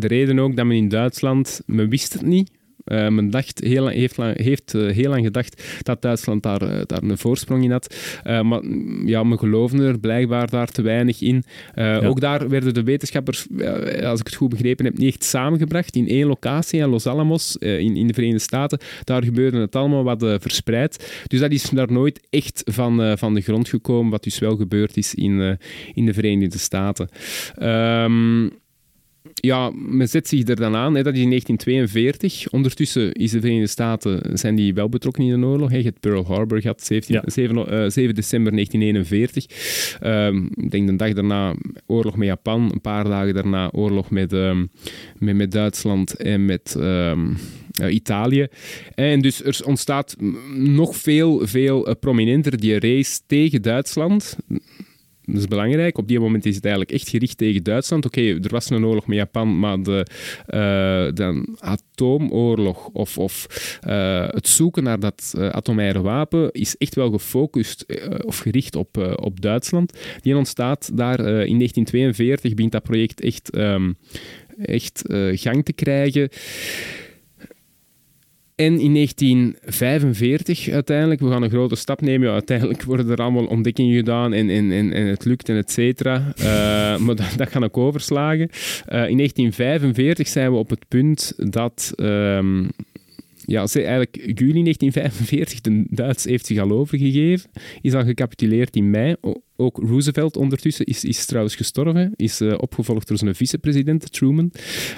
de 0.01 0.07
reden 0.07 0.39
ook 0.39 0.57
dat 0.57 0.67
men 0.67 0.77
in 0.77 0.89
Duitsland, 0.89 1.61
men 1.67 1.89
wist 1.89 2.13
het 2.13 2.23
niet, 2.23 2.51
uh, 2.91 3.09
men 3.09 3.31
dacht 3.31 3.61
heel, 3.65 3.87
heeft, 3.87 4.17
lang, 4.17 4.37
heeft 4.37 4.75
uh, 4.75 4.93
heel 4.93 5.11
lang 5.11 5.25
gedacht 5.25 5.63
dat 5.83 6.03
Duitsland 6.03 6.43
daar, 6.43 6.63
uh, 6.63 6.81
daar 6.87 7.03
een 7.03 7.19
voorsprong 7.19 7.65
in 7.65 7.71
had. 7.71 7.95
maar 8.25 8.61
ja, 9.05 9.23
men 9.23 9.39
geloofde 9.39 9.87
er 9.87 9.99
blijkbaar 9.99 10.51
daar 10.51 10.69
te 10.69 10.83
weinig 10.83 11.21
in. 11.21 11.43
Ja. 11.75 11.99
Ook 11.99 12.21
daar 12.21 12.49
werden 12.49 12.75
de 12.75 12.83
wetenschappers, 12.83 13.47
als 14.03 14.21
ik 14.21 14.27
het 14.27 14.35
goed 14.35 14.49
begrepen 14.49 14.85
heb, 14.85 14.99
niet 14.99 15.13
echt 15.13 15.25
samengebracht 15.25 15.97
in 15.97 16.09
één 16.09 16.27
locatie, 16.27 16.81
in 16.81 16.89
Los 16.89 17.07
Alamos, 17.07 17.57
in, 17.57 17.97
in 17.97 18.07
de 18.07 18.15
Verenigde 18.15 18.43
Staten. 18.43 18.79
Daar 19.05 19.25
gebeurde 19.25 19.59
het 19.59 19.77
allemaal 19.77 20.05
wat 20.05 20.25
verspreid. 20.39 21.25
Dus 21.27 21.41
dat 21.41 21.51
is 21.51 21.71
daar 21.71 21.93
nooit 21.93 22.27
echt 22.31 22.63
van, 22.65 23.19
van 23.19 23.35
de 23.35 23.41
grond 23.41 23.69
gekomen, 23.69 24.11
wat 24.11 24.25
dus 24.25 24.39
wel 24.39 24.57
gebeurd 24.57 24.97
is 24.97 25.15
in, 25.15 25.59
in 25.95 26.07
de 26.07 26.15
Verenigde 26.15 26.59
Staten. 26.59 27.09
Um, 27.63 28.60
ja, 29.41 29.71
men 29.75 30.09
zet 30.09 30.29
zich 30.29 30.49
er 30.49 30.57
dan 30.57 30.77
aan. 30.77 30.95
Hè, 30.95 31.03
dat 31.03 31.15
is 31.15 31.21
in 31.21 31.29
1942. 31.29 32.51
Ondertussen 32.51 33.13
is 33.13 33.31
de 33.31 33.41
Verenigde 33.41 33.67
Staten, 33.67 34.39
zijn 34.39 34.55
die 34.55 34.75
wel 34.75 34.89
betrokken 34.89 35.25
in 35.25 35.41
de 35.41 35.47
oorlog. 35.47 35.71
Hè. 35.71 35.77
Je 35.77 35.83
hebt 35.83 36.01
Pearl 36.01 36.27
Harbor 36.27 36.61
gehad, 36.61 36.85
17, 36.85 37.15
ja. 37.15 37.23
7, 37.31 37.57
uh, 37.57 37.65
7, 37.89 38.15
december 38.15 38.53
1941. 38.53 39.47
Um, 40.03 40.51
ik 40.55 40.71
denk 40.71 40.87
de 40.87 40.97
dag 40.97 41.13
daarna 41.13 41.55
oorlog 41.87 42.17
met 42.17 42.27
Japan. 42.27 42.71
Een 42.73 42.81
paar 42.81 43.05
dagen 43.05 43.35
daarna 43.35 43.71
oorlog 43.71 44.11
met, 44.11 44.33
um, 44.33 44.71
met, 45.19 45.37
met 45.37 45.53
Duitsland 45.53 46.17
en 46.17 46.45
met... 46.45 46.75
Um, 46.79 47.37
uh, 47.81 47.95
Italië. 47.95 48.47
En 48.95 49.21
dus 49.21 49.45
er 49.45 49.61
ontstaat 49.65 50.17
nog 50.55 50.97
veel, 50.97 51.47
veel 51.47 51.89
uh, 51.89 51.95
prominenter 52.01 52.61
die 52.61 52.79
race 52.79 53.21
tegen 53.27 53.63
Duitsland. 53.63 54.37
Dat 55.33 55.41
is 55.41 55.49
belangrijk. 55.49 55.99
Op 55.99 56.09
die 56.09 56.21
moment 56.21 56.47
is 56.47 56.55
het 56.55 56.65
eigenlijk 56.65 56.95
echt 56.95 57.09
gericht 57.09 57.39
tegen 57.39 57.63
Duitsland. 57.63 58.07
Oké, 58.07 58.21
er 58.21 58.51
was 58.51 58.71
een 58.71 58.85
oorlog 58.85 59.07
met 59.07 59.17
Japan, 59.17 59.59
maar 59.59 59.83
de, 59.83 60.07
de 61.15 61.57
atoomoorlog 61.59 62.89
of, 62.93 63.19
of 63.19 63.47
uh, 63.87 64.29
het 64.29 64.49
zoeken 64.49 64.83
naar 64.83 65.01
dat 65.01 65.35
uh, 65.37 65.49
atomaire 65.49 66.01
wapen 66.01 66.53
is 66.53 66.77
echt 66.77 66.95
wel 66.95 67.11
gefocust 67.11 67.85
of 68.25 68.39
gericht 68.39 68.77
op, 68.77 69.17
op 69.23 69.41
Duitsland. 69.41 69.99
Die 70.21 70.37
ontstaat 70.37 70.91
daar 70.97 71.19
in 71.19 71.59
1942, 71.59 72.55
begint 72.55 72.73
dat 72.73 72.83
project 72.83 73.21
echt, 73.21 73.57
um, 73.57 73.97
echt 74.63 75.03
gang 75.33 75.65
te 75.65 75.73
krijgen. 75.73 76.29
En 78.61 78.81
in 78.81 78.95
1945 78.95 80.69
uiteindelijk, 80.69 81.21
we 81.21 81.31
gaan 81.31 81.43
een 81.43 81.51
grote 81.51 81.77
stap 81.77 82.01
nemen. 82.01 82.27
Ja, 82.27 82.33
uiteindelijk 82.33 82.83
worden 82.83 83.11
er 83.11 83.17
allemaal 83.17 83.47
ontdekkingen 83.47 83.97
gedaan 83.97 84.33
en, 84.33 84.91
het 84.91 85.25
lukt 85.25 85.49
en 85.49 85.57
et 85.57 85.71
cetera. 85.71 86.33
Uh, 86.39 86.45
maar 87.05 87.15
dat, 87.15 87.33
dat 87.37 87.51
gaan 87.51 87.65
ik 87.65 87.77
overslagen. 87.77 88.49
Uh, 88.51 89.09
in 89.09 89.17
1945 89.17 90.29
zijn 90.29 90.53
we 90.53 90.57
op 90.57 90.71
het 90.71 90.89
punt 90.89 91.35
dat... 91.37 91.93
Um, 91.97 92.69
ja, 93.51 93.67
eigenlijk 93.73 94.17
juli 94.17 94.63
1945, 94.63 95.61
de 95.61 95.85
Duits 95.89 96.25
heeft 96.25 96.47
zich 96.47 96.59
al 96.59 96.71
overgegeven, 96.71 97.51
is 97.81 97.95
al 97.95 98.05
gecapituleerd 98.05 98.77
in 98.77 98.91
mei. 98.91 99.15
Ook 99.57 99.77
Roosevelt 99.77 100.37
ondertussen 100.37 100.85
is, 100.85 101.05
is 101.05 101.27
trouwens 101.27 101.57
gestorven, 101.57 102.13
is 102.17 102.41
uh, 102.41 102.55
opgevolgd 102.57 103.09
door 103.09 103.19
zijn 103.19 103.35
vicepresident 103.35 104.13
Truman. 104.13 104.53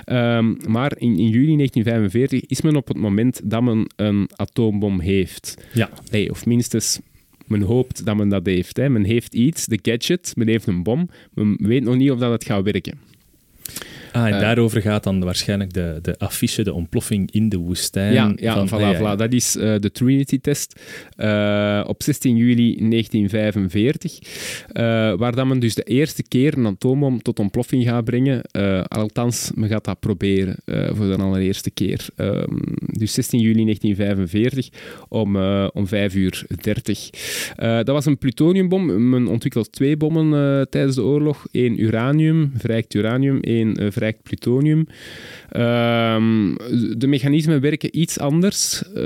Um, 0.07 0.57
maar 0.66 0.92
in, 0.98 1.18
in, 1.18 1.28
juli 1.28 1.57
1945 1.57 2.40
is 2.46 2.61
men 2.61 2.76
op 2.76 2.88
het 2.88 2.96
moment 2.96 3.40
dat 3.44 3.62
men 3.62 3.86
een 3.96 4.30
atoombom 4.36 5.00
heeft. 5.00 5.57
Ja. 5.72 5.90
Nee, 6.11 6.30
of 6.30 6.46
minstens 6.46 7.00
men 7.46 7.62
hoopt 7.62 8.05
dat 8.05 8.16
men 8.16 8.28
dat 8.28 8.46
heeft. 8.46 8.76
Hè. 8.76 8.88
Men 8.88 9.05
heeft 9.05 9.34
iets, 9.34 9.66
de 9.66 9.78
gadget, 9.82 10.32
men 10.36 10.48
heeft 10.48 10.66
een 10.66 10.82
bom, 10.82 11.09
men 11.34 11.57
weet 11.59 11.82
nog 11.82 11.96
niet 11.96 12.11
of 12.11 12.18
dat 12.18 12.32
het 12.32 12.44
gaat 12.44 12.64
werken. 12.64 12.98
Ah, 14.12 14.26
en 14.26 14.34
uh, 14.34 14.40
daarover 14.40 14.80
gaat 14.80 15.04
dan 15.04 15.24
waarschijnlijk 15.24 15.72
de, 15.72 15.98
de 16.02 16.18
affiche, 16.18 16.62
de 16.62 16.72
ontploffing 16.72 17.30
in 17.30 17.48
de 17.48 17.56
woestijn. 17.56 18.12
Ja, 18.12 18.32
ja, 18.36 18.66
van, 18.66 18.80
voilà, 18.80 18.96
voilà. 18.98 19.16
dat 19.16 19.32
is 19.32 19.56
uh, 19.56 19.74
de 19.78 19.90
Trinity-test 19.90 20.80
uh, 21.16 21.84
op 21.86 22.02
16 22.02 22.36
juli 22.36 22.88
1945, 22.90 24.18
waar 25.18 25.34
dan 25.34 25.48
men 25.48 25.58
dus 25.58 25.74
de 25.74 25.82
eerste 25.82 26.22
keer 26.22 26.58
een 26.58 26.66
atoombom 26.66 27.22
tot 27.22 27.38
ontploffing 27.38 27.84
gaat 27.84 28.04
brengen. 28.04 28.42
althans, 28.88 29.50
men 29.54 29.68
gaat 29.68 29.84
dat 29.84 30.00
proberen 30.00 30.56
voor 30.64 31.06
de 31.06 31.16
allereerste 31.16 31.70
keer. 31.70 32.06
Um, 32.16 32.60
dus 32.86 33.12
16 33.12 33.40
juli 33.40 33.64
1945 33.64 34.68
om, 35.08 35.36
om 35.66 35.86
5 35.86 36.14
uur 36.14 36.44
30. 36.62 37.10
dat 37.56 37.86
was 37.86 38.06
een 38.06 38.18
plutoniumbom. 38.18 39.08
Men 39.10 39.26
ontwikkelt 39.26 39.72
twee 39.72 39.96
bommen 39.96 40.30
tijdens 40.70 40.94
de 40.94 41.02
oorlog. 41.02 41.46
Eén 41.52 41.82
uranium, 41.82 42.52
verrijkt 42.56 42.94
uranium, 42.94 43.40
één 43.40 43.92
verrijkt 44.03 44.22
plutonium. 44.22 44.86
Um, 45.57 46.57
de 46.98 47.07
mechanismen 47.07 47.61
werken 47.61 47.98
iets 48.00 48.18
anders. 48.18 48.82
Uh, 48.94 49.03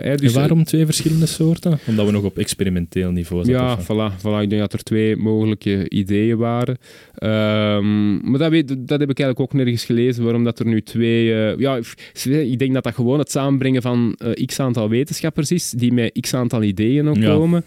hè, 0.00 0.14
dus 0.14 0.32
en 0.32 0.38
waarom 0.38 0.64
twee 0.64 0.84
verschillende 0.84 1.26
soorten? 1.26 1.78
Omdat 1.86 2.06
we 2.06 2.12
nog 2.12 2.24
op 2.24 2.38
experimenteel 2.38 3.10
niveau 3.10 3.44
zijn. 3.44 3.56
Ja, 3.56 3.78
voilà, 3.78 4.16
voilà. 4.18 4.42
Ik 4.42 4.50
denk 4.50 4.60
dat 4.60 4.72
er 4.72 4.82
twee 4.82 5.16
mogelijke 5.16 5.90
ideeën 5.90 6.36
waren. 6.36 6.78
Um, 7.22 8.30
maar 8.30 8.38
dat, 8.38 8.50
weet, 8.50 8.68
dat 8.68 9.00
heb 9.00 9.10
ik 9.10 9.18
eigenlijk 9.18 9.40
ook 9.40 9.52
nergens 9.52 9.84
gelezen, 9.84 10.24
waarom 10.24 10.44
dat 10.44 10.58
er 10.58 10.66
nu 10.66 10.82
twee... 10.82 11.26
Uh, 11.26 11.58
ja, 11.58 11.78
ik 12.24 12.58
denk 12.58 12.74
dat 12.74 12.84
dat 12.84 12.94
gewoon 12.94 13.18
het 13.18 13.30
samenbrengen 13.30 13.82
van 13.82 14.16
uh, 14.24 14.46
x 14.46 14.60
aantal 14.60 14.88
wetenschappers 14.88 15.50
is, 15.50 15.70
die 15.70 15.92
met 15.92 16.18
x 16.20 16.34
aantal 16.34 16.62
ideeën 16.62 17.08
ook 17.08 17.16
ja. 17.16 17.34
komen, 17.34 17.64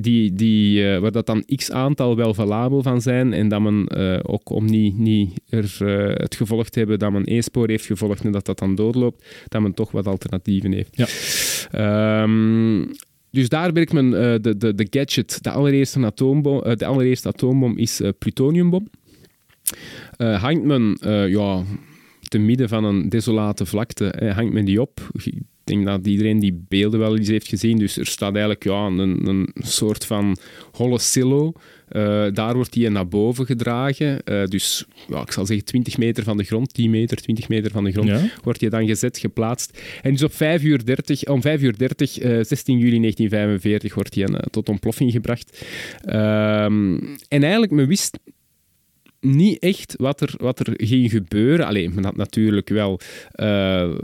die, 0.00 0.32
die, 0.32 0.84
waar 0.84 1.12
dat 1.12 1.26
dan 1.26 1.44
x 1.56 1.70
aantal 1.70 2.16
wel 2.16 2.34
valabel 2.34 2.82
van 2.82 3.02
zijn, 3.02 3.32
en 3.32 3.48
dat 3.48 3.60
men 3.60 3.88
ook 4.24 4.50
om 4.50 4.64
niet, 4.64 4.98
niet 4.98 5.40
er 5.48 5.67
het 6.14 6.34
gevolgd 6.34 6.74
hebben 6.74 6.98
dat 6.98 7.12
men 7.12 7.24
één 7.24 7.42
spoor 7.42 7.68
heeft 7.68 7.86
gevolgd 7.86 8.24
en 8.24 8.32
dat 8.32 8.46
dat 8.46 8.58
dan 8.58 8.74
doodloopt, 8.74 9.24
dat 9.48 9.62
men 9.62 9.74
toch 9.74 9.90
wat 9.90 10.06
alternatieven 10.06 10.72
heeft. 10.72 10.96
Ja. 10.96 12.22
Um, 12.22 12.90
dus 13.30 13.48
daar 13.48 13.72
werkt 13.72 13.92
men 13.92 14.06
uh, 14.06 14.12
de, 14.40 14.56
de, 14.56 14.74
de 14.74 14.86
gadget, 14.90 15.38
de 15.42 15.50
allereerste 15.50 16.04
atoombom, 16.04 16.62
uh, 16.66 16.74
de 16.74 16.86
allereerste 16.86 17.28
atoombom 17.28 17.78
is 17.78 18.00
plutoniumbom. 18.18 18.88
hangt 20.16 20.64
men 20.64 20.98
ja, 21.30 21.62
te 22.28 22.38
midden 22.38 22.68
van 22.68 22.84
een 22.84 23.08
desolate 23.08 23.66
vlakte, 23.66 24.32
hangt 24.34 24.52
men 24.52 24.64
die 24.64 24.80
op. 24.80 25.00
Ik 25.68 25.74
denk 25.74 25.86
dat 25.86 26.06
iedereen 26.06 26.38
die 26.38 26.64
beelden 26.68 27.00
wel 27.00 27.16
eens 27.16 27.28
heeft 27.28 27.48
gezien. 27.48 27.78
Dus 27.78 27.96
er 27.96 28.06
staat 28.06 28.30
eigenlijk 28.30 28.64
ja, 28.64 28.86
een, 28.86 29.26
een 29.26 29.48
soort 29.54 30.04
van 30.04 30.36
holle 30.72 30.98
silo. 30.98 31.52
Uh, 31.92 32.26
daar 32.32 32.54
wordt 32.54 32.72
die 32.72 32.88
naar 32.88 33.08
boven 33.08 33.46
gedragen. 33.46 34.20
Uh, 34.24 34.44
dus 34.44 34.84
ja, 35.08 35.20
ik 35.20 35.32
zal 35.32 35.46
zeggen 35.46 35.66
20 35.66 35.98
meter 35.98 36.24
van 36.24 36.36
de 36.36 36.44
grond, 36.44 36.74
10 36.74 36.90
meter, 36.90 37.16
20 37.16 37.48
meter 37.48 37.70
van 37.70 37.84
de 37.84 37.92
grond, 37.92 38.08
ja. 38.08 38.30
wordt 38.42 38.60
die 38.60 38.70
dan 38.70 38.86
gezet, 38.86 39.18
geplaatst. 39.18 39.82
En 40.02 40.12
dus 40.12 40.22
op 40.22 40.34
5 40.34 40.62
uur 40.62 40.84
30, 40.84 41.24
om 41.24 41.42
5 41.42 41.62
uur 41.62 41.78
30, 41.78 42.22
uh, 42.22 42.42
16 42.42 42.78
juli 42.78 43.00
1945, 43.00 43.94
wordt 43.94 44.12
die 44.12 44.26
tot 44.50 44.68
ontploffing 44.68 45.12
gebracht. 45.12 45.64
Um, 46.06 46.98
en 47.28 47.42
eigenlijk, 47.42 47.72
men 47.72 47.86
wist 47.86 48.18
niet 49.20 49.58
echt 49.58 49.94
wat 49.96 50.20
er, 50.20 50.34
wat 50.36 50.58
er 50.58 50.72
ging 50.76 51.10
gebeuren. 51.10 51.66
Alleen, 51.66 51.94
men 51.94 52.04
had 52.04 52.16
natuurlijk 52.16 52.68
wel 52.68 53.00
uh, 53.36 53.94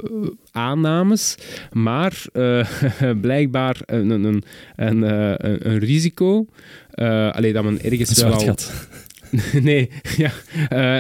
aannames, 0.51 1.35
maar 1.73 2.23
uh, 2.33 2.67
blijkbaar 3.21 3.81
een, 3.87 4.11
een, 4.11 4.25
een, 4.25 4.43
een, 4.77 5.71
een 5.71 5.79
risico. 5.79 6.47
Uh, 6.95 7.31
allee, 7.31 7.53
dat 7.53 7.65
men 7.65 7.83
ergens 7.83 8.23
wel 8.23 8.33
al... 8.33 8.55
nee, 9.61 9.91
ja. 10.17 10.31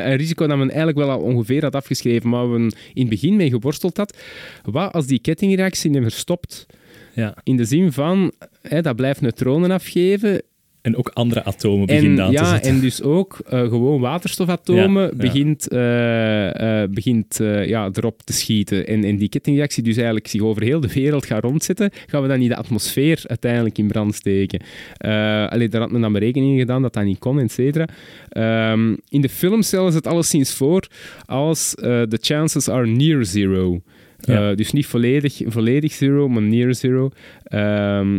Een 0.08 0.16
risico 0.16 0.46
dat 0.46 0.58
men 0.58 0.68
eigenlijk 0.68 0.98
wel 0.98 1.10
al 1.10 1.20
ongeveer 1.20 1.62
had 1.62 1.74
afgeschreven, 1.74 2.30
maar 2.30 2.52
we 2.52 2.58
in 2.94 3.00
het 3.00 3.08
begin 3.08 3.36
mee 3.36 3.50
geworsteld 3.50 3.96
had. 3.96 4.16
Wat 4.62 4.92
als 4.92 5.06
die 5.06 5.18
kettingreactie 5.18 5.90
never 5.90 6.10
stopt? 6.10 6.66
Ja. 7.14 7.34
In 7.42 7.56
de 7.56 7.64
zin 7.64 7.92
van, 7.92 8.32
hè, 8.62 8.82
dat 8.82 8.96
blijft 8.96 9.20
neutronen 9.20 9.70
afgeven. 9.70 10.42
En 10.84 10.96
ook 10.96 11.10
andere 11.12 11.44
atomen 11.44 11.86
beginnen 11.86 12.18
En, 12.18 12.24
aan 12.24 12.30
te 12.34 12.38
ja, 12.38 12.48
zetten. 12.48 12.70
en 12.70 12.80
dus 12.80 13.02
ook 13.02 13.38
eh, 13.48 13.60
gewoon 13.60 14.00
waterstofatomen 14.00 15.02
Ja, 15.02 15.08
ja. 15.08 15.16
begint, 15.16 15.68
eh, 15.68 16.82
eh, 16.82 16.90
begint 16.90 17.36
ja, 17.66 17.90
erop 17.92 18.22
te 18.22 18.32
schieten. 18.32 18.86
En, 18.86 19.04
en 19.04 19.16
die 19.16 19.28
kettingreactie 19.28 19.82
dus 19.82 19.96
eigenlijk 19.96 20.28
zich 20.28 20.40
over 20.40 20.62
heel 20.62 20.80
de 20.80 20.92
wereld 20.92 21.26
gaat 21.26 21.42
rondzetten, 21.42 21.90
gaan 22.06 22.22
we 22.22 22.28
dan 22.28 22.40
in 22.40 22.48
de 22.48 22.56
atmosfeer 22.56 23.22
uiteindelijk 23.26 23.78
in 23.78 23.86
brand 23.86 24.14
steken. 24.14 24.60
Eh 24.96 25.46
allee, 25.46 25.68
daar 25.68 25.80
had 25.80 25.90
men 25.90 26.00
dan 26.00 26.12
berekeningen 26.12 26.58
gedaan 26.58 26.82
dat 26.82 26.92
dat 26.92 27.04
niet 27.04 27.18
kon, 27.18 27.40
et 27.40 27.52
cetera. 27.52 27.88
Ehm, 28.28 28.94
in 29.08 29.20
de 29.20 29.28
film 29.28 29.62
stellen 29.62 29.90
ze 29.90 29.96
het 29.96 30.06
alleszins 30.06 30.52
voor 30.52 30.88
als 31.26 31.74
the 31.74 32.18
chances 32.20 32.68
are 32.68 32.86
near 32.86 33.24
zero. 33.24 33.80
Eh, 34.24 34.54
dus 34.54 34.72
niet 34.72 34.86
volledig, 34.86 35.40
volledig 35.46 35.92
zero, 35.92 36.28
maar 36.28 36.42
near 36.42 36.74
zero. 36.74 37.10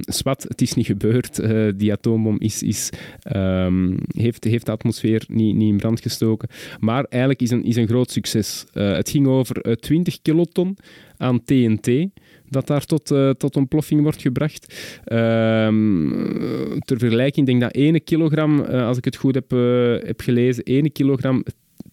Zwart, 0.02 0.44
het 0.44 0.62
is 0.62 0.74
niet 0.74 0.86
gebeurd. 0.86 1.40
Eh, 1.40 1.68
die 1.76 1.92
atoombom 1.92 2.36
is, 2.40 2.64
is, 2.64 2.90
ehm, 3.22 3.98
heeft, 4.18 4.44
heeft 4.44 4.66
de 4.66 4.72
atmosfeer 4.72 5.24
niet, 5.28 5.56
niet 5.56 5.70
in 5.70 5.78
brand 5.78 6.02
gestoken. 6.02 6.50
Maar 6.80 7.04
eigenlijk 7.04 7.42
is 7.42 7.52
een, 7.52 7.64
is 7.64 7.76
een 7.76 7.88
groot 7.88 8.12
succes. 8.12 8.66
Eh, 8.74 8.92
het 8.92 9.10
ging 9.10 9.28
over 9.28 9.62
eh, 9.62 9.74
20 9.74 10.22
kiloton 10.22 10.78
aan 11.18 11.44
TNT 11.44 11.90
dat 12.50 12.68
daar 12.68 12.86
tot, 12.86 13.14
tot 13.38 13.56
ontploffing 13.56 14.02
wordt 14.02 14.22
gebracht. 14.22 15.00
Ehm, 15.04 16.10
ter 16.80 16.98
vergelijking, 16.98 17.46
denk 17.46 17.62
dat 17.62 17.76
1 17.76 18.04
kilogram, 18.04 18.60
als 18.62 18.98
ik 18.98 19.06
het 19.06 19.16
goed 19.16 19.36
heb, 19.36 19.50
heb 20.06 20.22
gelezen, 20.22 20.64
1 20.64 20.92
kilogram 20.92 21.44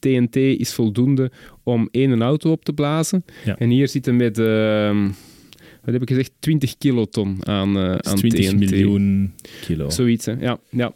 TNT 0.03 0.37
is 0.37 0.73
voldoende 0.73 1.31
om 1.63 1.89
één 1.91 2.23
auto 2.23 2.51
op 2.51 2.65
te 2.65 2.73
blazen. 2.73 3.25
Ja. 3.45 3.59
En 3.59 3.71
hier 3.71 3.89
zitten 3.89 4.17
met, 4.17 4.39
ehm, 4.39 5.03
wat 5.85 5.93
heb 5.95 6.03
ik 6.03 6.09
gezegd, 6.09 6.33
20 6.41 6.79
kiloton 6.79 7.37
aan, 7.47 7.77
is 7.79 8.01
aan 8.01 8.17
20 8.17 8.47
TNT. 8.51 8.59
miljoen 8.59 9.33
kilo. 9.67 9.91
Zoiets, 9.91 10.27
hè. 10.27 10.33
Ja, 10.41 10.59
ja. 10.71 10.93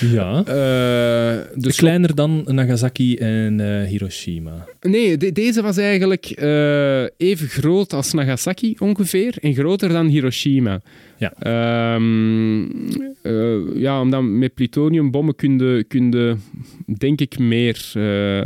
Ja. 0.00 0.44
Eh, 0.44 1.60
dus 1.62 1.76
Kleiner 1.76 2.14
dan 2.14 2.42
Nagasaki 2.46 3.16
en 3.16 3.60
eh, 3.60 3.88
Hiroshima. 3.88 4.66
Nee, 4.80 5.16
de- 5.16 5.32
deze 5.32 5.62
was 5.62 5.76
eigenlijk 5.76 6.24
even 7.16 7.48
groot 7.48 7.92
als 7.92 8.12
Nagasaki 8.12 8.74
ongeveer 8.78 9.34
en 9.40 9.54
groter 9.54 9.88
dan 9.88 10.06
Hiroshima. 10.06 10.80
Ja. 11.18 11.32
Ehm, 11.38 12.62
eh, 13.22 13.80
ja, 13.80 14.00
omdat 14.00 14.22
met 14.22 14.54
plutoniumbommen 14.54 15.34
kun 15.34 15.58
je, 15.58 15.84
kun 15.88 16.10
je, 16.10 16.36
denk 16.98 17.20
ik 17.20 17.38
meer, 17.38 17.90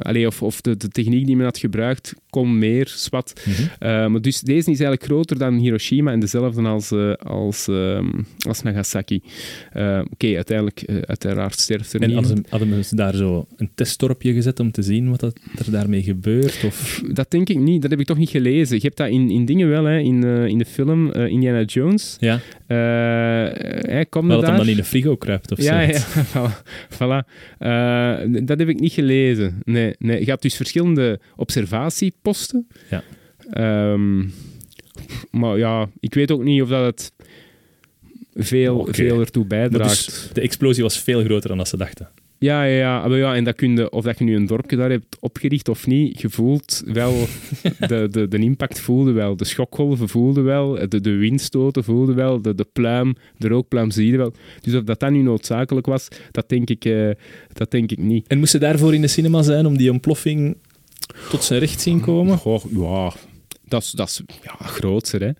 allee, 0.03 0.27
of, 0.27 0.43
of 0.43 0.61
de, 0.61 0.77
de 0.77 0.89
techniek 0.89 1.27
die 1.27 1.37
men 1.37 1.45
had 1.45 1.59
gebruikt 1.59 2.14
kon 2.31 2.59
meer, 2.59 2.93
zwart. 2.97 3.47
Mhm. 3.47 3.62
Eh, 3.79 4.07
maar 4.07 4.21
dus 4.21 4.41
deze 4.41 4.59
is 4.59 4.66
eigenlijk 4.66 5.05
groter 5.05 5.39
dan 5.39 5.55
Hiroshima 5.55 6.12
en 6.12 6.21
dezelfde 6.21 6.62
als, 6.62 6.93
als, 7.18 7.68
als 8.39 8.62
Nagasaki. 8.62 9.23
Oké, 10.11 10.35
uiteindelijk, 10.35 10.85
uiteraard 11.05 11.61
sterft 11.61 11.93
er 11.93 12.01
En 12.01 12.07
niemand. 12.07 12.27
hadden 12.27 12.45
ze, 12.45 12.57
hadden 12.57 12.85
ze 12.85 12.97
daar 12.97 13.14
zo 13.14 13.47
een 13.57 13.71
testdorpje 13.75 14.33
gezet 14.33 14.61
om 14.61 14.71
te 14.71 14.83
zien 14.83 15.11
wat 15.11 15.21
dat 15.21 15.39
er 15.66 15.71
daarmee 15.71 16.03
gebeurt? 16.03 16.64
Of... 16.64 17.03
Dat 17.12 17.31
denk 17.31 17.49
ik 17.49 17.59
niet, 17.59 17.83
dat 17.83 17.91
heb 17.91 18.01
ik 18.01 18.07
toch 18.07 18.18
niet 18.18 18.31
gelezen. 18.31 18.77
Je 18.77 18.83
hebt 18.83 18.97
dat 18.97 19.09
in, 19.09 19.31
in 19.31 19.45
dingen 19.45 19.68
wel, 19.68 19.85
hè, 19.85 19.99
in, 19.99 20.25
in 20.25 20.59
de 20.59 20.64
film 20.64 21.12
Indiana 21.12 21.62
Jones. 21.62 22.16
Ja, 22.21 22.41
Maar 24.27 24.37
dat 24.37 24.47
hem 24.47 24.57
dan 24.57 24.68
in 24.68 24.79
een 24.79 24.85
frigo 24.85 25.16
kruipt 25.16 25.53
of 25.53 25.62
ja, 25.62 25.93
zo. 25.93 26.01
ja, 26.33 26.62
voilà. 26.97 27.29
Eh, 27.59 28.43
dat 28.45 28.59
heb 28.59 28.68
ik 28.68 28.81
niet 28.81 28.93
gelezen. 28.93 29.61
Nee, 29.64 29.95
nee. 29.99 30.21
Je 30.21 30.31
hebt 30.31 30.43
dus 30.43 30.57
verschillende 30.57 31.21
observatieposten. 31.37 32.68
Ja. 32.91 33.03
Ehm, 33.51 34.18
maar 35.31 35.59
ja, 35.59 35.89
ik 36.01 36.14
weet 36.14 36.31
ook 36.31 36.43
niet 36.43 36.62
of 36.62 36.68
dat 36.68 36.85
het 36.85 37.12
veel, 38.35 38.89
veel 38.91 39.21
ertoe 39.21 39.45
Maar 39.49 39.59
bijdraagt. 39.59 40.05
dus 40.05 40.31
de 40.33 40.41
explosie 40.41 40.83
was 40.83 40.99
veel 40.99 41.25
groter 41.25 41.49
dan 41.49 41.59
als 41.59 41.68
ze 41.68 41.77
dachten. 41.77 42.09
Ja, 42.43 42.64
ja, 42.64 42.76
ja. 42.76 43.09
Maar 43.09 43.18
ja 43.18 43.34
en 43.34 43.45
dat 43.45 43.55
kun 43.55 43.76
je, 43.76 43.91
of 43.91 44.05
dat 44.05 44.18
je 44.18 44.24
nu 44.24 44.36
een 44.36 44.47
dorpje 44.47 44.76
daar 44.76 44.91
hebt 44.91 45.16
opgericht 45.20 45.68
of 45.68 45.86
niet, 45.86 46.20
je 46.20 46.28
voelt 46.28 46.82
wel, 46.86 47.14
de, 47.88 48.09
de, 48.11 48.28
de 48.28 48.38
impact 48.38 48.80
voelde 48.80 49.12
wel, 49.12 49.36
de 49.36 49.45
schokgolven 49.45 50.09
voelde 50.09 50.41
wel, 50.41 50.88
de, 50.88 51.01
de 51.01 51.16
windstoten 51.16 51.84
voelde 51.84 52.14
wel, 52.14 52.43
de, 52.43 52.55
de 52.55 52.66
pluim, 52.72 53.16
de 53.36 53.49
rookpluim 53.49 53.91
zie 53.91 54.11
je 54.11 54.16
wel. 54.16 54.32
Dus 54.61 54.74
of 54.74 54.82
dat 54.82 55.01
dan 55.01 55.12
nu 55.12 55.22
noodzakelijk 55.22 55.86
was, 55.86 56.09
dat 56.30 56.49
denk 56.49 56.70
ik, 56.70 56.84
eh, 56.84 57.11
dat 57.53 57.70
denk 57.70 57.91
ik 57.91 57.99
niet. 57.99 58.26
En 58.26 58.38
moest 58.38 58.51
ze 58.51 58.59
daarvoor 58.59 58.95
in 58.95 59.01
de 59.01 59.09
cinema 59.09 59.43
zijn 59.43 59.66
om 59.66 59.76
die 59.76 59.91
ontploffing 59.91 60.57
tot 61.30 61.45
zijn 61.45 61.61
recht 61.61 61.80
zien 61.80 62.01
komen? 62.01 62.38
Goh, 62.38 62.64
ja, 62.70 63.12
dat 63.68 63.82
is, 63.82 63.91
dat 63.91 64.09
is 64.09 64.22
ja, 64.43 64.66
grootser. 64.66 65.20
Hè. 65.20 65.30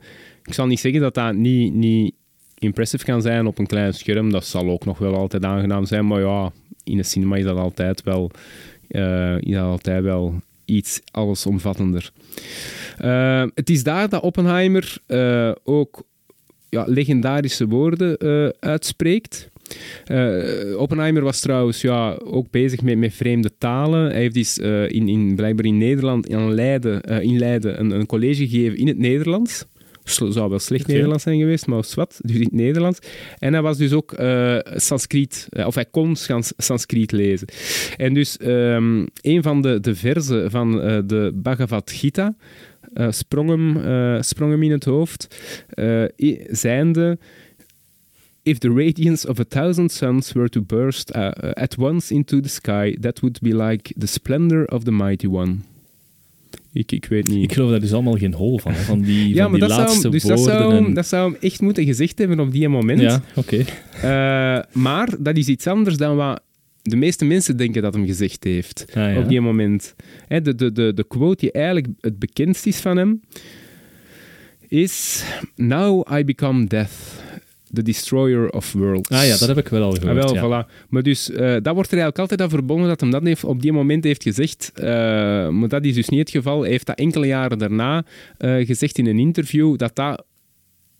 Ik 0.44 0.55
zal 0.55 0.66
niet 0.66 0.80
zeggen 0.80 1.01
dat 1.01 1.14
dat 1.14 1.34
niet, 1.34 1.74
niet 1.74 2.14
impressive 2.59 3.05
kan 3.05 3.22
zijn 3.22 3.46
op 3.46 3.59
een 3.59 3.66
klein 3.66 3.94
scherm. 3.94 4.30
Dat 4.30 4.44
zal 4.44 4.70
ook 4.70 4.84
nog 4.84 4.98
wel 4.98 5.16
altijd 5.16 5.44
aangenaam 5.44 5.86
zijn. 5.86 6.07
Maar 6.07 6.20
ja, 6.20 6.53
in 6.85 6.99
een 6.99 7.05
cinema 7.05 7.37
is 7.37 7.45
dat 7.45 7.57
altijd 7.57 8.03
wel, 8.03 8.31
dat 9.41 9.57
altijd 9.57 10.03
wel 10.03 10.41
iets 10.64 11.01
allesomvattender. 11.11 12.12
Eh, 12.99 13.45
het 13.55 13.70
is 13.70 13.83
daar 13.83 14.09
dat 14.09 14.22
Oppenheimer 14.22 14.97
eh, 15.07 15.53
ook 15.64 16.03
ja, 16.68 16.85
legendarische 16.87 17.66
woorden 17.66 18.18
uitspreekt. 18.61 19.49
Oppenheimer 20.76 21.22
was 21.22 21.41
trouwens 21.41 21.81
ja, 21.81 22.12
ook 22.24 22.51
bezig 22.51 22.83
met, 22.83 22.99
met 22.99 23.14
vreemde 23.14 23.51
talen. 23.59 24.11
Hij 24.11 24.20
heeft 24.20 24.35
dus, 24.35 24.59
in, 24.89 25.09
in, 25.09 25.35
blijkbaar 25.35 25.64
in 25.64 25.78
Nederland, 25.78 26.28
in 26.28 26.55
Leiden, 26.55 27.01
in 27.03 27.39
Leiden 27.39 27.81
een, 27.81 27.91
een 27.91 28.07
college 28.07 28.49
gegeven 28.49 28.78
in 28.78 28.87
het 28.87 28.99
Nederlands. 28.99 29.64
Zou 30.11 30.50
wel 30.50 30.58
slecht. 30.58 30.86
Nederlands 30.86 31.22
zijn 31.22 31.38
geweest, 31.38 31.66
maar 31.66 31.84
wat, 31.94 32.20
dus 32.22 32.36
in 32.36 32.42
het 32.42 32.52
Nederlands. 32.52 32.98
En 33.38 33.52
hij 33.52 33.62
was 33.62 33.76
dus 33.78 33.92
ook 33.92 34.12
eh 34.12 34.58
Sanskriet, 34.74 35.46
eh, 35.50 35.66
of 35.66 35.74
hij 35.74 35.84
kon 35.84 36.16
Sans- 36.16 36.52
Sanskriet 36.56 37.12
lezen. 37.12 37.48
En 37.96 38.14
dus 38.14 38.36
ehm, 38.36 39.06
een 39.20 39.42
van 39.42 39.62
de, 39.62 39.80
de 39.80 39.94
verzen 39.94 40.50
van 40.50 40.80
eh, 40.80 40.98
de 41.04 41.32
Bhagavad 41.34 41.90
Gita 41.90 42.34
sprong, 43.08 43.48
hem, 43.50 44.22
sprong 44.22 44.50
hem 44.50 44.62
in 44.62 44.70
het 44.70 44.84
hoofd, 44.84 45.36
zijnde... 46.50 47.18
If 48.42 48.58
the 48.58 48.70
radiance 48.70 49.28
of 49.28 49.38
a 49.38 49.44
thousand 49.44 49.92
suns 49.92 50.32
were 50.32 50.48
to 50.48 50.62
burst 50.62 51.11
uh, 51.14 51.30
uh, 51.44 51.52
at 51.56 51.76
once 51.78 52.11
into 52.14 52.40
the 52.40 52.48
sky, 52.48 52.96
that 53.00 53.20
would 53.20 53.38
be 53.40 53.52
like 53.52 53.92
the 53.98 54.06
splendor 54.06 54.64
of 54.64 54.84
the 54.84 54.92
mighty 54.92 55.26
one. 55.26 55.62
Ik, 56.72 56.92
ik 56.92 57.04
weet 57.04 57.28
niet. 57.28 57.42
Ik 57.44 57.52
geloof 57.52 57.70
daar 57.70 57.80
dus 57.80 57.92
allemaal 57.92 58.16
geen 58.16 58.34
hol 58.34 58.58
van, 58.58 58.72
hè, 58.72 58.78
van 58.80 59.00
die, 59.00 59.28
ja, 59.34 59.42
van 59.42 59.50
maar 59.50 59.60
die 59.60 59.68
dat 59.68 59.70
zou, 59.70 59.82
laatste 59.82 60.02
hem- 60.02 60.10
dus 60.10 60.22
dat, 60.22 60.40
zou, 60.40 60.74
en- 60.86 60.94
dat 60.94 61.06
zou 61.06 61.30
hem 61.32 61.40
echt 61.40 61.60
moeten 61.60 61.84
gezegd 61.84 62.18
hebben 62.18 62.40
op 62.40 62.52
die 62.52 62.68
moment. 62.68 63.00
Ja, 63.00 63.22
oké. 63.36 63.64
Eh, 64.02 64.58
maar 64.72 65.08
dat 65.18 65.36
is 65.36 65.46
iets 65.48 65.66
anders 65.66 65.96
dan 65.96 66.16
wat 66.16 66.42
de 66.82 66.96
meeste 66.96 67.24
mensen 67.24 67.56
denken 67.56 67.82
dat 67.82 67.94
hem 67.94 68.06
gezegd 68.06 68.44
heeft 68.44 68.84
Ah, 68.88 68.94
ja. 68.94 69.18
op 69.18 69.28
die 69.28 69.40
moment. 69.40 69.94
Hè, 70.26 70.40
de, 70.42 70.54
de, 70.54 70.72
de, 70.72 70.92
de 70.94 71.04
quote 71.06 71.36
die 71.40 71.52
eigenlijk 71.52 71.86
het 72.00 72.18
bekendst 72.18 72.66
is 72.66 72.76
van 72.76 72.96
hem 72.96 73.20
is 74.68 75.24
Now 75.56 76.12
I 76.18 76.24
become 76.24 76.64
death, 76.66 76.90
the 77.72 77.82
destroyer 77.82 78.50
of 78.50 78.72
worlds. 78.72 79.08
Ah 79.08 79.24
ja, 79.26 79.36
dat 79.38 79.48
heb 79.48 79.58
ik 79.58 79.68
wel 79.68 79.82
al 79.82 79.92
Ah, 79.92 79.98
gehoord. 80.00 80.30
wel, 80.30 80.34
ja. 80.50 80.64
voilà. 80.66 80.86
Maar 80.88 81.02
dus, 81.02 81.30
eh, 81.30 81.36
dat 81.38 81.74
wordt 81.74 81.90
er 81.92 81.98
eigenlijk 81.98 82.18
altijd 82.18 82.40
aan 82.40 82.48
verbonden 82.50 82.88
dat 82.88 83.00
hem 83.00 83.10
dat 83.10 83.22
heeft, 83.22 83.44
op 83.44 83.62
die 83.62 83.72
moment 83.72 84.04
heeft 84.04 84.22
gezegd. 84.22 84.72
Eh, 84.74 84.88
maar 85.48 85.68
dat 85.68 85.84
is 85.84 85.94
dus 85.94 86.08
niet 86.08 86.20
het 86.20 86.30
geval. 86.30 86.60
Hij 86.60 86.70
heeft 86.70 86.86
dat 86.86 86.98
enkele 86.98 87.26
jaren 87.26 87.58
daarna 87.58 88.04
eh, 88.38 88.66
gezegd 88.66 88.98
in 88.98 89.06
een 89.06 89.18
interview, 89.18 89.76
dat 89.76 89.96
dat 89.96 90.24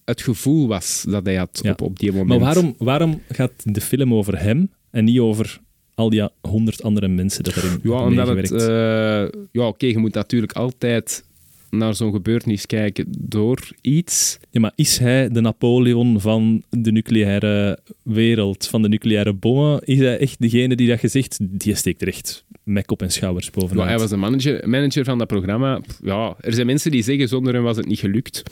het 0.05 0.23
gevoel 0.23 0.69
was 0.69 1.05
dat 1.09 1.25
hij 1.27 1.37
had 1.37 1.59
Ja. 1.63 1.71
op, 1.71 1.81
op 1.83 1.99
die 1.99 2.11
moment. 2.13 2.29
Maar 2.29 2.39
waarom, 2.39 2.75
waarom 2.79 3.23
gaat 3.29 3.53
de 3.63 3.81
film 3.81 4.15
over 4.15 4.41
hem 4.43 4.71
en 4.91 5.05
niet 5.05 5.19
over 5.19 5.61
al 5.95 6.11
die 6.11 6.29
honderd 6.41 6.83
andere 6.83 7.09
mensen 7.09 7.45
dat 7.45 7.57
erin 7.57 7.79
Ja, 7.83 7.91
omdat 8.05 8.29
het... 8.29 8.51
eh, 8.53 9.41
ja, 9.53 9.67
oké, 9.67 9.87
je 9.87 9.99
moet 9.99 10.15
natuurlijk 10.15 10.53
altijd 10.53 11.25
naar 11.71 11.95
zo'n 11.95 12.13
gebeurtenis 12.13 12.67
kijken 12.67 13.07
door 13.19 13.69
iets. 13.81 14.39
Ja, 14.51 14.61
maar 14.61 14.73
is 14.75 14.99
hij 14.99 15.29
de 15.29 15.41
Napoleon 15.41 16.21
van 16.21 16.63
de 16.71 16.93
nucleaire 16.93 17.79
wereld, 18.03 18.67
van 18.67 18.83
de 18.83 18.89
nucleaire 18.89 19.33
bommen? 19.33 19.81
Is 19.85 19.99
hij 19.99 20.19
echt 20.19 20.41
degene 20.41 20.77
die 20.77 20.89
dat 20.89 20.99
gezegd, 21.01 21.39
die 21.41 21.75
steekt 21.75 22.03
er 22.03 22.09
echt 22.09 22.45
met 22.65 22.87
kop 22.87 23.03
en 23.03 23.11
schouders 23.11 23.47
Ja, 23.47 23.53
bovenuit? 23.61 23.89
hij 23.89 23.99
was 23.99 24.11
de 24.11 24.17
manager, 24.17 24.69
manager 24.69 25.05
van 25.05 25.19
dat 25.19 25.27
programma. 25.27 25.81
Ja, 26.03 26.35
er 26.41 26.53
zijn 26.55 26.67
mensen 26.67 26.91
die 26.91 27.03
zeggen, 27.03 27.29
zonder 27.29 27.55
hem 27.55 27.63
was 27.63 27.77
het 27.77 27.87
niet 27.87 27.99
gelukt. 27.99 28.43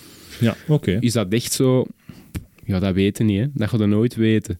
Ja, 0.40 0.56
oké. 0.68 0.96
Is 1.00 1.12
dat 1.12 1.32
echt 1.32 1.52
zo? 1.52 1.86
Ja, 2.64 2.78
dat 2.78 2.94
weten 2.94 3.26
niet, 3.26 3.38
hè. 3.38 3.46
Dat 3.54 3.68
ga 3.68 3.76
je 3.78 3.86
nooit 3.86 4.14
weten. 4.16 4.58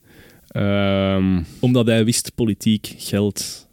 Ehm, 0.48 1.42
Omdat 1.60 1.86
hij 1.86 2.04
wist 2.04 2.32
politiek, 2.34 2.94
geld, 2.96 3.67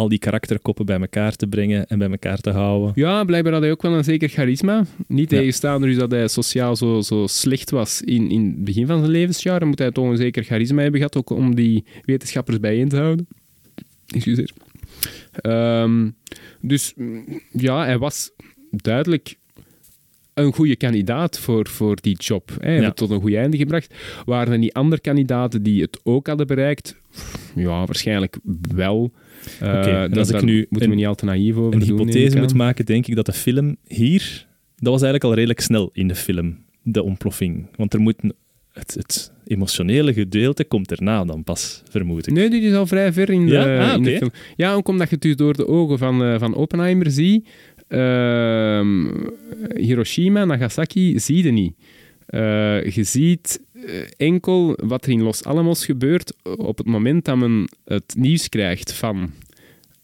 al 0.00 0.08
die 0.08 0.18
karakterkoppen 0.18 0.86
bij 0.86 1.00
elkaar 1.00 1.36
te 1.36 1.46
brengen 1.46 1.86
en 1.86 1.98
bij 1.98 2.10
elkaar 2.10 2.38
te 2.38 2.50
houden. 2.50 2.92
ja, 2.94 3.24
blijkbaar 3.24 3.52
had 3.52 3.62
hij 3.62 3.70
ook 3.70 3.82
wel 3.82 3.92
een 3.94 4.04
zeker 4.04 4.28
charisma. 4.28 4.84
Niet 5.06 5.30
Ja. 5.30 5.36
tegenstaande 5.38 5.86
dus 5.86 5.96
dat 5.96 6.10
hij 6.10 6.28
sociaal 6.28 6.76
zo, 6.76 7.00
zo 7.00 7.26
slecht 7.26 7.70
was 7.70 8.02
in, 8.02 8.30
in 8.30 8.46
het 8.46 8.64
begin 8.64 8.86
van 8.86 8.98
zijn 8.98 9.10
levensjaren, 9.10 9.68
moet 9.68 9.78
hij 9.78 9.90
toch 9.90 10.08
een 10.10 10.16
zeker 10.16 10.44
charisma 10.44 10.80
hebben 10.82 11.00
gehad, 11.00 11.16
ook 11.16 11.30
om 11.30 11.54
die 11.54 11.84
wetenschappers 12.04 12.60
bijeen 12.60 12.88
te 12.88 12.96
houden. 12.96 13.26
Excuseer. 14.06 14.50
Ehm, 15.32 16.10
dus 16.60 16.92
mm, 16.96 17.24
ja, 17.52 17.84
hij 17.84 17.98
was 17.98 18.30
duidelijk 18.70 19.34
een 20.34 20.52
goede 20.52 20.76
kandidaat 20.76 21.38
voor, 21.38 21.68
voor 21.68 21.96
die 22.00 22.16
job. 22.16 22.50
Hè, 22.60 22.74
Ja. 22.76 22.82
het 22.82 22.96
tot 22.96 23.10
een 23.10 23.20
goed 23.20 23.34
einde 23.34 23.56
gebracht. 23.56 23.94
Waren 24.24 24.52
er 24.52 24.58
niet 24.58 24.72
andere 24.72 25.00
kandidaten 25.00 25.62
die 25.62 25.82
het 25.82 26.00
ook 26.02 26.26
hadden 26.26 26.46
bereikt? 26.46 26.96
Ja, 27.54 27.84
waarschijnlijk 27.84 28.38
wel. 28.74 29.12
Eh, 29.60 29.68
Oké, 29.68 29.78
en 29.90 30.08
dat- 30.08 30.18
als 30.18 30.28
ik 30.28 30.34
daar 30.34 30.44
nu 30.44 30.66
moeten 30.68 30.82
een- 30.82 30.88
we 30.94 30.94
niet 31.00 31.06
al 31.06 31.14
te 31.14 31.24
naïef 31.24 31.56
over 31.56 31.72
een 31.80 31.86
doen. 31.86 31.98
hypothese 31.98 32.38
moet 32.38 32.54
maken, 32.54 32.84
denk 32.86 33.06
ik 33.06 33.14
dat 33.14 33.26
de 33.26 33.32
film 33.32 33.76
hier... 33.86 34.46
Dat 34.76 34.92
was 34.92 35.02
eigenlijk 35.02 35.24
al 35.24 35.34
redelijk 35.34 35.60
snel 35.60 35.90
in 35.92 36.08
de 36.08 36.14
film, 36.14 36.58
de 36.82 37.02
ontploffing. 37.02 37.66
Want 37.76 37.94
er 37.94 38.00
moet... 38.00 38.14
Het, 38.72 38.94
het 38.94 39.32
emotionele 39.46 40.12
gedeelte 40.12 40.64
komt 40.64 40.90
erna 40.90 41.24
dan 41.24 41.44
pas, 41.44 41.82
vermoed 41.90 42.26
ik. 42.26 42.32
Nee, 42.34 42.50
dit 42.50 42.62
is 42.62 42.72
al 42.74 42.86
vrij 42.86 43.12
ver 43.12 43.30
in 43.30 43.46
de, 43.46 43.52
Ja? 43.52 43.88
Ah, 43.90 43.96
in 43.96 44.02
de 44.02 44.08
oké. 44.08 44.18
film. 44.18 44.30
Ja, 44.56 44.72
ook 44.74 44.88
omdat 44.88 45.08
je 45.08 45.14
het 45.14 45.22
dus 45.24 45.36
door 45.36 45.56
de 45.56 45.66
ogen 45.68 45.98
van, 45.98 46.22
eh, 46.24 46.38
van 46.38 46.54
Oppenheimer 46.54 47.10
ziet. 47.10 47.48
Ehm, 47.88 49.06
Hiroshima, 49.76 50.44
Nagasaki, 50.44 51.18
zie 51.18 51.44
je 51.44 51.50
niet. 51.52 51.74
Eh, 52.26 52.84
je 52.90 53.02
ziet 53.04 53.60
enkel 54.16 54.78
wat 54.84 55.04
er 55.04 55.10
in 55.10 55.22
Los 55.22 55.44
Alamos 55.44 55.84
gebeurt 55.84 56.32
op 56.42 56.78
het 56.78 56.86
moment 56.86 57.24
dat 57.24 57.36
men 57.36 57.68
het 57.84 58.14
nieuws 58.16 58.48
krijgt 58.48 58.92
van 58.92 59.30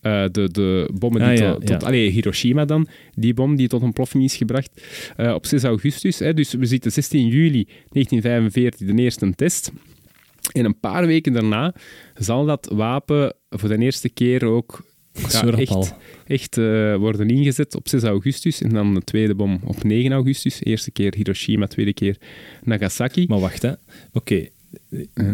eh, 0.07 0.25
de, 0.33 0.51
de 0.51 0.91
bommen 0.95 1.21
die 1.21 1.31
Ah, 1.31 1.37
ja, 1.37 1.53
tot... 1.53 1.69
ja. 1.69 1.77
tot 1.77 1.89
allee, 1.89 2.11
Hiroshima 2.11 2.65
dan, 2.65 2.89
die 3.15 3.35
bom 3.35 3.57
die 3.57 3.69
tot 3.69 3.83
ontploffing 3.83 4.25
is 4.25 4.37
gebracht 4.37 4.71
eh, 5.17 5.35
op 5.35 5.47
6 5.47 5.63
augustus. 5.63 6.19
Hè, 6.19 6.35
dus 6.35 6.53
we 6.53 6.67
zitten 6.67 6.93
16 6.93 7.27
juli 7.27 7.65
1945, 7.65 8.87
de 8.87 9.03
eerste 9.03 9.35
test. 9.35 9.73
En 10.53 10.65
een 10.65 10.81
paar 10.81 11.07
weken 11.07 11.33
daarna 11.33 11.75
zal 12.15 12.45
dat 12.45 12.71
wapen 12.75 13.35
voor 13.51 13.69
de 13.69 13.79
eerste 13.79 14.09
keer 14.09 14.45
ook 14.45 14.85
ja, 15.29 15.51
echt, 15.53 15.95
echt 16.27 16.59
eh, 16.59 16.97
worden 16.97 17.29
ingezet 17.29 17.75
op 17.75 17.89
6 17.89 18.03
augustus. 18.03 18.63
En 18.63 18.69
dan 18.69 18.95
de 18.95 19.05
tweede 19.05 19.35
bom 19.35 19.61
op 19.65 19.85
9 19.85 20.13
augustus. 20.13 20.63
Eerste 20.63 20.91
keer 20.91 21.15
Hiroshima, 21.15 21.67
tweede 21.67 21.93
keer 21.93 22.17
Nagasaki. 22.63 23.25
Maar 23.29 23.41
wacht, 23.41 23.63
hè. 23.63 23.73
Oké. 24.13 24.49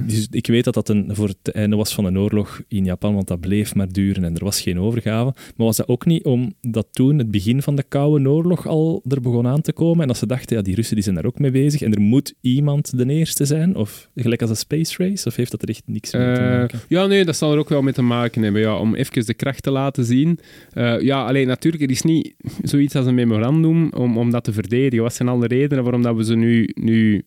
Dus 0.06 0.26
ik 0.30 0.46
weet 0.46 0.64
dat 0.64 0.74
dat 0.74 0.88
een, 0.88 1.08
voor 1.14 1.28
het 1.28 1.54
einde 1.54 1.76
was 1.76 1.94
van 1.94 2.04
een 2.04 2.18
oorlog 2.18 2.62
in 2.68 2.84
Japan, 2.84 3.14
want 3.14 3.28
dat 3.28 3.40
bleef 3.40 3.74
maar 3.74 3.92
duren 3.92 4.24
en 4.24 4.34
er 4.36 4.44
was 4.44 4.60
geen 4.60 4.78
overgave. 4.80 5.34
Maar 5.56 5.66
was 5.66 5.76
dat 5.76 5.88
ook 5.88 6.06
niet 6.06 6.24
omdat 6.24 6.86
toen 6.90 7.18
het 7.18 7.30
begin 7.30 7.62
van 7.62 7.76
de 7.76 7.84
Koude 7.88 8.28
Oorlog 8.30 8.66
al 8.66 9.02
er 9.08 9.20
begon 9.20 9.46
aan 9.46 9.60
te 9.60 9.72
komen 9.72 10.00
en 10.02 10.06
dat 10.08 10.16
ze 10.16 10.26
dachten, 10.26 10.56
ja, 10.56 10.62
die 10.62 10.74
Russen 10.74 10.94
die 10.94 11.04
zijn 11.04 11.16
daar 11.16 11.24
ook 11.26 11.38
mee 11.38 11.50
bezig 11.50 11.82
en 11.82 11.92
er 11.94 12.00
moet 12.00 12.34
iemand 12.40 12.98
de 12.98 13.06
eerste 13.06 13.44
zijn? 13.44 13.76
Of 13.76 14.08
gelijk 14.14 14.40
als 14.40 14.50
een 14.50 14.56
space 14.56 14.94
race? 15.08 15.28
Of 15.28 15.36
heeft 15.36 15.50
dat 15.50 15.62
er 15.62 15.68
echt 15.68 15.82
niks 15.86 16.12
mee 16.12 16.34
te 16.34 16.40
Eh, 16.40 16.48
maken? 16.58 16.80
ja, 16.88 17.06
nee, 17.06 17.24
dat 17.24 17.36
zal 17.36 17.52
er 17.52 17.58
ook 17.58 17.68
wel 17.68 17.82
mee 17.82 17.92
te 17.92 18.02
maken 18.02 18.42
hebben. 18.42 18.60
Ja, 18.60 18.76
om 18.78 18.94
even 18.94 19.26
de 19.26 19.34
kracht 19.34 19.62
te 19.62 19.70
laten 19.70 20.04
zien. 20.04 20.38
Eh, 20.72 21.00
ja, 21.00 21.24
alleen 21.26 21.46
natuurlijk, 21.46 21.82
er 21.82 21.90
is 21.90 22.02
niet 22.02 22.34
zoiets 22.62 22.94
als 22.96 23.06
een 23.06 23.14
memorandum 23.14 23.90
om, 23.92 24.18
om 24.18 24.30
dat 24.30 24.44
te 24.44 24.52
verdedigen. 24.52 25.02
Wat 25.02 25.14
zijn 25.14 25.28
alle 25.28 25.46
redenen 25.46 25.82
waarom 25.84 26.02
dat 26.02 26.16
we 26.16 26.24
ze 26.24 26.34
nu... 26.36 26.68
nu 26.74 27.22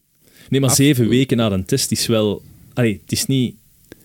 Nee, 0.50 0.62
maar 0.62 0.72
zeven 0.72 1.10
weken 1.10 1.38
na 1.38 1.52
een 1.52 1.66
test 1.66 1.92
is 1.92 2.08
wel... 2.08 2.42
Allee, 2.74 3.00
het 3.02 3.12
is 3.12 3.26
niet... 3.26 3.56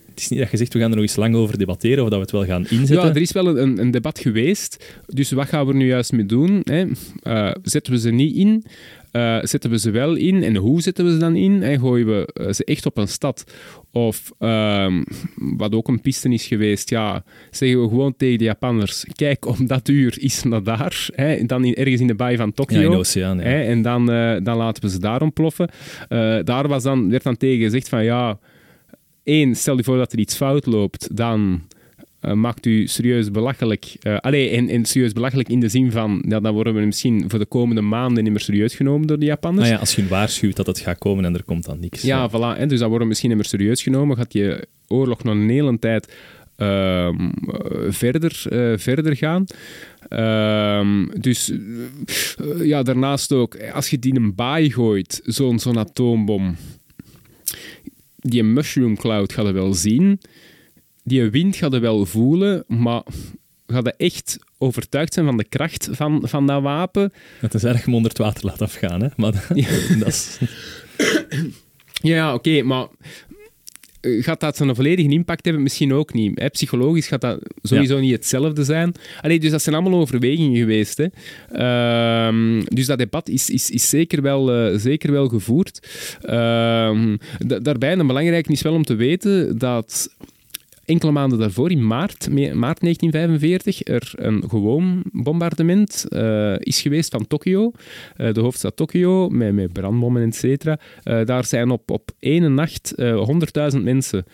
Het 0.08 0.20
is 0.20 0.28
niet 0.28 0.38
dat 0.40 0.50
je 0.50 0.56
zegt, 0.56 0.72
we 0.72 0.78
gaan 0.78 0.90
er 0.90 0.96
nog 0.96 1.04
eens 1.04 1.16
lang 1.16 1.34
over 1.34 1.58
debatteren 1.58 2.04
of 2.04 2.10
dat 2.10 2.18
we 2.18 2.24
het 2.24 2.30
wel 2.30 2.44
gaan 2.44 2.66
inzetten. 2.68 3.06
ja, 3.06 3.14
er 3.14 3.20
is 3.20 3.32
wel 3.32 3.58
een, 3.58 3.78
een 3.78 3.90
debat 3.90 4.18
geweest. 4.18 4.84
Dus 5.06 5.30
wat 5.30 5.48
gaan 5.48 5.66
we 5.66 5.72
er 5.72 5.78
nu 5.78 5.86
juist 5.86 6.12
mee 6.12 6.26
doen? 6.26 6.60
Hè? 6.64 6.86
Eh, 7.22 7.54
zetten 7.62 7.92
we 7.92 7.98
ze 7.98 8.10
niet 8.10 8.36
in? 8.36 8.64
Eh, 9.10 9.38
zetten 9.42 9.70
we 9.70 9.78
ze 9.78 9.90
wel 9.90 10.14
in? 10.14 10.42
En 10.42 10.56
hoe 10.56 10.82
zetten 10.82 11.04
we 11.04 11.10
ze 11.10 11.18
dan 11.18 11.36
in? 11.36 11.62
Hè? 11.62 11.78
Gooien 11.78 12.06
we 12.06 12.26
eh, 12.32 12.52
ze 12.52 12.64
echt 12.64 12.86
op 12.86 12.96
een 12.96 13.08
stad? 13.08 13.44
Of, 13.92 14.32
ehm, 14.38 15.02
wat 15.36 15.74
ook 15.74 15.88
een 15.88 16.00
piste 16.00 16.28
is 16.28 16.46
geweest, 16.46 16.90
ja, 16.90 17.24
zeggen 17.50 17.82
we 17.82 17.88
gewoon 17.88 18.16
tegen 18.16 18.38
de 18.38 18.44
Japanners, 18.44 19.04
kijk, 19.12 19.46
om 19.46 19.66
dat 19.66 19.88
uur 19.88 20.16
is 20.20 20.42
naar 20.42 20.62
daar. 20.62 21.08
Hè? 21.14 21.44
Dan 21.44 21.64
in, 21.64 21.74
ergens 21.74 22.00
in 22.00 22.06
de 22.06 22.14
baai 22.14 22.36
van 22.36 22.52
Tokio. 22.52 22.78
Ja, 22.78 22.84
in 22.84 22.90
de 22.90 22.96
oceaan, 22.96 23.38
ja. 23.38 23.42
Hè, 23.42 23.62
en 23.62 23.82
dan, 23.82 24.10
eh, 24.10 24.36
dan 24.42 24.56
laten 24.56 24.82
we 24.82 24.90
ze 24.90 24.98
daar 24.98 25.22
ontploffen. 25.22 25.70
Eh, 26.08 26.38
daar 26.44 26.68
was 26.68 26.82
dan, 26.82 27.10
werd 27.10 27.22
dan 27.22 27.36
tegen 27.36 27.64
gezegd 27.64 27.88
van 27.88 28.04
ja, 28.04 28.38
één, 29.22 29.54
stel 29.54 29.76
je 29.76 29.84
voor 29.84 29.96
dat 29.96 30.12
er 30.12 30.18
iets 30.18 30.36
fout 30.36 30.66
loopt, 30.66 31.16
dan 31.16 31.62
eh, 32.20 32.32
maakt 32.32 32.66
u 32.66 32.86
serieus 32.86 33.30
belachelijk. 33.30 33.96
Eh 34.00 34.16
allee, 34.16 34.50
en, 34.50 34.68
en 34.68 34.84
serieus 34.84 35.12
belachelijk 35.12 35.48
in 35.48 35.60
de 35.60 35.68
zin 35.68 35.90
van, 35.90 36.24
ja, 36.28 36.40
dan 36.40 36.52
worden 36.52 36.74
we 36.74 36.80
misschien 36.80 37.24
voor 37.28 37.38
de 37.38 37.46
komende 37.46 37.80
maanden 37.80 38.22
niet 38.22 38.32
meer 38.32 38.42
serieus 38.42 38.74
genomen 38.74 39.06
door 39.06 39.18
de 39.18 39.24
Japanners. 39.24 39.66
Ah 39.66 39.72
ja, 39.72 39.78
als 39.78 39.94
je 39.94 40.08
waarschuwt 40.08 40.56
dat 40.56 40.66
het 40.66 40.78
gaat 40.78 40.98
komen 40.98 41.24
en 41.24 41.34
er 41.34 41.44
komt 41.44 41.64
dan 41.64 41.80
niks. 41.80 42.02
Ja, 42.02 42.30
voilà. 42.30 42.58
Hè, 42.58 42.66
dus 42.66 42.78
dan 42.78 42.88
worden 42.88 42.98
we 42.98 43.06
misschien 43.06 43.28
niet 43.28 43.38
meer 43.38 43.48
serieus 43.48 43.82
genomen. 43.82 44.16
Gaat 44.16 44.32
je 44.32 44.68
oorlog 44.86 45.22
nog 45.22 45.34
een 45.34 45.50
hele 45.50 45.78
tijd 45.78 46.14
ehm, 46.56 47.16
eh, 47.18 47.86
verder, 47.88 48.32
verder 48.78 49.16
gaan. 49.16 49.44
Ehm, 50.08 51.06
dus 51.20 51.52
ja, 52.62 52.82
daarnaast 52.82 53.32
ook, 53.32 53.56
als 53.72 53.90
je 53.90 53.98
die 53.98 54.14
in 54.14 54.22
een 54.22 54.34
baai 54.34 54.72
gooit, 54.72 55.20
zo'n 55.24 55.58
zo'n 55.58 55.78
atoombom, 55.78 56.56
die 58.16 58.42
mushroom 58.42 58.96
cloud 58.96 59.32
gaat 59.32 59.46
je 59.46 59.52
wel 59.52 59.74
zien. 59.74 60.20
Die 61.10 61.30
wind 61.30 61.56
gaat 61.56 61.72
je 61.72 61.78
wel 61.78 62.06
voelen, 62.06 62.64
maar 62.66 63.02
gaat 63.66 63.84
je 63.84 63.94
echt 63.96 64.38
overtuigd 64.58 65.14
zijn 65.14 65.26
van 65.26 65.36
de 65.36 65.44
kracht 65.44 65.88
van, 65.90 66.22
van 66.24 66.46
dat 66.46 66.62
wapen? 66.62 67.12
Het 67.38 67.54
is 67.54 67.64
erg 67.64 67.86
onder 67.86 68.10
het 68.10 68.18
water 68.18 68.44
laten 68.46 68.66
afgaan, 68.66 69.02
hè. 69.02 69.08
Maar 69.16 69.32
dat 69.98 70.08
is... 70.08 70.38
Ja, 72.02 72.34
oké, 72.34 72.62
maar 72.62 72.86
eh, 74.00 74.22
gaat 74.22 74.40
dat 74.40 74.56
zo'n 74.56 74.74
volledige 74.74 75.08
impact 75.08 75.44
hebben? 75.44 75.62
Misschien 75.62 75.92
ook 75.92 76.12
niet. 76.12 76.40
Hè? 76.40 76.48
Psychologisch 76.48 77.06
gaat 77.06 77.20
dat 77.20 77.38
sowieso 77.62 78.00
niet 78.00 78.12
hetzelfde 78.12 78.64
zijn. 78.64 78.94
Allee, 79.20 79.40
dus 79.40 79.50
dat 79.50 79.62
zijn 79.62 79.76
allemaal 79.76 80.00
overwegingen 80.00 80.56
geweest. 80.56 80.98
Hè? 80.98 81.06
Ehm, 81.52 82.62
dus 82.64 82.86
dat 82.86 82.98
debat 82.98 83.28
is, 83.28 83.50
is, 83.50 83.70
is 83.70 83.88
zeker, 83.88 84.22
wel, 84.22 84.52
eh, 84.52 84.78
zeker 84.78 85.12
wel 85.12 85.28
gevoerd. 85.28 85.88
Da- 86.20 87.58
daarbij, 87.62 87.90
en 87.90 88.06
belangrijk 88.06 88.48
is 88.48 88.62
wel 88.62 88.74
om 88.74 88.84
te 88.84 88.94
weten 88.94 89.58
dat 89.58 90.08
enkele 90.90 91.12
maanden 91.12 91.38
daarvoor, 91.38 91.70
in 91.70 91.86
maart, 91.86 92.28
maart 92.54 92.80
1945, 92.80 93.84
er 93.84 94.12
een 94.16 94.44
gewoon 94.48 95.02
bombardement 95.12 96.06
eh, 96.08 96.54
is 96.58 96.80
geweest 96.80 97.10
van 97.10 97.26
Tokio, 97.26 97.72
eh, 98.16 98.32
de 98.32 98.40
hoofdstad 98.40 98.76
Tokio, 98.76 99.28
met, 99.28 99.54
met 99.54 99.72
brandbommen, 99.72 100.26
et 100.26 100.34
cetera. 100.34 100.78
Eh, 101.02 101.24
daar 101.24 101.44
zijn 101.44 101.70
op, 101.70 101.90
op 101.90 102.10
één 102.18 102.54
nacht 102.54 102.94
eh 102.94 103.28
100.000 103.74 103.82
mensen 103.82 104.24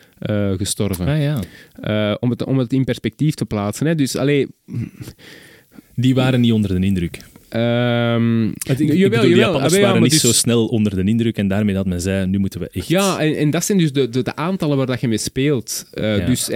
gestorven. 0.56 1.06
Ah 1.06 1.22
ja. 1.22 2.16
Om, 2.20 2.30
het, 2.30 2.44
om 2.44 2.58
het 2.58 2.72
in 2.72 2.84
perspectief 2.84 3.34
te 3.34 3.44
plaatsen. 3.44 3.86
Hè. 3.86 3.94
Dus, 3.94 4.16
allee, 4.16 4.46
Die 5.94 6.14
waren 6.14 6.40
niet 6.40 6.52
onder 6.52 6.80
de 6.80 6.86
indruk. 6.86 7.18
Ehm, 7.48 8.44
Ik, 8.48 8.54
ik 8.78 8.92
jawel, 8.92 9.20
bedoel. 9.20 9.36
Japanners 9.36 9.72
Ah, 9.74 9.78
ja, 9.80 9.86
waren 9.86 10.02
niet 10.02 10.10
dus- 10.10 10.20
zo 10.20 10.32
snel 10.32 10.66
onder 10.66 10.94
de 10.96 11.02
indruk 11.10 11.36
en 11.36 11.48
daarmee 11.48 11.74
dat 11.74 11.86
men 11.86 12.00
zei, 12.00 12.26
nu 12.26 12.38
moeten 12.38 12.60
we 12.60 12.68
echt... 12.72 12.88
Ja, 12.88 13.18
en, 13.18 13.36
en 13.36 13.50
dat 13.50 13.64
zijn 13.64 13.78
dus 13.78 13.92
de, 13.92 14.08
de, 14.08 14.22
de 14.22 14.36
aantallen 14.36 14.76
waar 14.76 14.86
dat 14.86 15.00
je 15.00 15.08
mee 15.08 15.18
speelt. 15.18 15.86
Eh, 15.92 16.18
Ja. 16.18 16.26
Dus 16.26 16.50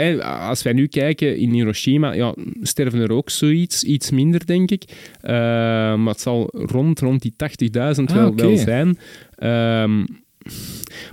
als 0.48 0.62
wij 0.62 0.72
nu 0.72 0.86
kijken 0.86 1.36
in 1.36 1.50
Hiroshima, 1.50 2.12
ja, 2.12 2.34
sterven 2.62 3.00
er 3.00 3.12
ook 3.12 3.30
zoiets, 3.30 3.82
iets 3.84 4.10
minder 4.10 4.46
denk 4.46 4.70
ik. 4.70 4.82
Eh, 5.20 5.32
maar 5.94 6.12
het 6.12 6.20
zal 6.20 6.48
rond, 6.52 7.00
rond 7.00 7.22
die 7.22 7.34
80.000 7.36 8.04
Ah, 8.10 8.14
wel, 8.14 8.34
wel 8.34 8.56
zijn. 8.56 8.98
Ehm, 9.34 10.04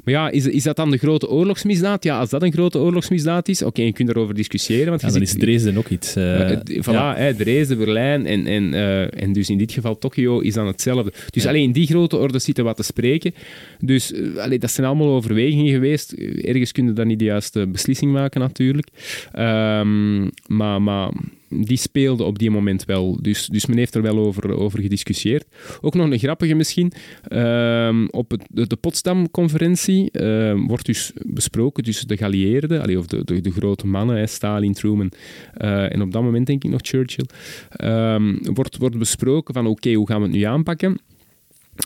maar 0.03 0.13
ja, 0.13 0.29
is, 0.29 0.45
is 0.45 0.63
dat 0.63 0.75
dan 0.75 0.91
de 0.91 0.97
grote 0.97 1.29
oorlogsmisdaad? 1.29 2.03
Ja, 2.03 2.19
als 2.19 2.29
dat 2.29 2.43
een 2.43 2.51
grote 2.51 2.77
oorlogsmisdaad 2.77 3.47
is, 3.47 3.61
oké, 3.61 3.81
je 3.81 3.93
kunt 3.93 4.09
erover 4.09 4.33
discussiëren. 4.35 4.89
Want 4.89 5.01
Ja, 5.01 5.07
dan 5.07 5.17
ziet- 5.19 5.27
is 5.27 5.33
Dresden 5.43 5.77
ook 5.77 5.87
iets... 5.89 6.13
het- 6.13 6.71
voilà, 6.81 6.91
ja. 6.91 7.15
hè, 7.15 7.35
Dresden, 7.35 7.77
Berlijn 7.77 8.25
en, 8.25 8.45
en, 8.47 8.73
eh, 8.73 9.21
en 9.23 9.33
dus 9.33 9.49
in 9.49 9.57
dit 9.57 9.71
geval 9.71 9.97
Tokio 9.97 10.39
is 10.39 10.53
dan 10.53 10.67
hetzelfde. 10.67 11.11
Dus 11.29 11.43
Ja. 11.43 11.49
alleen 11.49 11.63
in 11.63 11.71
die 11.71 11.87
grote 11.87 12.17
orde 12.17 12.39
zitten 12.39 12.63
wat 12.63 12.75
te 12.75 12.83
spreken. 12.83 13.33
Dus 13.79 14.13
allee, 14.37 14.59
dat 14.59 14.71
zijn 14.71 14.87
allemaal 14.87 15.09
overwegingen 15.09 15.73
geweest. 15.73 16.11
Ergens 16.41 16.71
kun 16.71 16.85
je 16.85 16.93
dan 16.93 17.07
niet 17.07 17.19
de 17.19 17.25
juiste 17.25 17.67
beslissing 17.67 18.11
maken 18.11 18.41
natuurlijk. 18.41 18.87
Ehm, 19.33 20.23
maar, 20.47 20.81
maar 20.81 21.11
die 21.49 21.77
speelde 21.77 22.23
op 22.23 22.39
die 22.39 22.51
moment 22.51 22.85
wel. 22.85 23.17
Dus, 23.21 23.45
dus 23.45 23.65
men 23.65 23.77
heeft 23.77 23.95
er 23.95 24.01
wel 24.01 24.17
over, 24.17 24.57
over 24.57 24.81
gediscussieerd. 24.81 25.45
Ook 25.81 25.93
nog 25.93 26.11
een 26.11 26.19
grappige 26.19 26.53
misschien. 26.53 26.91
Ehm, 27.27 28.05
op 28.05 28.31
het, 28.31 28.69
de, 28.69 28.75
Potsdam-conferentie 28.75 30.11
ehm, 30.11 30.59
wordt 30.59 30.85
dus 30.85 31.11
besproken 31.25 31.83
tussen 31.83 32.07
de 32.07 32.17
geallieerden, 32.17 32.81
allee, 32.81 32.99
of 32.99 33.05
de, 33.05 33.41
de, 33.41 33.51
grote 33.51 33.87
mannen, 33.87 34.29
Stalin, 34.29 34.73
Truman 34.73 35.11
eh, 35.53 35.93
en 35.93 36.01
op 36.01 36.11
dat 36.11 36.23
moment 36.23 36.47
denk 36.47 36.63
ik 36.63 36.71
nog 36.71 36.79
Churchill, 36.83 37.25
ehm, 37.69 38.35
wordt, 38.53 38.77
wordt 38.77 38.97
besproken 38.97 39.53
van 39.53 39.67
oké, 39.67 39.93
hoe 39.93 40.07
gaan 40.07 40.21
we 40.21 40.27
het 40.27 40.35
nu 40.35 40.41
aanpakken? 40.41 40.99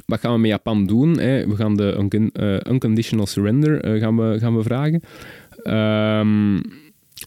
Wat 0.06 0.20
gaan 0.20 0.34
we 0.34 0.40
met 0.40 0.50
Japan 0.50 0.86
doen? 0.86 1.20
Hè? 1.20 1.48
We 1.48 1.56
gaan 1.56 1.76
de 1.76 2.30
eh, 2.34 2.72
unconditional 2.72 3.26
surrender 3.26 3.82
eh, 3.82 4.00
gaan 4.00 4.18
we, 4.18 4.40
gaan 4.40 4.58
we 4.58 4.64
vragen. 4.64 5.02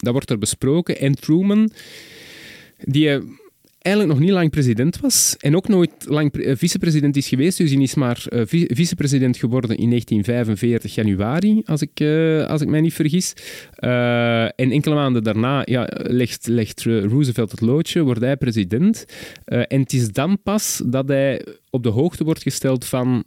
Dat 0.01 0.13
wordt 0.13 0.31
er 0.31 0.39
besproken. 0.39 0.99
En 0.99 1.15
Truman, 1.15 1.71
die 2.85 3.09
eh, 3.09 3.21
eigenlijk 3.79 4.15
nog 4.15 4.23
niet 4.27 4.35
lang 4.35 4.51
president 4.51 5.01
was 5.01 5.37
en 5.41 5.57
ook 5.57 5.69
nooit 5.69 5.91
lang 6.07 6.33
eh, 6.33 6.53
vicepresident 6.57 7.17
is 7.17 7.29
geweest. 7.29 7.59
Dus 7.59 7.71
hij 7.71 7.83
is 7.83 7.95
maar 7.95 8.25
eh, 8.29 8.43
vi- 8.47 8.67
vicepresident 8.73 9.37
geworden 9.37 9.71
in 9.77 9.89
1945 9.89 10.95
januari, 10.95 11.63
als 11.65 11.83
ik, 11.83 12.01
als 12.49 12.61
ik 12.61 12.69
mij 12.69 12.81
niet 12.81 12.95
vergis. 12.95 13.33
En 14.57 14.71
enkele 14.71 14.95
maanden 14.95 15.23
daarna 15.25 15.63
ja, 15.65 15.89
legt, 15.93 16.47
legt 16.47 16.83
Roosevelt 16.85 17.51
het 17.51 17.61
loodje, 17.61 18.03
wordt 18.03 18.21
hij 18.21 18.37
president. 18.37 19.05
En 19.45 19.81
het 19.81 19.93
is 19.93 20.09
dan 20.09 20.39
pas 20.43 20.83
dat 20.87 21.09
hij 21.09 21.45
op 21.71 21.83
de 21.83 21.89
hoogte 21.89 22.25
wordt 22.25 22.43
gesteld 22.43 22.85
van 22.85 23.25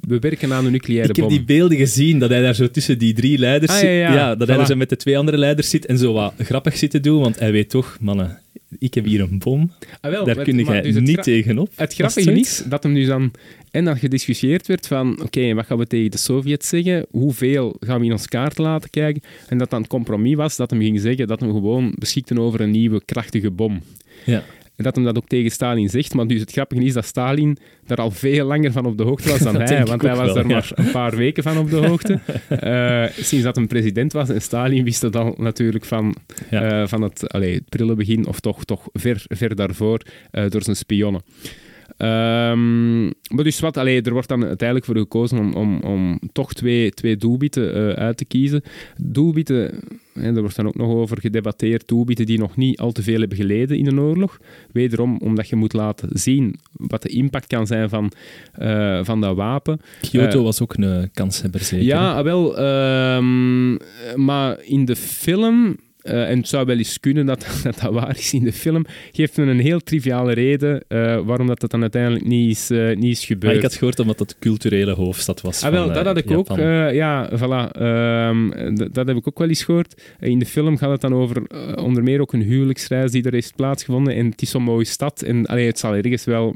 we 0.00 0.18
werken 0.18 0.52
aan 0.52 0.64
een 0.66 0.72
nucleaire 0.72 1.08
Ik 1.08 1.16
heb 1.16 1.24
bom. 1.24 1.34
die 1.36 1.44
beelden 1.44 1.76
gezien, 1.76 2.18
dat 2.18 2.30
hij 2.30 2.40
daar 2.42 2.54
zo 2.54 2.70
tussen 2.70 2.98
die 2.98 3.12
drie 3.14 3.38
leiders 3.38 3.72
Ah, 3.72 3.78
zit. 3.78 3.86
ja, 3.88 4.12
ja. 4.12 4.34
dat 4.34 4.48
hij 4.48 4.58
er 4.58 4.66
zo 4.66 4.76
met 4.76 4.88
de 4.88 4.96
twee 4.96 5.18
andere 5.18 5.36
leiders 5.38 5.70
zit 5.70 5.86
en 5.86 5.98
zo 5.98 6.12
wat 6.12 6.32
grappig 6.38 6.76
zit 6.76 6.90
te 6.90 7.00
doen, 7.00 7.20
want 7.20 7.38
hij 7.38 7.52
weet 7.52 7.70
toch, 7.70 7.96
mannen, 8.00 8.38
ik 8.78 8.94
heb 8.94 9.04
hier 9.04 9.20
een 9.20 9.38
bom, 9.38 9.72
Ah, 10.00 10.10
wel, 10.10 10.24
daar 10.24 10.42
kun 10.42 10.64
jij 10.64 10.80
dus 10.80 10.94
niet 10.94 11.22
tegenop. 11.22 11.70
Het 11.76 11.94
grappige 11.94 12.32
is 12.32 12.62
dat 12.66 12.82
hem 12.82 12.94
dus 12.94 13.06
dan... 13.06 13.30
En 13.70 13.84
dat 13.84 13.98
gediscussieerd 13.98 14.66
werd 14.66 14.86
van... 14.86 15.22
Oké, 15.22 15.54
wat 15.54 15.66
gaan 15.66 15.78
we 15.78 15.86
tegen 15.86 16.10
de 16.10 16.18
Sovjets 16.18 16.68
zeggen? 16.68 17.06
Hoeveel 17.10 17.76
gaan 17.80 18.00
we 18.00 18.06
in 18.06 18.12
ons 18.12 18.28
kaart 18.28 18.58
laten 18.58 18.90
kijken? 18.90 19.22
En 19.48 19.58
dat 19.58 19.70
dan 19.70 19.80
het 19.80 19.90
compromis 19.90 20.34
was 20.34 20.56
dat 20.56 20.70
hem 20.70 20.80
ging 20.80 21.00
zeggen 21.00 21.26
dat 21.26 21.40
we 21.40 21.46
gewoon 21.46 21.94
beschikten 21.98 22.38
over 22.38 22.60
een 22.60 22.70
nieuwe 22.70 23.04
krachtige 23.04 23.50
bom. 23.50 23.82
Ja. 24.24 24.44
En 24.80 24.86
dat 24.86 24.94
hem 24.94 25.04
dat 25.04 25.16
ook 25.16 25.28
tegen 25.28 25.50
Stalin 25.50 25.88
zegt. 25.88 26.14
Maar 26.14 26.26
dus 26.26 26.40
het 26.40 26.52
grappige 26.52 26.84
is 26.84 26.92
dat 26.92 27.04
Stalin 27.04 27.56
daar 27.86 27.96
al 27.96 28.10
veel 28.10 28.46
langer 28.46 28.72
van 28.72 28.86
op 28.86 28.96
de 28.98 29.02
hoogte 29.02 29.28
was 29.28 29.38
dan 29.38 29.54
Dat 29.58 29.68
hij. 29.68 29.84
Want 29.84 30.02
hij 30.02 30.16
was 30.16 30.24
wel, 30.24 30.34
daar 30.34 30.48
ja. 30.48 30.54
maar 30.54 30.70
een 30.74 30.90
paar 30.90 31.16
weken 31.16 31.42
van 31.42 31.58
op 31.58 31.70
de 31.70 31.76
hoogte. 31.76 32.18
Eh, 32.48 33.04
sinds 33.16 33.44
dat 33.44 33.56
hij 33.56 33.66
president 33.66 34.12
was. 34.12 34.28
En 34.28 34.42
Stalin 34.42 34.84
wist 34.84 35.02
het 35.02 35.16
al 35.16 35.34
natuurlijk 35.38 35.84
van, 35.84 36.14
Ja. 36.50 36.82
eh, 36.82 36.88
van 36.88 37.02
het, 37.02 37.32
allee, 37.32 37.54
het 37.54 37.68
prille 37.68 37.94
begin. 37.94 38.26
Of 38.26 38.40
toch, 38.40 38.64
toch 38.64 38.88
ver, 38.92 39.24
ver 39.28 39.54
daarvoor 39.56 40.00
eh, 40.30 40.48
door 40.48 40.62
zijn 40.62 40.76
spionnen. 40.76 41.22
Ehm, 42.00 43.04
maar 43.04 43.44
dus 43.44 43.60
wat, 43.60 43.76
allee, 43.76 44.02
er 44.02 44.12
wordt 44.12 44.28
dan 44.28 44.44
uiteindelijk 44.44 44.86
voor 44.86 44.96
gekozen 44.96 45.38
om, 45.38 45.52
om, 45.52 45.80
om 45.80 46.18
toch 46.32 46.52
twee, 46.52 46.90
twee 46.90 47.16
doelwitten 47.16 47.74
eh, 47.74 48.04
uit 48.04 48.16
te 48.16 48.24
kiezen. 48.24 48.62
Doelwitten, 48.96 49.80
hè, 50.12 50.34
er 50.34 50.40
wordt 50.40 50.56
dan 50.56 50.66
ook 50.66 50.76
nog 50.76 50.88
over 50.88 51.20
gedebatteerd, 51.20 51.88
doelwitten 51.88 52.26
die 52.26 52.38
nog 52.38 52.56
niet 52.56 52.78
al 52.78 52.92
te 52.92 53.02
veel 53.02 53.20
hebben 53.20 53.36
geleden 53.36 53.78
in 53.78 53.86
een 53.86 54.00
oorlog. 54.00 54.38
Wederom 54.72 55.16
omdat 55.18 55.48
je 55.48 55.56
moet 55.56 55.72
laten 55.72 56.08
zien 56.12 56.58
wat 56.72 57.02
de 57.02 57.08
impact 57.08 57.46
kan 57.46 57.66
zijn 57.66 57.88
van, 57.88 58.12
eh, 58.52 59.00
van 59.04 59.20
dat 59.20 59.36
wapen. 59.36 59.80
Kyoto 60.00 60.38
Eh, 60.38 60.44
was 60.44 60.62
ook 60.62 60.74
een 60.74 61.10
kanshebber, 61.12 61.60
zeker. 61.60 61.86
Ja, 61.86 62.12
ah, 62.12 62.24
wel. 62.24 62.58
ehm, 62.58 63.72
maar 64.14 64.62
in 64.62 64.84
de 64.84 64.96
film, 64.96 65.76
eh, 66.02 66.30
en 66.30 66.38
het 66.38 66.48
zou 66.48 66.66
wel 66.66 66.76
eens 66.76 67.00
kunnen 67.00 67.26
dat, 67.26 67.46
dat 67.62 67.78
dat 67.80 67.92
waar 67.92 68.16
is 68.18 68.32
in 68.32 68.44
de 68.44 68.52
film, 68.52 68.84
geeft 69.12 69.36
men 69.36 69.48
een 69.48 69.60
heel 69.60 69.80
triviale 69.80 70.32
reden 70.32 70.82
eh, 70.88 71.20
waarom 71.20 71.46
dat, 71.46 71.60
dat 71.60 71.70
dan 71.70 71.80
uiteindelijk 71.80 72.24
niet 72.26 72.50
is, 72.50 72.70
eh, 72.70 72.96
niet 72.96 73.04
is 73.12 73.18
Maar 73.18 73.26
gebeurd. 73.26 73.56
ik 73.56 73.62
had 73.62 73.74
gehoord 73.74 73.98
omdat 73.98 74.18
dat 74.18 74.28
de 74.28 74.34
culturele 74.40 74.92
hoofdstad 74.92 75.40
was 75.40 75.62
Ah, 75.62 75.70
wel, 75.70 75.84
van, 75.84 75.94
dat 75.94 76.04
had 76.04 76.16
ik 76.16 76.30
ook. 76.30 76.48
Japan. 76.48 76.94
ja, 76.94 77.30
voilà. 77.38 77.70
ehm, 77.72 78.74
dat 78.92 79.06
heb 79.06 79.16
ik 79.16 79.28
ook 79.28 79.38
wel 79.38 79.48
eens 79.48 79.64
gehoord. 79.64 80.02
In 80.20 80.38
de 80.38 80.46
film 80.46 80.76
gaat 80.76 80.90
het 80.90 81.00
dan 81.00 81.14
over 81.14 81.42
onder 81.76 82.02
meer 82.02 82.20
ook 82.20 82.32
een 82.32 82.42
huwelijksreis 82.42 83.10
die 83.10 83.22
er 83.22 83.32
heeft 83.32 83.56
plaatsgevonden. 83.56 84.14
En 84.14 84.26
het 84.30 84.42
is 84.42 84.50
zo'n 84.50 84.62
mooie 84.62 84.84
stad. 84.84 85.22
En 85.22 85.46
allee, 85.46 85.66
het 85.66 85.78
zal 85.78 85.94
ergens 85.94 86.24
wel 86.24 86.54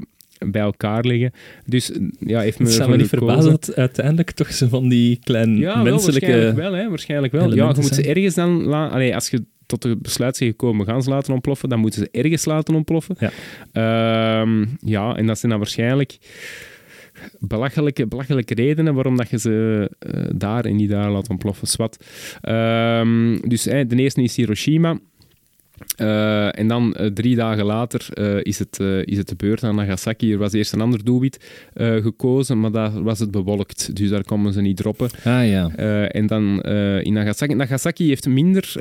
bij 0.51 0.61
elkaar 0.61 1.05
liggen. 1.05 1.31
Dus 1.65 1.91
ja, 2.19 2.39
heeft 2.39 2.57
Het 2.57 2.71
zou 2.71 2.89
me 2.89 2.97
niet 2.97 3.07
verbazen 3.07 3.51
dat 3.51 3.75
uiteindelijk 3.75 4.31
toch 4.31 4.51
zo 4.51 4.67
van 4.67 4.89
die 4.89 5.19
klein 5.23 5.57
Ja, 5.57 5.73
wel, 5.73 5.83
menselijke... 5.83 6.25
waarschijnlijk 6.25 6.57
wel. 6.57 6.73
Hè, 6.73 6.89
waarschijnlijk 6.89 7.33
wel. 7.33 7.55
Ja, 7.55 7.67
je 7.67 7.81
moet 7.81 7.95
ze 7.95 8.07
ergens 8.07 8.35
dan... 8.35 8.73
Allee, 8.73 9.15
als 9.15 9.29
je 9.29 9.43
tot 9.65 9.81
de 9.81 9.97
besluit 9.97 10.37
zijn 10.37 10.49
gekomen, 10.49 10.85
gaan 10.85 11.03
ze 11.03 11.09
laten 11.09 11.33
ontploffen, 11.33 11.69
dan 11.69 11.79
moeten 11.79 11.99
ze 11.99 12.09
ergens 12.11 12.45
laten 12.45 12.75
ontploffen. 12.75 13.15
Ja. 13.19 13.31
Ehm, 13.71 14.65
ja, 14.79 15.15
en 15.15 15.25
dat 15.25 15.39
zijn 15.39 15.51
dan 15.51 15.59
waarschijnlijk 15.59 16.17
belachelijke, 17.39 18.07
belachelijke 18.07 18.53
redenen 18.53 18.93
waarom 18.93 19.17
dat 19.17 19.29
je 19.29 19.39
ze 19.39 19.89
eh, 19.99 20.23
daar 20.35 20.65
en 20.65 20.75
niet 20.75 20.89
daar 20.89 21.11
laat 21.11 21.29
ontploffen. 21.29 21.67
Swat. 21.67 22.05
Ehm, 22.41 23.37
dus 23.47 23.63
de 23.63 23.95
eerste 23.95 24.21
is 24.21 24.35
Hiroshima. 24.35 24.99
Eh, 25.95 26.59
en 26.59 26.67
dan 26.67 26.93
eh, 26.93 27.07
drie 27.07 27.35
dagen 27.35 27.65
later 27.65 28.07
eh, 28.13 28.43
is, 28.43 28.59
het, 28.59 28.79
is 29.05 29.17
het 29.17 29.27
de 29.27 29.35
beurt 29.35 29.63
aan 29.63 29.75
Nagasaki. 29.75 30.31
Er 30.31 30.37
was 30.37 30.53
eerst 30.53 30.73
een 30.73 30.81
ander 30.81 31.03
doelwit 31.03 31.63
gekozen, 31.75 32.59
maar 32.59 32.71
daar 32.71 33.03
was 33.03 33.19
het 33.19 33.31
bewolkt. 33.31 33.95
Dus 33.95 34.09
daar 34.09 34.23
konden 34.23 34.53
ze 34.53 34.61
niet 34.61 34.77
droppen. 34.77 35.09
Ah 35.23 35.47
ja. 35.47 35.69
En 36.07 36.27
dan 36.27 36.61
in 37.01 37.13
Nagasaki. 37.13 37.53
Nagasaki 37.53 38.07
heeft 38.07 38.27
minder, 38.27 38.73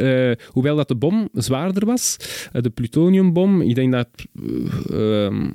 hoewel 0.48 0.76
dat 0.76 0.88
de 0.88 0.94
bom 0.94 1.28
zwaarder 1.32 1.84
was, 1.86 2.16
de 2.52 2.70
plutoniumbom, 2.70 3.60
ik 3.62 3.74
denk 3.74 3.92
dat 3.92 4.08
eh, 4.90 5.24
ehm, 5.24 5.50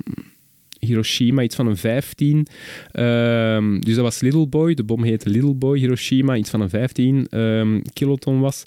Hiroshima 0.80 1.42
iets 1.42 1.54
van 1.54 1.66
een 1.66 1.76
15. 1.76 2.46
ehm, 2.92 3.80
dus 3.80 3.94
dat 3.94 4.04
was 4.04 4.20
Little 4.20 4.46
Boy. 4.46 4.74
De 4.74 4.82
bom 4.82 5.04
heette 5.04 5.30
Little 5.30 5.54
Boy. 5.54 5.78
Hiroshima 5.78 6.36
iets 6.36 6.50
van 6.50 6.60
een 6.60 6.70
15 6.70 7.26
ehm, 7.30 7.80
kiloton 7.92 8.40
was. 8.40 8.64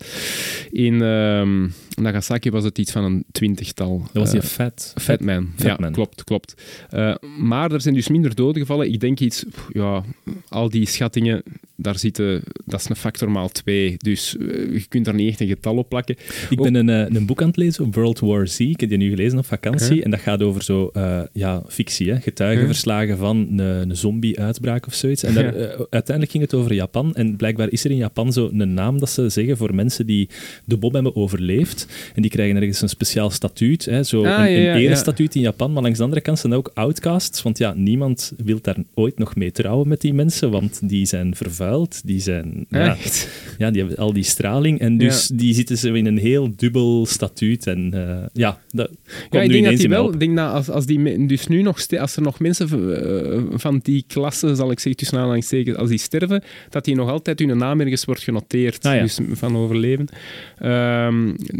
In 0.71 1.01
ehm, 1.01 1.67
Nagasaki 2.01 2.49
was 2.49 2.63
het 2.63 2.77
iets 2.77 2.91
van 2.91 3.03
een 3.03 3.23
twintigtal. 3.31 3.99
Dat 4.13 4.23
was 4.23 4.31
die 4.31 4.41
Eh, 4.41 4.47
vet. 4.47 4.93
Fat 5.01 5.19
Man. 5.19 5.49
Fat 5.55 5.65
ja, 5.67 5.77
Man. 5.79 5.91
klopt, 5.91 6.23
klopt. 6.23 6.53
Eh, 6.89 7.15
maar 7.39 7.71
er 7.71 7.81
zijn 7.81 7.93
dus 7.93 8.07
minder 8.07 8.35
doden 8.35 8.61
gevallen. 8.61 8.91
Ik 8.93 8.99
denk 8.99 9.19
iets, 9.19 9.45
ja, 9.71 10.03
al 10.49 10.69
die 10.69 10.87
schattingen, 10.87 11.43
daar 11.75 11.97
zitten, 11.99 12.41
dat 12.65 12.79
is 12.79 12.89
een 12.89 12.95
factor 12.95 13.31
maal 13.31 13.49
twee. 13.49 13.95
Dus 13.97 14.37
eh, 14.37 14.47
je 14.73 14.85
kunt 14.89 15.05
daar 15.05 15.13
niet 15.13 15.29
echt 15.29 15.39
een 15.39 15.47
getal 15.47 15.77
op 15.77 15.89
plakken. 15.89 16.15
Ik 16.49 16.61
ben 16.61 16.75
een, 16.75 17.15
een 17.15 17.25
boek 17.25 17.41
aan 17.41 17.47
het 17.47 17.57
lezen, 17.57 17.91
World 17.91 18.19
War 18.19 18.47
Z. 18.47 18.59
Ik 18.59 18.79
heb 18.79 18.89
die 18.89 18.97
nu 18.97 19.09
gelezen 19.09 19.37
op 19.37 19.45
vakantie. 19.45 20.03
En 20.03 20.11
dat 20.11 20.19
gaat 20.19 20.41
over 20.41 20.63
zo, 20.63 20.91
ja, 21.33 21.63
fictie, 21.67 22.02
hè? 22.09 22.21
getuigenverslagen 22.21 23.17
van 23.17 23.37
een, 23.37 23.59
een 23.59 23.95
zombie-uitbraak 23.97 24.85
of 24.87 24.93
zoiets. 24.93 25.23
En 25.23 25.33
daar, 25.33 25.43
Ja. 25.43 25.51
eh, 25.51 25.79
uiteindelijk 25.89 26.31
ging 26.31 26.43
het 26.43 26.53
over 26.53 26.73
Japan. 26.73 27.15
En 27.15 27.35
blijkbaar 27.35 27.69
is 27.71 27.83
er 27.83 27.91
in 27.91 27.97
Japan 27.97 28.33
zo 28.33 28.49
een 28.53 28.73
naam 28.73 28.99
dat 28.99 29.09
ze 29.09 29.29
zeggen 29.29 29.57
voor 29.57 29.75
mensen 29.75 30.05
die 30.05 30.29
de 30.65 30.77
bom 30.77 30.93
hebben 30.93 31.15
overleefd. 31.15 31.87
En 32.15 32.21
die 32.21 32.31
krijgen 32.31 32.55
ergens 32.55 32.81
een 32.81 32.89
speciaal 32.89 33.29
statuut, 33.29 33.85
hè? 33.85 34.03
zo 34.03 34.25
Ah, 34.25 34.45
een, 34.45 34.51
ja, 34.51 34.57
een 34.57 34.63
ja, 34.63 34.73
ja. 34.73 34.79
erestatuut 34.79 35.35
in 35.35 35.41
Japan. 35.41 35.73
Maar 35.73 35.81
langs 35.83 35.97
de 35.97 36.03
andere 36.03 36.21
kant 36.21 36.39
zijn 36.39 36.51
dat 36.51 36.61
ook 36.61 36.71
outcasts. 36.73 37.41
Want 37.41 37.57
ja, 37.57 37.73
niemand 37.73 38.33
wil 38.43 38.59
daar 38.61 38.77
ooit 38.93 39.17
nog 39.17 39.35
mee 39.35 39.51
trouwen 39.51 39.87
met 39.87 40.01
die 40.01 40.13
mensen, 40.13 40.51
want 40.51 40.89
die 40.89 41.05
zijn 41.05 41.35
vervuild. 41.35 42.01
Die 42.07 42.19
zijn... 42.21 42.65
Ja, 42.69 42.95
Echt? 42.95 43.29
ja, 43.57 43.71
die 43.71 43.79
hebben 43.81 43.97
al 43.99 44.13
die 44.13 44.23
straling 44.23 44.79
en 44.79 44.97
dus 44.97 45.27
die 45.27 45.53
zitten 45.53 45.77
zo 45.77 45.93
in 45.93 46.05
een 46.05 46.17
heel 46.17 46.53
dubbel 46.55 47.05
statuut. 47.05 47.67
En 47.67 47.89
eh, 47.93 48.25
ja, 48.33 48.59
dat 48.71 48.87
komt 48.87 48.97
Ja, 49.31 49.41
ik 49.41 49.47
nu 49.47 49.53
denk 49.53 49.63
dat 49.63 49.73
ineens 49.73 49.83
in 49.83 49.89
wel, 49.89 50.13
ik 50.13 50.19
denk 50.19 50.35
dat 50.37 50.51
als, 50.53 50.69
als 50.69 50.85
die 50.85 51.25
dus 51.27 51.47
nu 51.47 51.61
nog, 51.61 51.79
als 51.99 52.15
er 52.15 52.21
nog 52.21 52.39
mensen 52.39 52.67
eh, 52.95 53.41
van 53.53 53.79
die 53.83 54.03
klasse, 54.07 54.55
zal 54.55 54.71
ik 54.71 54.79
zeggen 54.79 54.95
tussen 54.95 55.17
aanhalingstekens, 55.17 55.77
als 55.77 55.89
die 55.89 55.97
sterven, 55.97 56.43
dat 56.69 56.85
die 56.85 56.95
nog 56.95 57.09
altijd 57.09 57.39
hun 57.39 57.57
naam 57.57 57.79
ergens 57.79 58.05
wordt 58.05 58.23
genoteerd, 58.23 58.85
Ah, 58.85 58.95
ja. 58.95 59.01
dus 59.01 59.19
van 59.31 59.57
overleven. 59.57 60.07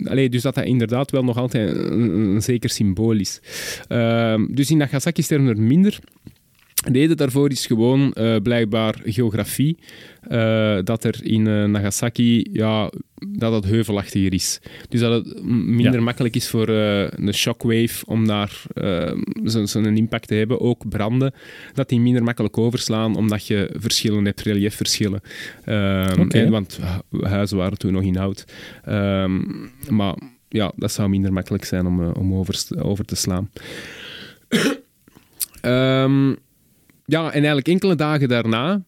Allee, 0.10 0.30
dus 0.30 0.42
dat 0.42 0.56
dat 0.56 0.66
inderdaad 0.66 1.12
wel 1.12 1.24
nog 1.24 1.38
altijd 1.38 1.76
een, 1.76 2.10
een 2.36 2.42
zeker 2.42 2.70
symbool 2.70 3.20
is. 3.20 3.40
Ehm, 3.88 4.46
dus 4.50 4.72
in 4.72 4.78
Nagasaki 4.78 5.22
sterven 5.22 5.48
er 5.48 5.62
minder. 5.62 6.00
De 6.92 7.00
reden 7.00 7.18
daarvoor 7.18 7.50
is 7.52 7.66
gewoon 7.66 8.14
eh, 8.14 8.36
blijkbaar 8.42 8.96
geografie. 9.06 9.78
Eh, 10.22 10.78
dat 10.84 11.04
er 11.04 11.20
in 11.26 11.48
eh, 11.48 11.64
Nagasaki 11.66 12.50
ja, 12.54 12.92
dat 13.28 13.54
het 13.54 13.66
heuvelachtiger 13.66 14.34
is. 14.34 14.60
Dus 14.90 15.00
dat 15.00 15.26
het 15.26 15.44
minder 15.46 15.94
Ja. 15.94 16.02
makkelijk 16.02 16.36
is 16.36 16.50
voor 16.50 16.68
een 16.68 17.34
shockwave 17.34 18.06
om 18.06 18.28
daar 18.28 18.62
zo- 19.46 19.66
zo'n 19.66 19.98
impact 19.98 20.28
te 20.28 20.34
hebben. 20.34 20.60
Ook 20.60 20.90
branden, 20.90 21.34
dat 21.74 21.90
die 21.90 22.00
minder 22.00 22.24
makkelijk 22.24 22.58
overslaan, 22.58 23.16
omdat 23.16 23.48
je 23.48 23.70
verschillen 23.80 24.26
hebt, 24.26 24.42
reliefverschillen. 24.42 25.22
Ehm, 25.66 26.20
Oké. 26.22 26.38
en- 26.40 26.52
want 26.52 26.80
hu- 27.10 27.26
huizen 27.28 27.58
waren 27.58 27.78
toen 27.78 27.94
nog 27.94 28.04
in 28.04 28.16
hout. 28.16 28.46
Ehm, 28.84 29.42
maar 29.90 30.16
ja, 30.50 30.72
dat 30.76 30.92
zou 30.92 31.10
minder 31.10 31.34
makkelijk 31.34 31.66
zijn 31.66 31.86
om, 31.86 32.06
om 32.12 32.34
over, 32.34 32.66
over 32.82 33.06
te 33.06 33.16
slaan. 33.16 33.50
Ehm, 35.62 36.34
ja, 37.06 37.26
en 37.26 37.32
eigenlijk 37.34 37.68
enkele 37.68 37.96
dagen 37.96 38.28
daarna. 38.28 38.82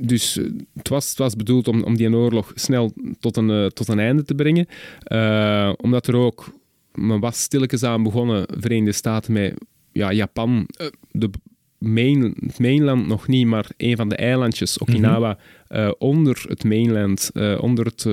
Dus 0.00 0.36
eh, 0.38 0.44
het 0.74 0.88
was, 0.88 1.08
het 1.08 1.18
was 1.18 1.36
bedoeld 1.36 1.68
om, 1.68 1.82
om 1.82 1.96
die 1.96 2.14
oorlog 2.14 2.52
snel 2.54 2.92
tot 3.20 3.36
een, 3.36 3.50
eh, 3.50 3.66
tot 3.66 3.88
een 3.88 3.98
einde 3.98 4.22
te 4.24 4.34
brengen. 4.34 4.66
Eh, 5.02 5.72
omdat 5.76 6.06
er 6.06 6.16
ook. 6.16 6.52
Men 6.92 7.20
was 7.20 7.40
stilletjes 7.40 7.82
aan 7.82 8.02
begonnen, 8.02 8.46
Verenigde 8.58 8.92
Staten, 8.92 9.32
met 9.32 9.54
ja, 9.92 10.12
Japan. 10.12 10.68
de 11.10 11.30
main, 11.78 12.34
het 12.46 12.58
mainland 12.58 13.06
nog 13.06 13.28
niet, 13.28 13.46
maar 13.46 13.70
een 13.76 13.96
van 13.96 14.08
de 14.08 14.16
eilandjes, 14.16 14.78
Okinawa, 14.78 15.38
eh, 15.68 15.90
onder 15.98 16.44
het 16.48 16.64
mainland, 16.64 17.30
onder 17.60 17.84
het. 17.84 18.06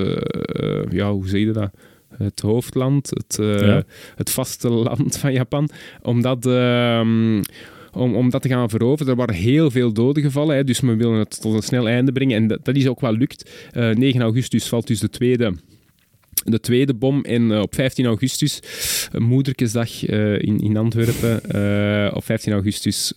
ja, 0.92 1.12
hoe 1.12 1.28
zeg 1.28 1.40
je 1.40 1.52
dat? 1.52 1.72
Het 2.18 2.40
hoofdland, 2.40 3.10
het, 3.10 3.40
eh, 3.40 3.60
Ja. 3.60 3.84
het 4.16 4.30
vasteland 4.30 5.18
van 5.18 5.34
Japan. 5.34 5.70
Omdat. 6.02 6.46
ehm, 6.46 7.42
om, 7.96 8.16
om 8.16 8.30
dat 8.30 8.42
te 8.42 8.50
gaan 8.50 8.70
veroveren. 8.70 9.12
Er 9.12 9.18
waren 9.18 9.36
heel 9.36 9.72
veel 9.72 9.94
doden 9.94 10.24
gevallen, 10.24 10.56
hè, 10.56 10.64
dus 10.64 10.80
we 10.80 10.96
willen 10.96 11.20
het 11.20 11.42
tot 11.42 11.54
een 11.54 11.62
snel 11.62 11.88
einde 11.88 12.12
brengen. 12.12 12.38
En 12.38 12.48
dat, 12.48 12.66
dat 12.66 12.76
is 12.76 12.88
ook 12.88 13.02
wel 13.02 13.14
lukt. 13.14 13.50
Eh, 13.72 13.90
9 13.90 14.22
augustus 14.22 14.68
valt 14.68 14.88
dus 14.88 15.00
de 15.00 15.10
tweede 15.10 15.54
de 16.44 16.60
tweede 16.60 16.94
bom. 16.94 17.24
En 17.24 17.52
eh, 17.52 17.60
op 17.60 17.76
15 17.76 18.06
augustus, 18.06 18.62
uh, 19.14 19.22
Moederkesdag 19.22 20.08
uh, 20.08 20.40
in, 20.42 20.60
in 20.60 20.78
Antwerpen, 20.78 22.16
op 22.16 22.24
15 22.24 22.54
augustus 22.54 23.14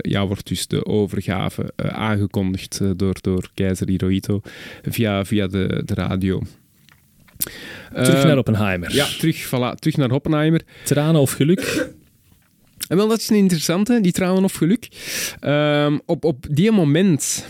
ja, 0.00 0.26
wordt 0.26 0.48
dus 0.48 0.66
de 0.66 0.86
overgave 0.86 1.72
aangekondigd 1.76 2.80
door, 2.96 3.16
door 3.20 3.48
keizer 3.54 3.88
Hirohito 3.88 4.40
via, 4.82 5.24
via 5.24 5.46
de, 5.46 5.82
de 5.84 5.94
radio. 5.94 6.42
Terug 7.92 8.24
naar 8.24 8.38
Oppenheimer. 8.38 8.94
Ja, 8.94 9.06
terug, 9.18 9.46
voilà, 9.46 9.74
terug 9.78 9.96
naar 9.96 10.10
Oppenheimer. 10.10 10.62
Tranen 10.84 11.20
of 11.20 11.32
geluk? 11.32 11.90
En 12.88 12.96
wel, 12.96 13.08
dat 13.08 13.18
is 13.18 13.28
een 13.28 13.36
interessante, 13.36 14.00
die 14.00 14.12
tranen 14.12 14.44
of 14.44 14.52
geluk. 14.52 14.88
Uh, 15.44 15.94
op, 16.06 16.24
op 16.24 16.46
die 16.50 16.70
moment, 16.70 17.46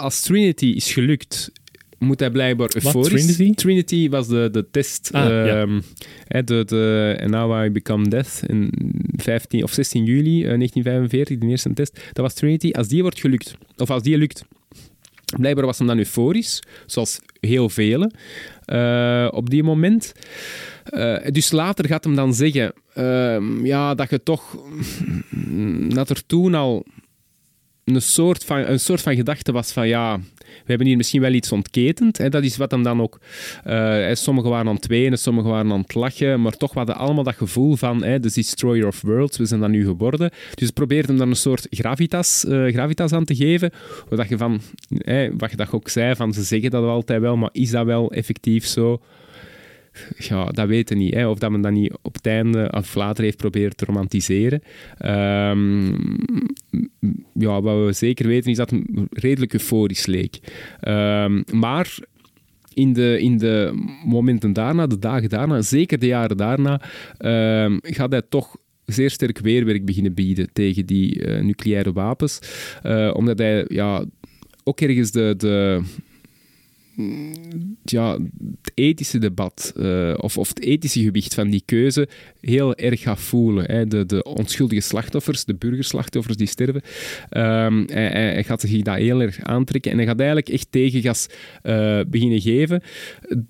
als 0.00 0.20
Trinity 0.20 0.66
is 0.66 0.92
gelukt, 0.92 1.52
moet 1.98 2.20
hij 2.20 2.30
blijkbaar 2.30 2.70
euforisch... 2.74 3.26
Trinity? 3.26 3.54
Trinity 3.54 4.08
was 4.08 4.28
de, 4.28 4.48
de 4.52 4.66
test. 4.70 5.10
Ah, 5.12 5.28
ja. 5.28 5.60
um, 5.60 5.82
de, 6.28 6.64
de 6.64 7.16
And 7.20 7.30
Now 7.30 7.64
I 7.64 7.70
Become 7.70 8.08
Death 8.08 8.42
in 8.46 8.72
15 9.16 9.62
of 9.62 9.72
16 9.72 10.04
juli 10.04 10.42
uh, 10.42 10.56
1945, 10.56 11.38
de 11.38 11.46
eerste 11.46 11.72
test. 11.72 12.00
Dat 12.12 12.24
was 12.24 12.34
Trinity. 12.34 12.70
Als 12.70 12.88
die 12.88 13.02
wordt 13.02 13.20
gelukt, 13.20 13.54
of 13.76 13.90
als 13.90 14.02
die 14.02 14.18
lukt, 14.18 14.44
blijkbaar 15.38 15.66
was 15.66 15.78
hem 15.78 15.86
dan 15.86 15.98
euforisch, 15.98 16.62
zoals 16.86 17.20
heel 17.40 17.68
velen 17.68 18.14
uh, 18.66 19.28
op 19.30 19.50
die 19.50 19.62
moment. 19.62 20.12
Uh, 20.90 21.16
dus 21.26 21.50
later 21.50 21.86
gaat 21.86 22.04
hem 22.04 22.14
dan 22.14 22.34
zeggen 22.34 22.72
uh, 22.94 23.64
ja, 23.64 23.94
dat 23.94 24.10
je 24.10 24.22
toch... 24.22 24.56
dat 25.88 26.10
er 26.10 26.26
toen 26.26 26.54
al 26.54 26.86
een 27.94 28.02
soort 28.02 28.44
van, 28.44 28.58
een 28.58 28.80
soort 28.80 29.00
van 29.00 29.14
gedachte 29.14 29.52
was 29.52 29.72
van 29.72 29.88
ja, 29.88 30.20
we 30.36 30.66
hebben 30.66 30.86
hier 30.86 30.96
misschien 30.96 31.20
wel 31.20 31.32
iets 31.32 31.52
ontketend. 31.52 32.18
Hè. 32.18 32.28
Dat 32.28 32.42
is 32.42 32.56
wat 32.56 32.70
hem 32.70 32.82
dan 32.82 33.00
ook... 33.00 33.18
Uh, 33.66 34.12
sommigen 34.12 34.50
waren 34.50 34.68
aan 34.68 34.74
het 34.74 34.86
wenen, 34.86 35.18
sommigen 35.18 35.50
waren 35.50 35.72
aan 35.72 35.80
het 35.80 35.94
lachen, 35.94 36.42
maar 36.42 36.56
toch 36.56 36.72
hadden 36.72 36.96
allemaal 36.96 37.24
dat 37.24 37.34
gevoel 37.34 37.76
van 37.76 38.04
hè, 38.04 38.20
de 38.20 38.32
destroyer 38.34 38.86
of 38.86 39.00
worlds, 39.00 39.38
we 39.38 39.44
zijn 39.44 39.60
dat 39.60 39.70
nu 39.70 39.84
geworden. 39.84 40.30
Dus 40.54 40.70
probeerde 40.70 41.08
hem 41.08 41.16
dan 41.16 41.28
een 41.30 41.36
soort 41.36 41.66
gravitas, 41.70 42.44
uh, 42.48 42.72
gravitas 42.72 43.12
aan 43.12 43.24
te 43.24 43.34
geven. 43.34 43.70
Wat 44.08 44.28
je, 44.28 44.36
van, 44.36 44.60
hè, 44.96 45.36
wat 45.36 45.50
je 45.50 45.56
dat 45.56 45.72
ook 45.72 45.88
zei, 45.88 46.14
van 46.14 46.32
ze 46.32 46.42
zeggen 46.42 46.70
dat 46.70 46.84
altijd 46.84 47.20
wel, 47.20 47.36
maar 47.36 47.50
is 47.52 47.70
dat 47.70 47.86
wel 47.86 48.12
effectief 48.12 48.66
zo? 48.66 49.00
ja, 50.28 50.44
dat 50.44 50.68
weten 50.68 50.96
we 50.96 51.02
niet. 51.02 51.14
Hè. 51.14 51.28
Of 51.28 51.38
dat 51.38 51.50
men 51.50 51.60
dat 51.60 51.72
niet 51.72 51.92
op 52.02 52.14
het 52.14 52.26
einde 52.26 52.72
of 52.76 52.94
later 52.94 53.24
heeft 53.24 53.36
proberen 53.36 53.76
te 53.76 53.84
romantiseren. 53.84 54.62
Um, 55.04 56.18
ja, 57.32 57.60
wat 57.60 57.84
we 57.84 57.92
zeker 57.92 58.26
weten 58.26 58.50
is 58.50 58.56
dat 58.56 58.70
het 58.70 58.82
redelijk 59.10 59.52
euforisch 59.52 60.06
leek. 60.06 60.38
Um, 60.88 61.44
maar 61.52 61.98
in 62.74 62.92
de, 62.92 63.20
in 63.20 63.38
de 63.38 63.72
momenten 64.04 64.52
daarna, 64.52 64.86
de 64.86 64.98
dagen 64.98 65.28
daarna, 65.28 65.62
zeker 65.62 65.98
de 65.98 66.06
jaren 66.06 66.36
daarna, 66.36 66.80
um, 67.64 67.78
gaat 67.82 68.10
hij 68.10 68.22
toch 68.28 68.56
zeer 68.84 69.10
sterk 69.10 69.38
weerwerk 69.38 69.84
beginnen 69.84 70.14
bieden 70.14 70.52
tegen 70.52 70.86
die 70.86 71.26
uh, 71.26 71.42
nucleaire 71.42 71.92
wapens. 71.92 72.40
Uh, 72.82 73.10
omdat 73.14 73.38
hij 73.38 73.64
ja, 73.68 74.04
ook 74.64 74.80
ergens 74.80 75.10
de, 75.10 75.34
de, 75.36 75.82
ja, 77.82 78.12
het 78.12 78.72
ethische 78.74 79.18
debat 79.18 79.72
uh, 79.76 80.14
of, 80.16 80.38
of 80.38 80.48
het 80.48 80.60
ethische 80.60 81.02
gewicht 81.02 81.34
van 81.34 81.50
die 81.50 81.62
keuze 81.64 82.08
heel 82.40 82.74
erg 82.74 83.00
gaat 83.00 83.20
voelen. 83.20 83.64
Hè. 83.64 83.86
De, 83.86 84.06
de 84.06 84.22
onschuldige 84.22 84.80
slachtoffers, 84.80 85.44
de 85.44 85.54
burgerslachtoffers 85.54 86.36
die 86.36 86.46
sterven, 86.46 86.82
um, 87.30 87.84
hij, 87.86 88.44
gaat 88.44 88.60
zich 88.60 88.82
dat 88.82 88.96
heel 88.96 89.20
erg 89.20 89.40
aantrekken 89.40 89.90
en 89.90 89.96
hij 89.96 90.06
gaat 90.06 90.18
eigenlijk 90.18 90.48
echt 90.48 90.66
tegengas 90.70 91.26
uh, 91.62 92.00
beginnen 92.08 92.40
geven. 92.40 92.82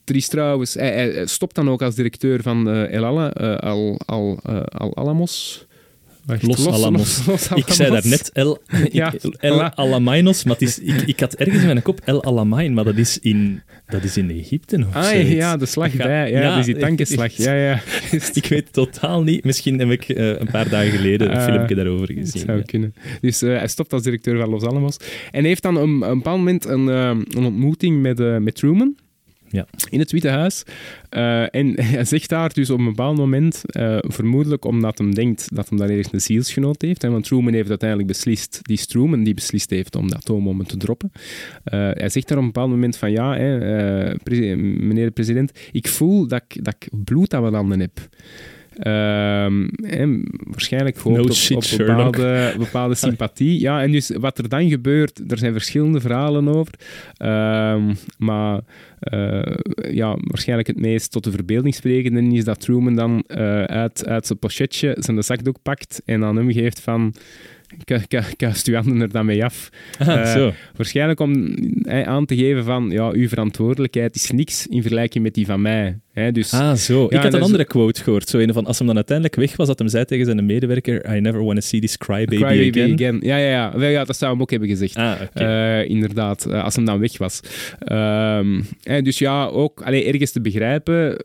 Er 0.05 0.17
is 0.17 0.29
trouwens, 0.29 0.75
hij, 0.75 1.27
stopt 1.27 1.55
dan 1.55 1.71
ook 1.71 1.83
als 1.83 1.95
directeur 1.95 2.43
van 2.43 2.69
uh, 2.69 2.93
El 2.93 3.05
Al, 3.05 3.99
Al, 3.99 4.41
Al 4.69 4.97
Alamos. 4.97 5.69
Wacht, 6.31 6.43
Los, 6.43 6.65
los, 6.65 6.75
Alamos. 6.75 7.27
Los, 7.27 7.49
Los, 7.49 7.59
Ik 7.59 7.73
zei 7.73 7.91
daar 7.91 8.07
net 8.07 8.31
El, 8.33 8.59
ja, 8.93 9.13
El 9.39 9.57
voilà. 9.59 9.75
Alaminos, 9.75 10.45
maar 10.45 10.57
is, 10.59 10.79
ik, 10.79 11.01
ik 11.01 11.21
had 11.21 11.35
ergens 11.35 11.61
in 11.61 11.67
mijn 11.67 11.83
kop 11.83 12.01
El 12.05 12.25
Alamein, 12.25 12.75
maar 12.75 12.85
dat 12.85 12.97
is 12.97 13.19
in, 13.19 13.63
dat 13.87 14.05
is 14.05 14.17
in 14.17 14.31
Egypte 14.31 14.77
of 14.89 14.95
Ah 14.95 15.31
ja, 15.31 15.57
de 15.57 15.67
slag 15.67 15.93
bij. 15.93 16.31
Ja, 16.31 16.41
ja, 16.41 16.57
dus 16.57 16.67
die 16.67 16.77
tankenslag. 16.77 17.33
Ja, 17.33 17.55
ja. 17.55 17.81
ik 18.33 18.47
weet 18.47 18.73
totaal 18.73 19.23
niet. 19.23 19.45
Misschien 19.45 19.79
heb 19.79 19.91
ik 19.91 20.09
uh, 20.09 20.39
een 20.39 20.51
paar 20.51 20.69
dagen 20.69 20.91
geleden 20.91 21.31
een 21.31 21.37
uh, 21.37 21.45
filmpje 21.45 21.75
daarover 21.75 22.07
gezien. 22.07 22.23
Dat 22.23 22.43
zou 22.47 22.59
ja. 22.59 22.65
kunnen. 22.65 22.95
Dus 23.21 23.43
uh, 23.43 23.59
hij 23.59 23.69
stopt 23.69 23.93
als 23.93 24.03
directeur 24.03 24.39
van 24.39 24.49
Los 24.49 24.63
Alamos. 24.63 24.97
En 25.31 25.45
heeft 25.45 25.63
dan 25.63 25.77
een, 25.77 26.03
een 26.03 26.17
bepaald 26.17 26.39
moment 26.39 26.65
een, 26.65 26.87
een 26.87 27.45
ontmoeting 27.45 28.03
met, 28.03 28.43
met 28.43 28.55
Truman. 28.55 28.97
Ja. 29.53 29.67
In 29.89 29.99
het 29.99 30.13
Witte 30.13 30.29
Huis. 30.29 30.65
Uh, 31.11 31.55
en 31.55 31.81
hij 31.95 32.05
zegt 32.05 32.29
daar 32.29 32.53
dus 32.53 32.71
op 32.71 32.79
een 32.79 32.85
bepaald 32.85 33.17
moment, 33.17 33.63
uh, 33.67 33.99
vermoedelijk 34.01 34.65
omdat 34.65 34.99
hij 34.99 35.11
denkt 35.11 35.49
dat 35.55 35.69
hij 35.69 35.79
daar 35.79 35.89
ergens 35.89 36.13
een 36.13 36.21
zielsgenoot 36.21 36.83
heeft. 36.83 37.03
Want 37.03 37.25
Truman 37.25 37.53
heeft 37.53 37.69
uiteindelijk 37.69 38.09
beslist, 38.09 38.59
die 38.63 38.87
Truman 38.87 39.23
die 39.23 39.35
beslist 39.35 39.71
heeft 39.71 39.97
om 39.97 40.09
de 40.09 40.17
atoombommen 40.17 40.67
te 40.67 40.77
droppen. 40.77 41.13
Uh, 41.15 41.21
hij 41.93 42.09
zegt 42.09 42.29
daar 42.29 42.39
op 42.39 42.45
een 42.45 42.53
bepaald 42.53 42.71
moment 42.71 42.97
van 42.97 43.11
ja, 43.11 43.37
hè, 43.37 43.59
meneer 44.57 45.07
de 45.07 45.11
president, 45.11 45.53
ik 45.73 45.89
voel 45.89 46.27
dat 46.27 46.43
ik, 46.49 46.65
dat 46.65 46.75
ik 46.79 46.89
bloed 47.05 47.35
aan 47.35 47.43
mijn 47.43 47.55
handen 47.55 47.81
heb. 47.81 48.09
Um, 48.87 49.69
en 49.69 50.25
waarschijnlijk 50.51 50.97
gehoopt 50.97 51.51
no 51.51 51.57
op, 51.57 51.63
op 51.63 51.79
bepaalde, 51.79 52.55
bepaalde 52.59 52.95
sympathie. 52.95 53.61
Ja, 53.61 53.83
en 53.83 53.93
dus 53.93 54.11
wat 54.11 54.39
er 54.39 54.49
dan 54.49 54.69
gebeurt, 54.69 55.31
er 55.31 55.39
zijn 55.39 55.53
verschillende 55.53 56.01
verhalen 56.01 56.49
over. 56.49 56.75
Um, 57.19 57.97
maar 58.19 58.61
uh, 59.01 59.43
ja, 59.91 60.17
waarschijnlijk 60.21 60.69
het 60.69 60.81
meest 60.81 61.13
tot 61.13 61.25
de 61.25 61.31
verbeelding 61.31 61.75
sprekende 61.75 62.37
is 62.37 62.45
dat 62.45 62.61
Truman 62.61 62.95
dan 62.95 63.25
uh, 63.29 63.65
uit, 63.65 64.07
uit 64.07 64.27
zijn 64.27 64.39
pochetje 64.39 64.97
zijn 64.99 65.23
zakdoek 65.23 65.57
pakt 65.63 66.03
en 66.05 66.25
aan 66.25 66.37
hem 66.37 66.53
geeft 66.53 66.81
van 66.81 67.15
kast 68.37 68.67
uw 68.67 68.75
handen 68.75 69.01
er 69.01 69.11
dan 69.11 69.27
mee 69.27 69.45
af. 69.45 69.71
Ah, 69.99 70.09
uh, 70.09 70.33
zo. 70.33 70.53
Waarschijnlijk 70.77 71.21
om 71.21 71.55
eh, 71.83 72.03
aan 72.03 72.27
te 72.27 72.37
geven 72.37 72.65
van, 72.65 72.91
ja, 72.91 73.11
uw 73.11 73.29
verantwoordelijkheid 73.29 74.15
is 74.15 74.31
niks 74.31 74.67
in 74.67 74.81
vergelijking 74.81 75.25
met 75.25 75.35
die 75.35 75.47
van 75.47 75.63
mij. 75.63 75.99
Dus, 76.33 76.53
ah, 76.53 76.75
zo. 76.75 77.07
Ja, 77.11 77.17
ik 77.17 77.23
had 77.23 77.35
een 77.35 77.43
andere 77.43 77.65
quote 77.65 78.03
gehoord. 78.03 78.29
Zo 78.29 78.39
een 78.39 78.53
van, 78.53 78.67
als 78.67 78.79
hem 78.79 78.87
dan 78.87 78.97
uiteindelijk 78.97 79.37
weg 79.37 79.57
was, 79.57 79.67
dat 79.67 79.79
hem 79.79 79.89
zei 79.89 80.05
tegen 80.05 80.25
zijn 80.25 80.47
medewerker, 80.47 81.17
I 81.17 81.21
never 81.21 81.45
want 81.45 81.61
to 81.61 81.67
see 81.67 81.81
this 81.81 81.97
crybaby 81.97 82.37
cry 82.37 82.69
again. 82.71 82.93
again. 82.93 83.19
Ja, 83.23 83.37
ja, 83.37 83.49
ja. 83.49 83.89
Ja, 83.89 84.05
dat 84.05 84.17
zou 84.17 84.33
hem 84.33 84.41
ook 84.41 84.51
hebben 84.51 84.69
gezegd. 84.69 84.97
Ah, 84.97 85.21
okay. 85.23 85.83
uh, 85.83 85.91
inderdaad, 85.91 86.47
uh, 86.49 86.65
als 86.65 86.77
hem 86.77 86.85
dan 86.85 86.99
weg 86.99 87.19
was. 87.19 87.41
Um, 87.93 88.65
dus 89.03 89.19
ja, 89.19 89.47
ook 89.47 89.83
allee, 89.83 90.05
ergens 90.05 90.33
te 90.33 90.41
begrijpen 90.41 91.17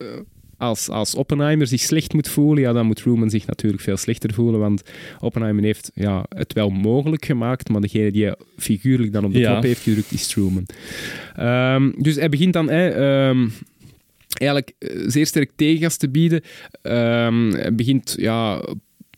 als, 0.58 0.90
als 0.90 1.16
Oppenheimer 1.16 1.68
zich 1.68 1.80
slecht 1.80 2.14
moet 2.14 2.30
voelen, 2.30 2.64
ja, 2.64 2.74
dan 2.74 2.86
moet 2.86 2.96
Truman 2.96 3.30
zich 3.30 3.46
natuurlijk 3.46 3.84
veel 3.84 3.98
slechter 3.98 4.34
voelen, 4.34 4.60
want 4.60 4.84
Oppenheimer 5.20 5.64
heeft 5.64 5.92
ja, 5.94 6.26
het 6.30 6.54
wel 6.54 6.70
mogelijk 6.70 7.26
gemaakt, 7.26 7.70
maar 7.70 7.82
degene 7.82 8.12
die 8.12 8.34
figuurlijk 8.58 9.14
dan 9.14 9.26
op 9.26 9.34
de 9.34 9.40
ja. 9.40 9.52
knop 9.52 9.64
heeft 9.64 9.82
gedrukt, 9.82 10.12
is 10.12 10.28
Truman. 10.28 10.66
Um, 11.40 11.94
dus 11.98 12.16
hij 12.16 12.30
begint 12.30 12.54
dan... 12.54 12.70
Um, 12.70 13.52
eigenlijk 14.36 14.74
zeer 15.06 15.26
sterk 15.26 15.52
tegengas 15.56 15.98
te 15.98 16.10
bieden. 16.10 16.42
Um, 16.82 17.52
hij 17.52 17.76
begint 17.76 18.16
ja, 18.18 18.62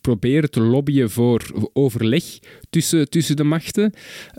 proberen 0.01 0.51
te 0.51 0.61
lobbyen 0.61 1.09
voor 1.09 1.69
overleg 1.73 2.23
tussen, 2.69 3.09
tussen 3.09 3.35
de 3.35 3.43
machten. 3.43 3.93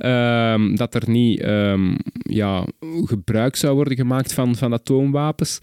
Um, 0.04 0.76
dat 0.76 0.94
er 0.94 1.10
niet 1.10 1.44
um, 1.44 1.96
ja, 2.22 2.66
gebruik 3.04 3.56
zou 3.56 3.74
worden 3.74 3.96
gemaakt 3.96 4.32
van, 4.32 4.56
van 4.56 4.72
atoomwapens. 4.72 5.58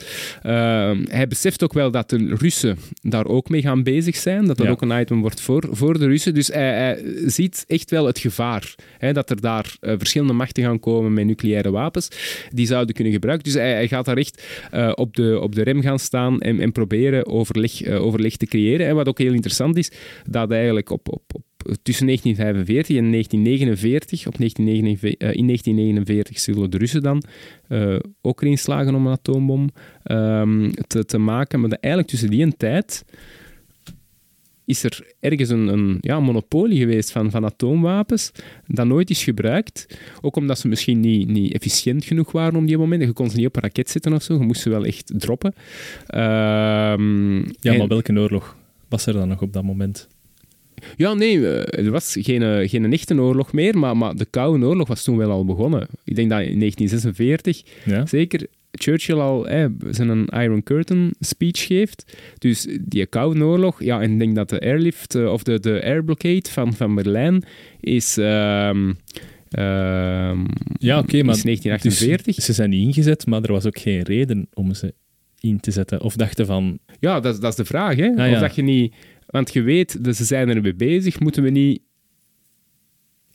Um, 0.45 1.05
hij 1.09 1.27
beseft 1.27 1.63
ook 1.63 1.73
wel 1.73 1.91
dat 1.91 2.09
de 2.09 2.35
Russen 2.35 2.77
daar 3.01 3.25
ook 3.25 3.49
mee 3.49 3.61
gaan 3.61 3.83
bezig 3.83 4.15
zijn. 4.15 4.45
Dat 4.45 4.57
dat 4.57 4.65
ja. 4.65 4.71
ook 4.71 4.81
een 4.81 4.99
item 4.99 5.21
wordt 5.21 5.41
voor, 5.41 5.67
voor 5.71 5.99
de 5.99 6.07
Russen. 6.07 6.33
Dus 6.33 6.47
hij, 6.47 6.73
hij 6.73 7.03
ziet 7.25 7.63
echt 7.67 7.89
wel 7.89 8.05
het 8.05 8.19
gevaar 8.19 8.75
hè, 8.97 9.13
dat 9.13 9.29
er 9.29 9.41
daar 9.41 9.75
uh, 9.81 9.93
verschillende 9.97 10.33
machten 10.33 10.63
gaan 10.63 10.79
komen 10.79 11.13
met 11.13 11.25
nucleaire 11.25 11.71
wapens. 11.71 12.09
Die 12.49 12.67
zouden 12.67 12.95
kunnen 12.95 13.13
gebruiken. 13.13 13.45
Dus 13.45 13.61
hij, 13.61 13.73
hij 13.73 13.87
gaat 13.87 14.05
daar 14.05 14.17
echt 14.17 14.43
uh, 14.73 14.91
op, 14.95 15.15
de, 15.15 15.39
op 15.41 15.55
de 15.55 15.63
rem 15.63 15.81
gaan 15.81 15.99
staan 15.99 16.39
en, 16.41 16.59
en 16.59 16.71
proberen 16.71 17.27
overleg, 17.27 17.85
uh, 17.85 18.05
overleg 18.05 18.35
te 18.37 18.45
creëren. 18.45 18.87
En 18.87 18.95
wat 18.95 19.07
ook 19.07 19.19
heel 19.19 19.33
interessant 19.33 19.77
is, 19.77 19.91
dat 20.29 20.51
eigenlijk 20.51 20.89
op, 20.89 21.13
op, 21.13 21.23
op 21.33 21.43
tussen 21.81 22.05
1945 22.05 22.97
en 22.97 23.11
1949, 23.11 24.27
op 24.27 24.37
1949 24.37 25.29
uh, 25.29 25.35
in 25.35 25.45
1949 25.45 26.39
zullen 26.39 26.69
de 26.69 26.77
Russen 26.77 27.01
dan 27.01 27.23
uh, 27.69 27.99
ook 28.21 28.41
erin 28.41 28.57
slagen 28.57 28.95
om 28.95 29.05
een 29.05 29.11
atoombom 29.11 29.69
um, 30.03 30.71
te, 30.87 31.05
te, 31.05 31.17
maken. 31.17 31.59
Maar 31.59 31.69
de, 31.69 31.77
eigenlijk 31.77 32.11
tussen 32.11 32.29
die 32.29 32.41
en 32.41 32.57
tijd 32.57 33.05
is 34.65 34.83
er 34.83 35.13
ergens 35.19 35.49
een, 35.49 35.67
een 35.67 35.97
ja, 36.01 36.19
monopolie 36.19 36.79
geweest 36.79 37.11
van, 37.11 37.31
van 37.31 37.45
atoomwapens 37.45 38.31
dat 38.67 38.85
nooit 38.85 39.09
is 39.09 39.23
gebruikt. 39.23 39.99
Ook 40.21 40.35
omdat 40.35 40.59
ze 40.59 40.67
misschien 40.67 40.99
niet, 40.99 41.27
niet 41.27 41.53
efficiënt 41.53 42.05
genoeg 42.05 42.31
waren 42.31 42.55
op 42.55 42.67
die 42.67 42.77
moment. 42.77 43.03
Je 43.03 43.13
kon 43.13 43.29
ze 43.29 43.37
niet 43.37 43.47
op 43.47 43.55
een 43.55 43.61
raket 43.61 43.89
zetten 43.89 44.13
of 44.13 44.23
zo. 44.23 44.33
Je 44.33 44.39
moest 44.39 44.61
ze 44.61 44.69
wel 44.69 44.85
echt 44.85 45.11
droppen. 45.15 45.53
Um, 46.15 47.45
ja, 47.59 47.77
maar 47.77 47.87
welke 47.87 48.13
oorlog 48.13 48.57
was 48.89 49.05
er 49.05 49.13
dan 49.13 49.27
nog 49.27 49.41
op 49.41 49.53
dat 49.53 49.63
moment? 49.63 50.07
Ja, 50.95 51.13
nee, 51.13 51.47
er 51.65 51.91
was 51.91 52.15
geen, 52.19 52.69
geen 52.69 52.91
echte 52.93 53.21
oorlog 53.21 53.53
meer, 53.53 53.77
maar, 53.77 53.97
maar 53.97 54.15
de 54.15 54.25
Koude 54.25 54.65
Oorlog 54.65 54.87
was 54.87 55.03
toen 55.03 55.17
wel 55.17 55.29
al 55.31 55.45
begonnen. 55.45 55.87
Ik 56.03 56.15
denk 56.15 56.29
dat 56.29 56.39
in 56.41 56.59
1946, 56.59 57.63
ja? 57.85 58.05
zeker, 58.05 58.47
Churchill 58.71 59.17
al 59.19 59.45
hè, 59.45 59.67
zijn 59.89 60.09
een 60.09 60.25
Iron 60.25 60.63
Curtain 60.63 61.13
speech 61.19 61.65
geeft. 61.65 62.17
Dus 62.37 62.67
die 62.81 63.05
Koude 63.05 63.43
Oorlog, 63.43 63.83
ja, 63.83 64.01
en 64.01 64.11
ik 64.11 64.19
denk 64.19 64.35
dat 64.35 64.49
de 64.49 64.59
airlift 64.59 65.15
uh, 65.15 65.31
of 65.31 65.43
de, 65.43 65.59
de 65.59 65.83
airblockade 65.83 66.49
van, 66.49 66.73
van 66.73 66.95
Berlijn 66.95 67.43
is. 67.79 68.17
ehm 68.17 68.91
ehm, 69.49 70.39
Ja, 70.77 70.99
oké, 70.99 71.23
maar 71.23 71.35
is 71.35 71.43
1948. 71.43 72.35
Dus 72.35 72.45
ze 72.45 72.53
zijn 72.53 72.69
niet 72.69 72.85
ingezet, 72.87 73.25
maar 73.25 73.41
er 73.43 73.51
was 73.51 73.65
ook 73.65 73.79
geen 73.79 74.01
reden 74.01 74.47
om 74.53 74.73
ze 74.73 74.93
in 75.39 75.59
te 75.59 75.71
zetten. 75.71 76.01
Of 76.01 76.15
dachten 76.15 76.45
van, 76.45 76.79
Ja, 76.99 77.19
dat, 77.19 77.33
is- 77.33 77.39
dat 77.39 77.49
is 77.51 77.57
de 77.57 77.65
vraag, 77.65 77.95
hè? 77.95 78.09
Ah, 78.09 78.15
ja. 78.27 78.33
Of 78.33 78.39
dat 78.39 78.55
je 78.55 78.61
niet... 78.61 78.93
Want 79.35 79.53
je 79.53 79.61
weet, 79.61 80.03
dat 80.03 80.15
ze 80.15 80.23
zijn 80.23 80.49
er 80.49 80.61
mee 80.61 80.73
bezig, 80.75 81.19
moeten 81.19 81.43
we 81.43 81.49
niet 81.49 81.81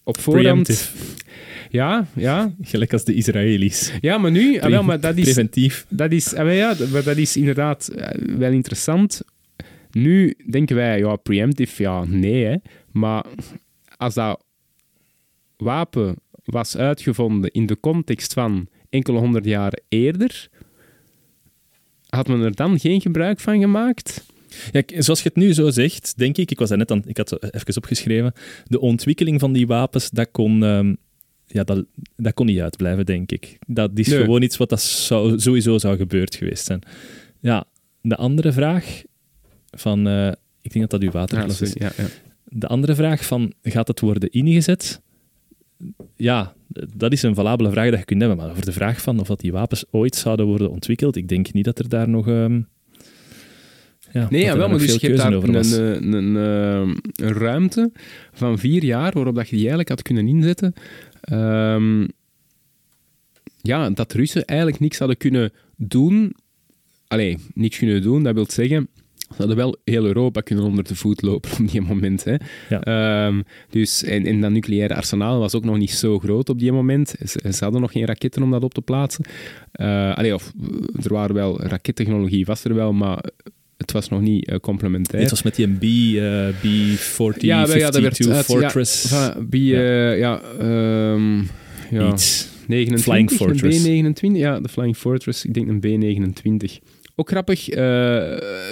op 0.04 0.18
voorhand... 0.18 0.44
preemptive, 0.62 0.96
Ja, 1.70 2.06
ja. 2.14 2.54
gelijk 2.62 2.92
als 2.92 3.04
de 3.04 3.14
Israëli's. 3.14 3.92
Ja, 4.00 4.18
maar 4.18 4.30
nu... 4.30 4.58
ah, 4.58 4.70
wel, 4.70 4.82
maar 4.82 5.00
dat 5.00 5.16
is, 5.16 5.24
Preventief. 5.24 5.86
dat 5.88 6.12
is, 6.12 6.34
ah, 6.34 6.44
wel 6.44 6.54
ja, 6.54 6.74
dat- 6.74 6.90
maar 6.90 7.02
dat 7.02 7.16
is 7.16 7.36
inderdaad 7.36 7.88
eh, 7.88 8.36
wel 8.36 8.52
interessant. 8.52 9.22
Nu 9.90 10.34
denken 10.50 10.76
wij, 10.76 10.98
ja, 10.98 11.16
preemptive, 11.16 11.82
ja, 11.82 12.04
nee, 12.04 12.44
hè. 12.44 12.56
Maar 12.92 13.24
als 13.96 14.14
dat 14.14 14.44
wapen 15.56 16.16
was 16.44 16.76
uitgevonden 16.76 17.50
in 17.50 17.66
de 17.66 17.80
context 17.80 18.32
van 18.32 18.68
enkele 18.90 19.18
honderd 19.18 19.44
jaar 19.44 19.78
eerder, 19.88 20.48
had 22.08 22.28
men 22.28 22.40
er 22.40 22.54
dan 22.54 22.78
geen 22.78 23.00
gebruik 23.00 23.40
van 23.40 23.60
gemaakt? 23.60 24.28
Ja, 24.72 24.82
zoals 25.02 25.22
je 25.22 25.28
het 25.28 25.36
nu 25.36 25.52
zo 25.52 25.70
zegt, 25.70 26.12
denk 26.18 26.36
ik, 26.36 26.50
ik 26.50 26.58
was 26.58 26.68
daar 26.68 26.78
net 26.78 26.90
aan, 26.90 27.02
ik 27.06 27.16
had 27.16 27.30
het 27.30 27.54
even 27.54 27.76
opgeschreven, 27.76 28.32
de 28.66 28.80
ontwikkeling 28.80 29.40
van 29.40 29.52
die 29.52 29.66
wapens, 29.66 30.10
dat 30.10 30.28
kon, 30.30 30.64
ehm, 30.64 30.94
ja, 31.46 31.64
dat, 31.64 31.84
dat 32.16 32.34
kon 32.34 32.46
niet 32.46 32.60
uitblijven, 32.60 33.06
denk 33.06 33.32
ik. 33.32 33.58
Dat 33.66 33.90
is 33.94 34.06
Nee. 34.08 34.18
gewoon 34.20 34.42
iets 34.42 34.56
wat 34.56 34.68
dat 34.68 34.80
zou, 34.82 35.38
sowieso 35.40 35.78
zou 35.78 35.96
gebeurd 35.96 36.34
geweest 36.34 36.64
zijn. 36.64 36.80
Ja, 37.40 37.64
de 38.02 38.16
andere 38.16 38.52
vraag 38.52 39.02
van, 39.70 40.08
eh, 40.08 40.32
ik 40.62 40.72
denk 40.72 40.90
dat 40.90 41.00
dat 41.00 41.08
uw 41.08 41.14
waterglas 41.18 41.60
is. 41.60 41.72
ja, 41.72 41.92
ja. 41.96 42.06
De 42.44 42.66
andere 42.66 42.94
vraag 42.94 43.24
van, 43.26 43.52
gaat 43.62 43.88
het 43.88 44.00
worden 44.00 44.30
ingezet? 44.30 45.00
Ja, 46.16 46.54
dat 46.96 47.12
is 47.12 47.22
een 47.22 47.34
valabele 47.34 47.70
vraag 47.70 47.90
dat 47.90 47.98
je 47.98 48.04
kunt 48.04 48.20
hebben, 48.20 48.38
maar 48.38 48.54
voor 48.54 48.64
de 48.64 48.72
vraag 48.72 49.02
van 49.02 49.20
of 49.20 49.26
dat 49.26 49.40
die 49.40 49.52
wapens 49.52 49.84
ooit 49.90 50.16
zouden 50.16 50.46
worden 50.46 50.70
ontwikkeld, 50.70 51.16
ik 51.16 51.28
denk 51.28 51.52
niet 51.52 51.64
dat 51.64 51.78
er 51.78 51.88
daar 51.88 52.08
nog... 52.08 52.28
ehm, 52.28 52.60
ja, 54.12 54.26
Nee, 54.30 54.42
ja, 54.42 54.56
wel, 54.56 54.68
maar 54.68 54.78
dus 54.78 54.94
je 54.94 55.06
hebt 55.06 55.18
daar 55.18 55.32
een, 55.32 55.54
een, 55.54 56.12
een, 56.12 56.36
eh, 56.36 57.26
een 57.26 57.32
ruimte 57.32 57.92
van 58.32 58.58
vier 58.58 58.84
jaar 58.84 59.12
waarop 59.12 59.34
dat 59.34 59.44
je 59.44 59.50
die 59.50 59.68
eigenlijk 59.68 59.88
had 59.88 60.02
kunnen 60.02 60.28
inzetten. 60.28 60.74
Ehm, 61.20 62.06
ja, 63.62 63.90
dat 63.90 64.12
Russen 64.12 64.44
eigenlijk 64.44 64.80
niks 64.80 64.98
hadden 64.98 65.16
kunnen 65.16 65.52
doen. 65.76 66.34
Allee, 67.06 67.38
niks 67.54 67.78
kunnen 67.78 68.02
doen, 68.02 68.22
dat 68.22 68.34
wil 68.34 68.46
zeggen... 68.48 68.88
Ze 69.30 69.36
hadden 69.36 69.56
wel 69.56 69.76
heel 69.84 70.04
Europa 70.04 70.40
kunnen 70.40 70.64
onder 70.64 70.84
de 70.84 70.94
voet 70.94 71.22
lopen 71.22 71.50
op 71.60 71.70
die 71.70 71.80
moment. 71.80 72.24
Hè. 72.24 72.36
Ja. 72.68 72.80
Ehm, 72.80 73.42
dus, 73.68 74.02
en, 74.02 74.26
en 74.26 74.40
dat 74.40 74.50
nucleaire 74.50 74.94
arsenaal 74.94 75.38
was 75.38 75.54
ook 75.54 75.64
nog 75.64 75.78
niet 75.78 75.90
zo 75.90 76.18
groot 76.18 76.48
op 76.48 76.58
die 76.58 76.72
moment. 76.72 77.14
Ze, 77.24 77.52
ze 77.52 77.64
hadden 77.64 77.80
nog 77.80 77.92
geen 77.92 78.04
raketten 78.04 78.42
om 78.42 78.50
dat 78.50 78.64
op 78.64 78.74
te 78.74 78.82
plaatsen. 78.82 79.24
Eh, 79.72 80.14
allee, 80.14 80.34
of, 80.34 80.52
er 81.02 81.12
waren 81.12 81.34
wel, 81.34 81.60
rakettechnologie 81.60 82.44
was 82.44 82.64
er 82.64 82.74
wel, 82.74 82.92
maar 82.92 83.24
het 83.80 83.92
was 83.92 84.08
nog 84.08 84.20
niet 84.20 84.48
eh, 84.48 84.56
complementair. 84.58 85.20
Dit 85.20 85.30
was 85.30 85.42
met 85.42 85.54
die 85.54 85.66
B, 85.68 85.82
eh, 85.82 86.48
B40, 86.48 87.40
ja, 87.40 87.66
ja, 87.76 87.90
dat 87.90 88.00
werd 88.00 88.14
52 88.14 88.34
uit- 88.34 88.44
Fortress. 88.44 89.10
Ja, 89.10 89.32
van, 89.32 89.46
eh, 89.50 90.18
ja, 90.18 90.40
ehm, 90.58 91.38
ja, 91.90 92.12
Iets. 92.12 92.48
29, 92.66 93.02
Flying 93.02 93.30
Fortress. 93.30 93.84
een 93.84 94.14
B29, 94.14 94.36
ja, 94.38 94.60
de 94.60 94.68
Flying 94.68 94.96
Fortress, 94.96 95.44
ik 95.44 95.54
denk 95.54 95.68
een 95.68 95.80
B29. 95.80 96.78
Ook 97.16 97.28
grappig, 97.28 97.64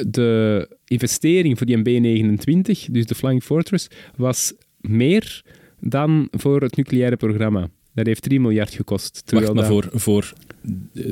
de 0.07 0.69
investering 0.85 1.59
voor 1.59 1.67
die 1.67 1.77
B29, 1.79 2.91
dus 2.91 3.07
de 3.07 3.15
Flying 3.15 3.43
Fortress, 3.43 3.87
was 4.17 4.53
meer 4.81 5.43
dan 5.81 6.29
voor 6.31 6.63
het 6.63 6.77
nucleaire 6.77 7.17
programma. 7.17 7.69
Dat 7.95 8.07
heeft 8.07 8.23
3 8.23 8.41
miljard 8.41 8.75
gekost. 8.75 9.23
Wacht, 9.27 9.47
maar 9.47 9.55
dat- 9.55 9.67
voor, 9.67 9.89
voor 9.93 10.33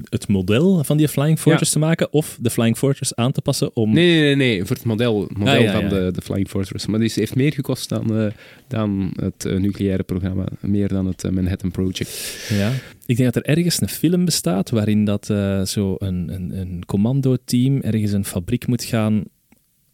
het 0.09 0.29
model 0.29 0.85
van 0.85 0.97
die 0.97 1.09
Flying 1.09 1.39
Fortress 1.39 1.71
te 1.71 1.79
maken 1.79 2.13
of 2.13 2.39
de 2.41 2.51
Flying 2.51 2.77
Fortress 2.77 3.15
aan 3.15 3.33
te 3.33 3.43
passen 3.43 3.77
om... 3.77 3.93
Nee, 3.93 4.11
nee, 4.11 4.23
nee, 4.23 4.37
nee, 4.37 4.65
voor 4.65 4.77
het 4.77 4.85
model, 4.85 5.29
model 5.37 5.55
Ah, 5.55 5.61
ja, 5.61 5.73
van 5.73 5.83
ja. 5.83 5.89
De, 5.89 6.11
de 6.13 6.23
Flying 6.23 6.49
Fortress. 6.49 6.87
Maar 6.87 7.01
die 7.01 7.13
heeft 7.15 7.35
meer 7.35 7.53
gekost 7.53 7.89
dan, 7.89 8.17
eh, 8.17 8.27
dan 8.69 9.13
het 9.21 9.45
eh, 9.45 9.57
nucleaire 9.57 10.03
programma. 10.03 10.45
Meer 10.61 10.89
dan 10.89 11.07
het 11.07 11.25
eh, 11.25 11.31
Manhattan 11.31 11.71
Project. 11.71 12.47
Ja. 12.49 12.73
Ik 13.07 13.17
denk 13.17 13.33
dat 13.35 13.45
er 13.45 13.57
ergens 13.57 13.81
een 13.81 13.89
film 13.89 14.25
bestaat 14.25 14.71
waarin 14.71 15.05
dat 15.05 15.27
zo 15.69 15.95
een, 15.99 16.29
een, 16.35 16.59
een 16.59 16.83
commando-team 16.87 17.81
ergens 17.81 18.13
een 18.13 18.25
fabriek 18.25 18.67
moet 18.67 18.85
gaan 18.85 19.25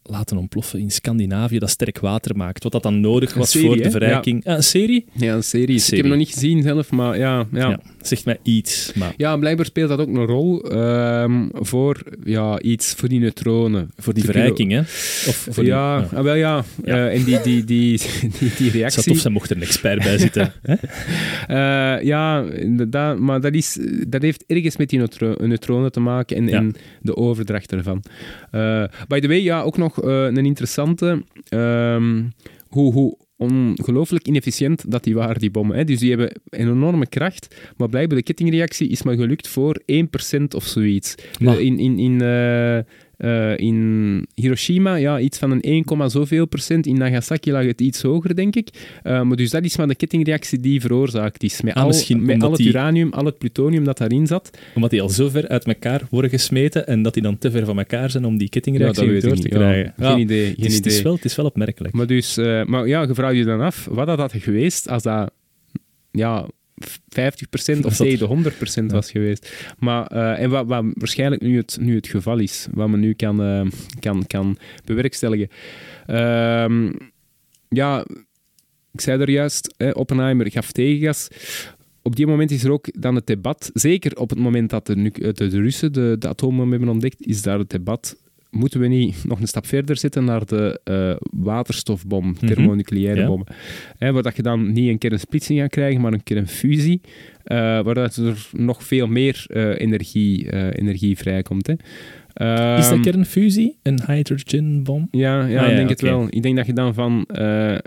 laten 0.03 0.37
ontploffen 0.37 0.79
in 0.79 0.91
Scandinavië 0.91 1.59
dat 1.59 1.69
sterk 1.69 1.99
water 1.99 2.35
maakt. 2.37 2.63
Wat 2.63 2.71
dat 2.71 2.83
dan 2.83 2.99
nodig 2.99 3.33
was 3.33 3.51
serie, 3.51 3.67
voor 3.67 3.77
de 3.77 3.91
verrijking. 3.91 4.43
Ja. 4.45 4.55
een 4.55 4.63
serie? 4.63 5.05
Ja, 5.13 5.33
een 5.33 5.43
serie. 5.43 5.75
Ik 5.75 5.81
Serie. 5.81 5.95
heb 6.01 6.05
hem 6.09 6.17
nog 6.17 6.27
niet 6.27 6.33
gezien 6.35 6.61
zelf, 6.61 6.91
maar 6.91 7.17
ja. 7.17 7.37
Ja, 7.37 7.47
Ja. 7.51 7.69
ja. 7.69 7.79
Zegt 8.01 8.25
mij 8.25 8.37
iets, 8.43 8.91
maar 8.95 9.39
blijkbaar 9.39 9.65
speelt 9.65 9.89
dat 9.89 9.99
ook 9.99 10.07
een 10.07 10.25
rol 10.25 10.61
ehm, 10.69 11.47
voor 11.51 12.03
ja, 12.23 12.59
iets 12.59 12.93
voor 12.93 13.09
die 13.09 13.19
neutronen. 13.19 13.91
voor 13.97 14.13
die 14.13 14.23
verrijking, 14.23 14.71
hè? 14.71 14.79
Of 14.79 15.47
voor 15.49 15.65
ja, 15.65 15.97
ja. 15.97 16.07
ah, 16.17 16.23
wel 16.23 16.35
ja. 16.35 16.63
Ja. 16.83 17.07
Eh, 17.07 17.17
en 17.19 17.23
die, 17.23 17.41
die, 17.41 17.63
die, 17.63 18.01
die, 18.57 18.69
reactie. 18.71 19.03
tof 19.03 19.17
zijn 19.17 19.33
mocht 19.33 19.49
er 19.49 19.55
een 19.55 19.61
expert 19.61 20.03
bij 20.03 20.17
zitten. 20.17 20.53
Eh, 21.47 22.03
ja, 22.03 22.41
inderdaad, 22.41 23.19
maar 23.19 23.41
dat, 23.41 23.53
is, 23.53 23.79
dat 24.07 24.21
heeft 24.21 24.43
ergens 24.47 24.77
met 24.77 24.89
die 24.89 24.99
neutro- 24.99 25.35
neutronen 25.39 25.91
te 25.91 25.99
maken 25.99 26.37
en, 26.37 26.47
Ja. 26.47 26.57
en 26.57 26.75
de 27.01 27.15
overdracht 27.15 27.71
ervan. 27.71 28.03
Eh, 28.51 28.83
by 29.07 29.19
the 29.19 29.27
way, 29.27 29.41
ja, 29.41 29.61
ook 29.61 29.77
nog 29.77 29.92
eh, 29.97 30.23
een 30.25 30.45
interessante. 30.45 31.23
ehm, 31.49 32.23
hoe, 32.67 32.93
hoe 32.93 33.17
ongelooflijk 33.37 34.27
inefficiënt 34.27 34.91
dat 34.91 35.03
die 35.03 35.15
waren, 35.15 35.39
die 35.39 35.51
bommen. 35.51 35.77
Hè? 35.77 35.83
Dus 35.83 35.99
die 35.99 36.09
hebben 36.09 36.41
een 36.49 36.67
enorme 36.69 37.07
kracht, 37.07 37.55
maar 37.77 37.89
blijkbaar 37.89 38.17
de 38.17 38.23
kettingreactie 38.23 38.87
is 38.89 39.03
maar 39.03 39.15
gelukt 39.15 39.47
voor 39.47 39.81
1% 39.85 40.53
of 40.55 40.63
zoiets. 40.65 41.15
Maar- 41.39 41.57
Eh, 41.57 41.65
in, 41.65 41.79
in, 41.79 41.99
in, 41.99 42.21
eh, 42.21 42.77
eh, 43.23 43.57
in 43.57 44.27
Hiroshima, 44.35 44.95
ja, 44.95 45.19
iets 45.19 45.37
van 45.37 45.51
een 45.51 45.61
1, 45.61 46.09
zoveel 46.11 46.45
procent. 46.45 46.85
In 46.85 46.97
Nagasaki 46.97 47.51
lag 47.51 47.65
het 47.65 47.81
iets 47.81 48.01
hoger, 48.01 48.35
denk 48.35 48.55
ik. 48.55 48.69
Eh, 49.03 49.21
maar 49.21 49.37
dus 49.37 49.49
dat 49.49 49.63
is 49.63 49.77
maar 49.77 49.87
de 49.87 49.95
kettingreactie 49.95 50.59
die 50.59 50.81
veroorzaakt 50.81 51.43
is. 51.43 51.61
Met, 51.61 51.73
Ah, 51.73 51.83
al, 51.83 51.93
met 52.17 52.43
al 52.43 52.49
het 52.49 52.57
die- 52.57 52.67
uranium, 52.69 53.13
al 53.13 53.25
het 53.25 53.37
plutonium 53.37 53.83
dat 53.83 53.97
daarin 53.97 54.27
zat. 54.27 54.57
Omdat 54.75 54.89
die 54.89 55.01
al 55.01 55.09
zo 55.09 55.29
ver 55.29 55.47
uit 55.47 55.65
elkaar 55.65 56.01
worden 56.09 56.29
gesmeten 56.29 56.87
en 56.87 57.01
dat 57.01 57.13
die 57.13 57.23
dan 57.23 57.37
te 57.37 57.51
ver 57.51 57.65
van 57.65 57.77
elkaar 57.77 58.09
zijn 58.09 58.25
om 58.25 58.37
die 58.37 58.49
kettingreactie 58.49 59.19
door 59.21 59.35
te 59.35 59.49
Ja, 59.49 59.55
krijgen. 59.55 59.93
Geen 59.97 60.07
Ja, 60.09 60.17
idee. 60.17 60.45
het, 60.47 60.55
Geen 60.55 60.65
is, 60.65 60.75
het, 60.75 60.85
idee. 60.85 60.97
is 60.97 61.03
wel, 61.03 61.13
het 61.13 61.25
is 61.25 61.35
wel 61.35 61.45
opmerkelijk. 61.45 61.93
Maar, 61.93 62.07
dus, 62.07 62.37
eh, 62.37 62.63
maar 62.63 62.87
ja, 62.87 63.01
je 63.01 63.13
vraagt 63.13 63.35
je 63.35 63.43
dan 63.43 63.61
af, 63.61 63.87
wat 63.91 64.07
had 64.07 64.17
dat 64.17 64.33
geweest 64.37 64.89
als 64.89 65.03
dat 65.03 65.31
ja, 66.11 66.47
50% 67.77 67.85
of 67.85 67.95
tegen 67.95 68.19
de 68.19 68.51
100% 68.81 68.85
was 68.85 69.11
geweest. 69.11 69.73
Maar, 69.79 70.07
eh, 70.07 70.43
en 70.43 70.49
wat, 70.49 70.67
wat 70.67 70.85
waarschijnlijk 70.93 71.41
nu 71.41 71.57
het, 71.57 71.77
nu 71.81 71.95
het 71.95 72.07
geval 72.07 72.39
is, 72.39 72.67
wat 72.71 72.89
men 72.89 72.99
nu 72.99 73.13
kan, 73.13 73.41
eh, 73.41 73.65
kan, 73.99 74.27
kan 74.27 74.57
bewerkstelligen. 74.85 75.49
Ehm, 76.05 76.91
ja, 77.69 78.05
ik 78.91 79.01
zei 79.01 79.21
er 79.21 79.29
juist, 79.29 79.73
hè, 79.77 79.91
Oppenheimer 79.91 80.51
gaf 80.51 80.71
tegengas. 80.71 81.27
Op 82.01 82.15
die 82.15 82.27
moment 82.27 82.51
is 82.51 82.63
er 82.63 82.71
ook 82.71 83.01
dan 83.01 83.15
het 83.15 83.27
debat, 83.27 83.69
zeker 83.73 84.17
op 84.17 84.29
het 84.29 84.39
moment 84.39 84.69
dat 84.69 84.85
de, 84.85 85.11
de, 85.11 85.33
de 85.33 85.61
Russen 85.61 85.93
de, 85.93 86.15
de 86.19 86.27
atoombom 86.27 86.71
hebben 86.71 86.89
ontdekt, 86.89 87.25
is 87.25 87.41
daar 87.41 87.59
het 87.59 87.69
debat 87.69 88.15
moeten 88.53 88.79
we 88.79 88.87
niet 88.87 89.23
nog 89.27 89.39
een 89.39 89.47
stap 89.47 89.65
verder 89.65 89.97
zitten 89.97 90.23
naar 90.25 90.45
de 90.45 90.79
eh, 90.83 91.15
waterstofbom, 91.43 92.35
thermonucleaire 92.39 93.19
Ja. 93.21 93.27
bommen. 93.27 93.47
Hè, 93.97 94.11
waar 94.11 94.23
dat 94.23 94.35
je 94.35 94.41
dan 94.41 94.71
niet 94.71 94.89
een 94.89 94.97
keer 94.97 95.11
een 95.11 95.19
splitsing 95.19 95.59
gaat 95.59 95.69
krijgen, 95.69 96.01
maar 96.01 96.13
een 96.13 96.23
keer 96.23 96.37
een 96.37 96.47
fusie, 96.47 97.01
eh, 97.43 97.57
waar 97.57 97.93
dat 97.93 98.15
er 98.15 98.47
nog 98.51 98.83
veel 98.83 99.07
meer 99.07 99.45
eh, 99.47 99.79
energie, 99.79 100.51
energie 100.75 101.17
vrijkomt. 101.17 101.67
Hè. 101.67 101.73
is 102.77 102.83
dat 102.87 102.91
Ehm, 102.91 103.01
kernfusie? 103.01 103.77
Een 103.83 103.99
hydrogenbom? 104.07 105.07
ja, 105.11 105.45
ja, 105.45 105.59
Ah, 105.59 105.65
ik 105.65 105.69
ja, 105.71 105.75
denk 105.75 105.89
het 105.89 106.01
wel. 106.01 106.27
Ik 106.29 106.43
denk 106.43 106.55
dat 106.55 106.65
je 106.65 106.73
dan 106.73 106.93
van 106.93 107.25
eh, 107.25 107.77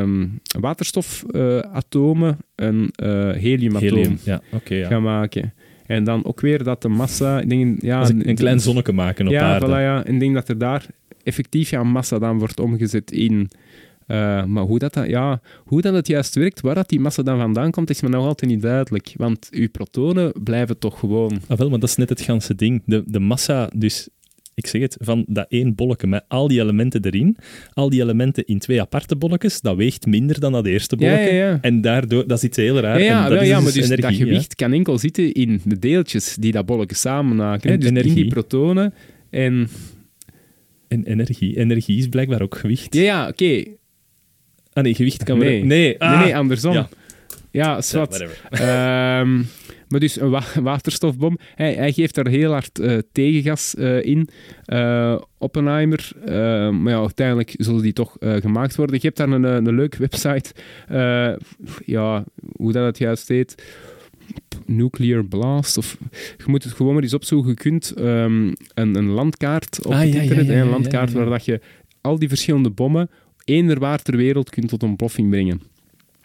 ehm, 0.00 0.26
waterstofatomen 0.60 2.38
een 2.56 2.90
heliumatoom 3.36 3.88
Helium. 3.98 4.18
Ja, 4.24 4.40
ja. 4.64 4.86
gaat 4.88 5.00
maken. 5.02 5.52
En 5.90 6.04
dan 6.04 6.24
ook 6.24 6.40
weer 6.40 6.62
dat 6.64 6.82
de 6.82 6.88
massa... 6.88 7.40
Ik 7.40 7.48
denk, 7.48 7.82
ja, 7.82 8.08
een, 8.08 8.28
een 8.28 8.34
klein 8.34 8.60
zonneke 8.60 8.92
maken 8.92 9.26
op 9.26 9.32
ja, 9.32 9.52
aarde. 9.52 9.66
Voilà, 9.66 9.70
ja. 9.70 10.04
En 10.04 10.14
ik 10.14 10.20
denk 10.20 10.34
dat 10.34 10.48
er 10.48 10.58
daar 10.58 10.86
effectief 11.22 11.70
ja, 11.70 11.82
massa 11.82 12.18
dan 12.18 12.38
wordt 12.38 12.60
omgezet 12.60 13.10
in... 13.10 13.50
eh, 14.06 14.44
maar 14.44 14.62
hoe 14.62 14.78
dat, 14.78 15.00
ja, 15.06 15.40
hoe 15.64 15.80
dat 15.80 15.94
het 15.94 16.06
juist 16.06 16.34
werkt, 16.34 16.60
waar 16.60 16.74
dat 16.74 16.88
die 16.88 17.00
massa 17.00 17.22
dan 17.22 17.38
vandaan 17.38 17.70
komt, 17.70 17.90
is 17.90 18.00
me 18.00 18.08
nog 18.08 18.26
altijd 18.26 18.50
niet 18.50 18.62
duidelijk. 18.62 19.14
Want 19.16 19.48
uw 19.50 19.68
protonen 19.68 20.32
blijven 20.44 20.78
toch 20.78 20.98
gewoon... 20.98 21.40
Ah, 21.48 21.58
wel, 21.58 21.70
maar 21.70 21.78
dat 21.78 21.88
is 21.88 21.96
net 21.96 22.08
het 22.08 22.20
ganse 22.20 22.54
ding. 22.54 22.82
De, 22.84 23.02
de 23.06 23.20
massa, 23.20 23.70
dus 23.74 24.08
ik 24.60 24.66
zeg 24.66 24.80
het, 24.80 24.96
van 25.00 25.24
dat 25.28 25.46
één 25.48 25.74
bolletje 25.74 26.06
met 26.06 26.24
al 26.28 26.48
die 26.48 26.60
elementen 26.60 27.04
erin, 27.04 27.36
al 27.72 27.90
die 27.90 28.02
elementen 28.02 28.44
in 28.46 28.58
twee 28.58 28.80
aparte 28.80 29.16
bolletjes, 29.16 29.60
dat 29.60 29.76
weegt 29.76 30.06
minder 30.06 30.40
dan 30.40 30.52
dat 30.52 30.66
eerste 30.66 30.96
bolletje. 30.96 31.34
ja, 31.34 31.46
ja. 31.48 31.58
En 31.60 31.80
daardoor, 31.80 32.26
dat 32.26 32.38
is 32.38 32.44
iets 32.44 32.56
heel 32.56 32.78
raar. 32.78 33.02
Ja, 33.02 33.16
en 33.16 33.22
dat 33.22 33.32
wel, 33.32 33.40
is 33.42 33.48
ja 33.48 33.54
dus 33.54 33.64
maar 33.64 33.72
dus 33.72 33.84
energie, 33.90 34.18
dat 34.18 34.28
gewicht 34.28 34.54
kan 34.54 34.72
enkel 34.72 34.98
zitten 34.98 35.32
in 35.32 35.60
de 35.64 35.78
deeltjes 35.78 36.36
die 36.40 36.52
dat 36.52 36.66
bolletje 36.66 36.96
samen 36.96 37.36
maken. 37.36 37.70
hè. 37.70 37.78
Dus 37.78 37.88
in 37.88 37.96
energie. 37.96 38.14
die 38.14 38.26
protonen. 38.32 38.94
En 39.30 39.68
En 40.88 41.04
energie. 41.04 41.56
Energie 41.58 41.98
is 41.98 42.08
blijkbaar 42.08 42.42
ook 42.42 42.56
gewicht. 42.56 42.94
ja, 42.94 43.02
ja 43.02 43.28
oké. 43.28 43.64
Ah 44.72 44.84
nee, 44.84 44.94
gewicht 44.94 45.22
kan 45.22 45.38
Nee. 45.38 45.64
Nee, 45.64 46.00
ah. 46.00 46.16
Nee, 46.16 46.24
nee, 46.24 46.36
andersom. 46.36 46.72
Ja. 46.72 46.88
Ja, 47.50 47.80
zwart. 47.80 48.26
Maar 49.90 50.00
dus 50.00 50.20
een 50.20 50.30
wa- 50.30 50.44
waterstofbom. 50.62 51.38
Hij, 51.54 51.74
hij 51.74 51.92
geeft 51.92 52.14
daar 52.14 52.26
heel 52.28 52.50
hard 52.52 52.78
eh, 52.78 52.98
tegengas 53.12 53.74
eh, 53.74 54.04
in. 54.04 54.28
Eh, 54.64 55.20
Oppenheimer. 55.38 56.12
maar 56.72 56.92
ja, 56.92 56.98
uiteindelijk 57.00 57.54
zullen 57.58 57.82
die 57.82 57.92
toch 57.92 58.16
gemaakt 58.20 58.76
worden. 58.76 58.96
Je 59.00 59.06
hebt 59.06 59.16
daar 59.16 59.28
een, 59.28 59.42
een 59.42 59.74
leuke 59.74 59.98
website. 59.98 60.52
Ja, 61.84 62.24
hoe 62.56 62.72
dat 62.72 62.84
het 62.84 62.98
juist 62.98 63.28
heet. 63.28 63.62
Nuclear 64.66 65.24
Blast. 65.24 65.78
Of, 65.78 65.96
je 66.36 66.44
moet 66.46 66.64
het 66.64 66.72
gewoon 66.72 66.94
maar 66.94 67.02
eens 67.02 67.14
opzoeken. 67.14 67.50
Je 67.50 67.56
kunt 67.56 67.90
ehm, 67.90 68.46
een, 68.74 68.96
een 68.96 69.08
landkaart 69.08 69.86
op 69.86 69.92
Ah, 69.92 70.00
het 70.00 70.12
ja, 70.12 70.20
internet. 70.20 70.46
ja, 70.46 70.60
een 70.60 70.68
landkaart 70.68 71.12
waar 71.12 71.26
dat 71.26 71.44
je 71.44 71.60
al 72.00 72.18
die 72.18 72.28
verschillende 72.28 72.70
bommen 72.70 73.10
eender 73.44 73.78
waar 73.78 74.02
ter 74.02 74.16
wereld 74.16 74.50
kunt 74.50 74.68
tot 74.68 74.82
ontploffing 74.82 75.30
brengen. 75.30 75.60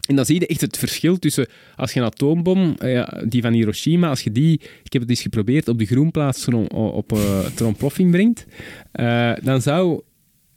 En 0.07 0.15
dan 0.15 0.25
zie 0.25 0.39
je 0.39 0.47
echt 0.47 0.61
het 0.61 0.77
verschil 0.77 1.19
tussen 1.19 1.47
als 1.75 1.93
je 1.93 1.99
een 1.99 2.05
atoombom, 2.05 2.75
eh, 2.77 3.07
die 3.27 3.41
van 3.41 3.53
Hiroshima, 3.53 4.09
als 4.09 4.21
je 4.21 4.31
die, 4.31 4.53
ik 4.83 4.93
heb 4.93 5.01
het 5.01 5.09
eens 5.09 5.21
geprobeerd, 5.21 5.67
op 5.67 5.79
de 5.79 5.85
groenplaats 5.85 6.47
op, 6.71 7.11
eh, 7.11 7.45
ter 7.45 7.65
ontploffing 7.65 8.11
brengt, 8.11 8.45
eh, 8.91 9.31
dan 9.43 9.61
zou 9.61 10.01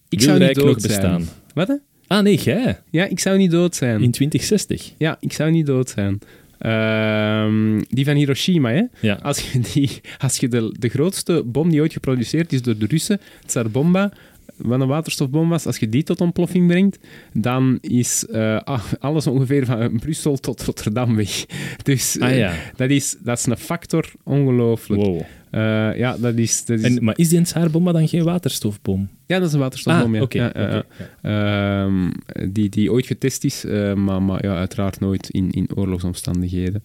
ik 0.09 0.21
zou 0.21 0.39
niet 0.39 0.55
dood 0.55 0.65
nog 0.65 0.81
zijn. 0.81 0.93
bestaan. 0.93 1.29
Wat? 1.55 1.69
hè? 1.69 1.75
Ah 2.07 2.23
nee, 2.23 2.37
jij. 2.37 2.81
Ja, 2.91 3.05
ik 3.05 3.19
zou 3.19 3.39
niet 3.39 3.51
dood 3.51 3.77
zijn. 3.77 4.03
In 4.03 4.11
2060. 4.11 4.93
Ja, 4.99 5.17
ik 5.21 5.33
zou 5.33 5.51
niet 5.51 5.67
dood 5.67 5.89
zijn. 5.91 6.19
Ehm, 6.59 7.81
die 7.89 8.05
van 8.05 8.15
Hiroshima, 8.15 8.71
hè? 8.71 8.83
Ja. 9.01 9.19
Als 9.23 9.53
je, 9.53 9.61
die, 9.73 9.91
als 10.19 10.37
je 10.37 10.49
de, 10.49 10.75
de 10.79 10.89
grootste 10.89 11.43
bom 11.47 11.71
die 11.71 11.81
ooit 11.81 11.93
geproduceerd 11.93 12.53
is 12.53 12.63
door 12.63 12.79
de 12.79 12.87
Russen, 12.87 13.21
Tsar 13.47 13.71
Bomba, 13.71 14.13
wat 14.59 14.81
een 14.81 14.89
waterstofbom 14.89 15.49
was, 15.49 15.67
als 15.67 15.79
je 15.79 15.89
die 15.89 16.03
tot 16.03 16.21
ontploffing 16.21 16.67
brengt, 16.67 16.99
dan 17.33 17.79
is 17.81 18.27
eh, 18.27 18.61
ah, 18.61 18.83
alles 18.99 19.27
ongeveer 19.27 19.67
van 19.67 19.99
Brussel 19.99 20.37
tot 20.37 20.63
Rotterdam 20.63 21.17
weg. 21.17 21.45
Dus 21.83 22.19
Ah 22.19 22.31
eh, 22.31 22.39
ja. 22.39 22.53
dat, 22.77 22.91
is, 22.91 23.17
dat 23.21 23.39
is 23.39 23.47
een 23.47 23.57
factor 23.57 24.13
ongelooflijk. 24.23 25.03
Wow. 25.03 25.21
Eh, 25.51 25.97
ja, 25.97 26.17
dat 26.19 26.35
is... 26.35 26.65
Dat 26.65 26.79
is 26.79 26.85
En, 26.85 27.05
maar 27.05 27.19
is 27.19 27.29
die 27.29 27.43
Tsarbomba 27.43 27.93
dan 27.93 28.09
geen 28.09 28.25
waterstofbom? 28.25 29.09
ja, 29.29 29.39
dat 29.39 29.49
is 29.49 29.53
een 29.53 29.61
waterstofbom, 29.61 30.15
ah, 30.15 30.27
ja. 30.29 30.53
Ja. 30.55 30.85
Ehm, 31.23 32.11
die, 32.53 32.69
die 32.69 32.93
ooit 32.93 33.07
getest 33.07 33.45
is, 33.45 33.65
eh, 33.65 33.95
maar, 33.95 34.23
maar 34.23 34.45
ja, 34.45 34.57
uiteraard 34.57 35.01
nooit 35.01 35.31
in, 35.31 35.51
in 35.51 35.69
oorlogsomstandigheden. 35.75 36.83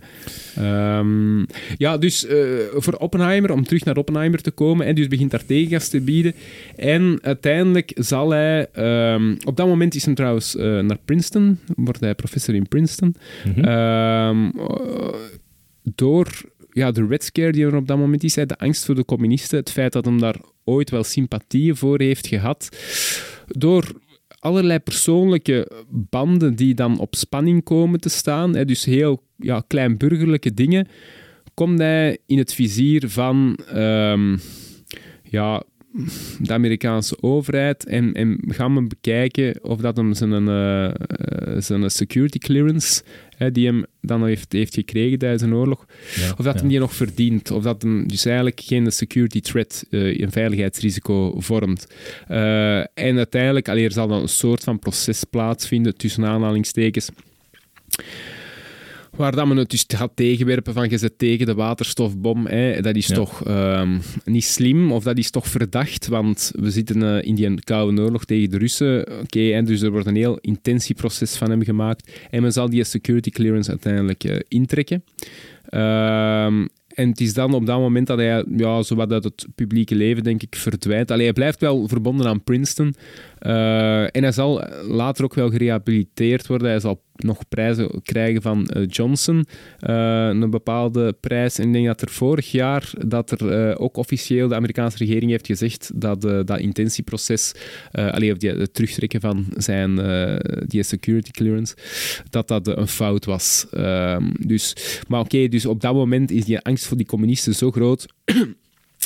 Ehm, 0.56 1.40
ja, 1.78 1.98
dus 1.98 2.26
eh, 2.26 2.38
voor 2.74 2.94
Oppenheimer, 2.94 3.52
om 3.52 3.64
terug 3.64 3.86
naar 3.86 3.98
Oppenheimer 3.98 4.42
te 4.42 4.52
komen, 4.52 4.86
en 4.86 4.96
dus 4.96 5.08
begint 5.08 5.32
daar 5.32 5.46
tegengas 5.46 5.90
te 5.90 6.02
bieden. 6.02 6.34
En 6.76 7.20
uiteindelijk 7.22 7.92
zal 7.96 8.30
hij... 8.30 8.68
ehm, 8.72 9.36
op 9.44 9.58
dat 9.58 9.68
moment 9.68 9.96
is 9.96 10.06
hij 10.06 10.14
trouwens 10.14 10.56
naar 10.56 10.98
Princeton, 11.06 11.60
wordt 11.76 12.00
hij 12.00 12.16
professor 12.16 12.56
in 12.56 12.68
Princeton. 12.68 13.16
Mhm. 13.56 14.50
Door 15.96 16.28
ja, 16.74 16.92
de 16.92 17.06
Red 17.08 17.24
Scare 17.24 17.52
die 17.52 17.66
er 17.66 17.76
op 17.76 17.88
dat 17.88 17.98
moment 17.98 18.24
is, 18.24 18.34
de 18.34 18.58
angst 18.58 18.86
voor 18.86 18.96
de 18.96 19.06
communisten, 19.06 19.58
het 19.58 19.72
feit 19.72 19.94
dat 19.94 20.06
hem 20.06 20.20
daar 20.20 20.40
ooit 20.64 20.90
wel 20.90 21.04
sympathieën 21.04 21.76
voor 21.76 22.02
heeft 22.02 22.28
gehad, 22.28 22.70
door 23.48 23.92
allerlei 24.40 24.80
persoonlijke 24.80 25.72
banden 25.90 26.56
die 26.56 26.74
dan 26.74 27.00
op 27.00 27.16
spanning 27.16 27.64
komen 27.64 28.00
te 28.00 28.10
staan, 28.10 28.52
dus 28.52 28.86
heel 28.86 29.24
ja, 29.38 29.64
kleinburgerlijke 29.68 30.54
dingen, 30.54 30.88
komt 31.54 31.80
hij 31.80 32.18
in 32.26 32.38
het 32.38 32.54
vizier 32.54 33.10
van 33.10 33.60
ehm, 33.74 34.38
ja, 35.24 35.64
de 36.40 36.54
Amerikaanse 36.54 37.18
overheid 37.22 37.86
en, 37.86 38.14
en 38.14 38.40
gaan 38.48 38.76
we 38.76 38.82
bekijken 38.82 39.64
of 39.64 39.80
dat 39.80 39.98
hem 39.98 40.14
zijn, 40.14 40.48
eh, 40.48 40.92
zijn 41.58 41.92
security 41.92 42.38
clearance, 42.38 43.04
hè, 43.38 43.52
die 43.52 43.66
hem 43.66 43.86
dan 44.02 44.26
heeft, 44.26 44.52
heeft 44.52 44.74
gekregen 44.74 45.18
tijdens 45.18 45.42
een 45.42 45.54
oorlog, 45.54 45.86
Ja, 46.16 46.30
of 46.30 46.46
dat 46.46 46.54
ja. 46.54 46.60
hem 46.60 46.68
die 46.70 46.80
nog 46.80 46.94
verdient, 46.94 47.52
of 47.52 47.64
dat 47.64 47.82
hem 47.82 48.08
dus 48.08 48.26
eigenlijk 48.26 48.62
geen 48.64 48.92
security 48.92 49.40
threat, 49.40 49.86
eh, 49.90 50.20
een 50.20 50.32
veiligheidsrisico 50.32 51.40
vormt. 51.40 51.88
En 52.94 53.18
uiteindelijk, 53.18 53.70
allee, 53.70 53.86
er 53.86 53.92
zal 53.92 54.08
dan 54.08 54.22
een 54.22 54.28
soort 54.28 54.64
van 54.64 54.80
proces 54.80 55.24
plaatsvinden, 55.24 55.98
tussen 55.98 56.26
aanhalingstekens, 56.26 57.10
waar 59.16 59.36
dat 59.36 59.48
men 59.48 59.58
het 59.58 59.70
dus 59.70 59.86
gaat 59.88 60.12
tegenwerpen 60.16 60.74
van 60.74 60.90
je 60.90 60.98
zit 60.98 61.18
tegen 61.18 61.46
de 61.46 61.54
waterstofbom. 61.54 62.46
Hè. 62.48 62.82
Dat 62.82 62.96
is 62.96 63.08
Ja. 63.08 63.16
toch 63.16 63.46
ehm, 63.46 63.98
niet 64.26 64.44
slim, 64.44 64.92
of 64.92 65.04
dat 65.04 65.18
is 65.18 65.30
toch 65.32 65.48
verdacht, 65.48 66.08
want 66.08 66.52
we 66.56 66.72
zitten 66.72 67.04
eh, 67.04 67.28
in 67.28 67.36
die 67.36 67.64
koude 67.64 68.02
oorlog 68.02 68.26
tegen 68.26 68.50
de 68.50 68.58
Russen. 68.58 69.20
Oké, 69.22 69.52
en 69.52 69.66
dus 69.66 69.82
er 69.82 69.92
wordt 69.92 70.08
een 70.08 70.16
heel 70.16 70.38
intentieproces 70.42 71.36
van 71.36 71.50
hem 71.50 71.64
gemaakt. 71.64 72.12
En 72.30 72.42
men 72.42 72.52
zal 72.52 72.70
die 72.70 72.84
security 72.84 73.30
clearance 73.30 73.70
uiteindelijk 73.70 74.24
eh, 74.24 74.40
intrekken. 74.48 75.04
Ehm, 75.70 76.66
en 76.88 77.10
het 77.10 77.20
is 77.20 77.34
dan 77.34 77.54
op 77.54 77.66
dat 77.66 77.80
moment 77.80 78.08
dat 78.08 78.18
hij 78.18 78.46
ja, 78.58 78.82
zowat 78.82 79.12
uit 79.12 79.24
het 79.24 79.48
publieke 79.56 79.96
leven, 79.96 80.24
denk 80.24 80.42
ik, 80.44 80.56
verdwijnt. 80.56 81.12
Allee, 81.12 81.24
hij 81.24 81.34
blijft 81.34 81.60
wel 81.60 81.88
verbonden 81.88 82.28
aan 82.28 82.44
Princeton. 82.44 82.96
Eh, 83.40 84.02
en 84.16 84.24
hij 84.24 84.32
zal 84.32 84.64
later 84.88 85.24
ook 85.24 85.34
wel 85.34 85.50
gerehabiliteerd 85.50 86.48
worden. 86.48 86.68
Hij 86.70 86.80
zal 86.80 87.03
nog 87.16 87.48
prijzen 87.50 88.02
krijgen 88.04 88.42
van 88.42 88.68
eh, 88.68 88.84
Johnson, 88.88 89.46
eh, 89.80 90.28
een 90.28 90.50
bepaalde 90.50 91.14
prijs. 91.20 91.60
En 91.60 91.68
ik 91.68 91.74
denk 91.74 91.86
dat 91.86 92.02
er 92.02 92.10
vorig 92.10 92.52
jaar 92.52 92.92
dat 93.08 93.32
er 93.32 93.52
eh, 93.52 93.82
ook 93.82 93.98
officieel 93.98 94.48
de 94.48 94.56
Amerikaanse 94.56 94.98
regering 94.98 95.32
heeft 95.32 95.46
gezegd 95.46 95.92
dat 95.96 96.22
dat 96.22 96.60
intentieproces, 96.60 97.54
eh 97.92 98.12
allee, 98.12 98.32
of 98.32 98.38
die, 98.38 98.50
het 98.50 98.74
terugtrekken 98.74 99.22
van 99.22 99.46
zijn 99.58 99.96
die 100.68 100.84
security 100.84 101.32
clearance, 101.32 101.76
dat 102.30 102.48
dat 102.48 102.68
een 102.68 102.88
fout 102.88 103.26
was. 103.26 103.66
Ehm, 103.72 104.32
dus, 104.40 104.76
maar 105.08 105.20
oké, 105.20 105.48
dus 105.48 105.66
op 105.66 105.82
dat 105.82 105.94
moment 105.94 106.32
is 106.32 106.46
die 106.46 106.60
angst 106.60 106.86
voor 106.86 106.98
die 106.98 107.06
communisten 107.06 107.56
zo 107.56 107.72
groot. 107.72 108.06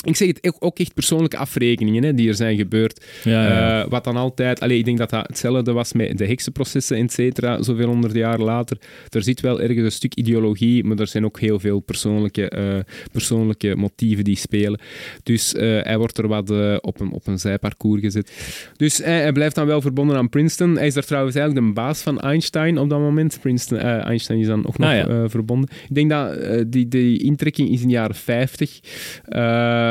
Ik 0.04 0.16
zeg 0.16 0.28
het 0.28 0.56
ook- 0.60 0.78
echt 0.78 0.94
persoonlijke 0.94 1.36
afrekeningen 1.36 2.02
hè, 2.02 2.14
die 2.14 2.28
er 2.28 2.34
zijn 2.34 2.56
gebeurd. 2.56 3.04
Ja, 3.24 3.42
ja, 3.42 3.48
ja. 3.48 3.82
Eh, 3.82 3.90
wat 3.90 4.04
dan 4.04 4.16
altijd... 4.16 4.60
Allee, 4.60 4.78
ik 4.78 4.84
denk 4.84 4.98
dat 4.98 5.10
dat 5.10 5.26
hetzelfde 5.26 5.72
was 5.72 5.92
met 5.92 6.18
de 6.18 6.26
heksenprocessen, 6.26 6.96
et 6.96 7.12
cetera, 7.12 7.62
zoveel 7.62 7.86
honderd 7.86 8.14
jaar 8.14 8.38
later. 8.38 8.76
Er 9.10 9.22
zit 9.22 9.40
wel 9.40 9.60
ergens 9.60 9.80
een 9.84 9.92
stuk 9.92 10.14
ideologie, 10.14 10.84
maar 10.84 10.98
er 10.98 11.06
zijn 11.06 11.24
ook 11.24 11.40
heel 11.40 11.58
veel 11.60 11.80
persoonlijke, 11.80 12.48
eh, 12.48 12.78
persoonlijke 13.12 13.76
motieven 13.76 14.24
die 14.24 14.36
spelen. 14.36 14.80
Dus 15.22 15.54
eh, 15.54 15.62
hij 15.82 15.98
wordt 15.98 16.18
er 16.18 16.28
wat 16.28 16.50
op, 16.80 17.00
een, 17.00 17.10
op 17.12 17.26
een 17.26 17.38
zijparcours 17.38 18.00
gezet. 18.00 18.32
Dus 18.76 18.98
hij, 18.98 19.32
blijft 19.32 19.54
dan 19.54 19.66
wel 19.66 19.80
verbonden 19.80 20.16
aan 20.16 20.28
Princeton. 20.28 20.76
Hij 20.76 20.86
is 20.86 20.94
daar 20.94 21.04
trouwens 21.04 21.36
eigenlijk 21.36 21.66
de 21.66 21.72
baas 21.72 22.00
van 22.00 22.20
Einstein 22.20 22.78
op 22.78 22.90
dat 22.90 22.98
moment. 22.98 23.38
Princeton, 23.40 23.78
Einstein 23.78 24.38
is 24.40 24.46
dan 24.46 24.66
ook 24.66 24.78
nog 24.78 24.88
Ah, 24.90 24.96
ja. 24.96 25.28
verbonden. 25.28 25.68
Ik 25.88 25.94
denk 25.94 26.10
dat 26.10 26.38
die, 26.72 26.88
die 26.88 27.22
intrekking 27.22 27.70
is 27.70 27.80
in 27.80 27.86
de 27.86 27.92
jaren 27.92 28.14
50. 28.14 28.80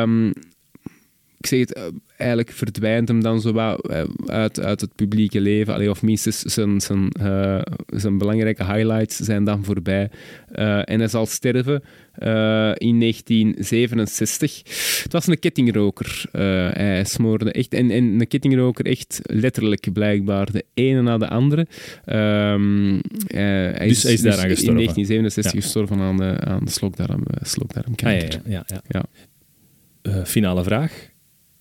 Ehm, 0.01 0.27
ik 1.39 1.45
zeg 1.45 1.59
het, 1.59 1.73
eh, 1.73 1.83
eigenlijk 2.17 2.51
verdwijnt 2.51 3.07
hem 3.07 3.21
dan 3.23 3.41
zo 3.41 3.51
wat 3.51 3.87
eh, 3.89 4.03
uit, 4.25 4.59
uit 4.59 4.81
het 4.81 4.95
publieke 4.95 5.41
leven. 5.41 5.73
Allee, 5.73 5.89
of 5.89 6.01
minstens 6.01 6.39
zijn, 6.41 6.81
zijn, 6.81 7.09
eh, 7.09 7.61
zijn 7.87 8.17
belangrijke 8.17 8.63
highlights 8.65 9.15
zijn 9.15 9.43
dan 9.43 9.63
voorbij. 9.63 10.09
En 10.83 10.99
hij 10.99 11.07
zal 11.07 11.25
sterven 11.25 11.83
in 12.77 12.97
1967. 12.97 14.61
Het 15.03 15.11
was 15.13 15.27
een 15.27 15.39
kettingroker. 15.39 16.25
Hij 16.31 17.03
smoorde 17.03 17.51
echt... 17.51 17.73
En, 17.73 17.91
en 17.91 18.03
een 18.03 18.27
kettingroker 18.27 18.85
echt 18.85 19.19
letterlijk 19.23 19.93
blijkbaar. 19.93 20.51
De 20.51 20.65
ene 20.73 21.01
na 21.01 21.17
de 21.17 21.27
andere. 21.29 21.67
Ehm, 22.05 22.95
eh, 23.27 23.39
hij 23.77 23.87
Dus 23.87 24.03
hij 24.03 24.13
is 24.13 24.21
daaraan 24.21 24.43
In 24.43 24.49
gestorven. 24.49 24.75
1967 24.75 25.53
Ja. 25.53 25.61
gestorven 25.61 25.99
aan 25.99 26.17
de, 26.17 26.39
aan 26.39 26.65
de 26.65 26.71
slokdarm, 26.71 27.23
slokdarmkanker. 27.41 28.41
Ah, 28.45 28.51
ja, 28.51 28.63
ja, 28.67 28.81
ja, 28.87 29.05
Eh, 30.07 30.23
finale 30.23 30.63
vraag. 30.63 31.09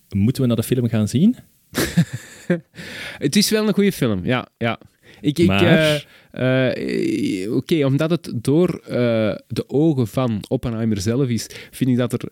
Moeten 0.09 0.41
we 0.41 0.47
naar 0.47 0.57
de 0.57 0.63
film 0.63 0.89
gaan 0.89 1.07
zien? 1.07 1.35
Het 3.25 3.35
is 3.35 3.49
wel 3.49 3.67
een 3.67 3.73
goede 3.73 3.91
film, 3.91 4.25
ja. 4.25 4.47
ja. 4.57 4.79
Ik, 5.21 5.39
ik, 5.39 5.47
Maar? 5.47 6.05
eh, 6.31 7.43
eh, 7.43 7.53
Oké, 7.55 7.85
omdat 7.85 8.09
het 8.09 8.31
door 8.35 8.81
de 9.47 9.63
ogen 9.67 10.07
van 10.07 10.43
Oppenheimer 10.47 11.01
zelf 11.01 11.27
is, 11.27 11.49
vind 11.71 11.89
ik 11.89 11.97
dat 11.97 12.13
er 12.13 12.31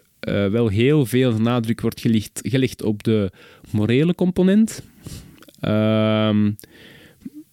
wel 0.52 0.68
heel 0.68 1.06
veel 1.06 1.40
nadruk 1.40 1.82
wordt 1.82 2.00
gelegd, 2.02 2.40
gelegd 2.44 2.84
op 2.84 3.04
de 3.04 3.32
morele 3.72 4.16
component. 4.16 4.84
Ehm, 5.60 6.52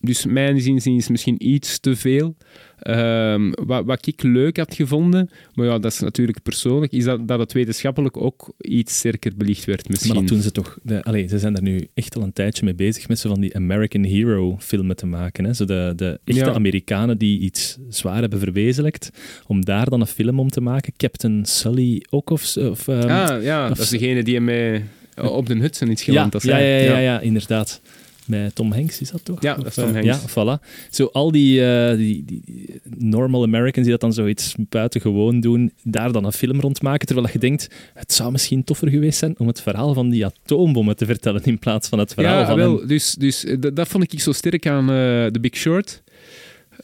dus 0.01 0.27
mijn 0.27 0.61
zin 0.61 0.97
is 0.97 1.09
misschien 1.09 1.49
iets 1.49 1.79
te 1.79 1.97
veel. 1.97 2.37
Ehm, 2.83 3.51
wat, 3.65 3.85
wat 3.85 4.07
ik 4.07 4.23
leuk 4.23 4.57
had 4.57 4.75
gevonden, 4.75 5.31
maar 5.55 5.67
ja, 5.67 5.79
dat 5.79 5.93
is 5.93 5.99
natuurlijk 5.99 6.43
persoonlijk, 6.43 6.93
is 6.93 7.05
dat, 7.05 7.29
dat 7.29 7.39
het 7.39 7.53
wetenschappelijk 7.53 8.17
ook 8.17 8.53
iets 8.59 8.97
sterker 8.97 9.33
belicht 9.37 9.65
werd 9.65 9.89
misschien. 9.89 10.13
Maar 10.13 10.21
dat 10.21 10.31
doen 10.31 10.43
ze 10.43 10.51
toch... 10.51 10.79
De, 10.83 11.03
allee, 11.03 11.29
ze 11.29 11.39
zijn 11.39 11.57
er 11.57 11.63
nu 11.63 11.89
echt 11.95 12.17
al 12.17 12.23
een 12.23 12.33
tijdje 12.33 12.65
mee 12.65 12.75
bezig 12.75 13.09
met 13.09 13.19
zo 13.19 13.29
van 13.29 13.41
die 13.41 13.57
American 13.57 14.03
Hero 14.03 14.57
filmen 14.59 14.97
te 14.97 15.07
maken. 15.07 15.45
Hè? 15.45 15.55
Zo 15.55 15.65
de, 15.65 15.93
de 15.97 16.21
echte 16.25 16.45
Ja. 16.45 16.53
Amerikanen 16.53 17.19
die 17.19 17.39
iets 17.39 17.79
zwaar 17.89 18.21
hebben 18.21 18.39
verwezenlijkt, 18.39 19.11
om 19.47 19.65
daar 19.65 19.91
dan 19.91 20.01
een 20.01 20.07
film 20.07 20.41
om 20.41 20.49
te 20.49 20.61
maken. 20.61 20.93
Captain 20.97 21.45
Sully 21.45 22.03
ook 22.11 22.31
of... 22.31 22.57
of 22.57 22.89
ehm, 22.89 23.09
ah, 23.09 23.43
ja, 23.43 23.63
of 23.63 23.69
dat 23.69 23.79
is 23.79 23.89
degene 23.89 24.23
die 24.23 24.41
mij 24.41 24.85
eh, 25.15 25.33
op 25.33 25.47
de 25.47 25.55
Hudson 25.55 25.89
is 25.89 26.03
ja, 26.03 26.13
geland. 26.13 26.33
ja, 26.33 26.39
zei. 26.39 26.65
ja, 26.65 26.91
ja, 26.93 26.99
ja, 26.99 27.21
inderdaad. 27.21 27.81
Met 28.27 28.55
Tom 28.55 28.73
Hanks 28.73 29.01
is 29.01 29.11
dat 29.11 29.25
toch? 29.25 29.43
Ja, 29.43 29.55
dat 29.55 29.67
is 29.67 29.75
Tom 29.75 29.85
eh, 29.85 29.93
Hanks. 29.93 30.07
Ja, 30.35 30.59
voilà. 30.59 30.61
Zo 30.91 31.09
al 31.13 31.31
die, 31.33 31.65
eh, 31.67 31.97
die, 31.97 32.25
die 32.25 32.81
normal 32.99 33.43
Americans 33.43 33.83
die 33.83 33.91
dat 33.91 34.01
dan 34.01 34.13
zoiets 34.13 34.55
buitengewoon 34.59 35.41
doen, 35.41 35.73
daar 35.83 36.13
dan 36.13 36.25
een 36.25 36.33
film 36.33 36.61
rond 36.61 36.83
maken, 36.83 37.07
terwijl 37.07 37.29
je 37.33 37.39
denkt, 37.39 37.69
het 37.95 38.13
zou 38.13 38.33
misschien 38.33 38.65
toffer 38.65 38.89
geweest 38.89 39.19
zijn 39.19 39.35
om 39.39 39.47
het 39.47 39.61
verhaal 39.61 39.95
van 39.95 40.09
die 40.11 40.25
atoombommen 40.27 40.97
te 40.97 41.07
vertellen 41.07 41.43
in 41.45 41.59
plaats 41.59 41.89
van 41.89 41.99
het 41.99 42.15
verhaal 42.15 42.39
Ja, 42.41 42.47
van 42.47 42.57
wel, 42.57 42.81
een- 42.83 42.87
dus, 42.89 43.15
dus 43.15 43.45
eh, 43.45 43.57
dat, 43.75 43.89
vond 43.89 44.13
ik 44.13 44.21
zo 44.21 44.33
sterk 44.33 44.67
aan 44.67 44.87
The 45.33 45.39
Big 45.41 45.57
Short. 45.57 46.03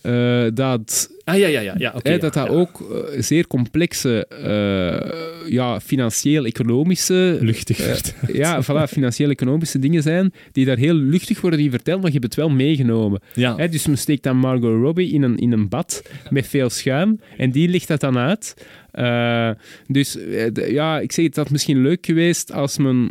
Eh, 0.09 0.47
dat 0.55 1.10
Ah 1.28 1.39
ja, 1.39 1.47
ja, 1.47 1.60
ja. 1.60 1.74
ja, 1.78 1.93
oké, 1.94 2.09
hè, 2.09 2.14
ja, 2.14 2.20
dat, 2.20 2.35
ja. 2.35 2.47
ook 2.47 2.80
eh, 2.80 3.22
zeer 3.22 3.47
complexe, 3.47 4.26
eh, 4.26 5.51
ja, 5.52 5.80
financieel-economische 5.80 7.39
luchtig 7.40 8.12
ja, 8.32 8.62
voilà, 8.62 8.89
financieel-economische 8.89 9.78
dingen 9.78 10.02
zijn 10.02 10.32
die 10.52 10.64
daar 10.64 10.76
heel 10.76 10.94
luchtig 10.94 11.40
worden 11.40 11.59
die 11.59 11.70
verteld, 11.70 12.01
maar 12.01 12.06
je 12.06 12.18
hebt 12.18 12.24
het 12.24 12.35
wel 12.35 12.51
meegenomen. 12.51 13.20
ja. 13.35 13.56
Hè, 13.56 13.68
dus 13.68 13.86
men 13.86 13.98
steekt 13.98 14.22
dan 14.22 14.36
Margot 14.36 14.82
Robbie 14.82 15.12
in 15.12 15.22
een, 15.22 15.36
in 15.36 15.52
een 15.52 15.68
bad 15.68 16.02
met 16.30 16.47
veel 16.47 16.70
schuim 16.70 17.20
en 17.36 17.51
die 17.51 17.68
ligt 17.68 17.89
dat 17.89 18.01
dan 18.01 18.18
uit. 18.18 18.66
Eh, 18.90 19.51
dus 19.86 20.18
ja, 20.55 20.98
ik 21.01 21.12
zeg 21.12 21.24
het, 21.24 21.35
dat 21.35 21.44
had 21.44 21.52
misschien 21.52 21.82
leuk 21.82 22.06
geweest 22.06 22.52
als 22.52 22.78
men 22.78 23.10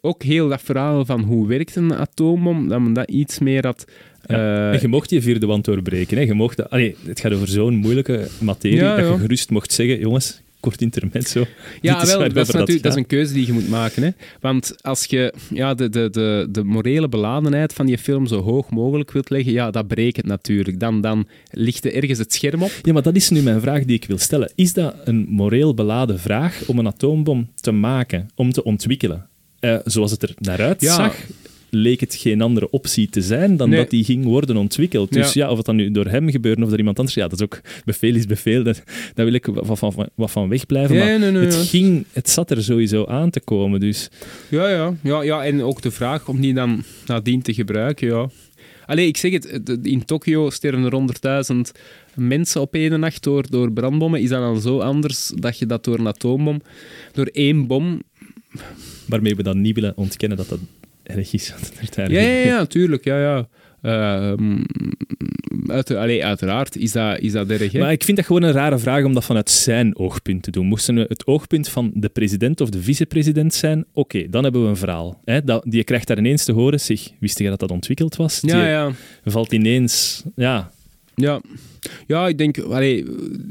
ook 0.00 0.22
heel 0.22 0.48
dat 0.48 0.62
verhaal 0.62 1.04
van 1.04 1.20
hoe 1.20 1.46
werkt 1.48 1.76
een 1.76 1.94
atoombom, 1.94 2.68
dat 2.68 2.80
men 2.80 2.92
dat 2.92 3.10
iets 3.10 3.38
meer 3.38 3.66
had... 3.66 3.84
eh, 4.36 4.72
en 4.72 4.80
je 4.80 4.88
mocht 4.88 5.10
je 5.10 5.22
vierde 5.22 5.46
wand 5.46 5.64
doorbreken. 5.64 6.16
Hè. 6.16 6.22
Je 6.22 6.34
mocht, 6.34 6.70
allee, 6.70 6.96
het 7.06 7.20
gaat 7.20 7.32
over 7.32 7.48
zo'n 7.48 7.74
moeilijke 7.74 8.28
materie 8.40 8.76
Ja, 8.78 8.96
dat 8.96 9.08
je 9.08 9.18
gerust 9.18 9.50
mocht 9.50 9.72
zeggen, 9.72 9.98
jongens, 9.98 10.40
kort 10.60 10.80
intermezzo. 10.80 11.46
Ja, 11.80 12.06
wel, 12.06 12.18
dat 12.18 12.36
is, 12.36 12.50
natuurlijk, 12.52 12.82
dat 12.82 12.92
is 12.92 12.98
een 12.98 13.06
keuze 13.06 13.32
die 13.32 13.46
je 13.46 13.52
moet 13.52 13.68
maken. 13.68 14.02
Hè? 14.02 14.10
Want 14.40 14.82
als 14.82 15.04
je 15.04 15.34
ja, 15.54 15.74
de, 15.74 15.88
de, 15.88 16.08
de, 16.10 16.46
de 16.50 16.64
morele 16.64 17.08
beladenheid 17.08 17.72
van 17.72 17.86
die 17.86 17.98
film 17.98 18.26
zo 18.26 18.40
hoog 18.42 18.70
mogelijk 18.70 19.12
wilt 19.12 19.30
leggen, 19.30 19.52
ja, 19.52 19.70
dat 19.70 19.86
breekt 19.86 20.16
het 20.16 20.26
natuurlijk. 20.26 20.80
Dan, 20.80 21.00
dan 21.00 21.28
ligt 21.50 21.84
er 21.84 21.94
ergens 21.94 22.18
het 22.18 22.32
scherm 22.34 22.62
op. 22.62 22.72
Ja, 22.82 22.92
maar 22.92 23.02
dat 23.02 23.16
is 23.16 23.30
nu 23.30 23.40
mijn 23.42 23.60
vraag 23.60 23.84
die 23.84 23.96
ik 23.96 24.04
wil 24.04 24.18
stellen. 24.18 24.52
Is 24.54 24.72
dat 24.72 24.94
een 25.04 25.26
moreel 25.28 25.74
beladen 25.74 26.18
vraag 26.18 26.62
om 26.66 26.78
een 26.78 26.86
atoombom 26.86 27.48
te 27.54 27.70
maken, 27.70 28.28
om 28.34 28.52
te 28.52 28.64
ontwikkelen? 28.64 29.26
Eh, 29.60 29.76
zoals 29.84 30.10
het 30.10 30.22
er 30.22 30.34
naar 30.38 30.58
Ja. 30.58 30.66
uitzag, 30.66 31.16
leek 31.70 32.00
het 32.00 32.14
geen 32.14 32.40
andere 32.40 32.70
optie 32.70 33.08
te 33.08 33.22
zijn 33.22 33.56
dan 33.56 33.68
Nee. 33.68 33.78
dat 33.78 33.90
die 33.90 34.04
ging 34.04 34.24
worden 34.24 34.56
ontwikkeld. 34.56 35.12
Dus 35.12 35.32
ja. 35.32 35.44
Ja. 35.44 35.50
of 35.50 35.56
het 35.56 35.66
dan 35.66 35.76
nu 35.76 35.90
door 35.90 36.06
hem 36.06 36.30
gebeurt 36.30 36.62
of 36.62 36.68
door 36.68 36.78
iemand 36.78 36.98
anders, 36.98 37.16
ja, 37.16 37.28
dat 37.28 37.38
is 37.38 37.44
ook 37.44 37.60
bevel 37.84 38.14
is 38.14 38.26
bevel. 38.26 38.62
Dat, 38.62 38.82
daar 39.14 39.24
wil 39.24 39.34
ik 39.34 39.46
wat 39.46 39.78
van, 39.78 40.08
wat 40.14 40.30
van 40.30 40.48
wegblijven. 40.48 40.96
Ja, 40.96 41.04
maar 41.04 41.18
nee, 41.18 41.30
nee, 41.30 41.44
het, 41.44 41.54
ging, 41.54 42.04
het 42.12 42.30
zat 42.30 42.50
er 42.50 42.62
sowieso 42.62 43.04
aan 43.06 43.30
te 43.30 43.40
komen. 43.40 43.80
Dus 43.80 44.08
Ja, 44.48 44.68
ja, 44.68 44.94
ja, 45.02 45.22
ja, 45.22 45.44
en 45.44 45.62
ook 45.62 45.82
de 45.82 45.90
vraag 45.90 46.28
om 46.28 46.40
die 46.40 46.54
dan 46.54 46.82
nadien 47.06 47.42
te 47.42 47.54
gebruiken, 47.54 48.08
ja. 48.08 48.28
Allee, 48.86 49.06
ik 49.06 49.16
zeg 49.16 49.32
het, 49.32 49.78
in 49.82 50.04
Tokio 50.04 50.50
sterven 50.50 50.84
er 50.84 51.44
100.000 51.52 51.80
mensen 52.14 52.60
op 52.60 52.74
één 52.74 53.00
nacht 53.00 53.22
door, 53.22 53.44
door 53.50 53.72
brandbommen. 53.72 54.20
Is 54.20 54.28
dat 54.28 54.40
dan 54.40 54.60
zo 54.60 54.78
anders 54.78 55.32
dat 55.34 55.58
je 55.58 55.66
dat 55.66 55.84
door 55.84 55.98
een 55.98 56.06
atoombom, 56.06 56.62
door 57.12 57.26
één 57.26 57.66
bom... 57.66 58.02
waarmee 59.06 59.34
we 59.34 59.42
dan 59.42 59.60
niet 59.60 59.74
willen 59.74 59.96
ontkennen 59.96 60.36
dat 60.38 60.48
dat 60.48 60.58
erg 61.08 61.32
is. 61.32 61.54
daar 61.94 62.10
Ja, 62.12 62.20
ja, 62.20 62.44
ja, 62.46 62.58
natuurlijk, 62.58 63.04
ja, 63.04 63.20
ja. 63.20 63.48
Ehm, 63.82 64.62
uit, 65.66 65.90
allee, 65.90 66.24
uiteraard 66.24 66.76
is 66.76 66.92
dat, 66.92 67.18
is 67.18 67.32
dat 67.32 67.48
erg, 67.48 67.72
hè. 67.72 67.78
Maar 67.78 67.92
ik 67.92 68.04
vind 68.04 68.16
dat 68.16 68.26
gewoon 68.26 68.42
een 68.42 68.52
rare 68.52 68.78
vraag 68.78 69.04
om 69.04 69.14
dat 69.14 69.24
vanuit 69.24 69.50
zijn 69.50 69.96
oogpunt 69.98 70.42
te 70.42 70.50
doen. 70.50 70.66
Moesten 70.66 70.94
we 70.94 71.04
het 71.08 71.26
oogpunt 71.26 71.68
van 71.68 71.90
de 71.94 72.08
president 72.08 72.60
of 72.60 72.70
de 72.70 72.82
vicepresident 72.82 73.54
zijn, 73.54 73.84
oké, 73.92 74.28
dan 74.28 74.42
hebben 74.42 74.62
we 74.62 74.68
een 74.68 74.76
verhaal. 74.76 75.20
Hè? 75.24 75.44
Dat, 75.44 75.64
die 75.68 75.84
krijgt 75.84 76.06
daar 76.06 76.18
ineens 76.18 76.44
te 76.44 76.52
horen, 76.52 76.80
zeg, 76.80 77.00
wist 77.20 77.38
je 77.38 77.48
dat 77.48 77.60
dat 77.60 77.70
ontwikkeld 77.70 78.16
was? 78.16 78.38
ja, 78.40 78.60
Die 78.60 78.68
ja. 78.70 78.90
valt 79.24 79.52
ineens, 79.52 80.22
ja, 80.36 80.70
Ja, 81.14 81.40
ja 82.06 82.28
ik 82.28 82.38
denk, 82.38 82.58
allee, 82.58 83.04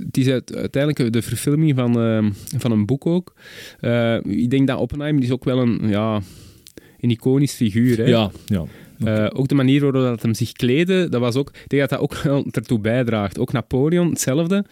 het 0.06 0.18
is 0.18 0.28
uit- 0.28 0.56
uiteindelijk 0.56 1.14
de 1.14 1.22
verfilming 1.22 1.76
van, 1.76 2.00
ehm, 2.02 2.30
van 2.58 2.72
een 2.72 2.86
boek 2.86 3.06
ook. 3.06 3.34
Eh, 3.80 4.16
ik 4.24 4.50
denk 4.50 4.68
dat 4.68 4.80
Oppenheimer 4.80 5.24
is 5.24 5.32
ook 5.32 5.44
wel 5.44 5.58
een, 5.60 5.80
ja, 5.90 6.22
een 7.08 7.14
iconisch 7.16 7.54
figuur. 7.54 7.98
Hè? 7.98 8.04
ja, 8.04 8.32
ja. 8.46 8.64
Eh, 9.06 9.28
ook 9.34 9.48
de 9.48 9.56
manier 9.56 9.82
waarop 9.82 10.02
dat 10.02 10.22
hem 10.22 10.34
zich 10.34 10.52
kleedde, 10.52 11.10
dat 11.10 11.22
was 11.22 11.36
ook, 11.36 11.50
ik 11.50 11.70
denk 11.70 11.82
dat 11.82 11.90
dat 11.90 12.00
ook 12.00 12.16
wel 12.24 12.46
ertoe 12.52 12.80
bijdraagt. 12.80 13.40
Ook 13.40 13.52
Napoleon, 13.52 14.10
hetzelfde. 14.10 14.66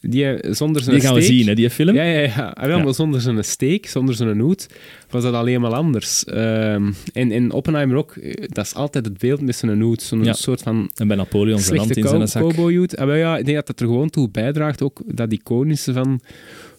Die 0.00 0.24
eh, 0.26 0.52
zonder 0.52 0.82
zijn 0.82 0.94
Die 0.96 1.04
gaan 1.04 1.14
we 1.14 1.20
steek- 1.20 1.36
zien, 1.36 1.46
hè, 1.46 1.54
die 1.54 1.70
film. 1.70 1.94
Ja, 1.94 2.02
ja, 2.02 2.20
ja. 2.20 2.48
Ah, 2.54 2.66
wel, 2.66 2.76
Ja. 2.78 2.84
maar 2.84 2.94
zonder 2.94 3.20
zijn 3.20 3.44
steek, 3.44 3.86
zonder 3.86 4.14
zijn 4.14 4.38
hoed, 4.40 4.66
was 5.10 5.22
dat 5.22 5.34
alleen 5.34 5.60
maar 5.60 5.72
anders. 5.74 6.24
Ehm, 6.24 6.90
en, 7.12 7.30
en 7.32 7.52
Oppenheimer 7.52 7.96
ook, 7.96 8.16
eh, 8.16 8.32
dat 8.46 8.64
is 8.64 8.74
altijd 8.74 9.04
het 9.04 9.18
beeld 9.18 9.40
met 9.40 9.56
zijn 9.56 9.80
hoed. 9.80 10.02
Zo'n 10.02 10.24
Ja. 10.24 10.32
soort 10.32 10.62
van 10.62 10.90
En 10.94 11.06
bij 11.08 11.16
Napoleon 11.16 11.58
zijn 11.58 11.78
hand 11.78 11.96
in 11.96 12.08
zijn 12.08 12.28
zak. 12.28 12.42
cowboyhoed. 12.42 12.96
Ah, 12.96 13.06
wel 13.06 13.14
ja, 13.16 13.38
ik 13.38 13.44
denk 13.44 13.56
dat 13.56 13.66
dat 13.66 13.80
er 13.80 13.86
gewoon 13.86 14.10
toe 14.10 14.30
bijdraagt, 14.30 14.82
ook 14.82 15.00
dat 15.06 15.32
iconische 15.32 15.92
van, 15.92 16.20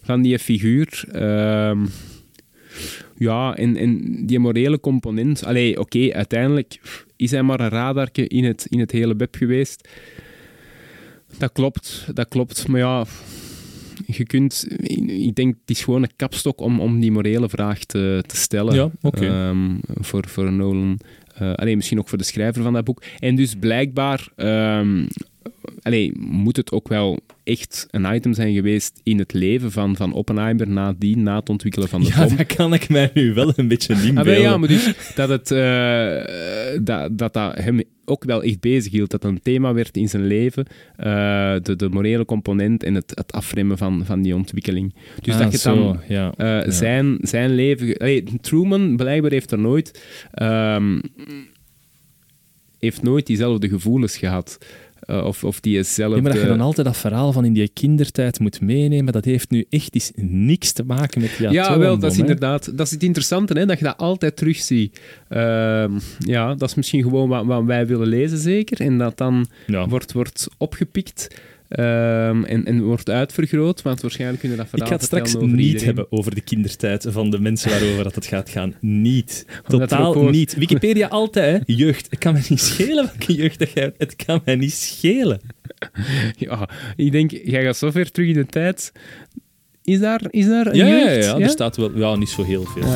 van 0.02 0.22
die 0.22 0.38
figuur. 0.38 1.04
Ehm, 1.12 1.78
ja, 3.20 3.56
en, 3.56 3.76
en 3.76 4.26
die 4.26 4.38
morele 4.38 4.80
component. 4.80 5.44
Allee, 5.44 5.80
oké, 5.80 6.12
uiteindelijk 6.12 6.80
is 7.16 7.30
hij 7.30 7.42
maar 7.42 7.60
een 7.60 7.68
radarke 7.68 8.26
in 8.26 8.44
het, 8.44 8.66
in 8.68 8.78
het 8.78 8.90
hele 8.90 9.16
web 9.16 9.34
geweest. 9.34 9.88
Dat 11.38 11.52
klopt, 11.52 12.06
dat 12.14 12.28
klopt. 12.28 12.68
Maar 12.68 12.80
ja, 12.80 13.04
je 14.06 14.24
kunt... 14.24 14.66
Ik 15.06 15.34
denk, 15.34 15.54
het 15.60 15.70
is 15.70 15.84
gewoon 15.84 16.02
een 16.02 16.16
kapstok 16.16 16.60
om, 16.60 16.80
om 16.80 17.00
die 17.00 17.12
morele 17.12 17.48
vraag 17.48 17.84
te, 17.84 18.24
te 18.26 18.36
stellen. 18.36 18.74
Ja, 18.74 18.90
oké. 19.00 19.26
Ehm, 19.26 19.78
voor, 19.84 20.28
voor 20.28 20.52
Nolan. 20.52 20.98
Eh 21.34 21.52
alleen 21.52 21.76
misschien 21.76 21.98
ook 21.98 22.08
voor 22.08 22.18
de 22.18 22.24
schrijver 22.24 22.62
van 22.62 22.72
dat 22.72 22.84
boek. 22.84 23.02
En 23.18 23.36
dus 23.36 23.54
blijkbaar 23.54 24.28
allee, 25.82 26.12
moet 26.18 26.56
het 26.56 26.72
ook 26.72 26.88
wel 26.88 27.18
echt 27.50 27.86
een 27.90 28.14
item 28.14 28.32
zijn 28.34 28.54
geweest 28.54 29.00
in 29.02 29.18
het 29.18 29.32
leven 29.32 29.72
van, 29.72 29.96
van 29.96 30.12
Oppenheimer 30.12 30.68
nadien, 30.68 31.22
na 31.22 31.36
het 31.38 31.48
ontwikkelen 31.48 31.88
van 31.88 32.00
de 32.00 32.06
Ja, 32.06 32.24
bom. 32.26 32.36
dat 32.36 32.46
kan 32.54 32.74
ik 32.74 32.88
mij 32.88 33.10
nu 33.14 33.34
wel 33.34 33.52
een 33.56 33.68
beetje 33.68 33.94
Ah, 33.94 34.04
inbeelden. 34.04 34.32
wel, 34.32 34.42
ja, 34.42 34.56
maar 34.56 34.68
dus 34.68 34.92
dat, 35.14 35.28
het, 35.28 35.50
eh, 35.50 36.80
dat, 36.82 37.18
dat 37.18 37.32
dat 37.32 37.54
hem 37.58 37.82
ook 38.04 38.24
wel 38.24 38.42
echt 38.42 38.60
bezig 38.60 38.92
hield. 38.92 39.10
Dat 39.10 39.24
een 39.24 39.42
thema 39.42 39.74
werd 39.74 39.96
in 39.96 40.08
zijn 40.08 40.26
leven. 40.26 40.66
eh, 40.96 41.54
de, 41.62 41.76
de 41.76 41.88
morele 41.88 42.24
component 42.24 42.82
en 42.84 42.94
het, 42.94 43.12
het 43.14 43.32
afremmen 43.32 43.78
van, 43.78 44.02
van 44.04 44.22
die 44.22 44.34
ontwikkeling. 44.34 44.94
Dus 45.20 45.34
Ah, 45.34 45.40
dat 45.40 45.52
je 45.52 45.58
zo, 45.58 45.74
dan 45.74 46.00
ja. 46.08 46.32
eh, 46.36 46.46
Ja. 46.46 46.70
zijn, 46.70 47.18
zijn 47.20 47.54
leven... 47.54 47.96
Allee, 47.96 48.24
Truman 48.40 48.96
blijkbaar 48.96 49.30
heeft 49.30 49.50
er 49.50 49.58
nooit... 49.58 50.04
ehm, 50.32 50.98
heeft 52.78 53.02
nooit 53.02 53.26
diezelfde 53.26 53.68
gevoelens 53.68 54.16
gehad. 54.16 54.58
Eh, 55.00 55.24
of, 55.24 55.44
of 55.44 55.60
diezelfde... 55.60 56.16
Ja, 56.16 56.22
maar 56.22 56.32
dat 56.32 56.40
je 56.40 56.46
dan 56.48 56.60
altijd 56.60 56.86
dat 56.86 56.96
verhaal 56.96 57.32
van 57.32 57.44
in 57.44 57.52
die 57.52 57.68
kindertijd 57.68 58.38
moet 58.40 58.60
meenemen, 58.60 59.12
dat 59.12 59.24
heeft 59.24 59.50
nu 59.50 59.66
echt 59.70 59.94
eens 59.94 60.10
niks 60.16 60.72
te 60.72 60.84
maken 60.84 61.20
met 61.20 61.30
die 61.38 61.50
Ja, 61.50 61.62
atoombom, 61.62 61.82
wel, 61.82 61.98
dat 61.98 62.10
is 62.10 62.16
hè. 62.16 62.22
inderdaad... 62.22 62.76
Dat 62.76 62.86
is 62.86 62.92
het 62.92 63.02
interessante, 63.02 63.58
hè, 63.58 63.66
dat 63.66 63.78
je 63.78 63.84
dat 63.84 63.96
altijd 63.96 64.36
terugziet. 64.36 65.00
Ehm, 65.28 65.92
ja, 66.18 66.54
dat 66.54 66.68
is 66.68 66.74
misschien 66.74 67.02
gewoon 67.02 67.28
wat, 67.28 67.44
wat 67.44 67.64
wij 67.64 67.86
willen 67.86 68.06
lezen, 68.08 68.38
zeker. 68.38 68.80
En 68.80 68.98
dat 68.98 69.16
dan 69.18 69.46
Ja. 69.66 69.88
wordt, 69.88 70.12
wordt 70.12 70.48
opgepikt 70.58 71.28
ehm, 71.70 72.44
en, 72.44 72.64
en 72.64 72.82
wordt 72.82 73.10
uitvergroot, 73.10 73.82
want 73.82 74.00
waarschijnlijk 74.00 74.40
kunnen 74.40 74.58
we 74.58 74.64
dat 74.64 74.72
Ik 74.72 74.78
verhaal 74.78 74.98
ga 74.98 75.04
het 75.04 75.28
straks 75.28 75.34
niet 75.34 75.58
iedereen. 75.60 75.86
hebben 75.86 76.06
over 76.12 76.34
de 76.34 76.40
kindertijd 76.40 77.06
van 77.08 77.30
de 77.30 77.40
mensen 77.40 77.70
waarover 77.70 78.04
dat 78.04 78.14
het 78.14 78.26
gaat 78.26 78.50
gaan. 78.50 78.74
Niet. 78.80 79.46
Totaal 79.68 80.28
niet. 80.28 80.54
Wikipedia 80.54 81.08
altijd, 81.08 81.66
hè. 81.66 81.74
Jeugd. 81.74 82.06
Het 82.10 82.18
kan 82.18 82.32
mij 82.32 82.42
niet 82.48 82.60
schelen 82.60 83.04
welke 83.04 83.34
jeugd 83.34 83.58
dat 83.58 83.72
jij 83.72 83.82
hebt. 83.82 83.98
Het 83.98 84.16
kan 84.16 84.40
mij 84.44 84.56
niet 84.56 84.72
schelen. 84.74 85.40
Ja, 86.36 86.68
ik 86.96 87.12
denk, 87.12 87.30
jij 87.30 87.64
gaat 87.64 87.76
zo 87.76 87.90
ver 87.90 88.10
terug 88.10 88.28
in 88.28 88.34
de 88.34 88.46
tijd. 88.46 88.92
Is 89.90 89.98
daar, 90.00 90.20
is 90.30 90.46
daar 90.46 90.66
een 90.66 90.74
Ja, 90.76 90.86
ja, 90.86 91.10
ja, 91.10 91.38
er 91.38 91.48
staat 91.48 91.76
wel... 91.76 91.90
Ja, 91.94 92.16
niet 92.16 92.28
zo 92.28 92.42
heel 92.42 92.64
veel. 92.64 92.82
Ah. 92.82 92.90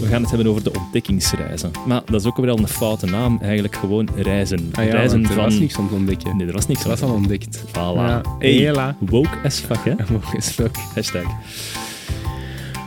We 0.00 0.06
gaan 0.06 0.20
het 0.20 0.30
hebben 0.30 0.48
over 0.48 0.62
de 0.62 0.72
ontdekkingsreizen. 0.78 1.70
Maar 1.86 2.02
dat 2.06 2.20
is 2.20 2.26
ook 2.26 2.36
weer 2.36 2.50
al 2.50 2.58
een 2.58 2.68
foute 2.68 3.06
naam. 3.06 3.38
Eigenlijk 3.42 3.74
gewoon 3.76 4.08
reizen. 4.16 4.68
Ah, 4.72 4.84
ja, 4.84 4.90
reizen 4.90 5.22
er 5.22 5.32
van... 5.32 5.44
was 5.44 5.58
niks 5.58 5.76
om 5.76 5.88
te 5.88 5.94
ontdekken. 5.94 6.36
Nee, 6.36 6.46
er 6.46 6.52
was 6.52 6.66
niks 6.66 6.82
Dat 6.82 7.00
was 7.00 7.10
al 7.10 7.14
ontdekt. 7.14 7.58
Voilà. 7.66 7.72
Ja, 7.72 8.20
Hey, 8.38 8.52
hela. 8.52 8.96
woke 8.98 9.28
as 9.44 9.58
fuck, 9.58 9.78
hè? 9.84 9.94
Is 10.38 10.48
fuck. 10.48 10.76
Hashtag. 10.94 11.24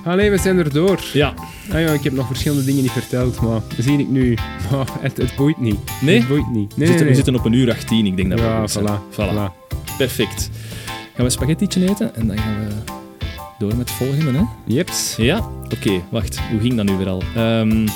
Allee, 0.05 0.29
we 0.31 0.37
zijn 0.37 0.57
er 0.57 0.73
door. 0.73 0.99
Ja. 1.13 1.33
Ah 1.71 1.79
ja, 1.81 1.87
ik 1.91 2.03
heb 2.03 2.13
nog 2.13 2.27
verschillende 2.27 2.65
dingen 2.65 2.81
niet 2.81 2.91
verteld, 2.91 3.41
maar 3.41 3.61
zie 3.77 3.97
ik 3.99 4.09
nu. 4.09 4.37
Maar 4.71 4.87
het, 4.99 5.17
het 5.17 5.35
boeit 5.35 5.57
niet. 5.61 5.77
Nee? 6.01 6.17
Het 6.19 6.27
boeit 6.27 6.51
niet. 6.51 6.73
We, 6.73 6.79
Nee, 6.79 6.87
zitten, 6.87 7.05
nee, 7.05 7.09
we 7.09 7.15
zitten 7.23 7.35
op 7.35 7.45
een 7.45 7.53
uur 7.53 7.71
18, 7.71 8.05
ik 8.05 8.15
denk 8.17 8.29
dat 8.29 8.39
we 8.39 8.45
Ja, 8.45 8.67
voilà. 8.69 9.01
Voilà. 9.11 9.29
voilà. 9.31 9.67
Perfect. 9.97 10.49
Gaan 11.15 11.25
we 11.25 11.31
spaghettietje 11.31 11.89
eten 11.89 12.15
en 12.15 12.27
dan 12.27 12.37
gaan 12.37 12.55
we 12.59 12.93
door 13.59 13.75
met 13.75 13.89
het 13.89 13.91
volgende, 13.91 14.31
hè? 14.31 14.43
Jeps. 14.65 15.15
Ja? 15.17 15.49
Oké, 15.63 16.01
wacht. 16.09 16.39
Hoe 16.39 16.59
ging 16.59 16.75
dat 16.75 16.85
nu 16.85 16.93
weer 16.93 17.07
al? 17.07 17.23
Ehm, 17.35 17.87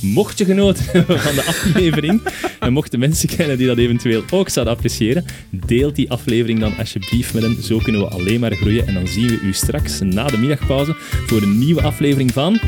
mocht 0.00 0.38
je 0.38 0.44
genoten 0.44 0.84
hebben 0.92 1.20
van 1.20 1.34
de 1.34 1.44
aflevering 1.44 2.20
en 2.60 2.72
mochten 2.72 2.98
mensen 2.98 3.28
kennen 3.28 3.58
die 3.58 3.66
dat 3.66 3.78
eventueel 3.78 4.22
ook 4.30 4.48
zouden 4.48 4.74
appreciëren, 4.74 5.24
deel 5.50 5.92
die 5.92 6.10
aflevering 6.10 6.60
dan 6.60 6.76
alsjeblieft 6.78 7.34
met 7.34 7.42
hen. 7.42 7.62
Zo 7.62 7.78
kunnen 7.78 8.00
we 8.00 8.08
alleen 8.08 8.40
maar 8.40 8.54
groeien 8.54 8.86
en 8.86 8.94
dan 8.94 9.06
zien 9.06 9.26
we 9.26 9.40
u 9.40 9.52
straks 9.52 10.00
na 10.00 10.26
de 10.26 10.38
middagpauze 10.38 10.94
voor 10.98 11.42
een 11.42 11.58
nieuwe 11.58 11.82
aflevering 11.82 12.32
van 12.32 12.60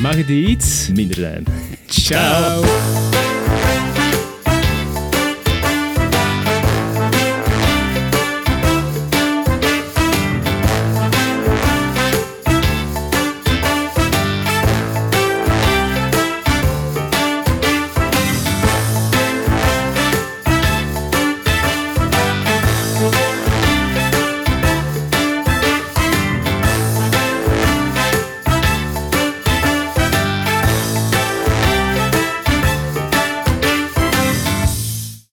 Mag 0.00 0.16
het 0.16 0.28
iets? 0.28 0.88
Minder 0.94 1.16
Zijn. 1.16 1.44
Ciao. 1.86 2.62